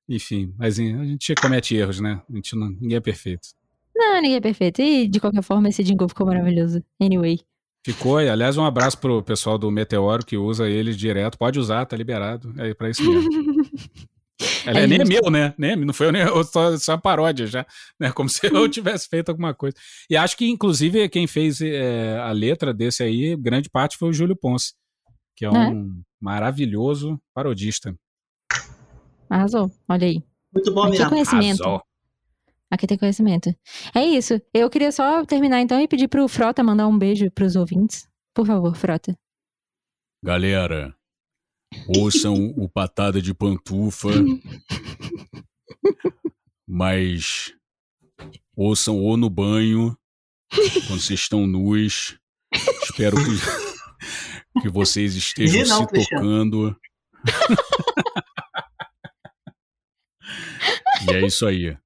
enfim, 0.09 0.53
mas 0.59 0.79
a 0.79 0.83
gente 0.83 1.35
comete 1.37 1.77
erros, 1.77 2.01
né? 2.01 2.21
A 2.29 2.35
gente 2.35 2.57
não, 2.57 2.69
ninguém 2.69 2.97
é 2.97 3.01
perfeito. 3.01 3.49
Não, 3.95 4.21
ninguém 4.21 4.37
é 4.37 4.41
perfeito. 4.41 4.83
E 4.83 5.07
de 5.07 5.21
qualquer 5.21 5.43
forma, 5.43 5.69
esse 5.69 5.85
jingle 5.85 6.09
ficou 6.09 6.27
maravilhoso. 6.27 6.83
Anyway. 7.01 7.39
Ficou, 7.85 8.21
e 8.21 8.29
aliás, 8.29 8.57
um 8.57 8.65
abraço 8.65 8.99
pro 8.99 9.23
pessoal 9.23 9.57
do 9.57 9.71
Meteoro 9.71 10.25
que 10.25 10.37
usa 10.37 10.69
ele 10.69 10.95
direto. 10.95 11.39
Pode 11.39 11.59
usar, 11.59 11.87
tá 11.87 11.97
liberado. 11.97 12.53
É 12.59 12.75
pra 12.75 12.91
isso 12.91 13.03
mesmo. 13.03 13.29
Ela 14.65 14.81
É 14.81 14.87
nem 14.87 15.01
é 15.01 15.05
meu, 15.05 15.31
né? 15.31 15.53
Nem, 15.59 15.75
não 15.77 15.93
foi 15.93 16.07
eu, 16.07 16.13
nem 16.13 16.23
eu, 16.23 16.45
só, 16.45 16.77
só 16.77 16.97
paródia 16.97 17.47
já. 17.47 17.67
Né? 17.99 18.13
Como 18.13 18.29
se 18.31 18.47
eu 18.47 18.69
tivesse 18.69 19.09
feito 19.09 19.31
alguma 19.31 19.53
coisa. 19.55 19.77
E 20.09 20.17
acho 20.17 20.37
que, 20.37 20.49
inclusive, 20.49 21.09
quem 21.09 21.27
fez 21.27 21.61
é, 21.61 22.19
a 22.19 22.31
letra 22.31 22.73
desse 22.73 23.03
aí, 23.03 23.35
grande 23.37 23.69
parte 23.69 23.97
foi 23.97 24.09
o 24.11 24.13
Júlio 24.13 24.37
Ponce, 24.37 24.75
que 25.37 25.45
é 25.45 25.51
um 25.51 26.01
maravilhoso 26.21 27.19
parodista. 27.35 27.95
Arrasou. 29.29 29.71
Olha 29.89 30.07
aí. 30.07 30.23
Muito 30.55 30.73
bom 30.73 30.85
Aqui 30.85 30.97
é 30.97 30.99
mesmo. 30.99 31.11
conhecimento. 31.11 31.63
Arrasou. 31.65 31.83
Aqui 32.71 32.87
tem 32.87 32.99
conhecimento. 32.99 33.49
É 33.95 34.05
isso. 34.05 34.41
Eu 34.53 34.69
queria 34.69 34.93
só 34.93 35.25
terminar 35.25 35.61
então 35.61 35.81
e 35.81 35.89
pedir 35.89 36.09
pro 36.09 36.29
Frota 36.29 36.63
mandar 36.63 36.87
um 36.87 36.99
beijo 36.99 37.31
pros 37.31 37.57
ouvintes. 37.57 38.07
Por 38.35 38.47
favor, 38.47 38.77
Frota. 38.77 39.17
Galera, 40.23 40.95
ouçam 41.97 42.35
o 42.57 42.69
Patada 42.69 43.23
de 43.23 43.33
Pantufa, 43.33 44.11
mas 46.69 47.55
ouçam 48.57 48.99
ou 48.99 49.17
no 49.17 49.31
banho, 49.31 49.97
quando 50.87 51.01
vocês 51.01 51.21
estão 51.21 51.47
nus. 51.47 52.19
Espero 52.83 53.17
que, 53.17 54.61
que 54.63 54.69
vocês 54.69 55.15
estejam 55.15 55.67
não, 55.67 55.81
se 55.83 55.87
Cristiano. 55.87 56.23
tocando. 56.23 56.77
e 61.09 61.15
é 61.15 61.27
isso 61.27 61.47
aí. 61.47 61.77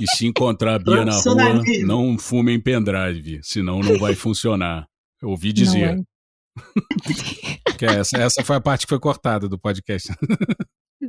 E 0.00 0.06
se 0.16 0.26
encontrar 0.26 0.76
a 0.76 0.78
Bia 0.78 1.04
na 1.04 1.12
rua, 1.20 1.62
não 1.84 2.18
fumem 2.18 2.58
pendrive, 2.60 3.40
senão 3.42 3.80
não 3.80 3.98
vai 3.98 4.14
funcionar. 4.14 4.86
Eu 5.22 5.30
ouvi 5.30 5.52
dizer. 5.52 6.00
Que 7.78 7.86
é 7.86 7.94
essa, 8.00 8.18
essa 8.18 8.44
foi 8.44 8.56
a 8.56 8.60
parte 8.60 8.84
que 8.86 8.90
foi 8.90 8.98
cortada 8.98 9.48
do 9.48 9.58
podcast. 9.58 10.12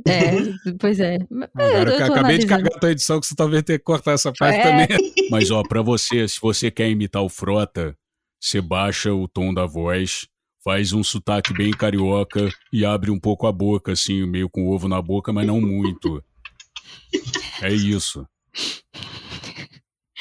é. 0.06 0.36
é, 0.36 0.36
pois 0.80 0.98
é. 1.00 1.18
Agora 1.54 1.90
eu, 1.92 1.98
tô 1.98 2.04
acabei 2.04 2.38
de 2.38 2.44
analisando. 2.44 2.48
cagar 2.48 2.72
a 2.76 2.80
tua 2.80 2.90
edição, 2.92 3.20
que 3.20 3.26
você 3.26 3.34
talvez 3.34 3.62
tenha 3.62 3.78
que 3.78 3.84
cortar 3.84 4.12
essa 4.12 4.32
parte 4.32 4.58
É. 4.58 4.62
também. 4.86 5.12
Mas, 5.30 5.50
ó, 5.50 5.62
pra 5.62 5.82
você, 5.82 6.26
se 6.26 6.40
você 6.40 6.70
quer 6.70 6.88
imitar 6.88 7.22
o 7.22 7.28
Frota, 7.28 7.94
você 8.40 8.60
baixa 8.62 9.12
o 9.12 9.28
tom 9.28 9.52
da 9.52 9.66
voz, 9.66 10.26
faz 10.64 10.94
um 10.94 11.02
sotaque 11.04 11.52
bem 11.52 11.72
carioca 11.72 12.48
e 12.72 12.86
abre 12.86 13.10
um 13.10 13.20
pouco 13.20 13.46
a 13.46 13.52
boca, 13.52 13.92
assim, 13.92 14.24
meio 14.26 14.48
com 14.48 14.68
ovo 14.68 14.88
na 14.88 15.02
boca, 15.02 15.30
mas 15.32 15.46
não 15.46 15.60
muito. 15.60 16.24
É 17.60 17.70
isso. 17.70 18.26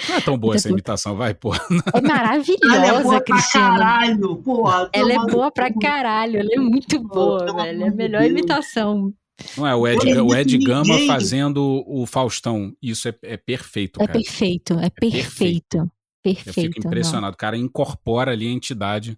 Não 0.09 0.15
é 0.15 0.21
tão 0.21 0.37
boa 0.37 0.55
essa 0.55 0.63
Depois- 0.67 0.79
imitação, 0.79 1.15
vai, 1.15 1.33
pô. 1.33 1.53
É 1.53 1.57
Ela 1.93 1.99
é 1.99 2.01
maravilhosa, 2.01 3.03
boa 3.03 3.21
pra 3.21 3.41
caralho, 3.51 4.35
porra. 4.37 4.89
Ela 4.93 5.13
é 5.13 5.17
boa 5.19 5.51
pra 5.51 5.73
caralho, 5.73 6.39
ela 6.39 6.49
é 6.53 6.59
muito 6.59 6.99
boa, 6.99 7.45
pelo 7.45 7.57
velho. 7.57 7.83
É 7.83 7.87
a 7.87 7.91
melhor 7.91 8.19
Deus. 8.21 8.31
imitação. 8.31 9.13
Não 9.57 9.65
é 9.67 9.75
o 9.75 9.87
Ed, 9.87 10.13
Não 10.13 10.27
o 10.27 10.35
Ed 10.35 10.57
Gama 10.59 10.83
ninguém. 10.85 11.07
fazendo 11.07 11.83
o 11.87 12.05
Faustão. 12.05 12.73
Isso 12.81 13.07
é, 13.09 13.15
é 13.23 13.37
perfeito, 13.37 14.01
É 14.01 14.05
cara. 14.07 14.19
perfeito, 14.19 14.73
é 14.79 14.89
perfeito. 14.89 15.91
perfeito. 16.23 16.47
Eu 16.49 16.53
fico 16.53 16.79
impressionado. 16.87 17.33
O 17.33 17.37
cara 17.37 17.57
incorpora 17.57 18.31
ali 18.31 18.47
a 18.47 18.51
entidade. 18.51 19.17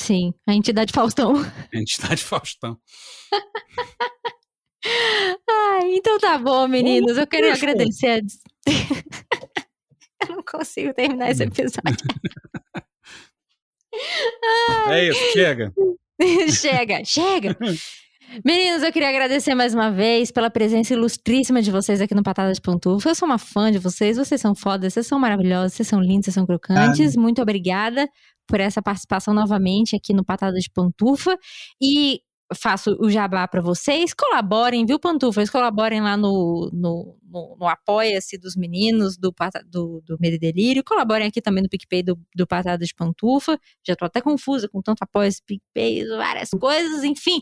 Sim, 0.00 0.32
a 0.48 0.54
entidade 0.54 0.92
Faustão. 0.92 1.34
A 1.36 1.76
entidade 1.78 2.22
Faustão. 2.22 2.76
Ai, 5.50 5.94
então 5.94 6.18
tá 6.18 6.38
bom, 6.38 6.66
meninos. 6.68 7.16
Eu 7.16 7.26
quero 7.26 7.48
puxa. 7.48 7.66
agradecer 7.66 8.06
a. 8.06 8.20
Eu 10.28 10.36
não 10.36 10.42
consigo 10.42 10.92
terminar 10.92 11.30
esse 11.30 11.44
episódio. 11.44 11.82
É 14.88 15.08
isso, 15.08 15.32
chega. 15.32 15.72
chega, 16.50 17.04
chega. 17.04 17.56
Meninos, 18.44 18.82
eu 18.82 18.92
queria 18.92 19.08
agradecer 19.08 19.54
mais 19.54 19.74
uma 19.74 19.90
vez 19.90 20.30
pela 20.30 20.50
presença 20.50 20.92
ilustríssima 20.92 21.62
de 21.62 21.70
vocês 21.70 22.00
aqui 22.00 22.14
no 22.14 22.22
Patada 22.22 22.52
de 22.52 22.60
Pantufa. 22.60 23.08
Eu 23.08 23.14
sou 23.14 23.26
uma 23.26 23.38
fã 23.38 23.72
de 23.72 23.78
vocês, 23.78 24.18
vocês 24.18 24.40
são 24.40 24.54
fodas, 24.54 24.92
vocês 24.92 25.06
são 25.06 25.18
maravilhosos, 25.18 25.74
vocês 25.74 25.88
são 25.88 26.00
lindos, 26.00 26.24
vocês 26.24 26.34
são 26.34 26.44
crocantes. 26.44 27.16
Muito 27.16 27.40
obrigada 27.40 28.06
por 28.46 28.60
essa 28.60 28.82
participação 28.82 29.32
novamente 29.32 29.96
aqui 29.96 30.12
no 30.12 30.24
Patada 30.24 30.58
de 30.58 30.68
Pantufa. 30.70 31.38
E 31.80 32.20
faço 32.54 32.96
o 33.00 33.10
jabá 33.10 33.46
pra 33.46 33.60
vocês. 33.60 34.14
Colaborem, 34.14 34.86
viu, 34.86 34.98
Pantufas? 34.98 35.50
Colaborem 35.50 36.00
lá 36.00 36.16
no, 36.16 36.70
no, 36.72 37.16
no, 37.30 37.56
no 37.58 37.68
Apoia-se 37.68 38.38
dos 38.38 38.56
meninos 38.56 39.16
do, 39.16 39.34
do, 39.66 40.02
do 40.06 40.16
Medo 40.18 40.36
e 40.36 40.38
Delírio. 40.38 40.82
Colaborem 40.84 41.26
aqui 41.26 41.40
também 41.42 41.62
no 41.62 41.68
PicPay 41.68 42.02
do, 42.02 42.18
do 42.34 42.46
Patada 42.46 42.84
de 42.84 42.94
Pantufa. 42.94 43.58
Já 43.86 43.94
tô 43.94 44.04
até 44.04 44.20
confusa 44.20 44.68
com 44.68 44.80
tanto 44.80 45.02
apoia-se, 45.02 45.42
PicPay, 45.44 46.06
várias 46.06 46.50
coisas. 46.50 47.04
Enfim, 47.04 47.40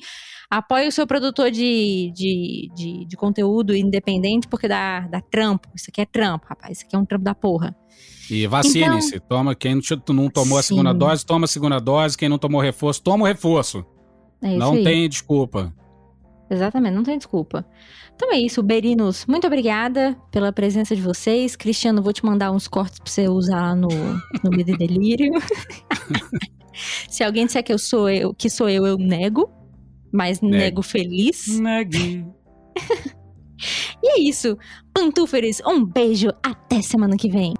apoie 0.50 0.88
o 0.88 0.92
seu 0.92 1.06
produtor 1.06 1.50
de, 1.50 2.12
de, 2.14 2.68
de, 2.74 3.06
de 3.06 3.16
conteúdo 3.16 3.74
independente, 3.74 4.48
porque 4.48 4.66
dá, 4.66 5.00
dá 5.00 5.20
trampo. 5.20 5.68
Isso 5.74 5.86
aqui 5.88 6.00
é 6.00 6.06
trampo, 6.06 6.46
rapaz. 6.48 6.78
Isso 6.78 6.86
aqui 6.86 6.96
é 6.96 6.98
um 6.98 7.04
trampo 7.06 7.24
da 7.24 7.34
porra. 7.34 7.76
E 8.28 8.46
vacine-se. 8.46 9.20
Toma, 9.20 9.54
quem 9.54 9.76
não- 9.76 9.82
não 10.14 10.28
tomou 10.28 10.58
a 10.58 10.62
segunda 10.62 10.90
Sim. 10.90 10.98
dose, 10.98 11.24
toma 11.24 11.44
a 11.44 11.48
segunda 11.48 11.80
dose. 11.80 12.18
Quem 12.18 12.28
não 12.28 12.38
tomou 12.38 12.60
reforço, 12.60 13.02
toma 13.02 13.24
o 13.24 13.26
reforço. 13.26 13.84
É 14.42 14.56
não 14.56 14.82
tem 14.82 15.08
desculpa. 15.08 15.72
Exatamente, 16.48 16.94
não 16.94 17.02
tem 17.02 17.18
desculpa. 17.18 17.66
Então 18.14 18.32
é 18.32 18.38
isso, 18.38 18.62
Berinos. 18.62 19.26
Muito 19.26 19.46
obrigada 19.46 20.16
pela 20.30 20.52
presença 20.52 20.94
de 20.94 21.02
vocês. 21.02 21.56
Cristiano, 21.56 22.02
vou 22.02 22.12
te 22.12 22.24
mandar 22.24 22.52
uns 22.52 22.68
cortes 22.68 22.98
pra 22.98 23.10
você 23.10 23.28
usar 23.28 23.60
lá 23.60 23.74
no, 23.74 23.88
no 23.88 24.50
Medo 24.50 24.70
e 24.70 24.76
Delírio. 24.78 25.32
Se 27.08 27.24
alguém 27.24 27.46
disser 27.46 27.64
que 27.64 27.72
eu 27.72 27.78
sou 27.78 28.08
eu, 28.08 28.32
que 28.32 28.48
sou 28.48 28.68
eu, 28.68 28.86
eu 28.86 28.96
nego. 28.96 29.50
Mas 30.12 30.40
Nego. 30.40 30.56
nego 30.56 30.82
feliz. 30.82 31.58
Negue. 31.58 32.24
E 34.02 34.18
é 34.18 34.20
isso. 34.20 34.56
Pantúferes, 34.92 35.62
um 35.66 35.84
beijo. 35.84 36.28
Até 36.42 36.82
semana 36.82 37.16
que 37.16 37.28
vem. 37.28 37.54